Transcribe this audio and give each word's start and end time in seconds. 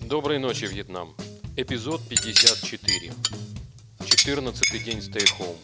Доброй 0.00 0.38
ночи, 0.38 0.64
Вьетнам. 0.64 1.14
Эпизод 1.56 2.00
54. 2.08 3.12
14 4.06 4.84
день 4.84 4.98
Stay 4.98 5.28
Home. 5.38 5.56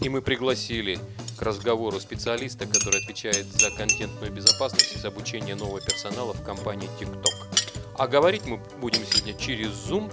И 0.00 0.08
мы 0.08 0.22
пригласили 0.22 0.98
к 1.36 1.42
разговору 1.42 2.00
специалиста, 2.00 2.66
который 2.66 3.02
отвечает 3.02 3.44
за 3.44 3.70
контентную 3.70 4.32
безопасность 4.32 4.96
и 4.96 4.98
за 4.98 5.08
обучение 5.08 5.54
нового 5.54 5.82
персонала 5.82 6.32
в 6.32 6.42
компании 6.42 6.88
TikTok. 6.98 7.94
А 7.98 8.06
говорить 8.06 8.46
мы 8.46 8.56
будем 8.80 9.04
сегодня 9.04 9.34
через 9.38 9.68
Zoom 9.68 10.10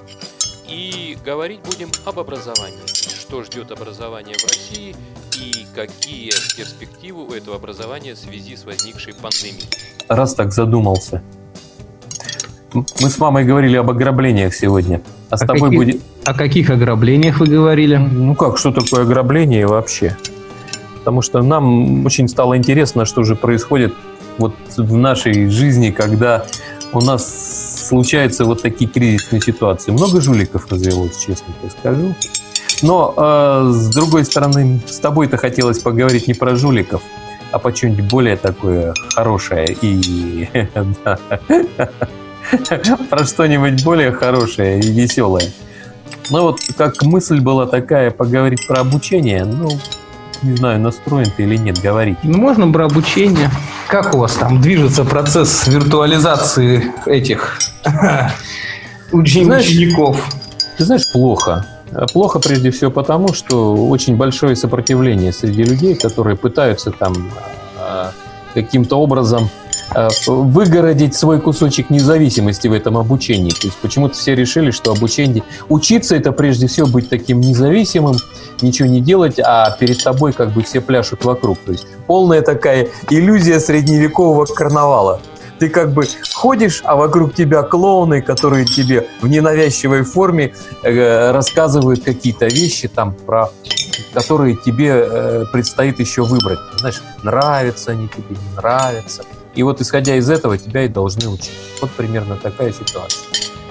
и 0.67 1.17
говорить 1.23 1.59
будем 1.65 1.89
об 2.05 2.19
образовании. 2.19 2.79
Что 2.87 3.43
ждет 3.43 3.71
образование 3.71 4.35
в 4.37 4.43
России 4.43 4.95
и 5.37 5.65
какие 5.75 6.31
перспективы 6.55 7.25
у 7.25 7.31
этого 7.31 7.55
образования 7.57 8.13
в 8.15 8.17
связи 8.17 8.55
с 8.55 8.65
возникшей 8.65 9.13
пандемией. 9.13 9.67
Раз 10.07 10.33
так 10.35 10.53
задумался. 10.53 11.21
Мы 12.73 13.09
с 13.09 13.17
мамой 13.19 13.45
говорили 13.45 13.77
об 13.77 13.89
ограблениях 13.89 14.53
сегодня. 14.53 15.01
А 15.29 15.37
с 15.37 15.41
О 15.41 15.47
тобой 15.47 15.69
каких- 15.69 15.79
будет... 15.79 16.01
О 16.25 16.33
каких 16.33 16.69
ограблениях 16.69 17.39
вы 17.39 17.47
говорили? 17.47 17.95
Ну 17.97 18.35
как, 18.35 18.57
что 18.57 18.71
такое 18.71 19.03
ограбление 19.03 19.65
вообще? 19.67 20.17
Потому 20.99 21.21
что 21.21 21.41
нам 21.41 22.05
очень 22.05 22.27
стало 22.27 22.57
интересно, 22.57 23.05
что 23.05 23.23
же 23.23 23.35
происходит 23.35 23.93
вот 24.37 24.55
в 24.75 24.97
нашей 24.97 25.49
жизни, 25.49 25.91
когда 25.91 26.45
у 26.93 26.99
нас 27.01 27.44
случаются 27.85 28.45
вот 28.45 28.61
такие 28.61 28.89
кризисные 28.89 29.41
ситуации. 29.41 29.91
Много 29.91 30.21
жуликов 30.21 30.67
развелось, 30.71 31.17
честно 31.17 31.53
тебе 31.61 31.71
скажу. 31.71 32.15
Но 32.81 33.13
э, 33.15 33.71
с 33.71 33.89
другой 33.89 34.25
стороны, 34.25 34.81
с 34.85 34.99
тобой-то 34.99 35.37
хотелось 35.37 35.79
поговорить 35.79 36.27
не 36.27 36.33
про 36.33 36.55
жуликов, 36.55 37.01
а 37.51 37.59
по 37.59 37.73
что-нибудь 37.73 38.05
более 38.09 38.35
такое 38.35 38.93
хорошее 39.13 39.77
и 39.81 40.49
про 43.09 43.25
что-нибудь 43.25 43.83
более 43.83 44.11
хорошее 44.11 44.79
и 44.79 44.91
веселое. 44.91 45.51
Ну 46.29 46.41
вот 46.41 46.59
как 46.77 47.01
мысль 47.03 47.39
была 47.39 47.65
такая 47.65 48.11
поговорить 48.11 48.67
про 48.67 48.81
обучение, 48.81 49.45
ну 49.45 49.69
не 50.41 50.55
знаю, 50.57 50.79
настроен 50.79 51.31
ты 51.35 51.43
или 51.43 51.55
нет, 51.57 51.79
говорить. 51.79 52.17
Ну, 52.23 52.37
можно 52.37 52.71
про 52.71 52.85
обучение. 52.85 53.49
Как 53.95 54.13
у 54.13 54.17
вас 54.17 54.33
там 54.33 54.59
движется 54.59 55.05
процесс 55.05 55.67
виртуализации 55.67 56.91
этих 57.05 57.57
Знаешь, 57.85 59.67
учеников? 59.67 60.21
Ты 60.77 60.83
знаешь, 60.83 61.09
плохо. 61.13 61.65
Плохо 62.11 62.39
прежде 62.39 62.71
всего 62.71 62.91
потому, 62.91 63.33
что 63.33 63.73
очень 63.87 64.17
большое 64.17 64.57
сопротивление 64.57 65.31
среди 65.31 65.63
людей, 65.63 65.95
которые 65.95 66.35
пытаются 66.35 66.91
там 66.91 67.31
а, 67.79 68.11
каким-то 68.53 68.97
образом 68.97 69.49
выгородить 70.27 71.15
свой 71.15 71.39
кусочек 71.39 71.89
независимости 71.89 72.67
в 72.67 72.73
этом 72.73 72.97
обучении. 72.97 73.51
То 73.51 73.67
есть 73.67 73.77
почему-то 73.77 74.15
все 74.15 74.35
решили, 74.35 74.71
что 74.71 74.91
обучение... 74.91 75.43
Учиться 75.69 76.15
это 76.15 76.31
прежде 76.31 76.67
всего 76.67 76.87
быть 76.87 77.09
таким 77.09 77.39
независимым, 77.39 78.17
ничего 78.61 78.87
не 78.87 79.01
делать, 79.01 79.39
а 79.39 79.71
перед 79.79 80.03
тобой 80.03 80.33
как 80.33 80.51
бы 80.51 80.63
все 80.63 80.81
пляшут 80.81 81.23
вокруг. 81.25 81.57
То 81.59 81.71
есть 81.71 81.85
полная 82.07 82.41
такая 82.41 82.89
иллюзия 83.09 83.59
средневекового 83.59 84.45
карнавала. 84.45 85.21
Ты 85.59 85.69
как 85.69 85.93
бы 85.93 86.05
ходишь, 86.33 86.81
а 86.83 86.97
вокруг 86.97 87.33
тебя 87.33 87.63
клоуны, 87.63 88.21
которые 88.21 88.65
тебе 88.65 89.07
в 89.21 89.27
ненавязчивой 89.27 90.03
форме 90.03 90.53
э, 90.83 91.31
рассказывают 91.31 92.03
какие-то 92.03 92.47
вещи 92.47 92.89
там 92.89 93.13
про 93.13 93.49
которые 94.13 94.55
тебе 94.55 94.91
э, 94.93 95.45
предстоит 95.51 95.99
еще 95.99 96.23
выбрать. 96.23 96.59
Знаешь, 96.77 97.01
нравятся 97.23 97.91
они 97.91 98.07
тебе, 98.07 98.35
не 98.35 98.55
нравятся. 98.55 99.23
И 99.55 99.63
вот 99.63 99.81
исходя 99.81 100.15
из 100.15 100.29
этого 100.29 100.57
тебя 100.57 100.83
и 100.83 100.87
должны 100.87 101.29
учить. 101.29 101.51
Вот 101.81 101.91
примерно 101.91 102.35
такая 102.35 102.71
ситуация. 102.71 103.23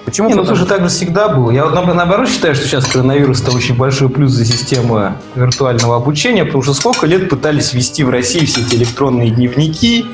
Почему? 0.04 0.28
Не, 0.28 0.34
ну 0.34 0.44
слушай, 0.44 0.66
так 0.66 0.82
же 0.82 0.88
всегда 0.88 1.28
было. 1.28 1.50
Я 1.50 1.64
вот 1.64 1.74
на- 1.74 1.94
наоборот 1.94 2.28
считаю, 2.28 2.54
что 2.54 2.66
сейчас 2.66 2.86
коронавирус 2.86 3.42
это 3.42 3.52
очень 3.52 3.74
большой 3.74 4.10
плюс 4.10 4.32
за 4.32 4.44
систему 4.44 5.12
виртуального 5.34 5.96
обучения, 5.96 6.44
потому 6.44 6.62
что 6.62 6.74
сколько 6.74 7.06
лет 7.06 7.30
пытались 7.30 7.72
ввести 7.72 8.04
в 8.04 8.10
России 8.10 8.44
все 8.44 8.60
эти 8.60 8.74
электронные 8.76 9.30
дневники, 9.30 10.04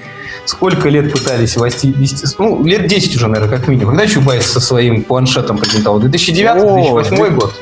сколько 0.44 0.88
лет 0.88 1.12
пытались 1.12 1.56
вести, 1.56 1.92
вести 1.92 2.24
ну, 2.38 2.64
лет 2.64 2.86
10 2.86 3.16
уже, 3.16 3.26
наверное, 3.26 3.58
как 3.58 3.68
минимум. 3.68 3.96
Когда 3.96 4.06
Чубайс 4.06 4.46
со 4.46 4.60
своим 4.60 5.02
планшетом 5.02 5.58
презентовал? 5.58 6.00
2009-2008 6.00 7.26
О, 7.26 7.30
год? 7.30 7.54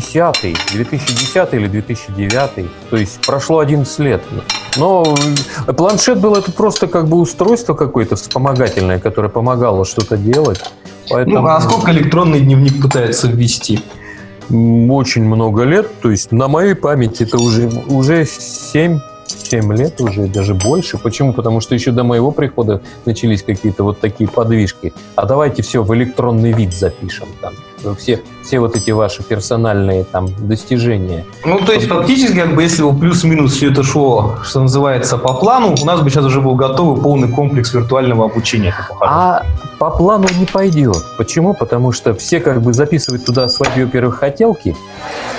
2010, 0.00 0.56
2010 0.72 1.54
или 1.54 1.66
2009, 1.68 2.66
то 2.90 2.96
есть 2.96 3.20
прошло 3.26 3.58
11 3.58 3.98
лет. 4.00 4.22
Но 4.76 5.04
э, 5.66 5.72
планшет 5.72 6.20
был 6.20 6.34
это 6.34 6.52
просто 6.52 6.86
как 6.86 7.08
бы 7.08 7.18
устройство 7.18 7.74
какое-то 7.74 8.16
вспомогательное, 8.16 8.98
которое 8.98 9.28
помогало 9.28 9.84
что-то 9.84 10.16
делать. 10.16 10.60
Поэтому 11.10 11.42
Ну, 11.42 11.46
а 11.46 11.60
сколько 11.60 11.90
электронный 11.92 12.40
дневник 12.40 12.80
пытаются 12.80 13.28
ввести? 13.28 13.80
очень 14.50 15.24
много 15.24 15.62
лет, 15.62 15.88
то 16.02 16.10
есть 16.10 16.30
на 16.30 16.48
моей 16.48 16.74
памяти 16.74 17.22
это 17.22 17.38
уже, 17.38 17.66
уже 17.88 18.26
7, 18.26 19.00
7 19.38 19.76
лет, 19.76 20.00
уже 20.00 20.26
даже 20.26 20.54
больше. 20.54 20.98
Почему? 20.98 21.32
Потому 21.32 21.60
что 21.60 21.74
еще 21.74 21.90
до 21.90 22.04
моего 22.04 22.30
прихода 22.30 22.80
начались 23.04 23.42
какие-то 23.42 23.84
вот 23.84 24.00
такие 24.00 24.28
подвижки. 24.28 24.92
А 25.16 25.26
давайте 25.26 25.62
все 25.62 25.82
в 25.82 25.94
электронный 25.94 26.52
вид 26.52 26.74
запишем 26.74 27.28
там. 27.40 27.54
Все, 27.98 28.22
все 28.42 28.60
вот 28.60 28.76
эти 28.76 28.92
ваши 28.92 29.22
персональные 29.22 30.04
там 30.04 30.28
достижения. 30.38 31.26
Ну, 31.44 31.58
то 31.58 31.72
есть, 31.72 31.86
фактически, 31.86 32.34
как 32.34 32.54
бы, 32.54 32.62
если 32.62 32.82
бы 32.82 32.98
плюс-минус 32.98 33.52
все 33.52 33.70
это 33.70 33.82
шло, 33.82 34.36
что 34.42 34.60
называется, 34.60 35.18
по 35.18 35.34
плану, 35.34 35.74
у 35.78 35.84
нас 35.84 36.00
бы 36.00 36.08
сейчас 36.08 36.24
уже 36.24 36.40
был 36.40 36.54
готовый 36.54 37.02
полный 37.02 37.28
комплекс 37.28 37.74
виртуального 37.74 38.24
обучения. 38.24 38.74
А 39.02 39.44
по 39.78 39.90
плану 39.90 40.26
не 40.38 40.46
пойдет. 40.46 41.04
Почему? 41.18 41.52
Потому 41.52 41.92
что 41.92 42.14
все 42.14 42.40
как 42.40 42.62
бы 42.62 42.72
записывают 42.72 43.26
туда 43.26 43.48
свои, 43.48 43.84
во-первых, 43.84 44.18
хотелки. 44.18 44.74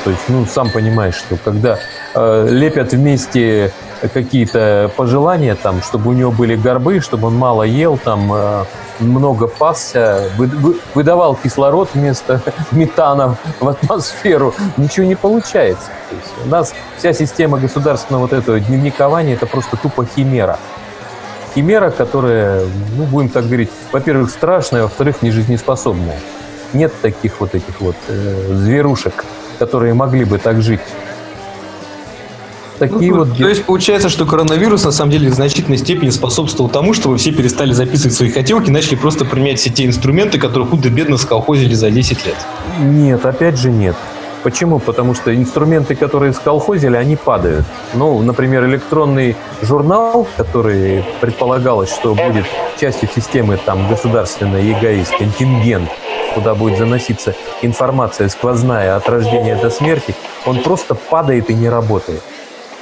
То 0.04 0.12
есть, 0.12 0.22
ну, 0.28 0.46
сам 0.46 0.70
понимаешь, 0.70 1.16
что 1.16 1.38
когда 1.44 1.80
э, 2.14 2.48
лепят 2.52 2.94
вместе 2.94 3.74
какие-то 4.14 4.92
пожелания, 4.96 5.56
там, 5.56 5.82
чтобы 5.82 6.10
у 6.10 6.14
него 6.14 6.32
были 6.32 6.56
горбы, 6.56 7.00
чтобы 7.00 7.28
он 7.28 7.36
мало 7.36 7.64
ел, 7.64 7.98
там, 7.98 8.32
э, 8.34 8.64
много 9.00 9.48
пасся, 9.48 10.30
вы- 10.38 10.48
вы- 10.48 10.78
выдавал 10.94 11.36
кислород 11.36 11.90
вместо 11.94 12.42
метана 12.72 13.38
в 13.60 13.68
атмосферу, 13.68 14.54
ничего 14.78 15.06
не 15.06 15.16
получается. 15.16 15.88
То 16.10 16.16
есть 16.16 16.34
у 16.46 16.50
нас 16.50 16.74
вся 16.98 17.14
система 17.14 17.58
государственного 17.58 18.24
вот 18.24 18.34
этого 18.34 18.60
дневникования 18.60 19.34
это 19.36 19.46
просто 19.46 19.78
тупо 19.78 20.06
химера 20.06 20.58
химера, 21.54 21.90
которая, 21.90 22.66
ну, 22.98 23.06
будем 23.06 23.30
так 23.30 23.46
говорить, 23.46 23.70
во-первых, 23.94 24.30
страшная, 24.30 24.84
во-вторых, 24.84 25.22
не 25.22 25.32
жизнеспособная. 25.32 26.20
Нет 26.74 26.92
таких 27.02 27.40
вот 27.40 27.56
этих 27.56 27.80
вот 27.80 27.96
э, 28.10 28.48
зверушек, 28.56 29.24
которые 29.58 29.94
могли 29.94 30.26
бы 30.26 30.38
так 30.38 30.62
жить. 30.62 30.82
Такие 32.80 33.12
Ну, 33.12 33.26
вот... 33.26 33.38
То 33.38 33.48
есть 33.48 33.66
получается, 33.66 34.10
что 34.10 34.26
коронавирус 34.26 34.84
на 34.84 34.92
самом 34.92 35.12
деле 35.12 35.30
в 35.30 35.34
значительной 35.34 35.78
степени 35.78 36.10
способствовал 36.10 36.70
тому, 36.70 36.94
что 36.94 37.10
вы 37.10 37.18
все 37.18 37.32
перестали 37.32 37.72
записывать 37.72 38.14
свои 38.14 38.32
хотелки, 38.32 38.70
начали 38.70 38.96
просто 38.96 39.26
применять 39.26 39.60
все 39.60 39.70
те 39.70 39.86
инструменты, 39.86 40.40
которые 40.40 40.68
худо-бедно 40.68 41.18
сколхозили 41.18 41.74
за 41.74 41.92
10 41.92 42.26
лет. 42.26 42.36
Нет, 42.80 43.26
опять 43.26 43.58
же 43.58 43.72
нет. 43.72 43.96
Почему? 44.46 44.78
Потому 44.78 45.16
что 45.16 45.36
инструменты, 45.36 45.96
которые 45.96 46.32
сколхозили, 46.32 46.96
они 46.96 47.16
падают. 47.16 47.66
Ну, 47.96 48.22
например, 48.22 48.66
электронный 48.66 49.36
журнал, 49.64 50.28
который 50.38 51.04
предполагалось, 51.20 51.92
что 51.92 52.14
будет 52.14 52.46
частью 52.80 53.10
системы 53.16 53.58
там 53.58 53.90
государственной 53.90 54.64
ЕГАИС, 54.66 55.10
контингент, 55.18 55.90
куда 56.36 56.54
будет 56.54 56.78
заноситься 56.78 57.34
информация 57.64 58.30
сквозная 58.30 58.96
от 58.96 59.10
рождения 59.10 59.56
до 59.56 59.72
смерти, 59.72 60.14
он 60.46 60.62
просто 60.62 60.94
падает 60.94 61.50
и 61.50 61.56
не 61.56 61.68
работает. 61.68 62.22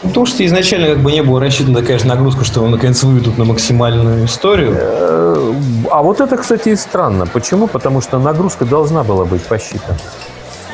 Ну, 0.03 0.09
Потому 0.09 0.25
что 0.25 0.45
изначально 0.45 0.87
как 0.87 0.99
бы 0.99 1.11
не 1.11 1.23
было 1.23 1.39
рассчитана 1.39 1.79
такая 1.79 1.97
же 1.97 2.07
нагрузка, 2.07 2.43
что 2.43 2.59
его 2.59 2.69
наконец 2.69 3.01
выведут 3.03 3.37
на 3.37 3.45
максимальную 3.45 4.25
историю. 4.25 4.75
Э, 4.75 5.53
А 5.91 6.01
вот 6.01 6.21
это, 6.21 6.37
кстати, 6.37 6.69
и 6.69 6.75
странно. 6.75 7.25
Почему? 7.25 7.67
Потому 7.67 8.01
что 8.01 8.19
нагрузка 8.19 8.65
должна 8.65 9.03
была 9.03 9.25
быть 9.25 9.41
посчитана. 9.43 9.97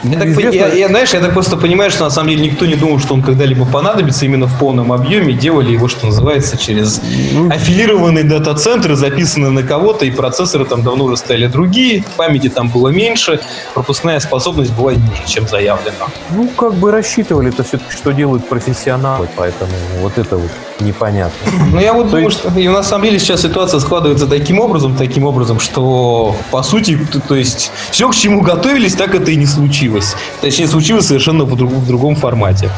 Я, 0.04 0.18
так, 0.20 0.28
Известно- 0.30 0.56
я, 0.56 0.68
я, 0.74 0.88
знаешь, 0.88 1.14
я 1.14 1.20
так 1.20 1.34
просто 1.34 1.58
понимаю, 1.58 1.92
что 1.92 2.04
на 2.06 2.10
самом 2.10 2.30
деле 2.30 2.44
никто 2.50 2.66
не 2.66 2.76
думал, 2.76 3.00
что 3.00 3.14
он 3.14 3.22
когда-либо 3.22 3.66
понадобится 3.66 4.26
именно 4.26 4.46
в 4.48 4.58
полном 4.60 4.92
объеме. 4.94 5.34
Делали 5.34 5.72
его, 5.72 5.88
что 5.88 6.06
называется, 6.08 6.58
через 6.58 7.02
Ну, 7.34 7.50
аффилированные 7.50 8.24
дата-центры, 8.24 8.96
записанные 8.96 9.52
на 9.52 9.64
кого-то, 9.64 10.06
и 10.06 10.12
процессоры 10.12 10.66
там 10.66 10.84
давно 10.84 11.06
уже 11.06 11.18
стояли 11.18 11.48
другие, 11.48 12.04
памяти 12.18 12.50
там 12.50 12.70
было 12.70 12.90
меньше, 12.90 13.40
пропускная 13.74 14.20
способность 14.20 14.72
была 14.74 14.94
ниже, 14.94 15.24
чем 15.28 15.48
заявлено. 15.48 16.08
Ну, 16.32 16.48
как 16.50 16.74
бы 16.76 16.92
рассчитывали-то 16.92 17.64
все-таки, 17.64 17.92
что 17.92 18.12
делают 18.12 18.48
профессионалы, 18.48 19.28
поэтому 19.36 19.72
вот 20.02 20.18
это 20.18 20.38
вот 20.38 20.52
непонятно. 20.80 21.36
Ну, 21.72 21.80
я 21.80 21.94
вот 21.94 22.06
То 22.06 22.10
думаю, 22.12 22.26
есть- 22.28 22.40
что 22.40 22.60
и 22.60 22.68
на 22.68 22.84
самом 22.84 23.06
деле 23.06 23.20
сейчас 23.20 23.42
ситуация 23.42 23.80
складывается 23.80 24.28
таким 24.28 24.60
образом, 24.60 24.96
таким 24.96 25.26
образом, 25.26 25.60
что, 25.60 26.36
по 26.52 26.64
сути, 26.64 26.98
то 27.28 27.36
есть, 27.36 27.72
все, 27.92 28.10
к 28.10 28.16
чему 28.16 28.42
готовились, 28.42 28.94
так 28.96 29.14
это 29.14 29.32
и 29.32 29.36
не 29.36 29.46
случилось. 29.46 29.89
Случилось. 29.90 30.16
Точнее, 30.42 30.68
случилось 30.68 31.08
совершенно 31.08 31.44
в, 31.46 31.56
друг, 31.56 31.72
в 31.72 31.88
другом 31.88 32.16
формате. 32.16 32.70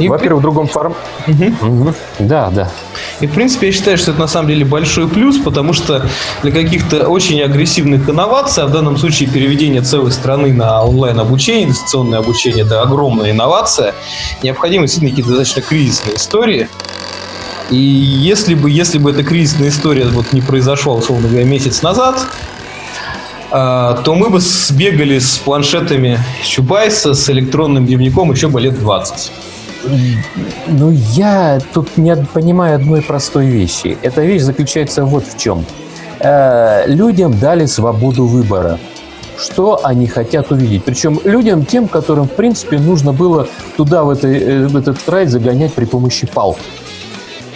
И 0.00 0.08
Во-первых, 0.08 0.40
в 0.40 0.42
другом 0.42 0.66
формате. 0.66 0.98
Угу. 1.28 1.66
Угу. 1.68 1.94
Да, 2.20 2.50
да. 2.50 2.68
И, 3.20 3.28
в 3.28 3.32
принципе, 3.32 3.68
я 3.68 3.72
считаю, 3.72 3.96
что 3.96 4.10
это 4.10 4.18
на 4.18 4.26
самом 4.26 4.48
деле 4.48 4.64
большой 4.64 5.06
плюс, 5.06 5.38
потому 5.38 5.72
что 5.72 6.04
для 6.42 6.50
каких-то 6.50 7.08
очень 7.08 7.40
агрессивных 7.40 8.08
инноваций, 8.10 8.64
а 8.64 8.66
в 8.66 8.72
данном 8.72 8.96
случае 8.96 9.28
переведение 9.28 9.82
целой 9.82 10.10
страны 10.10 10.52
на 10.52 10.82
онлайн-обучение, 10.82 11.68
дистанционное 11.68 12.18
обучение, 12.18 12.64
это 12.64 12.82
огромная 12.82 13.30
инновация, 13.30 13.94
необходимы 14.42 14.86
действительно 14.86 15.10
какие-то 15.10 15.30
достаточно 15.30 15.62
кризисные 15.62 16.16
истории. 16.16 16.68
И 17.70 17.76
если 17.76 18.54
бы, 18.56 18.70
если 18.70 18.98
бы 18.98 19.12
эта 19.12 19.22
кризисная 19.22 19.68
история 19.68 20.06
вот 20.06 20.32
не 20.32 20.40
произошла, 20.40 20.94
условно 20.94 21.28
говоря, 21.28 21.44
месяц 21.44 21.82
назад, 21.82 22.20
то 23.54 24.14
мы 24.16 24.30
бы 24.30 24.40
сбегали 24.40 25.20
с 25.20 25.38
планшетами 25.38 26.18
Чубайса, 26.42 27.14
с 27.14 27.30
электронным 27.30 27.86
дневником 27.86 28.32
еще 28.32 28.48
бы 28.48 28.60
лет 28.60 28.78
20. 28.80 29.32
Ну, 30.66 30.90
я 31.12 31.60
тут 31.72 31.96
не 31.96 32.16
понимаю 32.16 32.76
одной 32.76 33.02
простой 33.02 33.46
вещи. 33.46 33.96
Эта 34.02 34.22
вещь 34.22 34.42
заключается 34.42 35.04
вот 35.04 35.24
в 35.26 35.38
чем. 35.38 35.64
Э, 36.20 36.84
людям 36.86 37.38
дали 37.38 37.66
свободу 37.66 38.26
выбора 38.26 38.78
что 39.36 39.80
они 39.84 40.06
хотят 40.06 40.52
увидеть. 40.52 40.84
Причем 40.84 41.20
людям, 41.24 41.64
тем, 41.64 41.88
которым, 41.88 42.28
в 42.28 42.32
принципе, 42.32 42.78
нужно 42.78 43.12
было 43.12 43.48
туда, 43.76 44.04
в, 44.04 44.10
этой, 44.10 44.38
э, 44.38 44.66
в 44.68 44.76
этот 44.76 44.98
край 45.02 45.26
загонять 45.26 45.74
при 45.74 45.84
помощи 45.84 46.26
палки. 46.26 46.62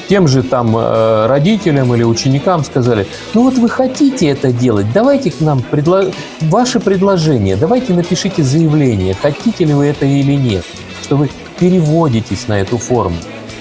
Тем 0.09 0.27
же 0.27 0.43
там 0.43 0.75
э, 0.75 1.27
родителям 1.27 1.95
или 1.95 2.03
ученикам 2.03 2.65
сказали, 2.65 3.07
ну 3.35 3.43
вот 3.43 3.55
вы 3.55 3.69
хотите 3.69 4.29
это 4.29 4.53
делать, 4.53 4.87
давайте 4.95 5.31
к 5.31 5.41
нам 5.41 5.61
предло... 5.61 6.11
ваше 6.41 6.81
предложение, 6.81 7.57
давайте 7.57 7.93
напишите 7.93 8.43
заявление, 8.43 9.15
хотите 9.15 9.67
ли 9.67 9.75
вы 9.75 9.87
это 9.87 10.07
или 10.07 10.33
нет, 10.33 10.65
что 11.03 11.17
вы 11.17 11.29
переводитесь 11.59 12.49
на 12.49 12.59
эту 12.59 12.79
форму. 12.79 13.17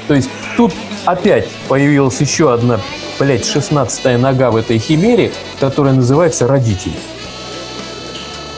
То 0.07 0.13
есть 0.13 0.29
тут 0.55 0.71
опять 1.03 1.49
появилась 1.67 2.21
еще 2.21 2.53
одна, 2.53 2.79
блядь, 3.19 3.45
шестнадцатая 3.45 4.17
нога 4.17 4.49
в 4.49 4.55
этой 4.55 4.77
химере, 4.79 5.33
которая 5.59 5.94
называется 5.94 6.47
родители. 6.47 6.95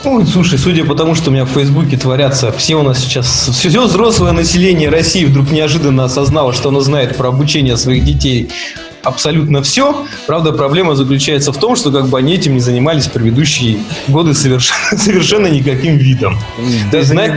Ой, 0.02 0.26
слушай, 0.26 0.58
судя 0.58 0.84
по 0.84 0.94
тому, 0.94 1.14
что 1.14 1.28
у 1.28 1.32
меня 1.32 1.44
в 1.44 1.50
Фейсбуке 1.50 1.98
творятся, 1.98 2.50
все 2.52 2.76
у 2.76 2.82
нас 2.82 3.00
сейчас, 3.00 3.50
все 3.52 3.82
взрослое 3.82 4.32
население 4.32 4.88
России 4.88 5.26
вдруг 5.26 5.50
неожиданно 5.50 6.04
осознало, 6.04 6.54
что 6.54 6.70
оно 6.70 6.80
знает 6.80 7.18
про 7.18 7.28
обучение 7.28 7.76
своих 7.76 8.04
детей 8.04 8.50
абсолютно 9.02 9.62
все. 9.62 10.06
Правда, 10.26 10.52
проблема 10.52 10.94
заключается 10.94 11.52
в 11.52 11.58
том, 11.58 11.76
что 11.76 11.90
как 11.90 12.08
бы 12.08 12.18
они 12.18 12.34
этим 12.34 12.54
не 12.54 12.60
занимались 12.60 13.06
предыдущие 13.06 13.78
годы 14.08 14.34
совершенно, 14.34 14.96
совершенно 14.98 15.46
никаким 15.46 15.96
видом. 15.96 16.38
Да, 16.84 16.90
то 16.90 16.96
есть, 16.98 17.10
знать 17.10 17.32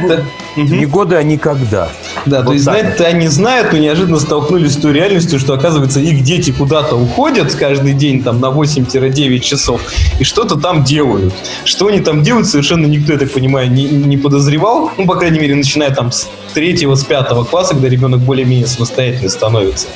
не, 0.55 0.63
не 0.63 0.85
годы, 0.85 1.15
а 1.15 1.23
никогда. 1.23 1.89
Да, 2.25 2.39
вот 2.39 2.47
то 2.47 2.53
есть 2.53 2.63
знать-то 2.65 3.05
они 3.05 3.27
знают, 3.27 3.71
но 3.71 3.79
неожиданно 3.79 4.19
столкнулись 4.19 4.73
с 4.73 4.77
той 4.77 4.93
реальностью, 4.93 5.39
что, 5.39 5.53
оказывается, 5.53 5.99
их 5.99 6.23
дети 6.23 6.51
куда-то 6.51 6.95
уходят 6.95 7.53
каждый 7.55 7.93
день 7.93 8.23
там 8.23 8.39
на 8.39 8.47
8-9 8.47 9.39
часов 9.39 9.81
и 10.19 10.23
что-то 10.23 10.55
там 10.59 10.83
делают. 10.83 11.33
Что 11.65 11.87
они 11.87 11.99
там 11.99 12.23
делают, 12.23 12.47
совершенно 12.47 12.85
никто, 12.85 13.13
я 13.13 13.19
так 13.19 13.31
понимаю, 13.31 13.71
не, 13.71 13.85
не 13.85 14.17
подозревал. 14.17 14.91
Ну, 14.97 15.05
по 15.05 15.15
крайней 15.15 15.39
мере, 15.39 15.55
начиная 15.55 15.93
там 15.93 16.11
с 16.11 16.29
третьего, 16.53 16.95
с 16.95 17.03
пятого 17.03 17.43
класса, 17.43 17.73
когда 17.73 17.89
ребенок 17.89 18.19
более-менее 18.21 18.67
самостоятельный 18.67 19.29
становится. 19.29 19.87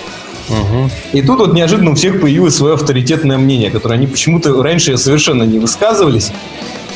Угу. 0.49 0.89
И 1.13 1.21
тут 1.21 1.39
вот 1.39 1.53
неожиданно 1.53 1.91
у 1.91 1.95
всех 1.95 2.21
появилось 2.21 2.55
свое 2.55 2.75
авторитетное 2.75 3.37
мнение, 3.37 3.69
которое 3.69 3.95
они 3.95 4.07
почему-то 4.07 4.61
раньше 4.61 4.97
совершенно 4.97 5.43
не 5.43 5.59
высказывались. 5.59 6.31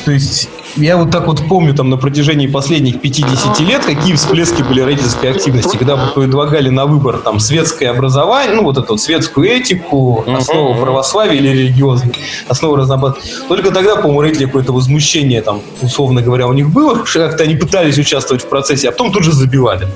То 0.04 0.12
есть 0.12 0.48
я 0.76 0.96
вот 0.96 1.10
так 1.10 1.26
вот 1.26 1.46
помню 1.48 1.74
там 1.74 1.90
на 1.90 1.96
протяжении 1.96 2.46
последних 2.46 3.00
50 3.00 3.60
лет, 3.60 3.84
какие 3.84 4.14
всплески 4.14 4.62
были 4.62 4.80
родительской 4.80 5.30
активности, 5.30 5.76
когда 5.76 5.96
предлагали 6.14 6.68
на 6.70 6.86
выбор 6.86 7.18
там 7.18 7.40
светское 7.40 7.90
образование, 7.90 8.54
ну 8.54 8.62
вот 8.62 8.78
эту 8.78 8.92
вот 8.92 9.00
светскую 9.00 9.48
этику, 9.48 10.24
основу 10.26 10.74
православия 10.74 11.38
или 11.38 11.48
религиозной, 11.48 12.12
основу 12.48 12.76
разнообразия. 12.76 13.18
Только 13.48 13.70
тогда, 13.70 13.96
по-моему, 13.96 14.22
родители 14.22 14.46
какое-то 14.46 14.72
возмущение 14.72 15.42
там, 15.42 15.60
условно 15.82 16.22
говоря, 16.22 16.46
у 16.46 16.52
них 16.52 16.70
было, 16.70 17.04
что 17.06 17.20
как-то 17.20 17.44
они 17.44 17.56
пытались 17.56 17.98
участвовать 17.98 18.42
в 18.42 18.48
процессе, 18.48 18.88
а 18.88 18.92
потом 18.92 19.12
тут 19.12 19.24
же 19.24 19.32
забивали. 19.32 19.86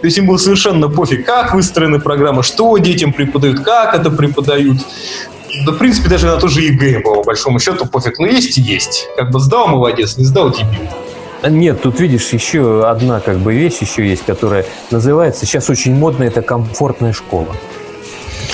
То 0.00 0.06
есть 0.06 0.18
им 0.18 0.26
было 0.26 0.38
совершенно 0.38 0.88
пофиг, 0.88 1.26
как 1.26 1.54
выстроены 1.54 2.00
программы, 2.00 2.42
что 2.42 2.76
детям 2.78 3.12
преподают, 3.12 3.60
как 3.60 3.94
это 3.94 4.10
преподают. 4.10 4.78
Да, 5.66 5.72
в 5.72 5.78
принципе, 5.78 6.08
даже 6.08 6.26
на 6.26 6.38
то 6.38 6.48
же 6.48 6.62
ЕГЭ, 6.62 7.00
по 7.00 7.22
большому 7.22 7.58
счету, 7.58 7.86
пофиг. 7.86 8.18
Ну, 8.18 8.26
есть 8.26 8.56
и 8.56 8.62
есть. 8.62 9.06
Как 9.16 9.30
бы 9.30 9.38
сдал, 9.38 9.68
молодец, 9.68 10.16
не 10.16 10.24
сдал, 10.24 10.50
дебил. 10.50 10.88
Нет, 11.48 11.82
тут 11.82 12.00
видишь, 12.00 12.28
еще 12.32 12.88
одна 12.88 13.20
как 13.20 13.38
бы 13.38 13.52
вещь 13.52 13.78
еще 13.80 14.06
есть, 14.06 14.24
которая 14.24 14.64
называется, 14.90 15.44
сейчас 15.44 15.68
очень 15.68 15.94
модно, 15.94 16.24
это 16.24 16.40
комфортная 16.40 17.12
школа. 17.12 17.48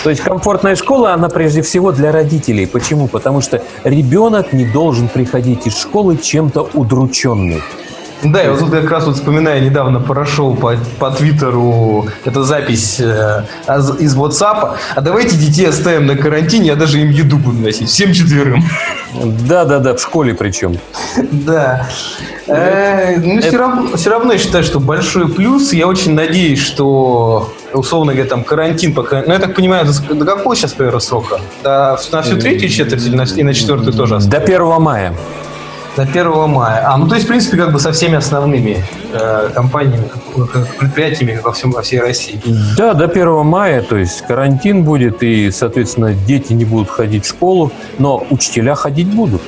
То 0.03 0.11
есть 0.11 0.23
комфортная 0.23 0.75
школа, 0.75 1.13
она 1.13 1.29
прежде 1.29 1.61
всего 1.63 1.93
для 1.93 2.13
родителей. 2.13 2.67
Почему? 2.67 3.09
Потому 3.09 3.43
что 3.43 3.63
ребенок 3.85 4.53
не 4.53 4.65
должен 4.65 5.09
приходить 5.09 5.67
из 5.67 5.77
школы 5.77 6.17
чем-то 6.17 6.71
удрученный. 6.73 7.63
Да, 8.23 8.43
я 8.43 8.51
вот 8.51 8.59
тут 8.59 8.71
как 8.71 8.91
раз 8.91 9.05
вот 9.07 9.15
вспоминаю, 9.15 9.63
недавно 9.63 10.01
прошел 10.01 10.57
по, 10.57 10.77
по 10.99 11.11
Твиттеру 11.11 12.09
эта 12.25 12.43
запись 12.43 12.99
э, 12.99 13.45
из 14.01 14.17
WhatsApp. 14.17 14.77
А 14.97 15.01
давайте 15.01 15.37
детей 15.37 15.69
оставим 15.69 16.07
на 16.07 16.17
карантине, 16.17 16.69
я 16.69 16.77
даже 16.77 17.01
им 17.01 17.11
еду 17.11 17.37
буду 17.37 17.59
носить. 17.59 17.89
Всем 17.89 18.13
четверым. 18.13 18.65
Да, 19.49 19.65
да, 19.65 19.79
да, 19.79 19.95
в 19.95 20.01
школе 20.01 20.35
причем. 20.35 20.79
Да. 21.31 21.87
Э, 22.49 23.19
ну, 23.19 23.41
все, 23.41 23.57
равно, 23.57 23.97
все 23.97 24.11
равно 24.11 24.33
я 24.33 24.39
считаю, 24.39 24.65
что 24.65 24.81
большой 24.81 25.29
плюс. 25.29 25.73
Я 25.73 25.87
очень 25.87 26.15
надеюсь, 26.15 26.61
что, 26.61 27.53
условно 27.73 28.13
говоря, 28.13 28.29
там 28.29 28.43
карантин 28.43 28.95
пока... 28.95 29.23
Ну, 29.25 29.33
я 29.33 29.39
так 29.39 29.55
понимаю, 29.55 29.87
до, 29.87 30.25
какого 30.25 30.57
сейчас, 30.57 30.73
примерно, 30.73 31.01
срока? 31.01 31.41
На 31.63 31.97
всю 31.97 32.37
третью 32.37 32.69
четверть 32.69 33.07
или 33.07 33.43
на 33.43 33.55
четвертую 33.55 33.93
тоже? 33.93 34.19
До 34.19 34.39
1 34.39 34.81
мая. 34.81 35.15
До 35.99 36.05
1 36.05 36.49
мая. 36.49 36.85
А, 36.87 36.97
ну 36.97 37.09
то 37.09 37.17
есть, 37.17 37.27
в 37.27 37.29
принципе, 37.29 37.57
как 37.57 37.73
бы 37.73 37.81
со 37.81 37.91
всеми 37.91 38.15
основными 38.15 38.85
э, 39.13 39.51
компаниями, 39.53 40.09
предприятиями 40.79 41.41
во, 41.43 41.51
всем, 41.51 41.73
во 41.73 41.83
всей 41.83 41.99
России. 41.99 42.41
Да, 42.77 42.95
до 42.95 43.07
1 43.07 43.45
мая, 43.45 43.83
то 43.83 43.97
есть 43.97 44.23
карантин 44.23 44.85
будет, 44.85 45.25
и, 45.25 45.51
соответственно, 45.51 46.15
дети 46.15 46.53
не 46.53 46.65
будут 46.65 46.89
ходить 46.89 47.25
в 47.25 47.29
школу, 47.29 47.73
но 47.99 48.25
учителя 48.31 48.77
ходить 48.77 49.13
будут. 49.13 49.43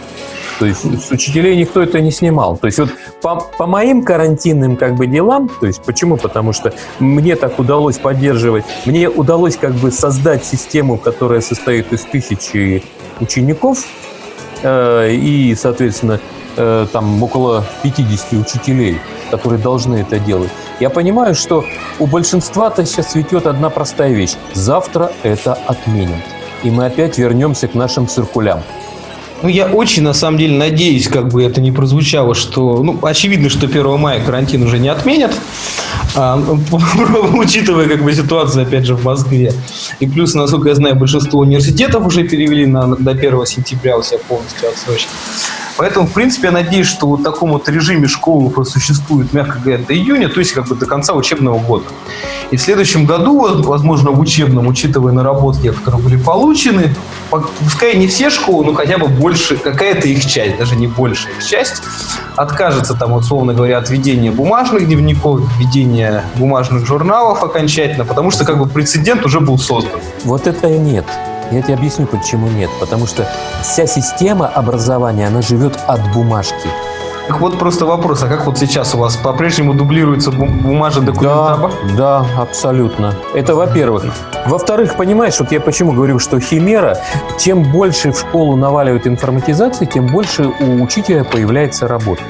То 0.59 0.67
есть 0.67 1.07
с 1.07 1.13
учителей 1.13 1.57
никто 1.57 1.81
это 1.81 2.01
не 2.01 2.11
снимал. 2.11 2.57
То 2.57 2.67
есть 2.67 2.81
вот 2.81 2.91
по, 3.23 3.37
по 3.37 3.67
моим 3.67 4.03
карантинным 4.03 4.77
как 4.77 4.97
бы 4.97 5.07
делам, 5.07 5.49
то 5.61 5.69
есть 5.69 5.81
почему? 5.83 6.17
Потому 6.17 6.53
что 6.53 6.75
мне 6.99 7.37
так 7.37 7.61
удалось 7.61 7.99
поддерживать, 7.99 8.65
мне 8.87 9.09
удалось 9.09 9.57
как 9.57 9.75
бы 9.75 9.93
создать 9.93 10.45
систему, 10.45 10.99
которая 10.99 11.43
состоит 11.43 11.93
из 11.93 12.01
тысячи 12.03 12.83
учеников, 13.21 13.87
и, 14.63 15.55
соответственно, 15.57 16.21
э, 16.57 16.87
там 16.93 17.23
около 17.23 17.65
50 17.83 18.33
учителей, 18.35 19.01
которые 19.31 19.61
должны 19.61 19.97
это 19.97 20.19
делать. 20.19 20.51
Я 20.81 20.91
понимаю, 20.91 21.35
что 21.35 21.65
у 21.99 22.07
большинства-то 22.07 22.85
сейчас 22.85 23.13
цветет 23.13 23.47
одна 23.47 23.71
простая 23.71 24.13
вещь. 24.13 24.37
Завтра 24.55 25.13
это 25.23 25.55
отменят. 25.55 26.23
И 26.63 26.71
мы 26.71 26.87
опять 26.87 27.19
вернемся 27.19 27.69
к 27.69 27.75
нашим 27.75 28.07
циркулям. 28.07 28.63
Ну, 29.43 29.49
я 29.49 29.67
очень, 29.67 30.03
на 30.03 30.13
самом 30.13 30.39
деле, 30.39 30.57
надеюсь, 30.57 31.09
как 31.09 31.29
бы 31.29 31.43
это 31.43 31.61
не 31.61 31.73
прозвучало, 31.73 32.35
что, 32.35 32.83
ну, 32.83 32.99
очевидно, 33.03 33.49
что 33.49 33.67
1 33.67 33.99
мая 33.99 34.23
карантин 34.23 34.63
уже 34.63 34.79
не 34.79 34.89
отменят, 34.89 35.35
а, 36.15 36.37
учитывая, 37.33 37.89
как 37.89 38.03
бы, 38.03 38.13
ситуацию, 38.13 38.65
опять 38.65 38.85
же, 38.85 38.95
в 38.95 39.05
Москве. 39.05 39.53
И 39.99 40.07
плюс, 40.07 40.35
насколько 40.35 40.69
я 40.69 40.75
знаю, 40.75 40.97
большинство 40.97 41.41
университетов 41.41 42.07
уже 42.07 42.25
перевели 42.25 42.67
на, 42.67 42.97
до 42.97 43.13
1 43.13 43.47
сентября 43.47 43.97
у 43.97 44.03
себя 44.03 44.19
полностью 44.29 44.69
отсрочки. 44.69 45.09
Поэтому, 45.81 46.07
в 46.07 46.13
принципе, 46.13 46.49
я 46.49 46.53
надеюсь, 46.53 46.87
что 46.87 47.07
вот 47.07 47.21
в 47.21 47.23
таком 47.23 47.53
вот 47.53 47.67
режиме 47.67 48.07
школы 48.07 48.51
просуществует, 48.51 49.33
мягко 49.33 49.59
говоря, 49.61 49.79
до 49.79 49.95
июня, 49.95 50.29
то 50.29 50.39
есть 50.39 50.53
как 50.53 50.69
бы 50.69 50.75
до 50.75 50.85
конца 50.85 51.15
учебного 51.15 51.59
года. 51.59 51.87
И 52.51 52.59
в 52.59 52.61
следующем 52.61 53.07
году, 53.07 53.63
возможно, 53.63 54.11
в 54.11 54.21
учебном, 54.21 54.69
учитывая 54.69 55.15
наработки, 55.15 55.73
которые 55.73 56.03
были 56.03 56.17
получены, 56.19 56.95
пускай 57.31 57.97
не 57.97 58.09
все 58.09 58.29
школы, 58.29 58.67
но 58.67 58.75
хотя 58.75 58.99
бы 58.99 59.07
больше, 59.09 59.57
какая-то 59.57 60.07
их 60.07 60.27
часть, 60.27 60.59
даже 60.59 60.77
не 60.77 60.87
большая 60.87 61.33
их 61.33 61.47
часть, 61.47 61.83
откажется 62.37 62.93
там, 62.93 63.15
условно 63.15 63.55
говоря, 63.55 63.79
от 63.79 63.89
ведения 63.89 64.31
бумажных 64.31 64.85
дневников, 64.85 65.41
ведения 65.59 66.25
бумажных 66.35 66.87
журналов 66.87 67.43
окончательно, 67.43 68.05
потому 68.05 68.31
что 68.31 68.45
как 68.45 68.59
бы 68.59 68.67
прецедент 68.67 69.25
уже 69.25 69.41
был 69.41 69.59
создан. 69.59 69.99
Вот 70.25 70.47
это 70.47 70.69
нет. 70.69 71.07
Я 71.51 71.63
тебе 71.63 71.75
объясню, 71.75 72.07
почему 72.07 72.49
нет. 72.49 72.71
Потому 72.81 73.07
что 73.07 73.27
вся 73.63 73.87
система 73.87 74.47
образования, 74.47 75.27
она 75.27 75.43
живет 75.43 75.79
от 75.87 76.01
бумажки. 76.13 76.69
Так 77.31 77.41
вот 77.41 77.61
просто 77.61 77.87
вопрос, 77.87 78.25
а 78.25 78.27
как 78.27 78.45
вот 78.47 78.59
сейчас 78.59 78.93
у 78.95 78.99
вас 78.99 79.17
по-прежнему 79.17 79.73
дублируется 79.73 80.33
бумажный 80.33 81.07
документ? 81.07 81.37
Да, 81.37 81.71
да, 81.97 82.27
абсолютно. 82.37 83.15
Это 83.35 83.55
во-первых. 83.55 84.05
Во-вторых, 84.47 84.97
понимаешь, 84.97 85.39
вот 85.39 85.53
я 85.53 85.61
почему 85.61 85.93
говорю, 85.93 86.19
что 86.19 86.41
химера, 86.41 86.99
чем 87.39 87.63
больше 87.63 88.11
в 88.11 88.19
школу 88.19 88.57
наваливают 88.57 89.07
информатизации, 89.07 89.85
тем 89.85 90.09
больше 90.09 90.51
у 90.61 90.83
учителя 90.83 91.23
появляется 91.23 91.87
работа. 91.87 92.23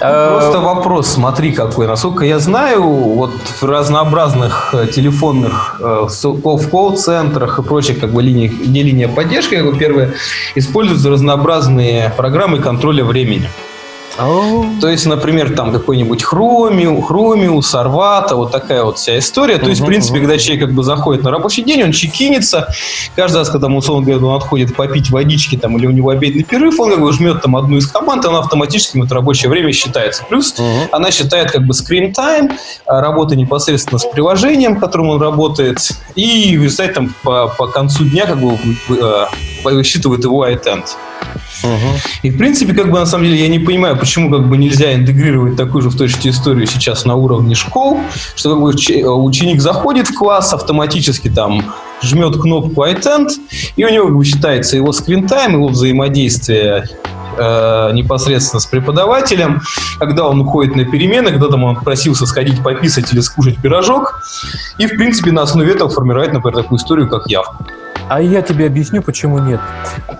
Просто 0.00 0.60
вопрос, 0.60 1.08
смотри 1.08 1.52
какой. 1.52 1.86
Насколько 1.86 2.24
я 2.24 2.38
знаю, 2.38 2.82
вот 2.82 3.32
в 3.60 3.62
разнообразных 3.62 4.74
э, 4.74 4.86
телефонных 4.86 5.76
э, 5.80 6.06
в 6.08 6.70
колл-центрах 6.70 7.58
и 7.58 7.62
прочих 7.62 8.00
как 8.00 8.12
бы 8.12 8.22
линиях, 8.22 8.52
где 8.52 8.82
линия 8.82 9.08
поддержки, 9.08 9.56
как 9.56 9.66
бы 9.66 9.78
первое, 9.78 10.14
используются 10.54 11.10
разнообразные 11.10 12.12
программы 12.16 12.58
контроля 12.58 13.04
времени. 13.04 13.48
То 14.80 14.88
есть, 14.88 15.06
например, 15.06 15.54
там 15.54 15.72
какой-нибудь 15.72 16.22
Хромиум, 16.22 17.02
Хромиум, 17.02 17.62
Сарвата, 17.62 18.36
вот 18.36 18.52
такая 18.52 18.84
вот 18.84 18.98
вся 18.98 19.18
история. 19.18 19.58
То 19.58 19.68
есть, 19.68 19.80
в 19.80 19.86
принципе, 19.86 20.18
когда 20.18 20.36
человек 20.38 20.66
как 20.66 20.74
бы 20.74 20.82
заходит 20.82 21.22
на 21.22 21.30
рабочий 21.30 21.62
день, 21.62 21.82
он 21.82 21.92
чекинится. 21.92 22.68
Каждый 23.16 23.38
раз, 23.38 23.50
когда, 23.50 23.68
условно 23.68 24.06
говоря, 24.06 24.26
он 24.26 24.36
отходит 24.36 24.74
попить 24.74 25.10
водички 25.10 25.56
там, 25.56 25.76
или 25.78 25.86
у 25.86 25.90
него 25.90 26.10
обеденный 26.10 26.44
перерыв, 26.44 26.78
он 26.80 26.90
как 26.90 27.00
бы 27.00 27.12
жмет 27.12 27.40
там 27.42 27.56
одну 27.56 27.76
из 27.76 27.86
команд, 27.86 28.24
она 28.24 28.40
автоматически 28.40 29.02
это 29.02 29.14
рабочее 29.14 29.50
время 29.50 29.72
считается. 29.72 30.24
Плюс 30.28 30.54
uh-huh. 30.58 30.88
она 30.92 31.10
считает 31.10 31.50
как 31.50 31.66
бы 31.66 31.72
screen 31.72 32.12
time, 32.12 32.52
а, 32.86 33.00
работа 33.00 33.36
непосредственно 33.36 33.98
с 33.98 34.04
приложением, 34.04 34.78
которым 34.78 35.10
он 35.10 35.22
работает, 35.22 35.78
и, 36.14 36.58
кстати, 36.66 36.92
там 36.92 37.14
по, 37.22 37.48
по 37.48 37.66
концу 37.66 38.04
дня 38.04 38.26
как 38.26 38.40
бы 38.40 38.58
э, 38.88 39.26
высчитывает 39.64 40.24
его 40.24 40.46
iTend. 40.46 40.84
Угу. 41.62 42.00
И 42.22 42.30
в 42.30 42.38
принципе, 42.38 42.74
как 42.74 42.90
бы 42.90 42.98
на 42.98 43.06
самом 43.06 43.24
деле 43.24 43.38
я 43.38 43.48
не 43.48 43.58
понимаю, 43.58 43.96
почему 43.96 44.30
как 44.30 44.48
бы 44.48 44.56
нельзя 44.56 44.94
интегрировать 44.94 45.56
такую 45.56 45.82
же 45.82 45.90
в 45.90 45.96
точности 45.96 46.28
историю 46.28 46.66
сейчас 46.66 47.04
на 47.04 47.14
уровне 47.14 47.54
школ, 47.54 48.00
что 48.34 48.50
как 48.50 48.60
бы 48.60 48.68
ученик 48.68 49.60
заходит 49.60 50.08
в 50.08 50.14
класс, 50.14 50.52
автоматически 50.52 51.28
там 51.28 51.62
жмет 52.02 52.40
кнопку 52.40 52.84
iTend, 52.84 53.28
и 53.76 53.84
у 53.84 53.90
него 53.90 54.06
как 54.06 54.16
бы 54.16 54.24
считается 54.24 54.76
его 54.76 54.92
скринтайм, 54.92 55.54
его 55.54 55.68
взаимодействие 55.68 56.88
э, 57.36 57.90
непосредственно 57.92 58.60
с 58.60 58.66
преподавателем, 58.66 59.60
когда 59.98 60.26
он 60.26 60.40
уходит 60.40 60.76
на 60.76 60.84
перемены, 60.84 61.30
когда 61.30 61.48
там 61.48 61.64
он 61.64 61.76
просился 61.76 62.26
сходить 62.26 62.62
пописать 62.62 63.12
или 63.12 63.20
скушать 63.20 63.58
пирожок, 63.58 64.22
и 64.78 64.86
в 64.86 64.90
принципе 64.90 65.32
на 65.32 65.42
основе 65.42 65.72
этого 65.72 65.90
формировать, 65.90 66.32
например, 66.32 66.62
такую 66.62 66.78
историю, 66.78 67.08
как 67.08 67.28
явку. 67.28 67.66
А 68.10 68.20
я 68.20 68.42
тебе 68.42 68.66
объясню, 68.66 69.02
почему 69.02 69.38
нет. 69.38 69.60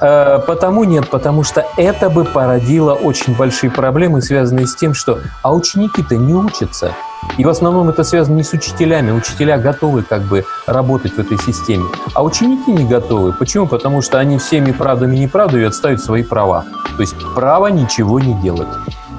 Э, 0.00 0.38
потому 0.46 0.84
нет, 0.84 1.10
потому 1.10 1.42
что 1.42 1.66
это 1.76 2.08
бы 2.08 2.24
породило 2.24 2.94
очень 2.94 3.34
большие 3.34 3.68
проблемы, 3.68 4.22
связанные 4.22 4.68
с 4.68 4.76
тем, 4.76 4.94
что 4.94 5.18
а 5.42 5.52
ученики-то 5.52 6.16
не 6.16 6.32
учатся. 6.32 6.94
И 7.36 7.44
в 7.44 7.48
основном 7.48 7.88
это 7.88 8.04
связано 8.04 8.36
не 8.36 8.44
с 8.44 8.52
учителями. 8.52 9.10
Учителя 9.10 9.58
готовы 9.58 10.04
как 10.04 10.22
бы 10.22 10.44
работать 10.68 11.14
в 11.14 11.18
этой 11.18 11.36
системе. 11.38 11.84
А 12.14 12.22
ученики 12.22 12.70
не 12.70 12.86
готовы. 12.86 13.32
Почему? 13.32 13.66
Потому 13.66 14.02
что 14.02 14.20
они 14.20 14.38
всеми 14.38 14.70
правдами 14.70 15.16
и 15.16 15.20
неправдами 15.20 15.64
отстают 15.64 16.00
свои 16.00 16.22
права. 16.22 16.64
То 16.96 17.00
есть 17.00 17.16
право 17.34 17.66
ничего 17.66 18.20
не 18.20 18.40
делать. 18.40 18.68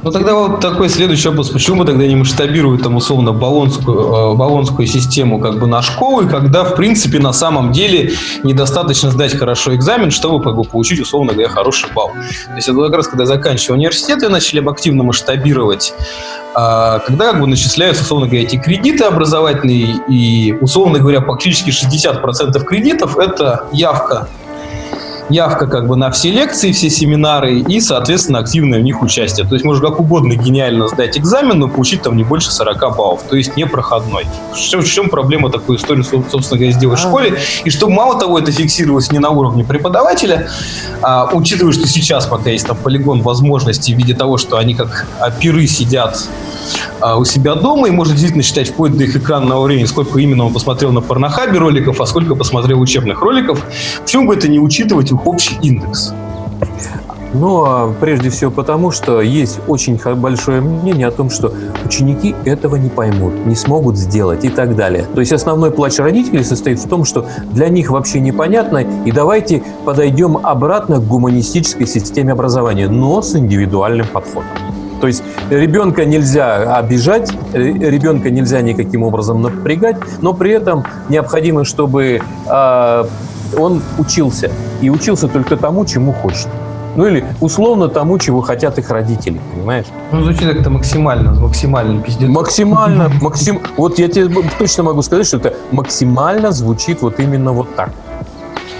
Ну 0.04 0.12
тогда 0.12 0.34
вот 0.34 0.62
такой 0.62 0.90
следующий 0.90 1.28
вопрос. 1.30 1.50
Почему 1.50 1.78
мы 1.78 1.86
тогда 1.86 2.08
не 2.08 2.16
масштабируем 2.16 2.80
там 2.80 2.96
условно 2.96 3.34
баллонскую, 3.34 4.34
э, 4.34 4.36
баллонскую 4.36 4.88
систему 4.88 5.40
как 5.40 5.60
бы 5.60 5.68
на 5.68 5.84
школы, 5.84 6.28
когда 6.28 6.64
в 6.64 6.76
принципе 6.76 7.20
на 7.20 7.34
самом 7.34 7.72
деле 7.72 8.14
недостаточно 8.44 9.12
сдать 9.12 9.38
хорошо 9.38 9.76
экзамен, 9.76 10.10
чтобы 10.10 10.44
как 10.44 10.56
бы 10.56 10.64
получить 10.64 11.00
условно 11.00 11.34
говоря 11.34 11.50
хороший 11.50 11.88
балл. 11.94 12.10
То 12.48 12.56
есть 12.56 12.68
это 12.68 12.82
как 12.82 12.96
раз 12.96 13.08
когда 13.08 13.28
заканчивали 13.28 13.80
университет 13.80 14.24
и 14.24 14.28
начали 14.28 14.68
активно 14.68 15.04
масштабировать 15.04 15.94
а, 16.54 17.00
когда 17.00 17.32
как 17.32 17.40
бы 17.40 17.48
начисляются, 17.48 18.04
условно 18.04 18.26
говоря, 18.26 18.44
эти 18.44 18.58
кредиты 18.58 19.06
образовательные, 19.06 20.02
и, 20.10 20.54
условно 20.60 21.00
говоря, 21.00 21.22
практически 21.22 21.70
60% 21.70 22.60
кредитов– 22.66 23.18
это 23.20 23.68
явка 23.72 24.28
явка 25.32 25.68
как 25.68 25.88
бы 25.88 25.96
на 25.96 26.12
все 26.12 26.32
лекции, 26.32 26.72
все 26.72 26.90
семинары 26.90 27.60
и, 27.60 27.80
соответственно, 27.80 28.40
активное 28.40 28.80
в 28.80 28.84
них 28.84 29.02
участие. 29.02 29.48
То 29.48 29.56
есть 29.56 29.66
можно 29.66 29.90
как 29.90 30.00
угодно 30.00 30.34
гениально 30.36 30.88
сдать 30.88 31.18
экзамен, 31.18 31.60
но 31.60 31.68
получить 31.68 32.02
там 32.02 32.18
не 32.18 32.24
больше 32.24 32.52
40 32.52 32.96
баллов, 32.96 33.24
то 33.30 33.36
есть 33.36 33.56
не 33.58 33.66
проходной. 33.66 34.26
В 34.54 34.84
чем, 34.84 35.10
проблема 35.10 35.50
такую 35.50 35.78
историю, 35.78 36.04
собственно 36.04 36.58
говоря, 36.58 36.72
сделать 36.72 37.00
в 37.00 37.02
школе? 37.02 37.40
И 37.64 37.70
что 37.70 37.90
мало 37.90 38.20
того, 38.20 38.40
это 38.40 38.52
фиксировалось 38.52 39.12
не 39.12 39.20
на 39.20 39.30
уровне 39.30 39.64
преподавателя, 39.64 40.50
а, 41.02 41.30
учитывая, 41.34 41.74
что 41.74 41.88
сейчас 41.88 42.26
пока 42.26 42.50
есть 42.50 42.68
там 42.68 42.78
полигон 42.78 43.22
возможностей 43.22 43.94
в 43.94 43.98
виде 43.98 44.14
того, 44.14 44.38
что 44.38 44.58
они 44.58 44.76
как 44.76 45.08
пиры 45.40 45.68
сидят 45.68 46.18
а, 46.20 46.91
у 47.18 47.26
себя 47.26 47.56
дома 47.56 47.88
и 47.88 47.92
можно 47.92 48.14
действительно 48.14 48.44
считать 48.44 48.70
вплоть 48.70 48.98
до 48.98 49.04
их 49.04 49.16
экранного 49.16 49.64
времени, 49.64 49.86
сколько 49.86 50.20
именно 50.20 50.46
он 50.46 50.54
посмотрел 50.54 50.92
на 50.92 51.02
порнохабе 51.02 51.58
роликов, 51.58 52.00
а 52.02 52.06
сколько 52.06 52.36
посмотрел 52.36 52.80
учебных 52.80 53.22
роликов. 53.22 53.66
Почему 54.02 54.28
бы 54.28 54.36
это 54.36 54.48
не 54.48 54.60
учитывать 54.60 55.12
их 55.12 55.26
общий 55.26 55.58
индекс? 55.62 56.14
Ну, 57.34 57.64
а 57.64 57.94
прежде 58.00 58.30
всего 58.30 58.52
потому, 58.52 58.92
что 58.92 59.22
есть 59.22 59.60
очень 59.68 59.98
большое 60.16 60.60
мнение 60.60 61.08
о 61.08 61.12
том, 61.12 61.30
что 61.30 61.54
ученики 61.86 62.36
этого 62.44 62.76
не 62.76 62.90
поймут, 62.90 63.46
не 63.46 63.56
смогут 63.56 63.98
сделать 63.98 64.44
и 64.44 64.50
так 64.50 64.76
далее. 64.76 65.06
То 65.16 65.22
есть 65.22 65.32
основной 65.32 65.72
плач 65.72 65.98
родителей 65.98 66.44
состоит 66.44 66.80
в 66.80 66.90
том, 66.90 67.06
что 67.06 67.26
для 67.52 67.70
них 67.70 67.90
вообще 67.90 68.20
непонятно, 68.20 68.80
и 69.06 69.12
давайте 69.14 69.64
подойдем 69.86 70.38
обратно 70.46 70.98
к 70.98 71.08
гуманистической 71.08 71.88
системе 71.88 72.34
образования, 72.34 72.90
но 72.90 73.22
с 73.22 73.34
индивидуальным 73.34 74.08
подходом. 74.08 74.50
То 75.02 75.08
есть 75.08 75.24
ребенка 75.50 76.06
нельзя 76.06 76.78
обижать, 76.78 77.32
ребенка 77.54 78.30
нельзя 78.30 78.62
никаким 78.62 79.04
образом 79.04 79.42
напрягать, 79.42 79.98
но 80.22 80.34
при 80.34 80.52
этом 80.52 80.86
необходимо, 81.10 81.66
чтобы 81.66 82.22
э, 82.48 83.04
он 83.58 83.82
учился. 83.98 84.52
И 84.82 84.90
учился 84.90 85.28
только 85.28 85.58
тому, 85.58 85.86
чему 85.86 86.14
хочет. 86.14 86.48
Ну 86.96 87.06
или 87.08 87.26
условно 87.40 87.88
тому, 87.88 88.20
чего 88.20 88.42
хотят 88.42 88.78
их 88.78 88.90
родители, 88.90 89.40
понимаешь? 89.54 89.86
Ну, 90.12 90.24
звучит 90.24 90.48
как-то 90.54 90.70
максимально, 90.70 91.34
максимально 91.34 92.02
пиздец. 92.02 92.30
Максимально, 92.30 93.10
максим... 93.22 93.62
Вот 93.78 93.98
я 93.98 94.08
тебе 94.08 94.30
точно 94.60 94.84
могу 94.84 95.02
сказать, 95.02 95.26
что 95.26 95.38
это 95.38 95.54
максимально 95.72 96.52
звучит 96.52 97.02
вот 97.02 97.20
именно 97.20 97.54
вот 97.54 97.76
так. 97.76 97.92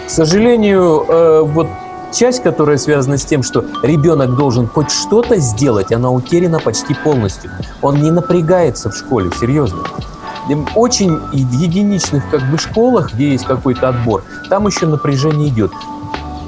К 0.06 0.10
сожалению, 0.10 1.06
э, 1.08 1.42
вот 1.46 1.68
часть, 2.12 2.44
которая 2.44 2.78
связана 2.78 3.18
с 3.18 3.26
тем, 3.26 3.44
что 3.44 3.64
ребенок 3.84 4.36
должен 4.36 4.68
хоть 4.68 4.92
что-то 4.92 5.38
сделать, 5.38 5.92
она 5.92 6.12
утеряна 6.12 6.60
почти 6.60 6.94
полностью. 6.94 7.52
Он 7.82 8.02
не 8.02 8.12
напрягается 8.12 8.90
в 8.90 8.96
школе, 8.96 9.32
серьезно. 9.40 9.80
Очень 10.76 11.18
в 11.18 11.34
единичных 11.34 12.30
как 12.30 12.42
бы 12.50 12.58
школах, 12.58 13.14
где 13.14 13.32
есть 13.32 13.46
какой-то 13.46 13.90
отбор, 13.90 14.24
там 14.50 14.68
еще 14.68 14.86
напряжение 14.86 15.50
идет. 15.50 15.72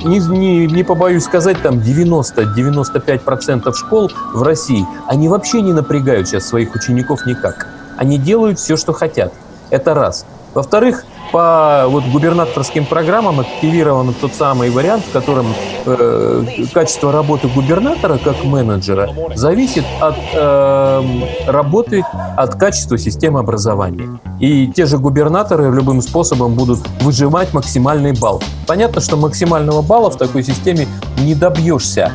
Не, 0.04 0.20
не, 0.20 0.68
не 0.68 0.84
побоюсь 0.84 1.24
сказать, 1.24 1.62
там 1.62 1.76
90-95% 1.76 3.74
школ 3.74 4.12
в 4.34 4.44
России, 4.44 4.86
они 5.08 5.30
вообще 5.30 5.62
не 5.62 5.72
напрягают 5.72 6.28
сейчас 6.28 6.48
своих 6.48 6.76
учеников 6.76 7.26
никак. 7.26 7.68
Они 7.98 8.18
делают 8.18 8.60
все, 8.60 8.76
что 8.76 8.92
хотят. 8.92 9.32
Это 9.70 9.94
раз. 9.94 10.26
Во-вторых, 10.54 11.06
по 11.34 11.86
вот 11.88 12.04
губернаторским 12.06 12.86
программам 12.86 13.40
активирован 13.40 14.14
тот 14.14 14.36
самый 14.36 14.70
вариант, 14.70 15.04
в 15.04 15.12
котором 15.12 15.48
э, 15.88 16.46
качество 16.72 17.12
работы 17.12 17.48
губернатора 17.48 18.20
как 18.20 18.44
менеджера 18.44 19.10
зависит 19.34 19.84
от 20.00 20.16
э, 20.32 21.04
работы, 21.48 22.06
от 22.38 22.54
качества 22.54 23.00
системы 23.00 23.40
образования. 23.40 24.20
И 24.40 24.68
те 24.68 24.86
же 24.86 25.00
губернаторы 25.00 25.74
любым 25.74 26.04
способом 26.04 26.54
будут 26.54 26.80
выжимать 27.02 27.52
максимальный 27.52 28.14
балл. 28.14 28.40
Понятно, 28.68 29.02
что 29.02 29.18
максимального 29.18 29.82
балла 29.82 30.12
в 30.12 30.18
такой 30.18 30.44
системе 30.44 30.88
не 31.18 31.34
добьешься. 31.34 32.12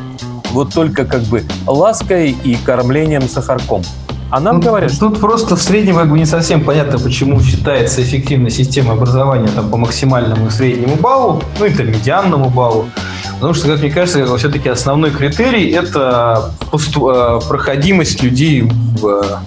Вот 0.53 0.73
только 0.73 1.03
как 1.03 1.23
бы 1.23 1.43
лаской 1.67 2.31
и 2.31 2.55
кормлением 2.55 3.23
сахарком. 3.23 3.83
А 4.31 4.39
нам 4.39 4.57
ну, 4.57 4.61
говорят. 4.61 4.91
Тут 4.99 5.19
просто 5.19 5.55
в 5.55 5.61
среднем 5.61 5.95
как 5.95 6.09
бы 6.09 6.17
не 6.17 6.25
совсем 6.25 6.63
понятно, 6.63 6.99
почему 6.99 7.41
считается 7.41 8.01
эффективная 8.01 8.51
система 8.51 8.93
образования 8.93 9.49
там, 9.55 9.69
по 9.69 9.77
максимальному 9.77 10.47
и 10.47 10.49
среднему 10.51 10.95
баллу, 10.95 11.41
ну 11.57 11.65
и 11.65 11.69
там 11.71 11.87
медианному 11.87 12.49
баллу. 12.49 12.89
Потому 13.35 13.53
что, 13.53 13.67
как 13.67 13.79
мне 13.79 13.89
кажется, 13.89 14.37
все-таки 14.37 14.69
основной 14.69 15.11
критерий– 15.11 15.69
это 15.71 16.51
э, 16.71 17.39
проходимость 17.47 18.21
людей 18.21 18.61
в 18.61 19.41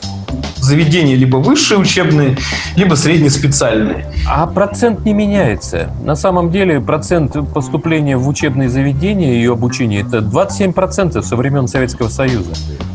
заведения 0.56 1.16
либо 1.16 1.36
высшие 1.36 1.78
учебные, 1.78 2.36
либо 2.76 2.94
среднеспециальные. 2.94 4.06
А 4.28 4.46
процент 4.46 5.04
не 5.04 5.12
меняется. 5.12 5.90
На 6.04 6.16
самом 6.16 6.50
деле 6.50 6.80
процент 6.80 7.36
поступления 7.52 8.16
в 8.16 8.28
учебные 8.28 8.68
заведения 8.68 9.42
и 9.42 9.46
обучения– 9.46 10.00
это 10.06 10.18
27% 10.18 11.22
со 11.22 11.36
времен 11.36 11.68
Советского 11.68 12.08
Союза. 12.08 12.52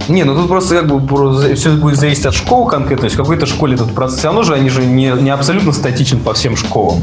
Не, 0.07 0.23
ну 0.23 0.35
тут 0.35 0.47
просто 0.47 0.75
как 0.75 0.87
бы 0.87 1.55
все 1.55 1.71
будет 1.71 1.97
зависеть 1.97 2.25
от 2.25 2.33
школ 2.33 2.67
конкретно. 2.67 3.01
То 3.01 3.05
есть 3.05 3.15
в 3.15 3.19
какой-то 3.19 3.45
школе 3.45 3.75
этот 3.75 3.93
процесс 3.93 4.19
все 4.19 4.27
равно 4.27 4.43
же, 4.43 4.53
они 4.53 4.69
же 4.69 4.85
не, 4.85 5.11
не 5.21 5.29
абсолютно 5.29 5.73
статичен 5.73 6.19
по 6.19 6.33
всем 6.33 6.55
школам. 6.55 6.99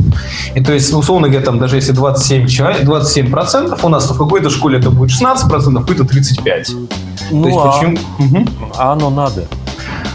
И 0.55 0.61
то 0.63 0.73
есть, 0.73 0.93
условно 0.93 1.29
говоря, 1.29 1.45
там 1.45 1.59
даже 1.59 1.77
если 1.77 1.93
27, 1.93 2.47
27% 2.47 3.79
у 3.83 3.89
нас, 3.89 4.07
то 4.07 4.15
в 4.15 4.19
какой-то 4.19 4.49
школе 4.49 4.79
это 4.79 4.91
будет 4.91 5.11
16%, 5.11 5.49
в 5.49 5.81
какой-то 5.81 6.05
35%. 6.05 6.89
Ну, 7.31 7.43
то 7.43 7.49
есть, 7.49 7.61
а, 7.61 7.73
почему... 7.73 7.99
угу. 8.19 8.49
а 8.77 8.93
оно 8.93 9.11
надо. 9.11 9.47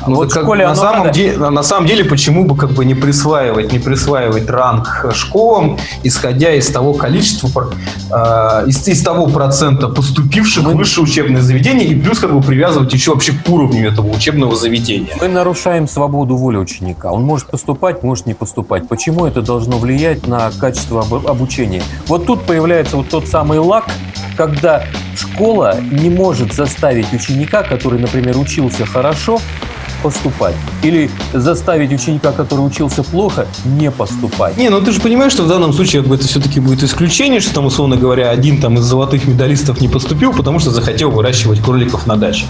Ну, 0.10 0.16
вот 0.16 0.34
как, 0.34 0.48
на, 0.48 0.76
самом 0.76 1.12
деле, 1.12 1.38
на 1.38 1.64
самом 1.64 1.88
деле, 1.88 2.04
почему 2.04 2.46
бы 2.46 2.56
как 2.56 2.72
бы 2.72 2.84
не 2.84 2.96
присваивать, 2.96 3.72
не 3.72 3.80
присваивать 3.80 4.50
ранг 4.50 5.06
школам, 5.14 5.78
исходя 6.04 6.54
из 6.54 6.68
того 6.68 6.94
количества, 6.94 7.72
э, 8.12 8.68
из, 8.68 8.88
из 8.88 9.04
того 9.04 9.28
процента 9.28 9.88
поступивших 9.88 10.64
Мы... 10.64 10.74
в 10.74 10.78
высшее 10.78 11.04
учебное 11.04 11.42
заведение, 11.42 11.88
и 11.88 11.96
плюс 11.96 12.20
как 12.20 12.34
бы 12.34 12.42
привязывать 12.42 12.92
еще 12.92 13.12
вообще 13.12 13.34
к 13.34 13.48
уровню 13.50 13.88
этого 13.88 14.10
учебного 14.10 14.56
заведения. 14.56 15.14
Мы 15.22 15.28
нарушаем 15.28 15.88
свободу 15.88 16.36
воли 16.36 16.58
ученика. 16.58 17.12
Он 17.12 17.24
может 17.24 17.48
поступать, 17.48 18.04
может 18.04 18.26
не 18.26 18.34
поступать. 18.34 18.88
Почему 18.88 19.28
это 19.28 19.42
должно 19.42 19.78
влиять 19.78 20.26
на 20.28 20.52
качество 20.60 21.02
обучения? 21.02 21.84
Вот 22.08 22.26
тут 22.26 22.44
появляется 22.44 22.98
вот 22.98 23.10
тот 23.10 23.28
самый 23.28 23.60
лак, 23.60 23.86
когда 24.36 24.86
школа 25.16 25.78
не 25.92 26.10
может 26.10 26.54
заставить 26.54 27.14
ученика, 27.14 27.64
который, 27.64 28.00
например, 28.00 28.38
учился 28.38 28.86
хорошо, 28.86 29.40
поступать. 30.02 30.56
Или 30.84 31.10
заставить 31.34 31.92
ученика, 31.92 32.32
который 32.32 32.62
учился 32.62 33.04
плохо, 33.04 33.48
не 33.66 33.92
поступать. 33.92 34.58
Не, 34.58 34.70
ну 34.70 34.82
ты 34.82 34.92
же 34.92 35.00
понимаешь, 35.00 35.32
что 35.32 35.44
в 35.44 35.48
данном 35.48 35.74
случае 35.74 36.04
это 36.04 36.28
все-таки 36.28 36.60
будет 36.60 36.84
исключение, 36.84 37.40
что 37.40 37.54
там, 37.54 37.66
условно 37.66 37.96
говоря, 37.96 38.30
один 38.30 38.62
там 38.62 38.76
из 38.76 38.84
золотых 38.84 39.28
медалистов 39.28 39.82
не 39.82 39.88
поступил, 39.88 40.34
потому 40.34 40.60
что 40.60 40.72
захотел 40.72 41.12
выращивать 41.12 41.62
кроликов 41.62 42.08
на 42.08 42.16
даче. 42.16 42.46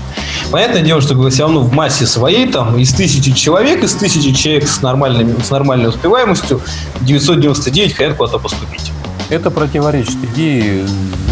Понятное 0.51 0.81
дело, 0.81 1.01
что 1.01 1.29
все 1.29 1.43
равно 1.43 1.61
в 1.61 1.73
массе 1.73 2.05
своей, 2.05 2.47
там, 2.47 2.77
из 2.77 2.93
тысячи 2.93 3.31
человек, 3.31 3.83
из 3.83 3.93
тысячи 3.93 4.31
человек 4.33 4.67
с, 4.67 4.81
нормальными, 4.81 5.35
с 5.41 5.49
нормальной 5.49 5.89
успеваемостью, 5.89 6.61
999 7.01 7.93
хотят 7.93 8.17
куда-то 8.17 8.39
поступить. 8.39 8.91
Это 9.29 9.51
противоречит 9.51 10.17
идее 10.33 10.85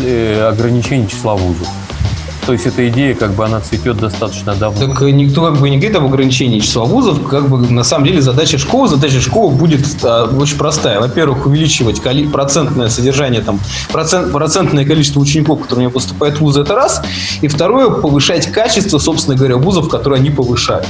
э, 0.06 0.50
ограничения 0.50 1.08
числа 1.08 1.36
вузов. 1.36 1.68
То 2.48 2.54
есть 2.54 2.66
эта 2.66 2.88
идея, 2.88 3.14
как 3.14 3.32
бы 3.32 3.44
она 3.44 3.60
цветет 3.60 3.98
достаточно 3.98 4.56
давно. 4.56 4.80
Так 4.80 5.02
никто 5.02 5.44
как 5.44 5.60
бы 5.60 5.70
не 5.70 5.76
говорит 5.76 5.98
об 5.98 6.06
ограничении 6.06 6.62
числа 6.62 6.86
вузов. 6.86 7.28
Как 7.28 7.50
бы 7.50 7.58
на 7.58 7.84
самом 7.84 8.06
деле 8.06 8.22
задача 8.22 8.58
школы, 8.58 8.88
задача 8.88 9.20
школы 9.20 9.54
будет 9.54 9.86
а, 10.02 10.30
очень 10.34 10.58
простая. 10.58 11.02
Во-первых, 11.02 11.46
увеличивать 11.46 12.00
коли- 12.00 12.26
процентное 12.26 12.88
содержание, 12.88 13.42
там, 13.42 13.60
процент, 13.92 14.32
процентное 14.32 14.86
количество 14.86 15.20
учеников, 15.20 15.62
которые 15.62 15.88
не 15.88 15.92
поступают 15.92 16.38
в 16.38 16.40
вузы, 16.40 16.62
это 16.62 16.74
раз. 16.74 17.02
И 17.42 17.50
второе, 17.50 17.90
повышать 17.90 18.50
качество, 18.50 18.98
собственно 18.98 19.36
говоря, 19.36 19.58
вузов, 19.58 19.90
которые 19.90 20.22
они 20.22 20.30
повышают. 20.30 20.88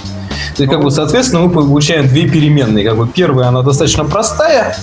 То 0.56 0.62
есть, 0.62 0.72
как 0.72 0.84
бы, 0.84 0.92
соответственно, 0.92 1.42
мы 1.42 1.50
получаем 1.50 2.08
две 2.08 2.30
переменные. 2.30 2.86
Как 2.86 2.96
бы, 2.98 3.08
первая, 3.08 3.48
она 3.48 3.64
достаточно 3.64 4.06
простая, 4.06 4.78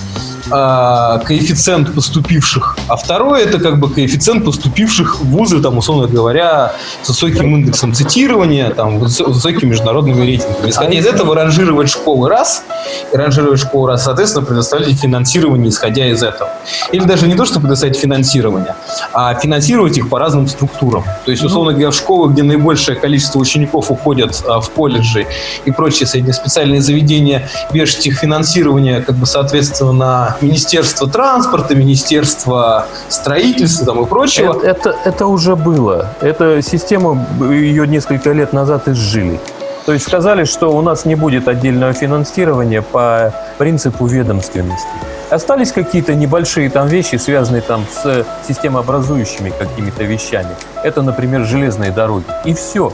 э, 0.46 1.20
коэффициент 1.24 1.94
поступивших, 1.94 2.76
а 2.88 2.96
второе 2.96 3.42
это 3.44 3.58
как 3.58 3.78
бы 3.78 3.90
коэффициент 3.90 4.44
поступивших 4.44 5.20
в 5.20 5.24
вузы, 5.24 5.60
там, 5.60 5.78
условно 5.78 6.06
говоря, 6.06 6.72
с 7.02 7.08
высоким 7.08 7.56
индексом 7.56 7.94
цитирования, 7.94 8.70
там, 8.70 8.98
высокими 8.98 9.70
международными 9.70 10.24
рейтингами. 10.24 10.70
Исходя 10.70 10.98
из 10.98 11.06
этого 11.06 11.34
ранжировать 11.34 11.90
школы 11.90 12.28
раз, 12.28 12.64
и 13.12 13.16
ранжировать 13.16 13.60
школу 13.60 13.86
раз, 13.86 14.04
соответственно, 14.04 14.44
предоставлять 14.44 14.98
финансирование, 14.98 15.68
исходя 15.68 16.06
из 16.06 16.22
этого. 16.22 16.50
Или 16.92 17.04
даже 17.04 17.26
не 17.26 17.34
то, 17.34 17.44
что 17.44 17.60
предоставить 17.60 17.96
финансирование, 17.96 18.74
а 19.12 19.34
финансировать 19.34 19.96
их 19.98 20.08
по 20.08 20.18
разным 20.18 20.48
структурам. 20.48 21.04
То 21.24 21.30
есть, 21.30 21.42
условно 21.42 21.72
говоря, 21.72 21.90
в 21.90 21.94
школы, 21.94 22.32
где 22.32 22.42
наибольшее 22.42 22.96
количество 22.96 23.38
учеников 23.38 23.90
уходят 23.90 24.42
а, 24.46 24.60
в 24.60 24.70
колледжи 24.70 25.26
и 25.64 25.70
прочие 25.70 26.06
среднеспециальные 26.06 26.80
заведения, 26.80 27.48
вешать 27.72 28.06
их 28.06 28.18
финансирование, 28.18 29.00
как 29.02 29.16
бы, 29.16 29.26
соответственно, 29.26 29.92
на 29.92 30.34
Министерство 30.43 31.09
транспорта, 31.09 31.75
Министерство 31.75 32.87
строительства 33.09 33.87
там, 33.95 34.05
и 34.05 34.07
прочего. 34.07 34.59
Это, 34.59 34.91
это, 34.91 34.97
это 35.05 35.26
уже 35.26 35.57
было. 35.57 36.09
Эта 36.21 36.62
система, 36.62 37.26
ее 37.41 37.87
несколько 37.87 38.33
лет 38.33 38.53
назад 38.53 38.88
изжили. 38.88 39.41
То 39.87 39.93
есть 39.93 40.07
сказали, 40.07 40.45
что 40.45 40.75
у 40.75 40.81
нас 40.81 41.05
не 41.05 41.14
будет 41.14 41.47
отдельного 41.47 41.93
финансирования 41.93 42.81
по 42.81 43.35
принципу 43.59 44.07
ведомственности. 44.07 44.88
Остались 45.31 45.73
какие-то 45.73 46.14
небольшие 46.14 46.71
там 46.71 46.87
вещи, 46.87 47.17
связанные 47.17 47.61
там 47.61 47.85
с 47.91 48.25
системообразующими 48.47 49.53
какими-то 49.59 50.05
вещами. 50.05 50.50
Это, 50.83 51.03
например, 51.03 51.45
железные 51.45 51.91
дороги. 51.91 52.25
И 52.45 52.55
все. 52.55 52.93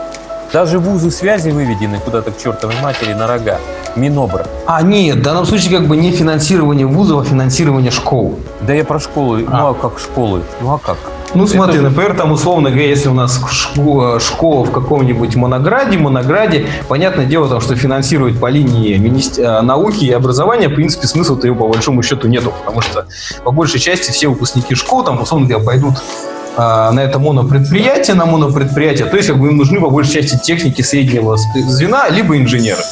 Даже 0.52 0.80
вузы 0.80 1.12
связи 1.12 1.50
выведены 1.50 2.00
куда-то 2.00 2.32
к 2.32 2.38
чертовой 2.38 2.74
матери 2.82 3.12
на 3.12 3.28
рога. 3.28 3.58
Минобра. 3.94 4.46
А, 4.66 4.82
нет, 4.82 5.18
в 5.18 5.22
данном 5.22 5.46
случае 5.46 5.78
как 5.78 5.86
бы 5.86 5.96
не 5.96 6.10
финансирование 6.10 6.86
вузов, 6.86 7.22
а 7.22 7.24
финансирование 7.24 7.92
школ. 7.92 8.38
Да 8.60 8.72
я 8.72 8.84
про 8.84 8.98
школы. 8.98 9.46
А. 9.48 9.58
Ну 9.58 9.68
а 9.68 9.74
как 9.74 9.98
школы? 10.00 10.42
Ну 10.60 10.72
а 10.72 10.78
как? 10.78 10.96
Ну 11.34 11.46
смотри, 11.46 11.76
это... 11.76 11.84
например, 11.84 12.16
там 12.16 12.32
условно 12.32 12.70
говоря, 12.70 12.88
если 12.88 13.08
у 13.08 13.14
нас 13.14 13.40
школа, 14.18 14.64
в 14.64 14.72
каком-нибудь 14.72 15.36
Монограде, 15.36 15.96
Монограде, 15.96 16.66
понятное 16.88 17.26
дело, 17.26 17.48
там, 17.48 17.60
что 17.60 17.76
финансировать 17.76 18.38
по 18.40 18.48
линии 18.48 18.96
министр... 18.96 19.42
Э, 19.42 19.60
науки 19.60 20.04
и 20.04 20.10
образования, 20.10 20.68
в 20.68 20.74
принципе, 20.74 21.06
смысла-то 21.06 21.46
его 21.46 21.56
по 21.56 21.72
большому 21.72 22.02
счету 22.02 22.26
нету, 22.26 22.52
потому 22.58 22.80
что 22.80 23.06
по 23.44 23.52
большей 23.52 23.78
части 23.78 24.10
все 24.10 24.28
выпускники 24.28 24.74
школ 24.74 25.04
там, 25.04 25.20
условно 25.22 25.46
говоря, 25.46 25.64
пойдут 25.64 25.94
на 26.56 26.98
это 26.98 27.18
монопредприятие, 27.18 28.16
на 28.16 28.26
монопредприятие, 28.26 29.06
то 29.06 29.16
есть 29.16 29.28
как 29.28 29.38
бы 29.38 29.48
им 29.48 29.56
нужны 29.56 29.80
по 29.80 29.90
большей 29.90 30.22
части 30.22 30.38
техники 30.42 30.82
среднего 30.82 31.36
звена, 31.36 32.08
либо 32.08 32.36
инженеры. 32.36 32.82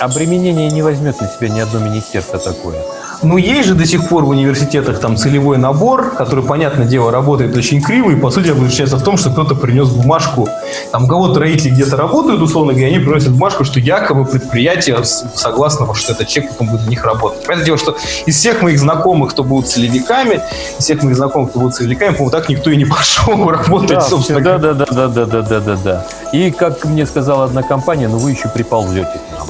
Обременение 0.00 0.70
не 0.70 0.82
возьмет 0.82 1.20
на 1.20 1.28
себя 1.28 1.48
ни 1.48 1.60
одно 1.60 1.80
министерство 1.80 2.38
такое. 2.38 2.78
Ну, 3.22 3.36
есть 3.36 3.68
же 3.68 3.74
до 3.74 3.84
сих 3.84 4.08
пор 4.08 4.24
в 4.24 4.28
университетах 4.28 5.00
там 5.00 5.16
целевой 5.16 5.58
набор, 5.58 6.14
который, 6.14 6.44
понятное 6.44 6.86
дело, 6.86 7.10
работает 7.10 7.56
очень 7.56 7.82
криво, 7.82 8.10
и, 8.10 8.16
по 8.16 8.30
сути, 8.30 8.48
заключается 8.48 8.96
в 8.96 9.02
том, 9.02 9.16
что 9.16 9.30
кто-то 9.30 9.56
принес 9.56 9.88
бумажку, 9.88 10.48
там, 10.92 11.04
у 11.04 11.08
кого-то 11.08 11.40
родители 11.40 11.70
где-то 11.70 11.96
работают, 11.96 12.40
условно 12.40 12.72
говоря, 12.72 12.88
они 12.88 12.98
приносят 12.98 13.32
бумажку, 13.32 13.64
что 13.64 13.80
якобы 13.80 14.24
предприятие 14.24 15.02
согласно, 15.02 15.92
что 15.94 16.12
этот 16.12 16.28
человек 16.28 16.52
потом 16.52 16.68
будет 16.68 16.86
на 16.86 16.90
них 16.90 17.04
работать. 17.04 17.44
Понятное 17.44 17.66
дело, 17.66 17.78
что 17.78 17.96
из 18.26 18.36
всех 18.36 18.62
моих 18.62 18.78
знакомых, 18.78 19.30
кто 19.32 19.42
будут 19.42 19.68
целевиками, 19.68 20.40
из 20.78 20.84
всех 20.84 21.02
моих 21.02 21.16
знакомых, 21.16 21.50
кто 21.50 21.60
будут 21.60 21.74
целевиками, 21.74 22.12
по-моему, 22.12 22.30
так 22.30 22.48
никто 22.48 22.70
и 22.70 22.76
не 22.76 22.84
пошел 22.84 23.48
работать, 23.50 23.90
да, 23.90 24.00
собственно. 24.00 24.40
Да, 24.40 24.58
да, 24.58 24.74
да, 24.74 24.86
да, 24.86 25.08
да, 25.08 25.26
да, 25.26 25.42
да, 25.42 25.60
да, 25.60 25.76
да. 25.76 26.06
И, 26.32 26.50
как 26.52 26.84
мне 26.84 27.04
сказала 27.04 27.44
одна 27.44 27.62
компания, 27.62 28.08
ну 28.08 28.18
вы 28.18 28.30
еще 28.30 28.48
приползете 28.48 29.18
к 29.28 29.38
нам. 29.38 29.48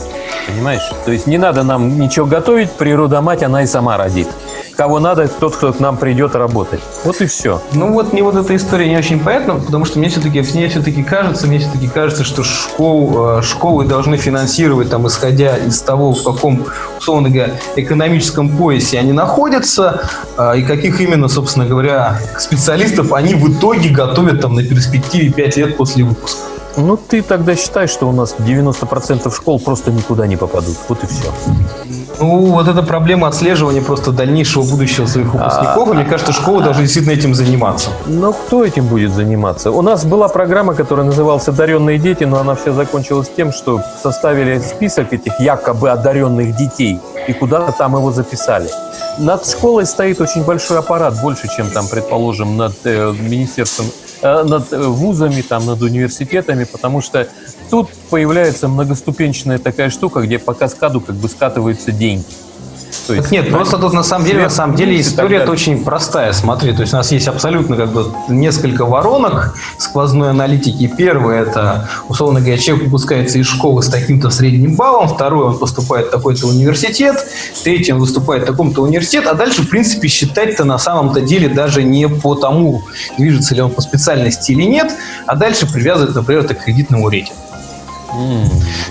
Понимаешь? 0.49 0.91
То 1.05 1.13
есть 1.13 1.27
не 1.27 1.37
надо 1.37 1.63
нам 1.63 2.01
ничего 2.01 2.27
готовить, 2.27 2.73
природа 2.73 3.21
мать, 3.21 3.43
она 3.43 3.63
и 3.63 3.67
сама 3.67 3.97
родит. 3.99 4.29
Кого 4.77 4.99
надо, 4.99 5.29
тот, 5.29 5.57
кто 5.57 5.73
к 5.73 5.81
нам 5.81 5.97
придет 5.97 6.35
работать. 6.35 6.81
Вот 7.05 7.21
и 7.21 7.27
все. 7.27 7.61
Ну 7.73 7.93
вот 7.93 8.13
мне 8.13 8.23
вот 8.23 8.37
эта 8.37 8.57
история 8.57 8.89
не 8.89 8.97
очень 8.97 9.21
понятна, 9.21 9.57
потому 9.57 9.85
что 9.85 9.99
мне 9.99 10.09
все-таки 10.09 10.41
мне 10.55 10.69
все-таки 10.69 11.03
кажется, 11.03 11.49
мне 11.49 11.59
все-таки 11.59 11.89
кажется, 11.89 12.25
что 12.25 12.45
школ, 12.45 13.39
э, 13.39 13.43
школы 13.43 13.85
должны 13.85 14.17
финансировать, 14.17 14.89
там, 14.89 15.07
исходя 15.07 15.57
из 15.57 15.83
того, 15.83 16.13
в 16.13 16.23
каком, 16.23 16.65
условно 16.99 17.29
говоря, 17.29 17.55
экономическом 17.77 18.57
поясе 18.57 19.01
они 19.01 19.13
находятся, 19.13 20.09
э, 20.39 20.61
и 20.61 20.63
каких 20.63 21.01
именно, 21.01 21.29
собственно 21.29 21.67
говоря, 21.67 22.21
специалистов 22.39 23.13
они 23.13 23.35
в 23.35 23.53
итоге 23.53 23.91
готовят 23.91 24.41
там 24.41 24.55
на 24.55 24.63
перспективе 24.63 25.31
5 25.33 25.57
лет 25.57 25.77
после 25.77 26.05
выпуска. 26.05 26.58
Ну, 26.79 26.97
ты 26.97 27.23
тогда 27.23 27.57
считаешь, 27.57 27.91
что 27.91 28.09
у 28.09 28.13
нас 28.13 28.37
90% 28.39 29.35
школ 29.35 29.59
просто 29.59 29.91
никуда 29.91 30.27
не 30.27 30.37
попадут. 30.37 30.77
Вот 30.89 31.03
и 31.03 31.07
все. 31.07 31.33
Ну, 32.21 32.47
вот 32.47 32.69
эта 32.69 32.83
проблема 32.83 33.29
отслеживания 33.29 33.83
просто 33.83 34.13
дальнейшего 34.13 34.63
будущего 34.63 35.07
своих 35.07 35.33
выпускников. 35.35 35.89
А, 35.89 35.95
мне 35.95 36.05
кажется, 36.05 36.33
школы 36.33 36.63
должны 36.63 36.83
действительно 36.83 37.13
этим 37.13 37.35
заниматься. 37.35 37.91
Но 38.07 38.33
кто 38.33 38.65
этим 38.65 38.87
будет 38.87 39.13
заниматься? 39.13 39.71
У 39.71 39.83
нас 39.83 40.05
была 40.05 40.29
программа, 40.29 40.75
которая 40.75 41.07
называлась 41.07 41.49
«Одаренные 41.49 41.99
дети», 41.99 42.25
но 42.25 42.39
она 42.39 42.55
вся 42.55 42.73
закончилась 42.73 43.31
тем, 43.37 43.53
что 43.53 43.83
составили 44.03 44.59
список 44.61 45.13
этих 45.13 45.41
якобы 45.41 45.91
одаренных 45.91 46.57
детей 46.57 47.01
и 47.27 47.33
куда-то 47.33 47.73
там 47.73 47.97
его 47.97 48.13
записали. 48.13 48.69
Над 49.19 49.47
школой 49.47 49.85
стоит 49.85 50.21
очень 50.21 50.45
большой 50.45 50.79
аппарат, 50.79 51.21
больше, 51.21 51.49
чем 51.49 51.71
там, 51.71 51.87
предположим, 51.89 52.57
над 52.57 52.75
э, 52.85 53.13
Министерством 53.21 53.87
над 54.23 54.73
э, 54.73 54.79
вузами, 54.79 55.43
там, 55.43 55.67
над 55.67 55.83
университетами, 55.83 56.65
потому 56.65 57.01
что 57.01 57.29
тут 57.71 57.91
появляется 58.11 58.69
многоступенчатая 58.69 59.59
такая 59.59 59.91
штука, 59.91 60.21
где 60.21 60.39
по 60.39 60.55
каскаду 60.55 61.01
как 61.01 61.17
бы 61.17 61.29
скатываются 61.29 61.93
деньги. 61.93 62.25
То 63.07 63.15
есть, 63.15 63.31
нет, 63.31 63.51
просто 63.51 63.79
тут 63.79 63.93
на 63.93 64.03
самом 64.03 64.27
деле, 64.27 64.43
на 64.43 64.51
самом 64.51 64.77
деле 64.77 65.01
история 65.01 65.45
очень 65.45 65.85
простая. 65.85 66.33
Смотри, 66.33 66.73
то 66.73 66.83
есть 66.83 66.93
у 66.93 66.97
нас 66.97 67.11
есть 67.13 67.29
абсолютно 67.29 67.77
как 67.77 67.93
бы 67.93 68.13
несколько 68.29 68.85
воронок 68.85 69.55
сквозной 69.79 70.31
аналитики. 70.31 70.93
Первое 70.97 71.43
это, 71.43 71.89
условно 72.09 72.41
говоря, 72.41 72.59
человек 72.59 72.87
выпускается 72.87 73.39
из 73.39 73.47
школы 73.47 73.83
с 73.83 73.89
таким-то 73.89 74.31
средним 74.31 74.77
баллом, 74.77 75.09
второй 75.09 75.47
он 75.47 75.59
поступает 75.59 76.09
в 76.09 76.11
такой-то 76.11 76.47
университет, 76.47 77.17
третий 77.65 77.93
он 77.93 78.01
выступает 78.01 78.45
в 78.45 78.47
таком-то 78.47 78.83
университет, 78.83 79.27
а 79.27 79.35
дальше, 79.35 79.63
в 79.63 79.69
принципе, 79.69 80.09
считать-то 80.09 80.65
на 80.65 80.79
самом-то 80.79 81.21
деле 81.21 81.49
даже 81.49 81.83
не 81.83 82.09
по 82.09 82.35
тому, 82.35 82.83
движется 83.17 83.55
ли 83.55 83.63
он 83.63 83.71
по 83.71 83.81
специальности 83.81 84.53
или 84.53 84.63
нет, 84.63 84.93
а 85.27 85.37
дальше 85.37 85.71
привязывать, 85.71 86.15
например, 86.15 86.45
это 86.45 86.55
к 86.55 86.65
кредитному 86.65 87.09
рейтингу. 87.09 87.48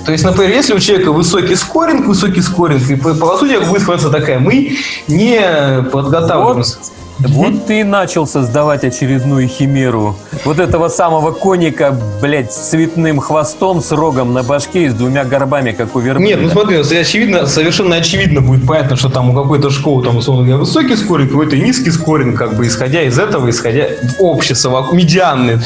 То 0.05 0.11
есть, 0.11 0.23
например, 0.23 0.53
если 0.53 0.73
у 0.73 0.79
человека 0.79 1.11
высокий 1.11 1.55
скоринг, 1.55 2.05
высокий 2.05 2.41
скоринг, 2.41 2.89
и 2.89 2.95
по, 2.95 3.13
по 3.13 3.37
сути 3.37 3.57
будет 3.65 3.81
ситуация 3.81 4.11
такая, 4.11 4.39
мы 4.39 4.77
не 5.07 5.83
подготавливаемся. 5.91 6.77
Вот 6.77 6.91
Вот 7.19 7.65
ты 7.65 7.79
и 7.79 7.83
начал 7.83 8.27
создавать 8.27 8.83
очередную 8.83 9.47
химеру. 9.47 10.15
Вот 10.45 10.59
этого 10.59 10.87
самого 10.87 11.31
коника, 11.31 11.97
блядь, 12.21 12.53
с 12.53 12.69
цветным 12.69 13.19
хвостом, 13.19 13.81
с 13.81 13.91
рогом 13.91 14.33
на 14.33 14.43
башке 14.43 14.85
и 14.85 14.89
с 14.89 14.93
двумя 14.93 15.25
горбами, 15.25 15.71
как 15.71 15.95
у 15.95 15.99
верблюда. 15.99 16.27
Нет, 16.27 16.39
ну 16.41 16.49
смотри, 16.49 16.77
очевидно, 16.77 17.47
совершенно 17.47 17.95
очевидно 17.95 18.41
будет 18.41 18.67
понятно, 18.67 18.95
что 18.95 19.09
там 19.09 19.31
у 19.31 19.33
какой-то 19.33 19.69
школы, 19.71 20.03
там, 20.03 20.17
условно 20.17 20.43
говоря, 20.43 20.59
высокий 20.59 20.95
скоринг, 20.95 21.31
какой-то 21.31 21.57
низкий 21.57 21.91
скоринг, 21.91 22.37
как 22.37 22.55
бы 22.55 22.67
исходя 22.67 23.01
из 23.01 23.17
этого, 23.17 23.49
исходя 23.49 23.87
общего, 24.19 24.87
медианный. 24.93 25.59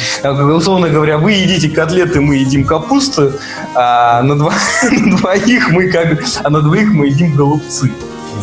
Условно 0.55 0.89
говоря, 0.89 1.17
вы 1.17 1.33
едите 1.33 1.69
котлеты, 1.69 2.21
мы 2.21 2.37
едим 2.37 2.65
капусту, 2.65 3.33
а 3.75 4.21
на, 4.21 4.37
дво... 4.37 4.53
на 4.91 5.17
двоих 5.17 5.69
мы 5.71 5.89
как, 5.89 6.23
а 6.43 6.49
на 6.49 6.61
двоих 6.61 6.89
мы 6.93 7.07
едим 7.07 7.35
голубцы. 7.35 7.91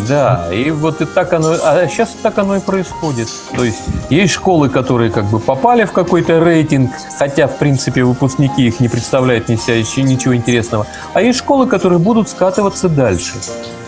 Да, 0.07 0.49
и 0.53 0.71
вот 0.71 1.01
и 1.01 1.05
так 1.05 1.33
оно, 1.33 1.55
а 1.63 1.87
сейчас 1.89 2.11
так 2.23 2.39
оно 2.39 2.57
и 2.57 2.61
происходит. 2.61 3.29
То 3.57 3.65
есть 3.65 3.83
есть 4.11 4.35
школы, 4.35 4.69
которые 4.69 5.11
как 5.11 5.25
бы 5.25 5.41
попали 5.41 5.85
в 5.85 5.93
какой-то 5.93 6.41
рейтинг, 6.41 6.91
хотя 7.19 7.49
в 7.49 7.57
принципе 7.57 8.05
выпускники 8.05 8.67
их 8.67 8.81
не 8.81 8.89
представляют 8.89 9.49
ни 9.49 9.57
себя 9.57 9.77
еще 9.77 10.03
ничего 10.03 10.37
интересного. 10.37 10.87
А 11.15 11.23
есть 11.23 11.39
школы, 11.39 11.67
которые 11.67 11.99
будут 11.99 12.29
скатываться 12.29 12.89
дальше. 12.89 13.35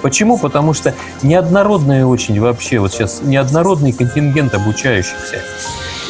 Почему? 0.02 0.38
Потому 0.38 0.72
что 0.72 0.94
неоднородная 1.22 2.06
очень 2.06 2.40
вообще, 2.40 2.78
вот 2.78 2.92
сейчас 2.92 3.20
неоднородный 3.22 3.92
контингент 3.92 4.54
обучающихся. 4.54 5.36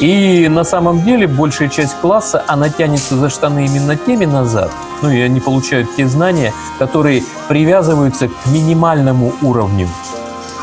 И 0.01 0.47
на 0.49 0.63
самом 0.63 1.03
деле 1.03 1.27
большая 1.27 1.69
часть 1.69 1.95
класса, 2.01 2.43
она 2.47 2.69
тянется 2.69 3.15
за 3.17 3.29
штаны 3.29 3.67
именно 3.67 3.95
теми 3.95 4.25
назад, 4.25 4.71
ну 5.03 5.11
и 5.11 5.21
они 5.21 5.39
получают 5.39 5.95
те 5.95 6.07
знания, 6.07 6.53
которые 6.79 7.23
привязываются 7.47 8.27
к 8.27 8.31
минимальному 8.47 9.31
уровню 9.43 9.87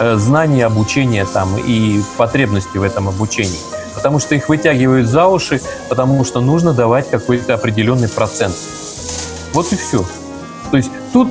э, 0.01 0.17
знаний, 0.17 0.63
обучения 0.63 1.25
там 1.25 1.57
и 1.57 2.03
потребности 2.17 2.79
в 2.79 2.83
этом 2.83 3.09
обучении. 3.09 3.61
Потому 3.95 4.19
что 4.19 4.35
их 4.35 4.49
вытягивают 4.49 5.07
за 5.07 5.29
уши, 5.29 5.61
потому 5.89 6.25
что 6.25 6.41
нужно 6.41 6.73
давать 6.73 7.09
какой-то 7.09 7.55
определенный 7.55 8.09
процент. 8.09 8.57
Вот 9.53 9.73
и 9.73 9.77
все. 9.77 10.05
То 10.73 10.77
есть 10.77 10.91
тут 11.13 11.29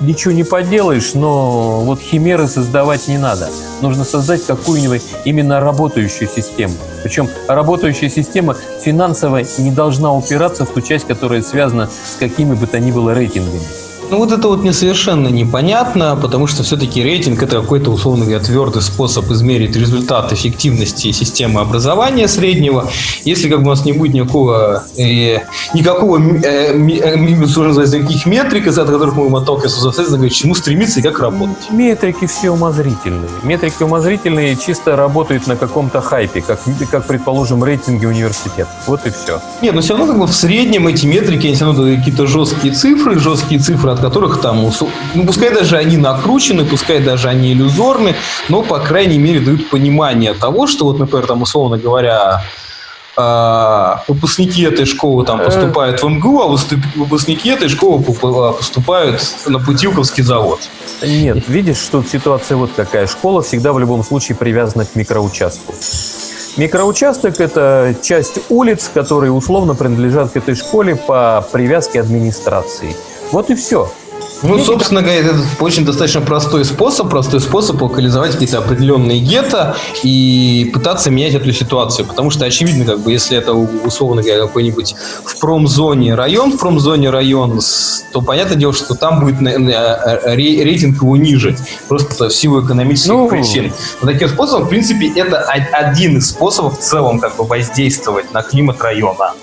ничего 0.00 0.32
не 0.32 0.44
поделаешь, 0.44 1.14
но 1.14 1.80
вот 1.80 2.00
химеры 2.00 2.48
создавать 2.48 3.08
не 3.08 3.18
надо. 3.18 3.48
Нужно 3.80 4.04
создать 4.04 4.44
какую-нибудь 4.44 5.02
именно 5.24 5.60
работающую 5.60 6.28
систему. 6.28 6.74
Причем 7.02 7.28
работающая 7.48 8.08
система 8.08 8.56
финансово 8.82 9.42
не 9.58 9.70
должна 9.70 10.12
упираться 10.14 10.64
в 10.64 10.70
ту 10.70 10.80
часть, 10.80 11.06
которая 11.06 11.42
связана 11.42 11.88
с 11.88 12.16
какими 12.18 12.54
бы 12.54 12.66
то 12.66 12.78
ни 12.78 12.90
было 12.90 13.14
рейтингами. 13.14 13.89
Ну 14.10 14.18
вот 14.18 14.32
это 14.32 14.48
вот 14.48 14.60
мне 14.62 14.72
совершенно 14.72 15.28
непонятно, 15.28 16.18
потому 16.20 16.48
что 16.48 16.64
все-таки 16.64 17.00
рейтинг 17.00 17.40
это 17.44 17.60
какой-то, 17.60 17.92
условно 17.92 18.24
говоря, 18.24 18.40
твердый 18.40 18.82
способ 18.82 19.30
измерить 19.30 19.76
результат 19.76 20.32
эффективности 20.32 21.12
системы 21.12 21.60
образования 21.60 22.26
среднего. 22.26 22.90
Если 23.24 23.48
как 23.48 23.60
бы 23.60 23.66
у 23.66 23.70
нас 23.70 23.84
не 23.84 23.92
будет 23.92 24.14
никакого, 24.14 24.84
э, 24.96 25.38
никакого 25.74 26.18
э, 26.18 26.72
э, 26.72 27.16
никаких 27.16 28.26
метрик, 28.26 28.66
из-за 28.66 28.84
которых 28.84 29.14
мы 29.14 29.22
будем 29.22 29.36
отталкиваться, 29.36 29.80
соответственно, 29.80 30.18
говорить, 30.18 30.34
чему 30.34 30.56
стремиться 30.56 30.98
и 30.98 31.02
как 31.04 31.20
работать. 31.20 31.70
Метрики 31.70 32.26
все 32.26 32.50
умозрительные. 32.50 33.30
Метрики 33.44 33.84
умозрительные 33.84 34.56
чисто 34.56 34.96
работают 34.96 35.46
на 35.46 35.54
каком-то 35.54 36.00
хайпе, 36.00 36.40
как, 36.40 36.60
как 36.90 37.06
предположим, 37.06 37.62
рейтинги 37.62 38.06
университета. 38.06 38.70
Вот 38.88 39.06
и 39.06 39.10
все. 39.10 39.40
Нет, 39.62 39.72
но 39.72 39.82
все 39.82 39.96
равно 39.96 40.12
как 40.12 40.20
бы 40.20 40.26
в 40.26 40.34
среднем 40.34 40.88
эти 40.88 41.06
метрики, 41.06 41.46
они 41.46 41.54
все 41.54 41.66
равно 41.66 41.96
какие-то 41.96 42.26
жесткие 42.26 42.74
цифры, 42.74 43.20
жесткие 43.20 43.60
цифры, 43.60 43.92
которых 44.00 44.40
там, 44.40 44.70
ну, 45.14 45.26
пускай 45.26 45.52
даже 45.54 45.76
они 45.76 45.96
накручены, 45.96 46.64
пускай 46.64 47.00
даже 47.00 47.28
они 47.28 47.52
иллюзорны, 47.52 48.14
но, 48.48 48.62
по 48.62 48.78
крайней 48.78 49.18
мере, 49.18 49.40
дают 49.40 49.70
понимание 49.70 50.34
того, 50.34 50.66
что 50.66 50.86
вот, 50.86 50.98
например, 50.98 51.26
там, 51.26 51.42
условно 51.42 51.78
говоря, 51.78 52.42
а, 53.16 54.02
выпускники 54.08 54.62
этой 54.62 54.86
школы 54.86 55.24
там 55.24 55.40
поступают 55.40 56.02
в 56.02 56.08
МГУ, 56.08 56.40
а 56.40 56.56
выпускники 56.96 57.50
этой 57.50 57.68
школы 57.68 58.04
а, 58.22 58.52
поступают 58.52 59.20
на 59.46 59.58
Путилковский 59.58 60.22
завод. 60.22 60.60
Нет, 61.02 61.48
видишь, 61.48 61.78
что 61.78 62.02
ситуация 62.02 62.56
вот 62.56 62.70
какая. 62.74 63.06
Школа 63.06 63.42
всегда 63.42 63.72
в 63.72 63.78
любом 63.78 64.04
случае 64.04 64.36
привязана 64.36 64.84
к 64.84 64.94
микроучастку. 64.94 65.74
Микроучасток– 66.56 67.40
это 67.40 67.94
часть 68.02 68.40
улиц, 68.48 68.90
которые 68.92 69.32
условно 69.32 69.74
принадлежат 69.74 70.32
к 70.32 70.36
этой 70.36 70.54
школе 70.54 70.96
по 70.96 71.46
привязке 71.52 72.00
администрации. 72.00 72.96
Вот 73.32 73.50
и 73.50 73.54
все. 73.54 73.90
Ну, 74.42 74.58
собственно 74.58 75.02
говоря, 75.02 75.18
это 75.18 75.34
очень 75.60 75.84
достаточно 75.84 76.22
простой 76.22 76.64
способ, 76.64 77.10
простой 77.10 77.40
способ 77.40 77.80
локализовать 77.82 78.32
какие-то 78.32 78.58
определенные 78.58 79.20
гетто 79.20 79.76
и 80.02 80.70
пытаться 80.72 81.10
менять 81.10 81.34
эту 81.34 81.52
ситуацию. 81.52 82.06
Потому 82.06 82.30
что, 82.30 82.46
очевидно, 82.46 82.86
как 82.86 83.00
бы, 83.00 83.12
если 83.12 83.36
это, 83.36 83.52
условно 83.52 84.22
говоря, 84.22 84.40
какой-нибудь 84.46 84.94
в 85.24 85.38
промзоне 85.38 86.14
район, 86.14 86.52
в 86.52 86.58
промзоне 86.58 87.10
район, 87.10 87.60
то 88.12 88.22
понятное 88.22 88.56
дело, 88.56 88.72
что 88.72 88.94
там 88.94 89.20
будет 89.20 89.40
рейтинг 89.42 91.02
его 91.02 91.16
ниже. 91.18 91.54
Просто 91.88 92.30
в 92.30 92.32
силу 92.32 92.64
экономических 92.64 93.12
ну... 93.12 93.28
причин. 93.28 93.74
Но 94.00 94.10
таким 94.10 94.28
способом, 94.28 94.64
в 94.64 94.68
принципе, 94.70 95.12
это 95.14 95.40
один 95.42 96.16
из 96.16 96.30
способов 96.30 96.78
в 96.78 96.82
целом 96.82 97.20
как 97.20 97.36
бы 97.36 97.44
воздействовать 97.44 98.32
на 98.32 98.42
климат 98.42 98.80
района 98.80 99.34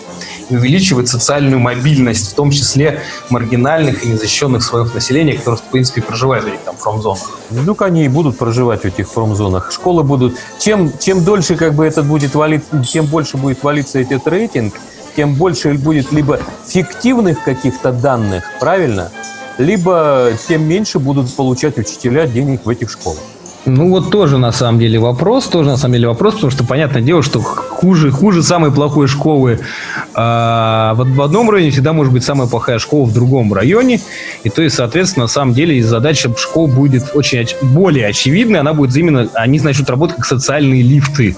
увеличивать 0.50 1.08
социальную 1.08 1.60
мобильность, 1.60 2.32
в 2.32 2.36
том 2.36 2.52
числе 2.52 3.02
маргинальных 3.30 4.04
и 4.04 4.10
незащищенных 4.10 4.64
слоев 4.64 4.94
населения, 4.94 5.34
которые, 5.34 5.58
в 5.58 5.64
принципе, 5.64 6.02
проживают 6.02 6.46
в 6.46 6.48
этих 6.48 6.62
там 6.62 6.76
промзонах. 6.76 7.40
Ну, 7.50 7.76
они 7.80 8.06
и 8.06 8.08
будут 8.08 8.38
проживать 8.38 8.82
в 8.82 8.86
этих 8.86 9.10
промзонах. 9.10 9.72
Школы 9.72 10.04
будут... 10.04 10.38
Чем, 10.60 10.92
чем 11.00 11.24
дольше 11.24 11.56
как 11.56 11.74
бы 11.74 11.86
этот 11.86 12.06
будет 12.06 12.36
валиться, 12.36 12.84
тем 12.84 13.06
больше 13.06 13.38
будет 13.38 13.64
валиться 13.64 14.00
этот 14.00 14.28
рейтинг, 14.28 14.74
тем 15.16 15.36
больше 15.36 15.74
будет 15.74 16.12
либо 16.12 16.40
фиктивных 16.68 17.44
каких-то 17.44 17.92
данных, 17.92 18.44
правильно? 18.60 19.12
Либо 19.58 20.32
тем 20.48 20.64
меньше 20.64 21.00
будут 21.00 21.34
получать 21.36 21.78
учителя 21.78 22.28
денег 22.28 22.66
в 22.66 22.70
этих 22.70 22.92
школах. 22.92 23.20
Ну 23.67 23.89
вот 23.89 24.12
тоже 24.12 24.38
на 24.38 24.53
самом 24.53 24.80
деле 24.80 24.97
вопрос, 24.97 25.47
тоже 25.47 25.69
на 25.69 25.77
самом 25.77 25.95
деле 25.95 26.08
вопрос, 26.08 26.36
потому 26.36 26.51
что 26.51 26.63
понятное 26.63 27.01
дело, 27.01 27.21
что 27.21 27.41
хуже, 27.41 28.12
хуже 28.12 28.41
самой 28.41 28.71
плохой 28.71 29.08
школы 29.08 29.60
а, 30.13 30.93
в, 30.93 31.15
в 31.15 31.21
одном 31.21 31.49
районе 31.49 31.71
всегда 31.71 31.91
может 31.91 32.13
быть 32.13 32.23
самая 32.23 32.47
плохая 32.47 32.80
школа 32.80 33.06
в 33.06 33.13
другом 33.13 33.53
районе, 33.53 33.99
и 34.45 34.49
то 34.49 34.62
есть, 34.62 34.77
соответственно, 34.77 35.25
на 35.25 35.27
самом 35.27 35.53
деле 35.53 35.84
задача 35.84 36.34
школ 36.38 36.67
будет 36.67 37.12
очень 37.13 37.39
оч- 37.39 37.58
более 37.62 38.08
очевидной, 38.08 38.62
она 38.62 38.73
будет 38.73 38.95
именно, 38.95 39.27
они 39.34 39.60
начнут 39.60 39.89
работать 39.89 40.15
как 40.15 40.25
социальные 40.25 40.82
лифты. 40.82 41.36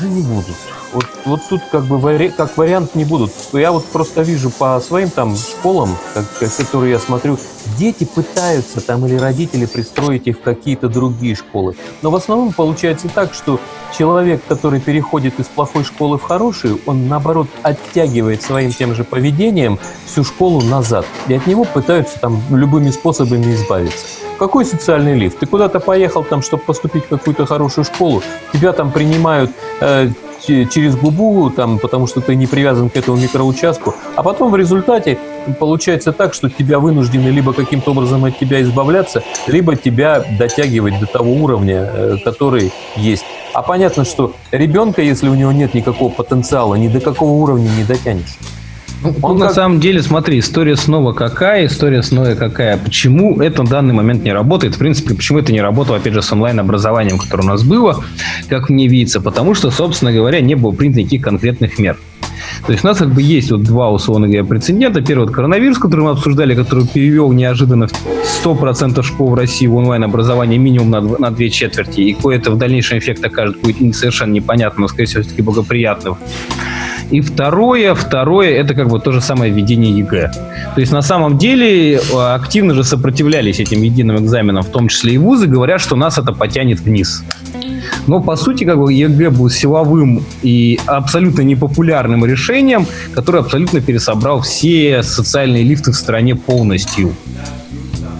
Да 0.00 0.06
не 0.06 0.22
будут. 0.22 0.54
Вот, 0.92 1.06
вот 1.24 1.40
тут 1.48 1.60
как 1.70 1.84
бы 1.84 1.98
вари, 1.98 2.30
как 2.30 2.56
вариант 2.56 2.94
не 2.94 3.04
будут. 3.04 3.32
Я 3.52 3.72
вот 3.72 3.84
просто 3.86 4.22
вижу 4.22 4.50
по 4.50 4.80
своим 4.80 5.10
там 5.10 5.36
школам, 5.36 5.96
как, 6.14 6.24
которые 6.56 6.92
я 6.92 6.98
смотрю, 6.98 7.38
дети 7.78 8.04
пытаются 8.04 8.80
там 8.80 9.06
или 9.06 9.16
родители 9.16 9.66
пристроить 9.66 10.26
их 10.26 10.38
в 10.38 10.42
какие-то 10.42 10.88
другие 10.88 11.34
школы. 11.34 11.76
Но 12.02 12.10
в 12.10 12.16
основном 12.16 12.52
получается 12.52 13.08
так, 13.08 13.34
что 13.34 13.60
человек, 13.96 14.42
который 14.48 14.80
переходит 14.80 15.38
из 15.40 15.46
плохой 15.46 15.84
школы 15.84 16.18
в 16.18 16.22
хорошую, 16.22 16.80
он 16.86 17.08
наоборот 17.08 17.48
оттягивает 17.62 18.42
своим 18.42 18.72
тем 18.72 18.94
же 18.94 19.04
поведением 19.04 19.78
всю 20.06 20.24
школу 20.24 20.60
назад. 20.62 21.06
И 21.28 21.34
от 21.34 21.46
него 21.46 21.64
пытаются 21.64 22.18
там 22.20 22.40
любыми 22.50 22.90
способами 22.90 23.54
избавиться. 23.54 24.06
Какой 24.38 24.66
социальный 24.66 25.18
лифт? 25.18 25.38
Ты 25.38 25.46
куда-то 25.46 25.80
поехал 25.80 26.22
там, 26.22 26.42
чтобы 26.42 26.62
поступить 26.62 27.06
в 27.06 27.08
какую-то 27.08 27.46
хорошую 27.46 27.84
школу, 27.84 28.22
тебя 28.52 28.72
там 28.72 28.92
принимают 28.92 29.50
э, 29.80 30.10
через 30.46 30.96
губу, 30.96 31.50
там, 31.50 31.78
потому 31.78 32.06
что 32.06 32.20
ты 32.20 32.34
не 32.34 32.46
привязан 32.46 32.88
к 32.88 32.96
этому 32.96 33.16
микроучастку, 33.16 33.94
а 34.14 34.22
потом 34.22 34.50
в 34.50 34.56
результате 34.56 35.18
получается 35.58 36.12
так, 36.12 36.34
что 36.34 36.48
тебя 36.48 36.78
вынуждены 36.78 37.28
либо 37.28 37.52
каким-то 37.52 37.92
образом 37.92 38.24
от 38.24 38.38
тебя 38.38 38.62
избавляться, 38.62 39.22
либо 39.46 39.76
тебя 39.76 40.24
дотягивать 40.38 40.98
до 41.00 41.06
того 41.06 41.32
уровня, 41.32 41.90
э, 41.92 42.16
который 42.24 42.72
есть. 42.96 43.24
А 43.52 43.62
понятно, 43.62 44.04
что 44.04 44.34
ребенка, 44.50 45.02
если 45.02 45.28
у 45.28 45.34
него 45.34 45.52
нет 45.52 45.74
никакого 45.74 46.10
потенциала, 46.10 46.74
ни 46.74 46.88
до 46.88 47.00
какого 47.00 47.30
уровня 47.30 47.68
не 47.70 47.84
дотянешь. 47.84 48.36
Ну, 49.02 49.14
Он 49.22 49.38
на 49.38 49.46
как... 49.46 49.54
самом 49.54 49.80
деле, 49.80 50.02
смотри, 50.02 50.38
история 50.38 50.76
снова 50.76 51.12
какая, 51.12 51.66
история 51.66 52.02
снова 52.02 52.34
какая. 52.34 52.76
Почему 52.76 53.40
это 53.40 53.62
в 53.62 53.68
данный 53.68 53.94
момент 53.94 54.24
не 54.24 54.32
работает? 54.32 54.74
В 54.74 54.78
принципе, 54.78 55.14
почему 55.14 55.38
это 55.38 55.52
не 55.52 55.60
работало, 55.60 55.98
опять 55.98 56.14
же, 56.14 56.22
с 56.22 56.32
онлайн-образованием, 56.32 57.18
которое 57.18 57.42
у 57.42 57.46
нас 57.46 57.62
было, 57.62 58.02
как 58.48 58.70
мне 58.70 58.88
видится? 58.88 59.20
Потому 59.20 59.54
что, 59.54 59.70
собственно 59.70 60.12
говоря, 60.12 60.40
не 60.40 60.54
было 60.54 60.72
принято 60.72 61.00
никаких 61.00 61.22
конкретных 61.22 61.78
мер. 61.78 61.96
То 62.64 62.72
есть 62.72 62.84
у 62.84 62.88
нас 62.88 62.98
как 62.98 63.12
бы 63.12 63.22
есть 63.22 63.50
вот 63.50 63.62
два, 63.62 63.90
условно 63.90 64.26
говоря, 64.26 64.44
прецедента. 64.44 65.00
Первый 65.00 65.32
коронавирус, 65.32 65.78
который 65.78 66.02
мы 66.02 66.10
обсуждали, 66.10 66.54
который 66.54 66.86
перевел 66.86 67.32
неожиданно 67.32 67.88
100% 68.44 69.02
школ 69.02 69.30
в 69.30 69.34
России 69.34 69.66
в 69.66 69.76
онлайн-образование 69.76 70.58
минимум 70.58 70.90
на, 70.90 71.00
на 71.00 71.30
две 71.30 71.50
четверти. 71.50 72.00
И 72.00 72.14
какой-то 72.14 72.50
в 72.50 72.58
дальнейшем 72.58 72.98
эффект 72.98 73.24
окажет 73.24 73.60
будет 73.60 73.94
совершенно 73.94 74.32
непонятно, 74.32 74.82
но, 74.82 74.88
скорее 74.88 75.06
всего, 75.06 75.22
все-таки 75.22 75.42
благоприятным. 75.42 76.16
И 77.10 77.20
второе, 77.20 77.94
второе, 77.94 78.50
это 78.50 78.74
как 78.74 78.88
бы 78.88 78.98
то 78.98 79.12
же 79.12 79.20
самое 79.20 79.52
введение 79.52 79.96
ЕГЭ. 79.98 80.30
То 80.74 80.80
есть 80.80 80.92
на 80.92 81.02
самом 81.02 81.38
деле 81.38 81.94
э, 81.94 82.00
активно 82.34 82.74
же 82.74 82.82
сопротивлялись 82.82 83.60
этим 83.60 83.82
единым 83.82 84.16
экзаменам, 84.16 84.62
в 84.62 84.70
том 84.70 84.88
числе 84.88 85.14
и 85.14 85.18
вузы, 85.18 85.46
говорят, 85.46 85.80
что 85.80 85.96
нас 85.96 86.18
это 86.18 86.32
потянет 86.32 86.80
вниз. 86.80 87.22
Но, 88.06 88.20
по 88.20 88.36
сути, 88.36 88.64
как 88.64 88.78
бы 88.78 88.92
ЕГЭ 88.92 89.30
был 89.30 89.50
силовым 89.50 90.24
и 90.42 90.78
абсолютно 90.86 91.42
непопулярным 91.42 92.24
решением, 92.24 92.86
которое 93.14 93.38
абсолютно 93.38 93.80
пересобрал 93.80 94.40
все 94.40 95.02
социальные 95.02 95.62
лифты 95.62 95.92
в 95.92 95.96
стране 95.96 96.34
полностью. 96.34 97.14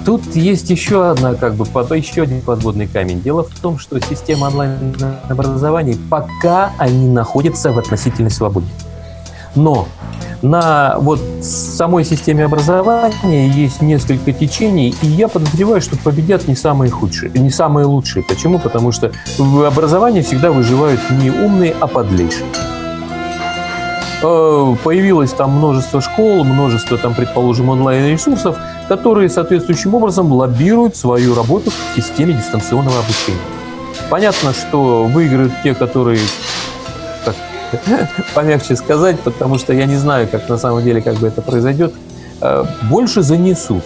Тут 0.06 0.36
есть 0.36 0.70
еще 0.70 1.10
одна, 1.10 1.34
как 1.34 1.56
бы, 1.56 1.64
под, 1.64 1.90
еще 1.90 2.22
один 2.22 2.40
подводный 2.40 2.86
камень. 2.86 3.20
Дело 3.20 3.42
в 3.42 3.58
том, 3.58 3.76
что 3.76 4.00
система 4.00 4.46
онлайн-образования 4.46 5.96
пока 6.08 6.70
они 6.78 7.08
находятся 7.08 7.72
в 7.72 7.78
относительной 7.80 8.30
свободе. 8.30 8.68
Но 9.56 9.88
на 10.42 10.96
вот 11.00 11.18
самой 11.42 12.04
системе 12.04 12.44
образования 12.44 13.48
есть 13.48 13.82
несколько 13.82 14.32
течений, 14.32 14.94
и 15.02 15.08
я 15.08 15.26
подозреваю, 15.26 15.80
что 15.80 15.96
победят 15.98 16.46
не 16.46 16.54
самые 16.54 16.92
худшие, 16.92 17.32
не 17.32 17.50
самые 17.50 17.86
лучшие. 17.86 18.22
Почему? 18.22 18.60
Потому 18.60 18.92
что 18.92 19.10
в 19.38 19.64
образовании 19.66 20.22
всегда 20.22 20.52
выживают 20.52 21.00
не 21.10 21.30
умные, 21.30 21.74
а 21.80 21.88
подлейшие. 21.88 22.46
Э, 24.28 24.74
появилось 24.82 25.32
там 25.32 25.52
множество 25.52 26.00
школ, 26.00 26.42
множество 26.42 26.98
там, 26.98 27.14
предположим, 27.14 27.68
онлайн-ресурсов, 27.68 28.58
которые 28.88 29.28
соответствующим 29.28 29.94
образом 29.94 30.32
лоббируют 30.32 30.96
свою 30.96 31.32
работу 31.36 31.70
в 31.70 31.96
системе 31.96 32.32
дистанционного 32.32 32.98
обучения. 32.98 33.38
Понятно, 34.10 34.52
что 34.52 35.04
выиграют 35.04 35.52
те, 35.62 35.74
которые 35.74 36.18
помягче 38.34 38.74
сказать, 38.74 39.20
потому 39.20 39.58
что 39.58 39.72
я 39.72 39.86
не 39.86 39.96
знаю, 39.96 40.26
как 40.28 40.48
на 40.48 40.58
самом 40.58 40.82
деле 40.82 41.00
как 41.00 41.14
бы 41.18 41.28
это 41.28 41.40
произойдет, 41.40 41.94
э, 42.40 42.64
больше 42.90 43.22
занесут. 43.22 43.84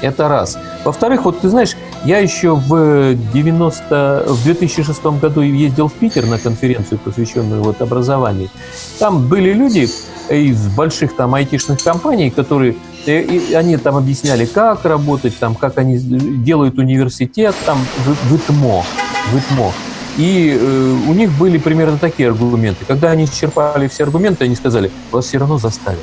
Это 0.00 0.28
раз. 0.28 0.56
Во-вторых, 0.84 1.26
вот 1.26 1.40
ты 1.40 1.50
знаешь, 1.50 1.76
я 2.04 2.18
еще 2.18 2.54
в, 2.54 3.14
90, 3.32 4.24
в 4.26 4.44
2006 4.44 5.04
году 5.20 5.40
ездил 5.40 5.88
в 5.88 5.92
Питер 5.94 6.26
на 6.26 6.38
конференцию, 6.38 6.98
посвященную 6.98 7.62
вот 7.62 7.80
образованию. 7.82 8.48
Там 8.98 9.28
были 9.28 9.52
люди 9.52 9.88
из 10.30 10.68
больших 10.68 11.16
там 11.16 11.34
айтишных 11.34 11.82
компаний, 11.82 12.30
которые 12.30 12.76
э, 13.06 13.22
и 13.22 13.54
они 13.54 13.76
там 13.76 13.96
объясняли, 13.96 14.44
как 14.44 14.84
работать, 14.84 15.36
там, 15.38 15.54
как 15.54 15.78
они 15.78 15.98
делают 15.98 16.78
университет, 16.78 17.54
там, 17.64 17.78
в, 18.04 18.28
в 18.28 18.36
ИТМО, 18.36 18.84
в 19.32 19.36
ИТМО. 19.36 19.72
И 20.18 20.58
э, 20.60 20.96
у 21.08 21.12
них 21.14 21.30
были 21.38 21.58
примерно 21.58 21.96
такие 21.96 22.28
аргументы. 22.28 22.84
Когда 22.86 23.10
они 23.10 23.24
исчерпали 23.24 23.88
все 23.88 24.04
аргументы, 24.04 24.44
они 24.44 24.56
сказали, 24.56 24.90
вас 25.10 25.26
все 25.26 25.38
равно 25.38 25.58
заставят. 25.58 26.00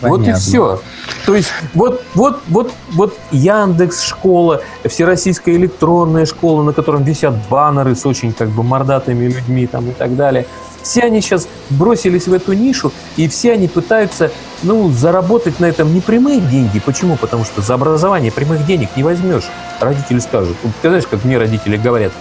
Понятно. 0.00 0.24
Вот 0.24 0.28
и 0.28 0.32
все. 0.40 0.80
То 1.26 1.34
есть 1.34 1.48
вот, 1.74 2.02
вот, 2.14 2.40
вот, 2.48 2.72
вот 2.90 3.16
Яндекс 3.30 4.02
школа, 4.02 4.62
всероссийская 4.84 5.56
электронная 5.56 6.26
школа, 6.26 6.62
на 6.62 6.72
котором 6.72 7.02
висят 7.02 7.34
баннеры 7.48 7.94
с 7.94 8.06
очень 8.06 8.32
как 8.32 8.48
бы 8.48 8.62
мордатыми 8.62 9.26
людьми 9.26 9.66
там 9.66 9.88
и 9.88 9.92
так 9.92 10.16
далее– 10.16 10.46
все 10.88 11.02
они 11.02 11.20
сейчас 11.20 11.48
бросились 11.70 12.26
в 12.28 12.32
эту 12.32 12.54
нишу, 12.54 12.92
и 13.16 13.28
все 13.28 13.52
они 13.52 13.68
пытаются 13.68 14.30
ну, 14.62 14.90
заработать 14.90 15.60
на 15.60 15.66
этом 15.66 15.92
не 15.92 16.00
прямые 16.00 16.40
деньги. 16.40 16.80
Почему? 16.80 17.16
Потому 17.16 17.44
что 17.44 17.60
за 17.60 17.74
образование 17.74 18.32
прямых 18.32 18.64
денег 18.64 18.88
не 18.96 19.02
возьмешь. 19.02 19.44
Родители 19.80 20.18
скажут. 20.18 20.56
Ты 20.80 20.88
знаешь, 20.88 21.06
как 21.06 21.24
мне 21.24 21.36
родители 21.36 21.76
говорят, 21.76 22.12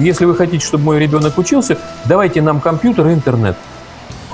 если 0.00 0.26
вы 0.26 0.36
хотите, 0.36 0.64
чтобы 0.64 0.84
мой 0.84 0.98
ребенок 0.98 1.38
учился, 1.38 1.78
давайте 2.04 2.42
нам 2.42 2.60
компьютер 2.60 3.08
и 3.08 3.14
интернет. 3.14 3.56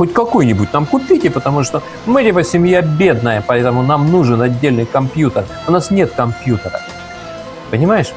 Хоть 0.01 0.15
какой-нибудь 0.15 0.73
нам 0.73 0.87
купите, 0.87 1.29
потому 1.31 1.63
что 1.63 1.83
мы 2.07 2.25
типа 2.25 2.43
семья 2.43 2.81
бедная, 2.81 3.45
поэтому 3.47 3.83
нам 3.83 4.11
нужен 4.11 4.41
отдельный 4.41 4.87
компьютер. 4.87 5.45
У 5.69 5.73
нас 5.73 5.91
нет 5.91 6.13
компьютера. 6.17 6.81
Понимаешь? 7.71 8.15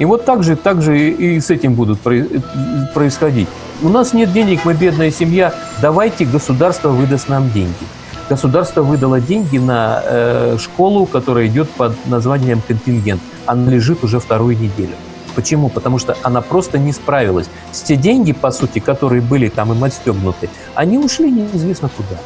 И 0.00 0.04
вот 0.04 0.24
так 0.24 0.42
же, 0.42 0.56
так 0.56 0.82
же 0.82 0.98
и 0.98 1.38
с 1.38 1.48
этим 1.50 1.74
будут 1.74 2.00
происходить. 2.00 3.46
У 3.82 3.88
нас 3.88 4.12
нет 4.14 4.32
денег, 4.32 4.64
мы 4.64 4.74
бедная 4.74 5.12
семья, 5.12 5.54
давайте 5.80 6.24
государство 6.24 6.88
выдаст 6.88 7.28
нам 7.28 7.48
деньги. 7.52 7.86
Государство 8.28 8.82
выдало 8.82 9.20
деньги 9.20 9.58
на 9.58 10.02
э, 10.04 10.56
школу, 10.58 11.06
которая 11.06 11.46
идет 11.46 11.70
под 11.70 11.94
названием 12.06 12.60
контингент. 12.66 13.22
Она 13.46 13.70
лежит 13.70 14.02
уже 14.02 14.18
вторую 14.18 14.58
неделю. 14.58 14.96
Почему? 15.34 15.68
Потому 15.68 15.98
что 15.98 16.16
она 16.22 16.40
просто 16.40 16.78
не 16.78 16.92
справилась. 16.92 17.48
С 17.72 17.82
деньги, 17.82 18.32
по 18.32 18.50
сути, 18.50 18.78
которые 18.78 19.22
были 19.22 19.48
там 19.48 19.72
им 19.72 19.84
отстегнуты, 19.84 20.48
они 20.74 20.98
ушли 20.98 21.30
неизвестно 21.30 21.88
куда. 21.88 22.18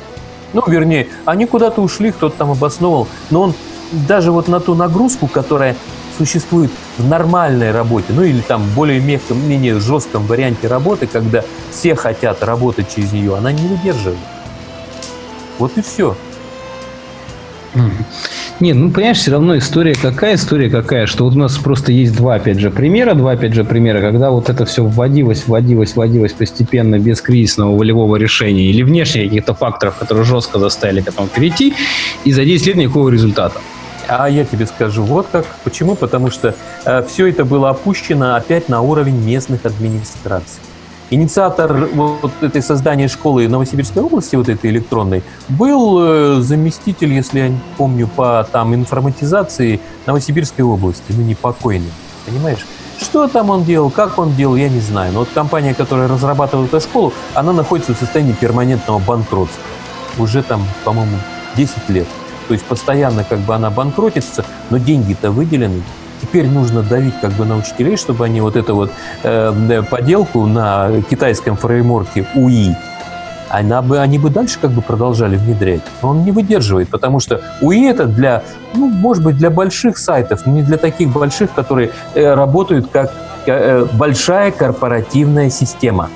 Ну, 0.53 0.63
вернее, 0.67 1.09
они 1.25 1.47
куда-то 1.47 1.83
ушли, 1.83 2.13
кто-то 2.13 2.37
там 2.37 2.51
обосновал, 2.51 3.09
но 3.31 3.43
он 3.43 3.55
даже 4.09 4.33
вот 4.33 4.49
на 4.49 4.61
ту 4.61 4.75
нагрузку, 4.75 5.27
которая 5.27 5.77
существует 6.17 6.71
в 6.99 7.07
нормальной 7.07 7.73
работе, 7.73 8.07
ну 8.11 8.23
или 8.23 8.41
там 8.41 8.63
более 8.75 9.01
мягком, 9.01 9.47
менее 9.49 9.79
жестком 9.81 10.27
варианте 10.27 10.67
работы, 10.67 11.07
когда 11.07 11.45
все 11.71 11.95
хотят 11.95 12.43
работать 12.43 12.95
через 12.95 13.13
нее, 13.13 13.37
она 13.37 13.53
не 13.53 13.67
выдерживает. 13.69 14.19
Вот 15.59 15.77
и 15.77 15.83
все. 15.83 16.17
Не, 18.59 18.73
ну 18.73 18.91
понимаешь, 18.91 19.19
все 19.19 19.33
равно 19.33 19.59
история 19.59 19.95
какая, 19.95 20.37
история 20.37 20.71
какая, 20.71 21.07
что 21.07 21.25
вот 21.25 21.35
у 21.35 21.39
нас 21.39 21.59
просто 21.59 21.93
есть 21.93 22.17
два, 22.17 22.37
опять 22.37 22.59
же, 22.59 22.71
примера, 22.71 23.15
два, 23.15 23.33
опять 23.33 23.53
же, 23.53 23.65
примера, 23.65 24.01
когда 24.01 24.31
вот 24.31 24.49
это 24.49 24.65
все 24.65 24.83
вводилось, 24.83 25.47
вводилось, 25.47 25.95
вводилось 25.95 26.33
постепенно 26.33 26.99
без 26.99 27.21
кризисного 27.21 27.77
волевого 27.77 28.17
решения 28.17 28.71
или 28.71 28.83
внешних 28.83 29.25
каких-то 29.25 29.55
факторов, 29.55 29.97
которые 29.97 30.25
жестко 30.25 30.59
заставили 30.59 31.03
к 31.03 31.09
этому 31.09 31.29
перейти, 31.29 31.75
и 32.25 32.33
за 32.33 32.45
10 32.45 32.67
лет 32.69 32.77
никакого 32.77 33.11
результата. 33.11 33.61
А 34.09 34.29
я 34.31 34.45
тебе 34.45 34.67
скажу 34.67 35.03
вот 35.03 35.27
как. 35.33 35.45
Почему? 35.65 35.97
Потому 35.97 36.31
что 36.31 36.55
э, 36.85 37.03
все 37.09 37.27
это 37.27 37.45
было 37.45 37.71
опущено 37.71 38.37
опять 38.37 38.69
на 38.69 38.81
уровень 38.81 39.19
местных 39.19 39.67
администраций. 39.67 40.61
Инициатор 41.09 41.89
вот 41.95 42.33
этой 42.43 42.63
создания 42.63 43.07
школы 43.07 43.47
Новосибирской 43.47 44.03
области, 44.03 44.35
вот 44.35 44.49
этой 44.49 44.71
электронной, 44.71 45.23
был 45.49 45.99
э, 46.01 46.41
заместитель, 46.41 47.13
если 47.13 47.39
я 47.39 47.53
помню, 47.77 48.09
по 48.09 48.47
там 48.51 48.75
информатизации 48.75 49.81
Новосибирской 50.07 50.65
области, 50.65 51.05
ну 51.11 51.23
не 51.23 51.37
понимаешь? 52.27 52.67
Что 53.01 53.29
там 53.29 53.51
он 53.51 53.65
делал, 53.65 53.91
как 53.91 54.19
он 54.19 54.35
делал, 54.35 54.57
я 54.57 54.69
не 54.69 54.81
знаю. 54.81 55.13
Но 55.13 55.21
вот 55.21 55.29
компания, 55.33 55.75
которая 55.75 56.09
разрабатывала 56.09 56.65
эту 56.65 56.81
школу, 56.81 57.13
она 57.35 57.53
находится 57.53 57.95
в 57.95 57.99
состоянии 57.99 58.33
перманентного 58.33 58.99
банкротства. 58.99 59.63
Уже 60.19 60.43
там, 60.43 60.67
по-моему, 60.85 61.19
10 61.57 61.89
лет. 61.91 62.09
То 62.49 62.55
есть 62.55 62.65
постоянно 62.65 63.23
как 63.23 63.41
бы 63.41 63.55
она 63.55 63.71
банкротится, 63.71 64.45
но 64.71 64.79
деньги-то 64.79 65.31
выделены. 65.31 65.83
Теперь 66.27 66.49
нужно 66.49 66.83
давить 66.83 67.15
как 67.21 67.33
бы 67.33 67.45
на 67.45 67.57
учителей, 67.57 67.97
чтобы 67.97 68.25
они 68.25 68.41
вот 68.41 68.57
эту 68.57 68.75
вот 68.75 68.91
э, 69.23 69.83
поделку 69.89 70.45
на 70.47 70.91
китайском 71.09 71.57
фреймворке 71.57 72.27
УИ, 72.35 72.77
она 73.49 73.81
бы, 73.81 74.01
они 74.01 74.19
бы 74.19 74.29
дальше 74.31 74.59
как 74.61 74.73
бы 74.73 74.83
продолжали 74.83 75.37
внедрять. 75.37 75.83
Он 76.03 76.25
не 76.25 76.33
выдерживает, 76.33 76.89
потому 76.89 77.21
что 77.21 77.41
УИ 77.61 77.89
это 77.89 78.07
для, 78.07 78.43
ну, 78.75 78.89
может 78.89 79.23
быть, 79.23 79.37
для 79.37 79.51
больших 79.51 79.99
сайтов, 79.99 80.47
не 80.47 80.63
для 80.63 80.79
таких 80.79 81.11
больших, 81.11 81.53
которые 81.53 81.93
э, 82.15 82.35
работают 82.35 82.89
как 82.91 83.13
э, 83.47 83.87
большая 83.93 84.51
корпоративная 84.51 85.49
система. 85.49 86.11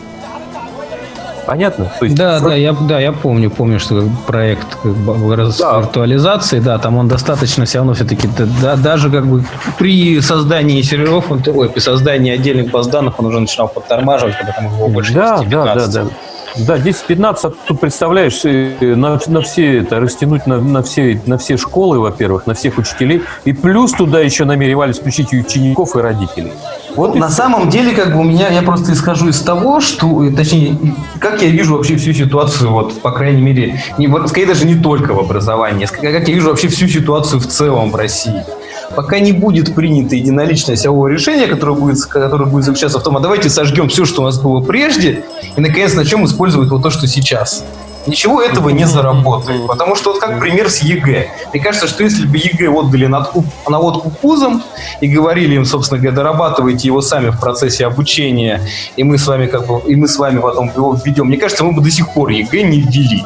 Понятно? 1.50 1.90
То 1.98 2.04
есть, 2.04 2.16
да, 2.16 2.38
вроде... 2.38 2.54
да, 2.54 2.54
я, 2.54 2.72
да, 2.72 3.00
я 3.00 3.10
помню, 3.10 3.50
помню, 3.50 3.80
что 3.80 4.08
проект 4.28 4.68
как 4.84 4.92
бы, 4.92 5.36
да. 5.36 5.80
виртуализации, 5.80 6.60
да, 6.60 6.78
там 6.78 6.96
он 6.96 7.08
достаточно 7.08 7.64
все 7.64 7.78
равно 7.78 7.94
все-таки, 7.94 8.28
да, 8.62 8.76
даже 8.76 9.10
как 9.10 9.26
бы 9.26 9.42
при 9.76 10.20
создании 10.20 10.80
серверов, 10.82 11.28
он, 11.28 11.42
ой, 11.44 11.68
при 11.68 11.80
создании 11.80 12.32
отдельных 12.32 12.70
баз 12.70 12.86
данных 12.86 13.18
он 13.18 13.26
уже 13.26 13.40
начинал 13.40 13.66
подтормаживать, 13.66 14.36
когда 14.36 14.52
там 14.52 14.66
его 14.66 14.86
больше 14.86 15.12
да, 15.12 15.42
да, 15.42 15.74
да, 15.74 15.86
да. 15.88 16.04
Да, 16.56 16.76
10-15, 16.76 17.36
а 17.42 17.50
тут 17.66 17.80
представляешь, 17.80 18.42
на, 18.80 19.18
на 19.26 19.40
все 19.40 19.80
это 19.80 19.98
растянуть 19.98 20.46
на, 20.46 20.60
на, 20.60 20.84
все, 20.84 21.20
на 21.26 21.36
все 21.36 21.56
школы, 21.56 21.98
во-первых, 21.98 22.46
на 22.46 22.54
всех 22.54 22.78
учителей, 22.78 23.22
и 23.44 23.52
плюс 23.52 23.90
туда 23.92 24.20
еще 24.20 24.44
намеревались 24.44 24.98
включить 24.98 25.32
и 25.32 25.40
учеников, 25.40 25.96
и 25.96 26.00
родителей. 26.00 26.52
Вот 26.96 27.14
на 27.14 27.30
самом 27.30 27.70
деле, 27.70 27.92
как 27.92 28.12
бы 28.12 28.20
у 28.20 28.24
меня, 28.24 28.48
я 28.48 28.62
просто 28.62 28.92
исхожу 28.92 29.28
из 29.28 29.40
того, 29.40 29.80
что, 29.80 30.24
э, 30.24 30.32
точнее, 30.32 30.76
как 31.18 31.42
я 31.42 31.48
вижу 31.48 31.76
вообще 31.76 31.96
всю 31.96 32.12
ситуацию, 32.12 32.70
вот, 32.70 33.00
по 33.00 33.12
крайней 33.12 33.42
мере, 33.42 33.82
не, 33.98 34.08
скорее 34.26 34.46
даже 34.46 34.66
не 34.66 34.74
только 34.74 35.12
в 35.14 35.20
образовании, 35.20 35.86
как 35.86 36.02
я 36.02 36.34
вижу 36.34 36.48
вообще 36.48 36.68
всю 36.68 36.88
ситуацию 36.88 37.40
в 37.40 37.46
целом 37.46 37.90
в 37.90 37.96
России 37.96 38.42
пока 38.94 39.20
не 39.20 39.32
будет 39.32 39.74
принято 39.74 40.16
единоличное 40.16 40.76
силового 40.76 41.08
решение, 41.08 41.46
которое 41.46 41.76
будет, 41.76 42.04
которое 42.04 42.46
будет 42.46 42.64
заключаться 42.64 42.98
в 42.98 43.02
том, 43.02 43.16
а 43.16 43.20
давайте 43.20 43.48
сожгем 43.48 43.88
все, 43.88 44.04
что 44.04 44.22
у 44.22 44.24
нас 44.24 44.40
было 44.40 44.60
прежде, 44.60 45.24
и, 45.56 45.60
наконец, 45.60 45.94
начнем 45.94 46.24
использовать 46.24 46.70
вот 46.70 46.82
то, 46.82 46.90
что 46.90 47.06
сейчас. 47.06 47.64
Ничего 48.06 48.40
этого 48.40 48.70
не 48.70 48.86
заработает. 48.86 49.66
Потому 49.66 49.94
что, 49.94 50.12
вот 50.12 50.20
как 50.20 50.40
пример 50.40 50.70
с 50.70 50.78
ЕГЭ. 50.78 51.28
Мне 51.52 51.62
кажется, 51.62 51.86
что 51.86 52.02
если 52.02 52.26
бы 52.26 52.36
ЕГЭ 52.38 52.68
отдали 52.68 53.06
на, 53.06 53.28
на 53.68 53.78
откуп 53.78 54.14
вузам 54.22 54.62
и 55.00 55.08
говорили 55.08 55.54
им, 55.56 55.64
собственно 55.64 56.00
говоря, 56.00 56.16
дорабатывайте 56.16 56.88
его 56.88 57.00
сами 57.02 57.30
в 57.30 57.38
процессе 57.38 57.86
обучения, 57.86 58.66
и 58.96 59.04
мы 59.04 59.18
с 59.18 59.26
вами 59.26 59.46
как 59.46 59.66
бы, 59.66 59.80
и 59.86 59.96
мы 59.96 60.08
с 60.08 60.16
вами 60.16 60.40
потом 60.40 60.72
его 60.74 60.94
введем, 60.94 61.26
мне 61.26 61.36
кажется, 61.36 61.64
мы 61.64 61.72
бы 61.72 61.82
до 61.82 61.90
сих 61.90 62.12
пор 62.12 62.30
ЕГЭ 62.30 62.62
не 62.62 62.80
ввели. 62.80 63.24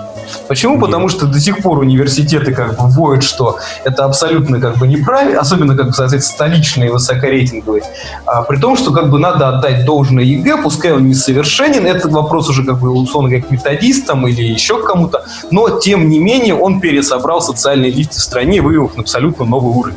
Почему? 0.48 0.78
Потому 0.80 1.08
что 1.08 1.26
до 1.26 1.40
сих 1.40 1.62
пор 1.62 1.78
университеты 1.78 2.52
как 2.54 2.70
бы 2.78 2.86
вводят, 2.88 3.24
что 3.24 3.58
это 3.84 4.04
абсолютно 4.04 4.60
как 4.60 4.76
бы 4.78 4.86
неправильно, 4.86 5.40
особенно 5.40 5.76
как 5.76 5.86
бы, 5.88 5.92
соответственно, 5.92 6.34
столичные 6.36 6.90
высокорейтинговые. 6.92 7.82
А, 8.26 8.42
при 8.42 8.56
том, 8.58 8.76
что 8.76 8.92
как 8.92 9.10
бы 9.10 9.18
надо 9.18 9.48
отдать 9.48 9.84
должное 9.84 10.24
ЕГЭ, 10.24 10.62
пускай 10.62 10.92
он 10.92 11.08
несовершенен, 11.08 11.86
этот 11.86 12.12
вопрос 12.12 12.48
уже 12.48 12.64
как 12.64 12.78
бы 12.78 12.90
условно 12.90 13.30
как 13.30 13.50
методистам 13.50 14.26
или 14.26 14.42
еще 14.42 14.82
кому-то, 14.82 15.24
но 15.50 15.68
тем 15.80 16.08
не 16.08 16.18
менее 16.18 16.54
он 16.54 16.80
пересобрал 16.80 17.40
социальные 17.40 17.90
лифты 17.90 18.18
в 18.18 18.22
стране 18.22 18.58
и 18.58 18.60
вывел 18.60 18.86
их 18.86 18.96
на 18.96 19.02
абсолютно 19.02 19.44
новый 19.44 19.72
уровень. 19.74 19.96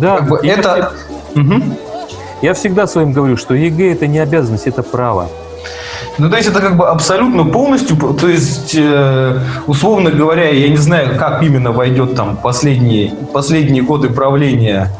Да, 0.00 0.18
Как 0.18 0.28
бы 0.28 0.40
я 0.42 0.54
это... 0.54 0.92
всег- 1.34 1.40
Мгм. 1.40 1.74
Я 2.42 2.52
всегда 2.54 2.86
своим 2.86 3.12
говорю, 3.12 3.36
что 3.36 3.54
ЕГЭ 3.54 3.92
это 3.92 4.06
не 4.06 4.18
обязанность, 4.18 4.66
это 4.66 4.82
право. 4.82 5.28
Ну, 6.18 6.30
то 6.30 6.36
есть 6.36 6.48
это 6.48 6.60
как 6.60 6.76
бы 6.76 6.88
абсолютно 6.88 7.44
полностью, 7.44 7.96
то 7.96 8.28
есть, 8.28 8.74
э, 8.76 9.40
условно 9.66 10.10
говоря, 10.10 10.48
я 10.50 10.68
не 10.68 10.76
знаю, 10.76 11.18
как 11.18 11.42
именно 11.42 11.72
войдет 11.72 12.14
там 12.14 12.36
последние, 12.36 13.12
последние 13.32 13.82
годы 13.82 14.10
правления, 14.10 14.92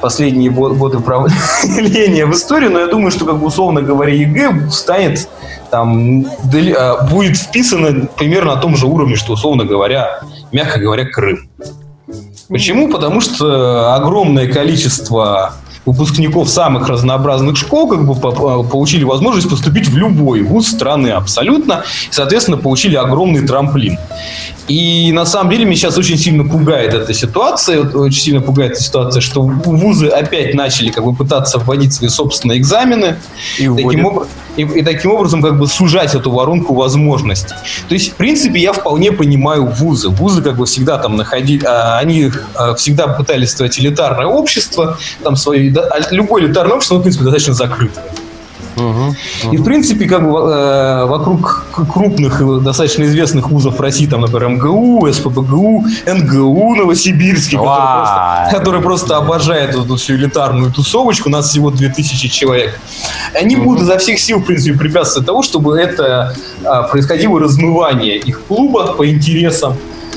последние 0.00 0.50
го- 0.50 0.74
годы 0.74 1.00
правления 1.00 2.24
в 2.26 2.32
историю, 2.32 2.70
но 2.70 2.80
я 2.80 2.86
думаю, 2.86 3.10
что, 3.10 3.26
как 3.26 3.38
бы, 3.38 3.46
условно 3.46 3.82
говоря, 3.82 4.14
ЕГЭ 4.14 4.70
станет 4.70 5.28
там, 5.70 6.24
а, 6.78 7.06
будет 7.10 7.36
вписано 7.36 8.06
примерно 8.16 8.54
на 8.54 8.60
том 8.60 8.76
же 8.76 8.86
уровне, 8.86 9.16
что, 9.16 9.34
условно 9.34 9.64
говоря, 9.64 10.20
мягко 10.52 10.78
говоря, 10.78 11.04
Крым. 11.04 11.48
Почему? 12.48 12.90
Потому 12.90 13.20
что 13.20 13.94
огромное 13.94 14.46
количество 14.52 15.54
выпускников 15.86 16.48
самых 16.48 16.88
разнообразных 16.88 17.56
школ 17.56 17.88
как 17.88 18.06
бы 18.06 18.14
по- 18.14 18.62
получили 18.64 19.04
возможность 19.04 19.50
поступить 19.50 19.88
в 19.88 19.96
любой 19.96 20.42
вуз 20.42 20.68
страны 20.68 21.08
абсолютно, 21.08 21.84
и, 22.10 22.12
соответственно, 22.12 22.56
получили 22.56 22.96
огромный 22.96 23.46
трамплин. 23.46 23.98
И 24.66 25.12
на 25.12 25.26
самом 25.26 25.50
деле 25.50 25.64
меня 25.66 25.76
сейчас 25.76 25.98
очень 25.98 26.16
сильно 26.16 26.44
пугает 26.44 26.94
эта 26.94 27.12
ситуация, 27.12 27.82
очень 27.82 28.20
сильно 28.22 28.40
пугает 28.40 28.72
эта 28.72 28.82
ситуация, 28.82 29.20
что 29.20 29.42
вузы 29.42 30.06
опять 30.08 30.54
начали 30.54 30.88
как 30.90 31.04
бы 31.04 31.14
пытаться 31.14 31.58
вводить 31.58 31.92
свои 31.92 32.08
собственные 32.08 32.58
экзамены, 32.58 33.16
И 33.58 33.66
таким, 33.68 33.74
вводят- 33.74 34.00
обра- 34.06 34.26
и, 34.56 34.62
и 34.62 34.82
таким 34.82 35.12
образом 35.12 35.42
как 35.42 35.58
бы 35.58 35.66
сужать 35.66 36.14
эту 36.14 36.30
воронку 36.30 36.74
возможностей. 36.74 37.54
То 37.88 37.94
есть, 37.94 38.12
в 38.12 38.14
принципе, 38.14 38.60
я 38.60 38.72
вполне 38.72 39.12
понимаю 39.12 39.66
вузы. 39.66 40.08
Вузы 40.08 40.42
как 40.42 40.56
бы 40.56 40.66
всегда 40.66 40.98
там 40.98 41.16
находили, 41.16 41.64
а, 41.64 41.98
они 41.98 42.30
а, 42.54 42.74
всегда 42.74 43.08
пытались 43.08 43.50
строить 43.50 43.78
элитарное 43.78 44.26
общество, 44.26 44.98
там 45.22 45.36
свои, 45.36 45.70
да, 45.70 45.88
а 45.90 46.14
любое 46.14 46.44
элитарное 46.44 46.76
общество, 46.76 46.96
в 46.96 47.02
принципе, 47.02 47.24
достаточно 47.24 47.54
закрытое. 47.54 48.04
И, 49.52 49.56
в 49.56 49.64
принципе, 49.64 50.06
как 50.06 50.22
бы 50.22 50.38
э, 50.38 51.04
вокруг 51.06 51.64
крупных 51.92 52.40
и 52.40 52.60
достаточно 52.60 53.04
известных 53.04 53.50
вузов 53.50 53.80
России, 53.80 54.06
там, 54.06 54.20
например, 54.22 54.48
МГУ, 54.50 55.06
СПБГУ, 55.12 55.84
НГУ 56.06 56.74
Новосибирский, 56.74 57.56
который 57.58 57.94
просто, 57.94 58.48
который 58.56 58.80
просто 58.82 59.16
обожает 59.16 59.74
эту 59.74 59.96
всю 59.96 60.14
элитарную 60.14 60.72
тусовочку, 60.72 61.28
у 61.28 61.32
нас 61.32 61.48
всего 61.48 61.70
2000 61.70 62.28
человек. 62.28 62.78
Они 63.40 63.56
будут 63.56 63.82
изо 63.82 63.98
всех 63.98 64.18
сил, 64.18 64.38
в 64.38 64.44
принципе, 64.44 64.76
препятствовать 64.78 65.26
того, 65.26 65.42
чтобы 65.42 65.78
это 65.78 66.34
а, 66.64 66.82
происходило 66.84 67.38
размывание 67.40 68.16
их 68.16 68.42
клуба 68.46 68.92
по 68.92 69.08
интересам. 69.08 69.76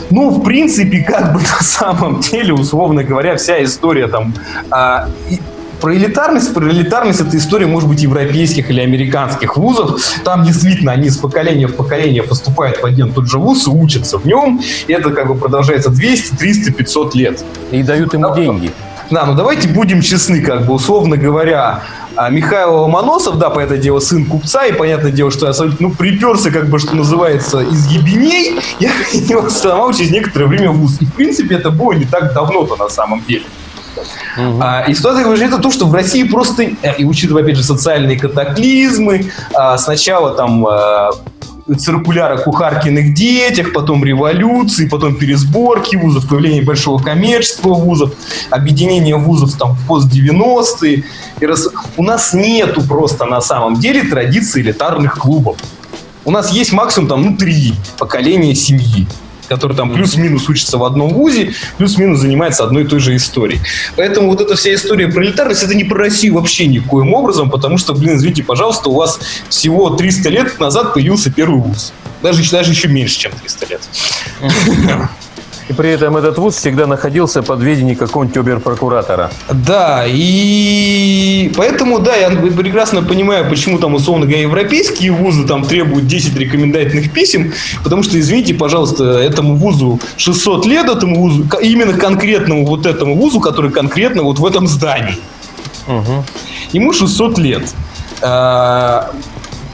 Ну, 0.09 0.29
в 0.29 0.43
принципе, 0.43 1.03
как 1.03 1.33
бы 1.33 1.39
на 1.41 1.63
самом 1.63 2.19
деле, 2.21 2.53
условно 2.53 3.03
говоря, 3.03 3.35
вся 3.35 3.61
история 3.63 4.07
там 4.07 4.33
а, 4.71 5.09
и- 5.29 5.39
про 5.79 5.95
элитарность, 5.95 6.53
про 6.53 6.69
элитарность 6.69 7.21
это 7.21 7.37
история, 7.37 7.67
может 7.67 7.89
быть, 7.89 8.01
европейских 8.01 8.69
или 8.69 8.81
американских 8.81 9.57
вузов. 9.57 10.01
Там 10.23 10.43
действительно 10.43 10.91
они 10.91 11.09
с 11.09 11.17
поколения 11.17 11.67
в 11.67 11.75
поколение 11.75 12.23
поступают 12.23 12.81
в 12.81 12.85
один 12.85 13.11
тот 13.11 13.27
же 13.27 13.37
вуз 13.37 13.67
и 13.67 13.69
учатся 13.69 14.17
в 14.17 14.25
нем. 14.25 14.61
И 14.87 14.93
это 14.93 15.11
как 15.11 15.27
бы 15.27 15.35
продолжается 15.35 15.89
200, 15.89 16.35
300, 16.35 16.73
500 16.73 17.15
лет. 17.15 17.43
И 17.71 17.83
дают 17.83 18.13
ему 18.13 18.35
деньги. 18.35 18.71
Да, 19.09 19.25
ну 19.25 19.35
давайте 19.35 19.69
будем 19.69 20.01
честны, 20.01 20.41
как 20.41 20.65
бы, 20.65 20.73
условно 20.73 21.15
говоря, 21.15 21.83
а, 22.17 22.29
Михаил 22.29 22.81
Ломоносов, 22.81 23.37
да, 23.37 23.49
по 23.49 23.59
это 23.59 23.77
дело, 23.77 23.99
сын 23.99 24.25
купца, 24.25 24.65
и 24.65 24.73
понятное 24.73 25.11
дело, 25.11 25.31
что 25.31 25.47
я 25.47 25.53
ну, 25.79 25.91
приперся, 25.91 26.51
как 26.51 26.67
бы, 26.67 26.77
что 26.77 26.95
называется, 26.95 27.61
из 27.61 27.85
ебеней, 27.87 28.59
я 28.79 28.91
его 29.13 29.49
сломал 29.49 29.93
через 29.93 30.11
некоторое 30.11 30.47
время 30.47 30.71
в 30.71 30.79
вуз. 30.79 30.97
И, 30.99 31.05
в 31.05 31.13
принципе, 31.13 31.55
это 31.55 31.69
было 31.69 31.93
не 31.93 32.05
так 32.05 32.33
давно-то 32.33 32.75
на 32.75 32.89
самом 32.89 33.23
деле. 33.25 33.43
А, 34.59 34.83
и 34.87 34.93
ситуация 34.93 35.23
говорит 35.23 35.53
о 35.53 35.59
том, 35.59 35.71
что 35.71 35.85
в 35.85 35.93
России 35.93 36.23
просто, 36.23 36.63
э, 36.63 36.95
и 36.97 37.05
учитывая, 37.05 37.43
опять 37.43 37.57
же, 37.57 37.63
социальные 37.63 38.19
катаклизмы, 38.19 39.31
а, 39.53 39.77
сначала 39.77 40.31
там 40.35 40.65
а, 40.67 41.11
циркуляр 41.77 42.31
о 42.31 42.37
кухаркиных 42.37 43.13
детях, 43.13 43.73
потом 43.73 44.03
революции, 44.05 44.87
потом 44.87 45.15
пересборки 45.15 45.95
вузов, 45.95 46.27
появление 46.27 46.61
большого 46.63 47.01
коммерческого 47.01 47.73
вузов, 47.73 48.11
объединение 48.49 49.17
вузов 49.17 49.53
там 49.57 49.73
в 49.73 49.87
пост-90-е. 49.87 51.03
И 51.39 51.45
раз- 51.45 51.69
У 51.97 52.03
нас 52.03 52.33
нету 52.33 52.81
просто 52.83 53.25
на 53.25 53.41
самом 53.41 53.75
деле 53.79 54.03
традиции 54.03 54.61
элитарных 54.61 55.17
клубов. 55.17 55.57
У 56.25 56.31
нас 56.31 56.51
есть 56.51 56.73
максимум 56.73 57.07
там, 57.09 57.23
ну, 57.23 57.37
три 57.37 57.73
поколения 57.97 58.55
семьи 58.55 59.07
которые 59.47 59.77
там 59.77 59.91
плюс-минус 59.91 60.47
учатся 60.49 60.77
в 60.77 60.83
одном 60.83 61.13
вузе, 61.13 61.53
плюс-минус 61.77 62.19
занимаются 62.19 62.63
одной 62.63 62.83
и 62.83 62.87
той 62.87 62.99
же 62.99 63.15
историей. 63.15 63.61
Поэтому 63.95 64.27
вот 64.29 64.41
эта 64.41 64.55
вся 64.55 64.73
история 64.73 65.07
про 65.07 65.23
элитарность, 65.23 65.63
это 65.63 65.75
не 65.75 65.83
про 65.83 65.97
Россию 65.99 66.35
вообще 66.35 66.67
никоим 66.67 67.13
образом, 67.13 67.49
потому 67.49 67.77
что, 67.77 67.93
блин, 67.93 68.17
извините, 68.17 68.43
пожалуйста, 68.43 68.89
у 68.89 68.95
вас 68.95 69.19
всего 69.49 69.89
300 69.91 70.29
лет 70.29 70.59
назад 70.59 70.93
появился 70.93 71.31
первый 71.31 71.61
вуз. 71.61 71.93
Даже, 72.21 72.49
даже 72.49 72.71
еще 72.71 72.87
меньше, 72.87 73.19
чем 73.19 73.31
300 73.31 73.65
лет. 73.67 73.81
И 75.69 75.73
при 75.73 75.89
этом 75.89 76.15
этот 76.15 76.37
вуз 76.37 76.55
всегда 76.55 76.87
находился 76.87 77.43
под 77.43 77.61
ведением 77.61 77.97
какого-нибудь 77.97 78.37
оберпрокуратора. 78.37 79.29
Да, 79.51 80.05
и 80.07 81.51
поэтому, 81.57 81.99
да, 81.99 82.15
я 82.15 82.29
прекрасно 82.29 83.01
понимаю, 83.03 83.49
почему 83.49 83.77
там, 83.77 83.93
условно 83.93 84.25
говоря, 84.25 84.41
европейские 84.41 85.11
вузы 85.11 85.45
там 85.45 85.63
требуют 85.65 86.07
10 86.07 86.37
рекомендательных 86.37 87.11
писем, 87.11 87.53
потому 87.83 88.03
что, 88.03 88.17
извините, 88.17 88.53
пожалуйста, 88.53 89.03
этому 89.03 89.55
вузу 89.55 89.99
600 90.15 90.65
лет, 90.65 90.89
этому 90.89 91.19
вузу, 91.19 91.45
именно 91.61 91.93
конкретному 91.97 92.65
вот 92.65 92.85
этому 92.85 93.15
вузу, 93.15 93.41
который 93.41 93.71
конкретно 93.71 94.23
вот 94.23 94.39
в 94.39 94.45
этом 94.45 94.67
здании. 94.67 95.17
Мгм. 95.87 96.23
Ему 96.71 96.93
600 96.93 97.37
лет. 97.39 97.63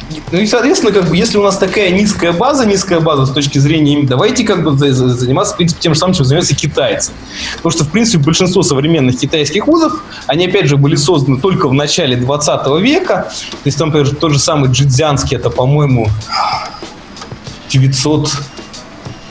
А, 0.09 0.13
Ну 0.31 0.39
и, 0.39 0.45
соответственно, 0.45 0.91
как 0.91 1.07
бы, 1.09 1.15
если 1.17 1.37
у 1.37 1.43
нас 1.43 1.57
такая 1.57 1.89
низкая 1.91 2.31
база, 2.33 2.65
низкая 2.65 2.99
база 2.99 3.25
с 3.25 3.31
точки 3.31 3.57
зрения, 3.59 4.03
давайте 4.05 4.43
как 4.43 4.63
бы 4.63 4.77
за- 4.77 4.93
за- 4.93 5.07
заниматься, 5.09 5.53
в 5.53 5.57
принципе, 5.57 5.81
тем 5.81 5.93
же 5.93 5.99
самым, 5.99 6.13
чем 6.15 6.25
занимаются 6.25 6.55
китайцы. 6.55 7.11
Потому 7.57 7.71
что, 7.71 7.83
в 7.83 7.89
принципе, 7.89 8.17
большинство 8.23 8.63
современных 8.63 9.17
китайских 9.19 9.67
вузов, 9.67 9.93
они, 10.27 10.47
опять 10.47 10.67
же, 10.67 10.77
были 10.77 10.95
созданы 10.95 11.39
только 11.39 11.67
в 11.67 11.73
начале 11.73 12.15
20 12.17 12.79
века. 12.79 13.29
То 13.51 13.57
есть, 13.65 13.77
там, 13.77 13.89
например, 13.89 14.15
тот 14.15 14.31
же 14.33 14.39
самый 14.39 14.69
Джидзянский, 14.71 15.37
это, 15.37 15.49
по-моему, 15.49 16.07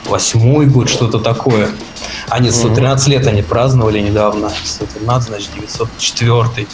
908 0.05 0.69
год, 0.69 0.89
что-то 0.89 1.19
такое. 1.19 1.69
Они 2.29 2.49
113 2.51 3.07
лет 3.07 3.27
они 3.27 3.41
праздновали 3.41 3.99
недавно. 3.99 4.51
113, 4.63 5.29
значит, 5.29 5.49
904. 5.55 6.67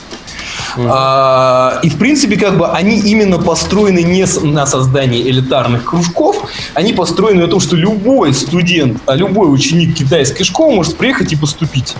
А, 0.77 1.79
и 1.83 1.89
в 1.89 1.97
принципе, 1.97 2.37
как 2.37 2.57
бы 2.57 2.67
они 2.67 2.99
именно 2.99 3.37
построены 3.37 4.03
не 4.03 4.25
на 4.43 4.65
создании 4.65 5.21
элитарных 5.29 5.85
кружков, 5.85 6.37
они 6.73 6.93
построены 6.93 7.41
на 7.41 7.47
том, 7.47 7.59
что 7.59 7.75
любой 7.75 8.33
студент, 8.33 9.01
а 9.05 9.15
любой 9.15 9.53
ученик 9.53 9.95
китайской 9.95 10.43
школы 10.43 10.75
может 10.75 10.97
приехать 10.97 11.33
и 11.33 11.35
поступить. 11.35 11.95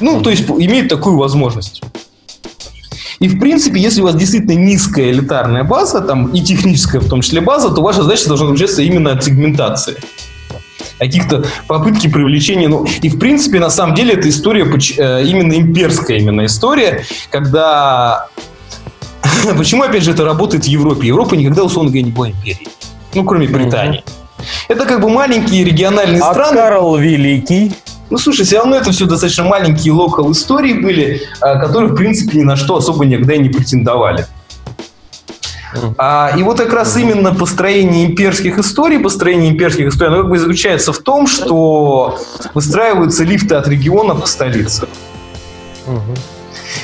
Ну, 0.00 0.20
то 0.20 0.30
есть 0.30 0.48
имеет 0.48 0.88
такую 0.88 1.16
возможность. 1.16 1.82
И, 3.18 3.28
в 3.28 3.38
принципе, 3.40 3.80
если 3.80 4.02
у 4.02 4.04
вас 4.04 4.14
действительно 4.14 4.52
низкая 4.52 5.10
элитарная 5.10 5.64
база, 5.64 6.00
там 6.00 6.26
и 6.28 6.42
техническая 6.42 7.00
в 7.00 7.08
том 7.08 7.22
числе 7.22 7.40
база, 7.40 7.70
то 7.70 7.80
ваша 7.80 8.02
задача 8.02 8.28
должна 8.28 8.46
заключаться 8.46 8.82
именно 8.82 9.12
от 9.12 9.24
сегментации 9.24 9.96
каких-то 10.98 11.44
попытки 11.66 12.08
привлечения. 12.08 12.68
Ну, 12.68 12.86
и, 13.02 13.08
в 13.08 13.18
принципе, 13.18 13.60
на 13.60 13.70
самом 13.70 13.94
деле, 13.94 14.14
эта 14.14 14.28
история 14.28 14.64
э, 14.64 15.24
именно 15.24 15.54
имперская 15.54 16.18
именно 16.18 16.46
история, 16.46 17.04
когда... 17.30 18.28
Почему, 19.56 19.82
опять 19.82 20.02
же, 20.02 20.12
это 20.12 20.24
работает 20.24 20.64
в 20.64 20.68
Европе? 20.68 21.08
Европа 21.08 21.34
никогда, 21.34 21.64
условно 21.64 21.90
говоря, 21.90 22.06
не 22.06 22.12
была 22.12 22.30
империей. 22.30 22.68
Ну, 23.14 23.24
кроме 23.24 23.46
Британии. 23.46 24.04
Это 24.68 24.84
как 24.84 25.00
бы 25.00 25.08
маленькие 25.08 25.64
региональные 25.64 26.22
А 26.22 26.32
страны. 26.32 26.56
Карл 26.56 26.96
Великий? 26.96 27.72
Ну, 28.10 28.18
слушай, 28.18 28.44
все 28.44 28.58
равно 28.58 28.76
это 28.76 28.92
все 28.92 29.06
достаточно 29.06 29.44
маленькие 29.44 29.92
локал 29.92 30.30
истории 30.30 30.74
были, 30.74 31.22
а, 31.40 31.58
которые, 31.58 31.90
в 31.90 31.96
принципе, 31.96 32.38
ни 32.38 32.44
на 32.44 32.54
что 32.54 32.76
особо 32.76 33.04
никогда 33.04 33.34
и 33.34 33.38
не 33.38 33.48
претендовали. 33.48 34.26
А, 35.98 36.32
и 36.36 36.42
вот 36.42 36.58
как 36.58 36.72
раз 36.72 36.96
именно 36.96 37.34
построение 37.34 38.06
имперских 38.06 38.58
историй, 38.58 38.98
построение 38.98 39.50
имперских 39.50 39.88
историй, 39.88 40.12
оно 40.12 40.22
как 40.22 40.30
бы 40.30 40.38
заключается 40.38 40.92
в 40.92 40.98
том, 40.98 41.26
что 41.26 42.18
выстраиваются 42.54 43.24
лифты 43.24 43.54
от 43.54 43.68
региона 43.68 44.14
к 44.14 44.26
столице. 44.26 44.88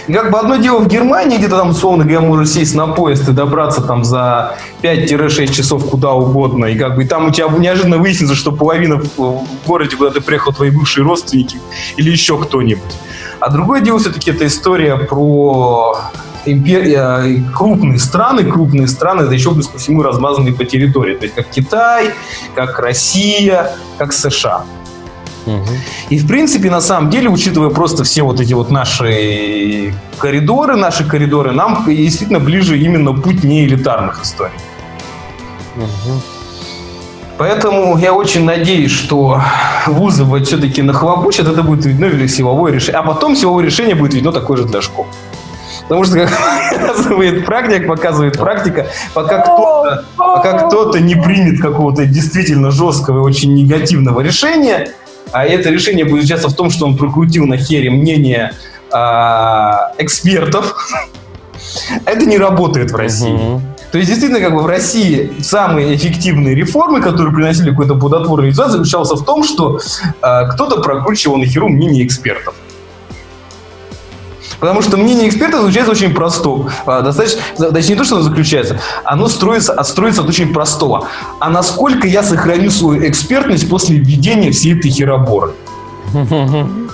И 0.07 0.13
как 0.13 0.31
бы 0.31 0.39
одно 0.39 0.57
дело 0.57 0.81
в 0.81 0.89
Германии, 0.89 1.39
где-то 1.39 1.59
там, 1.59 1.71
условно 1.71 2.05
говоря, 2.05 2.21
можешь 2.21 2.51
сесть 2.51 2.75
на 2.75 2.89
поезд 2.89 3.29
и 3.29 3.33
добраться 3.33 3.83
там 3.83 4.05
за 4.05 4.57
5-6 4.83 5.53
часов 5.53 5.89
куда 5.89 6.13
угодно, 6.13 6.67
и 6.67 6.79
как 6.79 6.97
бы 6.97 7.05
и 7.05 7.07
там 7.07 7.27
у 7.27 7.31
тебя 7.31 7.49
неожиданно 7.49 7.99
выяснится, 7.99 8.35
что 8.35 8.53
половина 8.53 9.01
в 9.17 9.47
городе, 9.67 9.97
куда 9.97 10.11
ты 10.11 10.21
приехал, 10.21 10.53
твои 10.53 10.71
бывшие 10.71 11.05
родственники 11.05 11.59
или 11.97 12.11
еще 12.11 12.39
кто-нибудь. 12.39 12.93
А 13.39 13.51
другое 13.51 13.81
дело 13.81 13.99
все-таки 13.99 14.31
это 14.31 14.47
история 14.47 14.97
про 14.97 15.99
империя, 16.47 17.43
крупные 17.55 17.99
страны, 17.99 18.45
крупные 18.45 18.89
страны, 18.89 19.23
это 19.23 19.35
еще 19.35 19.53
плюс 19.53 19.69
ко 19.69 19.79
всему 19.79 20.03
размазанные 20.03 20.53
по 20.55 20.65
территории. 20.65 21.15
То 21.17 21.25
есть 21.25 21.35
как 21.35 21.49
Китай, 21.49 22.11
как 22.55 22.79
Россия, 22.79 23.73
как 23.99 24.13
США. 24.13 24.65
И, 26.09 26.19
в 26.19 26.27
принципе, 26.27 26.71
на 26.71 26.81
самом 26.81 27.11
деле, 27.11 27.29
учитывая 27.29 27.71
просто 27.71 28.05
все 28.05 28.23
вот 28.23 28.41
эти 28.41 28.53
вот 28.53 28.71
наши 28.71 29.93
коридоры, 30.19 30.77
наши 30.77 31.05
коридоры, 31.05 31.53
нам 31.53 31.85
действительно 31.87 32.39
ближе 32.39 32.79
именно 32.79 33.13
путь 33.13 33.43
неэлитарных 33.43 34.23
историй. 34.23 34.55
Угу. 35.77 36.21
Поэтому 37.39 37.99
я 37.99 38.13
очень 38.13 38.45
надеюсь, 38.45 38.93
что 38.93 39.43
вузы 39.87 40.23
вот 40.23 40.47
все-таки 40.47 40.83
нахлобучат, 40.83 41.49
это 41.49 41.63
будет 41.63 41.87
видно 41.87 42.05
или 42.05 42.29
силовое 42.29 42.73
решение. 42.73 43.01
А 43.01 43.03
потом 43.03 43.35
силовое 43.35 43.65
решение 43.65 43.97
будет 43.97 44.15
видно 44.15 44.33
такое 44.33 44.59
же 44.59 44.65
для 44.65 44.81
школ. 44.81 45.07
Потому 45.93 46.05
что, 46.05 46.15
как 46.27 46.31
показывает 46.81 47.45
практика, 47.45 47.87
показывает 47.87 48.39
практика, 48.39 48.87
пока 49.13 49.43
кто-то, 49.43 50.05
пока 50.17 50.59
кто-то 50.61 51.01
не 51.01 51.15
примет 51.15 51.61
какого-то 51.61 52.07
действительно 52.07 52.71
жесткого 52.71 53.19
и 53.19 53.21
очень 53.21 53.53
негативного 53.53 54.21
решения, 54.21 54.89
а 55.33 55.45
это 55.45 55.69
решение 55.69 56.07
будет 56.07 56.23
заключаться 56.23 56.49
в 56.49 56.55
том, 56.55 56.71
что 56.71 56.87
он 56.87 56.97
прокрутил 56.97 57.45
на 57.45 57.59
хере 57.59 57.91
мнение 57.91 58.53
а, 58.91 59.93
экспертов, 59.99 60.75
это 62.07 62.25
не 62.25 62.39
работает 62.39 62.91
в 62.91 62.97
России. 62.97 63.35
Угу. 63.35 63.61
То 63.93 63.99
есть, 63.99 64.09
действительно, 64.09 64.41
как 64.41 64.55
бы 64.55 64.63
в 64.63 64.67
России 64.67 65.31
самые 65.43 65.95
эффективные 65.95 66.55
реформы, 66.55 67.03
которые 67.03 67.35
приносили 67.35 67.69
какой-то 67.69 67.97
плодотворный 67.97 68.49
результат, 68.49 68.73
заключался 68.73 69.17
в 69.17 69.27
том, 69.27 69.45
что 69.45 69.79
э, 70.23 70.49
кто-то 70.55 70.81
прокручивал 70.81 71.37
на 71.37 71.45
херу 71.45 71.69
мнение 71.69 72.07
экспертов. 72.07 72.55
Потому 74.63 74.81
что 74.81 74.97
мнение 74.97 75.29
эксперта 75.29 75.59
заключается 75.59 75.91
очень 75.91 76.15
просто. 76.15 76.71
А, 76.87 77.03
достаточно, 77.03 77.41
точнее, 77.73 77.95
не 77.95 77.99
то, 77.99 78.05
что 78.05 78.15
оно 78.15 78.25
заключается, 78.25 78.81
оно 79.03 79.29
строится, 79.29 79.73
отстроится 79.73 80.23
от 80.23 80.29
очень 80.29 80.53
простого. 80.53 81.09
А 81.41 81.51
насколько 81.51 82.07
я 82.07 82.23
сохраню 82.23 82.71
свою 82.71 83.05
экспертность 83.09 83.69
после 83.69 83.97
введения 83.97 84.53
всей 84.53 84.79
этой 84.79 84.89
хероборы? 84.89 85.51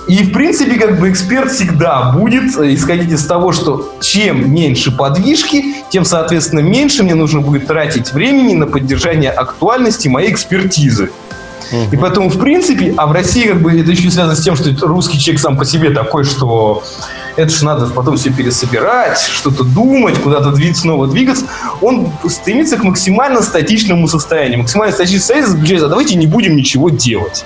И, 0.07 0.23
в 0.23 0.33
принципе, 0.33 0.79
как 0.79 0.99
бы 0.99 1.11
эксперт 1.11 1.51
всегда 1.51 2.11
будет 2.11 2.57
исходить 2.57 3.11
из 3.11 3.23
того, 3.27 3.51
что 3.51 3.93
чем 4.01 4.51
меньше 4.51 4.89
подвижки, 4.89 5.75
тем, 5.91 6.05
соответственно, 6.05 6.61
меньше 6.61 7.03
мне 7.03 7.13
нужно 7.13 7.41
будет 7.41 7.67
тратить 7.67 8.13
времени 8.13 8.55
на 8.55 8.65
поддержание 8.65 9.29
актуальности 9.29 10.07
моей 10.07 10.31
экспертизы. 10.31 11.11
И 11.91 11.97
поэтому, 11.97 12.29
в 12.29 12.39
принципе, 12.39 12.95
а 12.97 13.05
в 13.05 13.11
России 13.11 13.47
как 13.47 13.61
бы 13.61 13.79
это 13.79 13.91
еще 13.91 14.09
связано 14.09 14.35
с 14.35 14.41
тем, 14.41 14.55
что 14.55 14.73
русский 14.87 15.19
человек 15.19 15.39
сам 15.39 15.55
по 15.55 15.65
себе 15.65 15.91
такой, 15.91 16.23
что 16.23 16.81
это 17.39 17.51
же 17.53 17.65
надо 17.65 17.87
потом 17.87 18.17
все 18.17 18.31
пересобирать, 18.31 19.19
что-то 19.19 19.63
думать, 19.63 20.19
куда-то 20.19 20.51
двигаться, 20.51 20.81
снова 20.81 21.07
двигаться. 21.07 21.45
Он 21.81 22.11
стремится 22.27 22.77
к 22.77 22.83
максимально 22.83 23.41
статичному 23.41 24.07
состоянию. 24.07 24.59
Максимально 24.59 24.93
статичное 24.93 25.19
состояние 25.19 25.51
заключается, 25.51 25.85
а 25.85 25.89
давайте 25.89 26.15
не 26.15 26.27
будем 26.27 26.55
ничего 26.55 26.89
делать. 26.89 27.45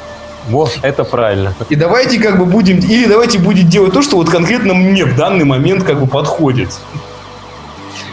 Вот, 0.50 0.78
это 0.82 1.04
правильно. 1.04 1.56
И 1.70 1.76
давайте 1.76 2.20
как 2.20 2.40
бы 2.40 2.46
будем, 2.46 2.80
или 2.80 3.06
давайте 3.06 3.38
будем 3.38 3.70
делать 3.70 3.94
то, 3.94 4.02
что 4.02 4.18
вот 4.18 4.30
конкретно 4.30 4.74
мне 4.74 5.06
в 5.06 5.16
данный 5.16 5.46
момент 5.46 5.84
как 5.84 6.00
бы 6.00 6.08
подходит. 6.08 6.70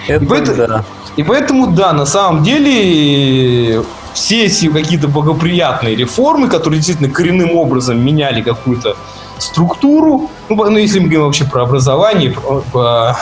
Это 0.06 0.24
и 0.24 0.28
поэтому, 0.28 0.56
да. 0.56 0.84
И 1.16 1.22
поэтому, 1.22 1.66
да, 1.68 1.92
на 1.92 2.06
самом 2.06 2.42
деле 2.42 3.82
все 4.14 4.48
какие-то 4.70 5.08
благоприятные 5.08 5.96
реформы, 5.96 6.48
которые 6.48 6.78
действительно 6.78 7.10
коренным 7.10 7.56
образом 7.56 8.04
меняли 8.04 8.42
какую-то 8.42 8.96
структуру, 9.38 10.30
ну, 10.48 10.70
ну 10.70 10.76
если 10.76 10.98
мы 10.98 11.06
говорим 11.06 11.24
вообще 11.24 11.44
про 11.44 11.62
образование, 11.62 12.30
про, 12.30 12.60
про, 12.72 13.16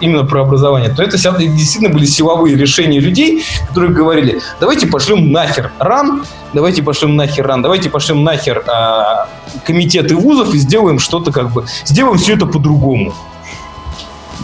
именно 0.00 0.24
про 0.24 0.42
образование, 0.42 0.90
то 0.90 1.02
это 1.02 1.16
действительно 1.16 1.92
были 1.92 2.04
силовые 2.04 2.56
решения 2.56 3.00
людей, 3.00 3.44
которые 3.68 3.92
говорили, 3.92 4.40
давайте 4.60 4.86
пошлем 4.86 5.32
нахер 5.32 5.72
ран, 5.78 6.24
давайте 6.52 6.82
пошлем 6.82 7.16
нахер 7.16 7.46
ран, 7.46 7.62
давайте 7.62 7.90
пошлем 7.90 8.22
нахер 8.22 8.62
а, 8.68 9.28
комитеты 9.64 10.14
вузов 10.14 10.54
и 10.54 10.58
сделаем 10.58 10.98
что-то 10.98 11.32
как 11.32 11.50
бы, 11.50 11.64
сделаем 11.84 12.18
все 12.18 12.34
это 12.34 12.46
по-другому. 12.46 13.14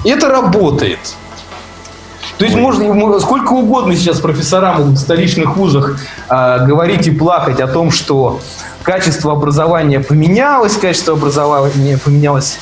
И 0.05 0.11
это 0.11 0.29
работает. 0.29 1.01
То 2.39 2.45
есть 2.45 2.57
можно 2.57 3.19
сколько 3.19 3.53
угодно 3.53 3.97
сейчас 3.97 4.21
профессорам 4.21 4.95
в 4.95 4.97
столичных 4.97 5.57
вузах 5.57 5.99
э, 6.31 6.67
говорить 6.67 7.09
и 7.09 7.11
плакать 7.11 7.61
о 7.61 7.67
том, 7.67 7.91
что 7.91 8.41
качество 8.83 9.33
образования 9.33 9.99
поменялось, 9.99 10.77
качество 10.77 11.15
образования 11.15 11.99
поменялось. 11.99 12.59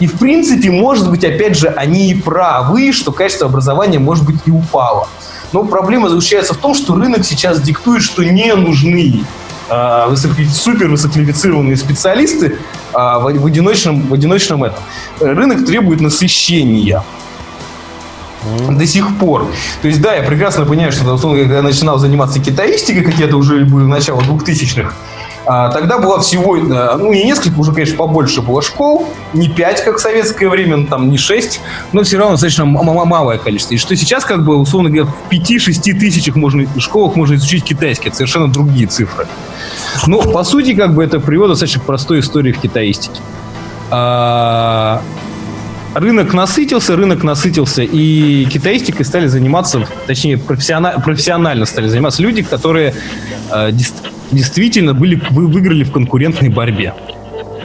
И 0.00 0.06
в 0.06 0.18
принципе, 0.18 0.70
может 0.70 1.10
быть, 1.10 1.24
опять 1.24 1.58
же, 1.58 1.68
они 1.68 2.10
и 2.10 2.14
правы, 2.14 2.92
что 2.92 3.12
качество 3.12 3.48
образования, 3.48 3.98
может 3.98 4.24
быть, 4.24 4.36
и 4.46 4.50
упало. 4.50 5.08
Но 5.52 5.64
проблема 5.64 6.08
заключается 6.08 6.54
в 6.54 6.58
том, 6.58 6.74
что 6.74 6.94
рынок 6.94 7.24
сейчас 7.24 7.60
диктует, 7.60 8.02
что 8.02 8.24
не 8.24 8.54
нужны 8.54 9.24
супер 9.68 10.88
высококвалифицированные 10.88 11.76
специалисты 11.76 12.56
в, 12.94 13.20
в, 13.34 13.46
одиночном, 13.46 14.08
в 14.08 14.14
одиночном 14.14 14.64
этом. 14.64 14.82
Рынок 15.20 15.66
требует 15.66 16.00
насыщения 16.00 17.04
до 18.70 18.86
сих 18.86 19.18
пор. 19.18 19.46
То 19.82 19.88
есть, 19.88 20.00
да, 20.00 20.14
я 20.14 20.22
прекрасно 20.22 20.64
понимаю, 20.64 20.92
что, 20.92 21.12
условно, 21.12 21.40
когда 21.40 21.56
я 21.56 21.62
начинал 21.62 21.98
заниматься 21.98 22.40
китаистикой, 22.40 23.02
как 23.02 23.20
это 23.20 23.36
уже 23.36 23.64
было 23.64 23.80
начало 23.80 24.20
2000-х, 24.20 24.92
а, 25.50 25.70
тогда 25.70 25.98
было 25.98 26.20
всего, 26.20 26.58
э, 26.58 26.96
ну, 26.98 27.10
не 27.10 27.24
несколько, 27.24 27.58
уже, 27.58 27.72
конечно, 27.72 27.96
побольше 27.96 28.42
было 28.42 28.60
школ, 28.60 29.08
не 29.32 29.48
пять, 29.48 29.82
как 29.82 29.96
в 29.96 29.98
советское 29.98 30.46
время, 30.46 30.76
ну, 30.76 30.86
там, 30.86 31.08
не 31.08 31.16
шесть, 31.16 31.60
но 31.92 32.02
все 32.02 32.18
равно 32.18 32.32
достаточно 32.32 32.66
малое 32.66 33.38
количество. 33.38 33.72
И 33.72 33.78
что 33.78 33.96
сейчас, 33.96 34.26
как 34.26 34.44
бы, 34.44 34.56
условно 34.56 34.90
говоря, 34.90 35.06
в 35.06 35.28
пяти-шести 35.30 35.94
тысячах 35.94 36.36
можно, 36.36 36.66
школах 36.78 37.16
можно 37.16 37.36
изучить 37.36 37.64
китайский, 37.64 38.08
это 38.08 38.16
совершенно 38.18 38.52
другие 38.52 38.86
цифры. 38.88 39.26
Но, 40.06 40.20
по 40.20 40.44
сути, 40.44 40.74
как 40.74 40.94
бы, 40.94 41.02
это 41.02 41.18
приводит 41.18 41.52
достаточно 41.52 41.80
простой 41.80 42.20
истории 42.20 42.52
в 42.52 42.60
китаистике. 42.60 43.18
Рынок 45.94 46.34
насытился, 46.34 46.96
рынок 46.96 47.24
насытился, 47.24 47.82
и 47.82 48.44
китаистикой 48.44 49.04
стали 49.04 49.26
заниматься, 49.26 49.86
точнее, 50.06 50.38
профессионально, 50.38 51.00
профессионально 51.00 51.64
стали 51.66 51.88
заниматься 51.88 52.22
люди, 52.22 52.42
которые 52.42 52.94
э, 53.50 53.72
действительно 54.30 54.94
были, 54.94 55.20
вы 55.30 55.48
выиграли 55.48 55.84
в 55.84 55.92
конкурентной 55.92 56.50
борьбе. 56.50 56.94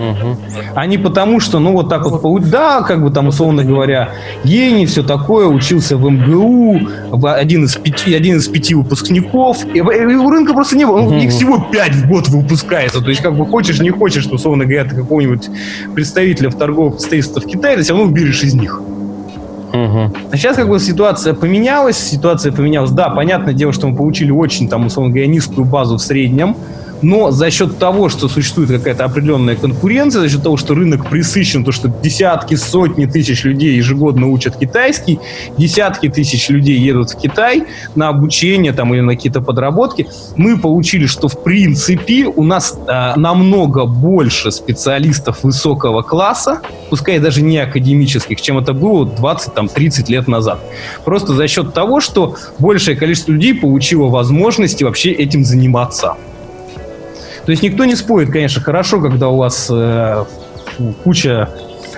Угу. 0.04 0.38
А 0.76 0.86
не 0.86 0.98
потому, 0.98 1.40
что, 1.40 1.60
ну, 1.60 1.72
вот 1.74 1.90
так 1.90 2.06
вот, 2.06 2.50
да, 2.50 2.82
как 2.82 3.04
бы 3.04 3.10
там, 3.10 3.28
условно 3.28 3.64
говоря, 3.64 4.10
гений, 4.44 4.86
все 4.86 5.04
такое, 5.04 5.48
учился 5.48 5.98
в 5.98 6.10
МГУ, 6.10 6.90
один 7.24 7.66
из 7.66 7.76
пяти, 7.76 8.14
один 8.14 8.38
из 8.38 8.48
пяти 8.48 8.76
выпускников, 8.76 9.66
и, 9.74 9.78
и 9.78 9.82
у 9.82 10.30
рынка 10.30 10.54
просто 10.54 10.76
не 10.78 10.86
было, 10.86 11.02
угу. 11.02 11.16
их 11.16 11.32
всего 11.32 11.66
пять 11.72 11.94
в 11.94 12.08
год 12.08 12.28
выпускается, 12.28 13.02
то 13.02 13.10
есть, 13.10 13.22
как 13.22 13.36
бы, 13.36 13.46
хочешь, 13.46 13.80
не 13.80 13.92
хочешь, 13.92 14.26
условно 14.26 14.66
говоря, 14.66 14.84
ты 14.84 14.96
какого-нибудь 14.96 15.50
представителя 15.96 16.50
в 16.50 16.56
торгового 16.56 16.92
представительства 16.92 17.40
в 17.42 17.46
Китае, 17.46 17.78
ты 17.78 17.84
все 17.84 17.94
равно 17.94 18.10
выберешь 18.10 18.44
из 18.44 18.54
них. 18.54 18.82
Угу. 19.74 20.12
А 20.32 20.38
сейчас 20.38 20.56
как 20.56 20.70
бы 20.70 20.80
ситуация 20.80 21.34
поменялась, 21.34 21.98
ситуация 21.98 22.52
поменялась. 22.52 22.92
Да, 22.92 23.10
понятное 23.10 23.56
дело, 23.56 23.74
что 23.74 23.88
мы 23.88 23.98
получили 23.98 24.30
очень, 24.30 24.68
там, 24.70 24.86
условно 24.86 25.12
говоря, 25.12 25.28
низкую 25.28 25.66
базу 25.66 25.98
в 25.98 26.02
среднем, 26.02 26.56
но 27.04 27.32
за 27.32 27.52
счет 27.52 27.78
того, 27.78 28.10
что 28.10 28.28
существует 28.28 28.70
какая-то 28.70 29.06
определенная 29.06 29.56
конкуренция, 29.56 30.22
за 30.22 30.30
счет 30.30 30.42
того, 30.42 30.58
что 30.58 30.74
рынок 30.74 31.10
присыщен, 31.10 31.64
то, 31.64 31.72
что 31.72 31.90
десятки, 31.90 32.56
сотни 32.56 33.06
тысяч 33.06 33.44
людей 33.44 33.76
ежегодно 33.76 34.28
учат 34.28 34.58
китайский, 34.58 35.20
десятки 35.58 36.10
тысяч 36.10 36.50
людей 36.50 36.80
едут 36.80 37.12
в 37.12 37.18
Китай 37.18 37.66
на 37.96 38.08
обучение 38.08 38.72
там, 38.72 38.94
или 38.94 39.02
на 39.02 39.16
какие-то 39.16 39.42
подработки, 39.42 40.08
мы 40.38 40.58
получили, 40.58 41.06
что 41.06 41.28
в 41.28 41.44
принципе 41.44 42.26
у 42.26 42.44
нас 42.44 42.78
э, 42.88 43.14
намного 43.18 43.86
больше 43.86 44.52
специалистов 44.52 45.44
высокого 45.44 46.02
класса, 46.02 46.62
пускай 46.90 47.20
даже 47.20 47.42
не 47.42 47.58
академических, 47.58 48.42
чем 48.42 48.58
это 48.58 48.74
было 48.74 49.06
20-30 49.06 50.10
лет 50.10 50.28
назад. 50.28 50.60
Просто 51.04 51.34
за 51.34 51.48
счет 51.48 51.74
того, 51.74 52.00
что 52.00 52.36
большее 52.60 52.96
количество 52.96 53.32
людей 53.32 53.54
получило 53.54 54.08
возможности 54.08 54.84
вообще 54.84 55.12
этим 55.12 55.44
заниматься. 55.44 56.16
То 57.46 57.52
есть 57.52 57.62
никто 57.62 57.86
не 57.86 57.96
спорит, 57.96 58.32
конечно, 58.32 58.62
хорошо, 58.62 59.02
когда 59.02 59.28
у 59.28 59.38
вас 59.38 59.68
э, 59.70 60.24
куча, 61.04 61.50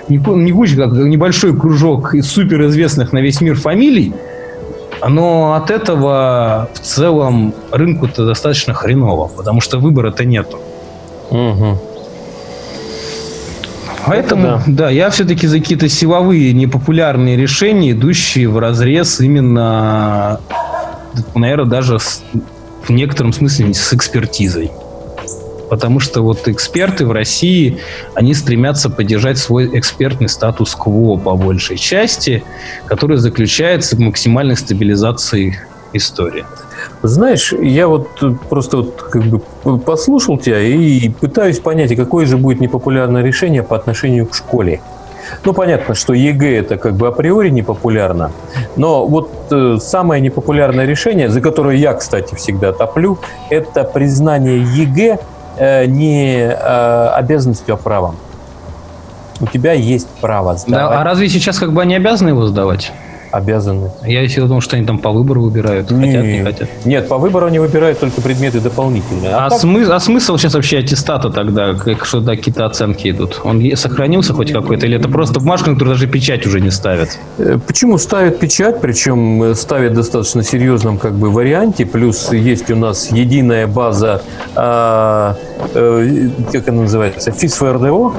не, 0.10 0.18
не 0.18 0.52
куча, 0.52 0.76
как 0.76 0.92
небольшой 0.94 1.56
кружок 1.58 2.16
из 2.16 2.28
суперизвестных 2.28 3.14
на 3.14 3.20
весь 3.20 3.42
мир 3.42 3.56
фамилий, 3.56 4.14
но 5.08 5.54
от 5.54 5.70
этого 5.70 6.70
в 6.74 6.80
целом 6.80 7.54
рынку-то 7.72 8.26
достаточно 8.26 8.74
хреново, 8.74 9.28
потому 9.28 9.62
что 9.62 9.78
выбора-то 9.78 10.26
нету. 10.26 10.60
Угу. 11.30 11.80
Поэтому, 14.08 14.44
да. 14.44 14.64
да, 14.68 14.90
я 14.90 15.10
все-таки 15.10 15.48
за 15.48 15.60
какие-то 15.60 15.90
силовые 15.90 16.54
непопулярные 16.54 17.38
решения, 17.38 17.92
идущие 17.92 18.48
в 18.48 18.60
разрез 18.60 19.20
именно, 19.20 20.40
наверное, 21.34 21.66
даже 21.66 22.00
с, 22.00 22.24
в 22.84 22.92
некотором 22.92 23.34
смысле 23.34 23.74
с 23.74 23.94
экспертизой. 23.94 24.72
Потому 25.70 26.00
что 26.00 26.22
вот 26.22 26.48
эксперты 26.48 27.06
в 27.06 27.12
России, 27.12 27.80
они 28.14 28.34
стремятся 28.34 28.90
поддержать 28.90 29.38
свой 29.38 29.78
экспертный 29.78 30.30
статус-кво 30.30 31.18
по 31.18 31.36
большей 31.36 31.78
части, 31.78 32.44
который 32.86 33.18
заключается 33.18 33.96
в 33.96 34.00
максимальной 34.00 34.56
стабилизации 34.56 35.60
истории. 35.94 36.46
Знаешь, 37.02 37.54
я 37.54 37.88
вот 37.88 38.10
просто 38.50 38.78
вот 38.78 39.02
как 39.02 39.24
бы 39.24 39.80
послушал 39.80 40.38
тебя 40.38 40.60
и 40.62 41.10
пытаюсь 41.10 41.60
понять, 41.60 41.96
какое 41.96 42.26
же 42.26 42.38
будет 42.38 42.60
непопулярное 42.60 43.24
решение 43.24 43.64
по 43.64 43.76
отношению 43.76 44.28
к 44.28 44.36
школе. 44.36 44.82
Ну, 45.44 45.54
понятно, 45.54 45.96
что 45.96 46.14
ЕГЭ 46.14 46.60
это 46.60 46.78
как 46.78 46.96
бы 46.96 47.08
априори 47.08 47.50
непопулярно, 47.50 48.32
но 48.76 49.08
вот 49.08 49.32
э, 49.52 49.78
самое 49.80 50.22
непопулярное 50.22 50.86
решение, 50.86 51.30
за 51.30 51.42
которое 51.42 51.78
я, 51.78 51.94
кстати, 51.94 52.36
всегда 52.36 52.72
топлю, 52.74 53.18
это 53.50 53.84
признание 53.84 54.62
ЕГЭ 54.62 55.20
не 55.88 56.38
э, 56.38 57.08
обязанностью, 57.16 57.74
а 57.74 57.78
правом. 57.78 58.16
У 59.40 59.48
тебя 59.48 59.74
есть 59.74 60.08
право 60.22 60.56
сдавать. 60.56 60.90
Да, 60.92 61.02
а 61.02 61.04
разве 61.04 61.28
сейчас 61.30 61.60
как 61.60 61.74
бы 61.74 61.82
они 61.82 61.96
обязаны 61.96 62.30
его 62.30 62.48
сдавать? 62.48 62.92
Обязаны. 63.36 63.92
Я 64.06 64.22
еще 64.22 64.42
думал, 64.42 64.62
что 64.62 64.78
они 64.78 64.86
там 64.86 64.98
по 64.98 65.12
выбору 65.12 65.42
выбирают. 65.42 65.92
Не, 65.92 66.08
хотят, 66.08 66.26
не 66.26 66.44
хотят. 66.44 66.70
Нет, 66.86 67.08
по 67.10 67.18
выбору 67.18 67.48
они 67.48 67.60
выбирают 67.60 68.00
только 68.00 68.22
предметы 68.22 68.62
дополнительные. 68.62 69.32
А, 69.32 69.48
а, 69.48 69.50
так... 69.50 69.60
смы... 69.60 69.84
а 69.84 70.00
смысл 70.00 70.38
сейчас 70.38 70.54
вообще 70.54 70.80
аттестата 70.80 71.30
тогда? 71.30 71.74
Как, 71.74 72.06
что 72.06 72.22
да, 72.22 72.36
какие-то 72.36 72.66
оценки 72.66 73.10
идут? 73.10 73.42
Он 73.44 73.62
сохранился 73.76 74.34
хоть 74.34 74.54
какой-то? 74.54 74.86
Или 74.86 74.98
это 74.98 75.10
просто 75.10 75.40
бумажка, 75.40 75.70
на 75.70 75.76
которую 75.76 75.96
даже 75.96 76.08
печать 76.08 76.46
уже 76.48 76.62
не 76.62 76.72
ставят? 76.72 77.20
Э, 77.38 77.58
почему 77.66 77.98
ставят 77.98 78.40
печать? 78.40 78.80
Причем 78.80 79.44
э, 79.44 79.56
ставят 79.56 79.94
достаточно 79.94 80.42
серьезном 80.42 80.98
как 80.98 81.16
бы 81.16 81.30
варианте. 81.30 81.86
Плюс 81.86 82.32
есть 82.32 82.72
у 82.72 82.76
нас 82.78 83.12
единая 83.12 83.68
база, 83.68 84.22
а, 84.56 85.36
э, 85.74 86.30
как 86.54 86.70
она 86.70 86.84
называется, 86.84 87.32
ФИС-ФРДО, 87.32 88.14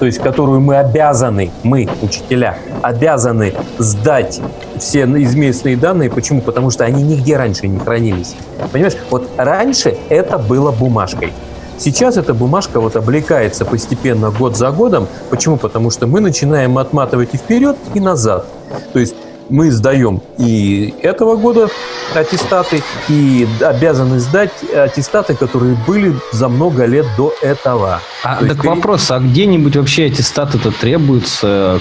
то 0.00 0.06
есть 0.06 0.18
которую 0.18 0.62
мы 0.62 0.78
обязаны, 0.78 1.50
мы, 1.62 1.86
учителя, 2.00 2.56
обязаны 2.80 3.52
сдать 3.76 4.40
все 4.78 5.04
известные 5.04 5.76
данные. 5.76 6.08
Почему? 6.08 6.40
Потому 6.40 6.70
что 6.70 6.86
они 6.86 7.02
нигде 7.02 7.36
раньше 7.36 7.68
не 7.68 7.78
хранились. 7.78 8.34
Понимаешь, 8.72 8.96
вот 9.10 9.28
раньше 9.36 9.98
это 10.08 10.38
было 10.38 10.72
бумажкой. 10.72 11.34
Сейчас 11.76 12.16
эта 12.16 12.32
бумажка 12.32 12.80
вот 12.80 12.96
облекается 12.96 13.66
постепенно 13.66 14.30
год 14.30 14.56
за 14.56 14.70
годом. 14.70 15.06
Почему? 15.28 15.58
Потому 15.58 15.90
что 15.90 16.06
мы 16.06 16.20
начинаем 16.20 16.78
отматывать 16.78 17.34
и 17.34 17.36
вперед, 17.36 17.76
и 17.92 18.00
назад. 18.00 18.46
То 18.94 19.00
есть 19.00 19.14
мы 19.50 19.70
сдаем 19.70 20.22
и 20.38 20.94
этого 21.02 21.36
года 21.36 21.68
аттестаты, 22.14 22.82
и 23.08 23.46
обязаны 23.60 24.18
сдать 24.18 24.50
аттестаты, 24.74 25.34
которые 25.34 25.76
были 25.86 26.14
за 26.32 26.48
много 26.48 26.84
лет 26.86 27.06
до 27.16 27.32
этого. 27.42 28.00
А, 28.22 28.36
То 28.36 28.46
так 28.46 28.56
есть, 28.56 28.64
вопрос, 28.64 29.10
а 29.10 29.18
где-нибудь 29.18 29.76
вообще 29.76 30.06
аттестаты-то 30.06 30.70
требуются 30.70 31.80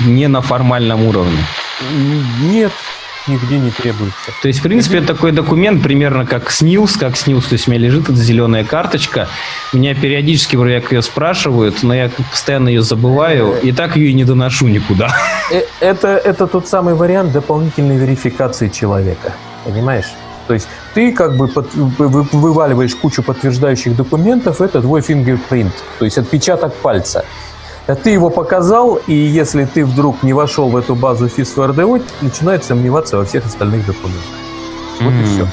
не 0.00 0.28
на 0.28 0.40
формальном 0.40 1.06
уровне? 1.06 1.44
Нет, 2.40 2.72
нигде 3.28 3.58
не 3.58 3.70
требуется. 3.70 4.32
То 4.42 4.48
есть, 4.48 4.60
в 4.60 4.62
принципе, 4.62 4.98
это 4.98 5.14
такой 5.14 5.32
документ, 5.32 5.82
примерно 5.82 6.26
как 6.26 6.50
СНИЛС, 6.50 6.96
как 6.96 7.16
СНИЛС, 7.16 7.46
то 7.46 7.52
есть 7.54 7.68
у 7.68 7.70
меня 7.70 7.80
лежит 7.80 8.04
эта 8.04 8.14
зеленая 8.16 8.64
карточка, 8.64 9.28
меня 9.72 9.94
периодически 9.94 10.56
вроде 10.56 10.80
как 10.80 10.92
ее 10.92 11.02
спрашивают, 11.02 11.82
но 11.82 11.94
я 11.94 12.10
постоянно 12.30 12.68
ее 12.68 12.82
забываю, 12.82 13.56
и 13.62 13.72
так 13.72 13.96
ее 13.96 14.10
и 14.10 14.14
не 14.14 14.24
доношу 14.24 14.68
никуда. 14.68 15.10
Э, 15.52 15.62
это, 15.80 16.08
это 16.08 16.46
тот 16.46 16.68
самый 16.68 16.94
вариант 16.94 17.32
дополнительной 17.32 17.96
верификации 17.96 18.68
человека, 18.68 19.32
понимаешь? 19.64 20.06
То 20.46 20.54
есть 20.54 20.68
ты 20.94 21.12
как 21.12 21.36
бы 21.36 21.46
под, 21.46 21.74
вываливаешь 21.74 22.94
кучу 22.94 23.22
подтверждающих 23.22 23.94
документов, 23.94 24.60
это 24.60 24.80
твой 24.80 25.02
фингерпринт, 25.02 25.74
то 25.98 26.04
есть 26.04 26.18
отпечаток 26.18 26.74
пальца. 26.74 27.24
Ты 27.94 28.10
его 28.10 28.30
показал, 28.30 28.96
и 29.06 29.14
если 29.14 29.64
ты 29.64 29.84
вдруг 29.84 30.22
не 30.22 30.32
вошел 30.32 30.68
в 30.68 30.76
эту 30.76 30.94
базу 30.94 31.28
ФИС 31.28 31.56
РДО, 31.56 32.00
начинает 32.20 32.64
сомневаться 32.64 33.16
во 33.16 33.24
всех 33.24 33.46
остальных 33.46 33.86
документах. 33.86 34.22
Вот 35.00 35.12
mm-hmm. 35.12 35.22
и 35.22 35.24
все. 35.24 35.48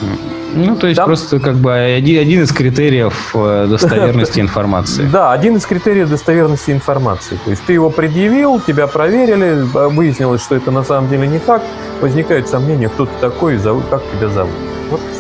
Ну, 0.56 0.76
то 0.76 0.88
есть 0.88 0.98
Там... 0.98 1.08
просто 1.08 1.40
как 1.40 1.56
бы 1.56 1.74
один, 1.74 2.22
один 2.22 2.44
из 2.44 2.52
критериев 2.52 3.32
э, 3.34 3.68
достоверности 3.70 4.40
информации. 4.42 5.06
Да, 5.12 5.34
один 5.34 5.58
из 5.58 5.66
критериев 5.66 6.10
достоверности 6.10 6.72
информации. 6.72 7.38
То 7.44 7.52
есть 7.52 7.64
ты 7.66 7.74
его 7.74 7.90
предъявил, 7.90 8.62
тебя 8.62 8.88
проверили, 8.88 9.62
выяснилось, 9.90 10.42
что 10.42 10.56
это 10.56 10.72
на 10.72 10.84
самом 10.84 11.10
деле 11.10 11.28
не 11.28 11.40
так, 11.40 11.62
возникают 12.02 12.48
сомнения, 12.48 12.90
кто 12.90 13.06
ты 13.06 13.12
такой 13.20 13.56
и 13.56 13.58
как 13.90 14.02
тебя 14.18 14.30
зовут. 14.30 14.56
Вот 14.90 15.02
и. 15.02 15.15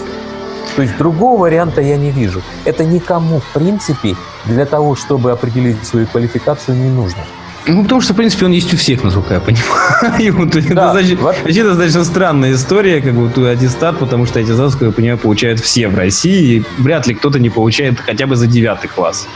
То 0.75 0.81
есть 0.81 0.97
другого 0.97 1.41
варианта 1.41 1.81
я 1.81 1.97
не 1.97 2.11
вижу. 2.11 2.41
Это 2.65 2.83
никому, 2.83 3.39
в 3.39 3.53
принципе, 3.53 4.15
для 4.45 4.65
того, 4.65 4.95
чтобы 4.95 5.31
определить 5.31 5.85
свою 5.85 6.05
квалификацию, 6.07 6.77
не 6.77 6.89
нужно. 6.89 7.21
Ну, 7.67 7.81
потому 7.83 8.01
что, 8.01 8.13
в 8.13 8.15
принципе, 8.17 8.45
он 8.45 8.51
есть 8.51 8.73
у 8.73 8.77
всех, 8.77 9.03
насколько 9.03 9.33
я 9.33 9.39
понимаю. 9.39 10.51
да, 10.75 10.91
это, 10.91 10.91
значит, 10.91 11.19
вообще 11.19 11.63
достаточно 11.63 12.03
странная 12.03 12.53
история, 12.53 13.01
как 13.01 13.13
бы 13.13 13.49
аттестат, 13.49 13.97
потому 13.97 14.27
что 14.27 14.39
аттестат, 14.39 14.73
как 14.73 14.81
я 14.81 14.91
понимаю, 14.91 15.17
получают 15.17 15.59
все 15.59 15.87
в 15.87 15.95
России, 15.95 16.57
и 16.57 16.63
вряд 16.77 17.07
ли 17.07 17.15
кто-то 17.15 17.39
не 17.39 17.49
получает 17.49 17.99
хотя 17.99 18.27
бы 18.27 18.35
за 18.35 18.45
девятый 18.45 18.89
класс. 18.89 19.27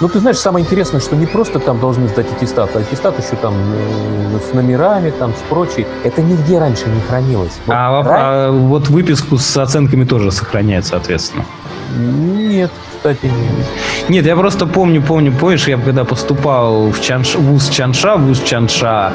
Ну, 0.00 0.08
ты 0.08 0.20
знаешь, 0.20 0.38
самое 0.38 0.64
интересное, 0.64 1.00
что 1.00 1.16
не 1.16 1.26
просто 1.26 1.58
там 1.58 1.80
должны 1.80 2.06
сдать 2.06 2.26
аттестат, 2.30 2.70
а 2.76 2.78
аттестат 2.78 3.18
еще 3.18 3.34
там 3.36 3.54
э, 3.74 4.38
с 4.38 4.54
номерами, 4.54 5.10
там, 5.10 5.32
с 5.34 5.48
прочей. 5.48 5.86
Это 6.04 6.22
нигде 6.22 6.58
раньше 6.60 6.86
не 6.86 7.00
хранилось. 7.00 7.58
Вот, 7.66 7.74
а, 7.76 8.02
ран... 8.04 8.20
а 8.20 8.50
вот 8.52 8.88
выписку 8.88 9.38
с 9.38 9.56
оценками 9.56 10.04
тоже 10.04 10.30
сохраняет, 10.30 10.86
соответственно? 10.86 11.44
Нет, 11.96 12.70
кстати, 12.96 13.24
нет. 13.24 13.66
Нет, 14.08 14.26
я 14.26 14.36
просто 14.36 14.66
помню, 14.66 15.02
помню, 15.02 15.32
помнишь, 15.32 15.66
я 15.66 15.76
когда 15.76 16.04
поступал 16.04 16.90
в, 16.90 17.00
Чанш... 17.00 17.34
в 17.34 17.42
ВУЗ 17.42 17.68
Чанша, 17.68 18.14
в 18.16 18.26
ВУЗ 18.26 18.42
Чанша, 18.44 19.12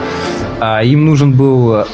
а, 0.60 0.84
им 0.84 1.06
нужен 1.06 1.32
был 1.32 1.86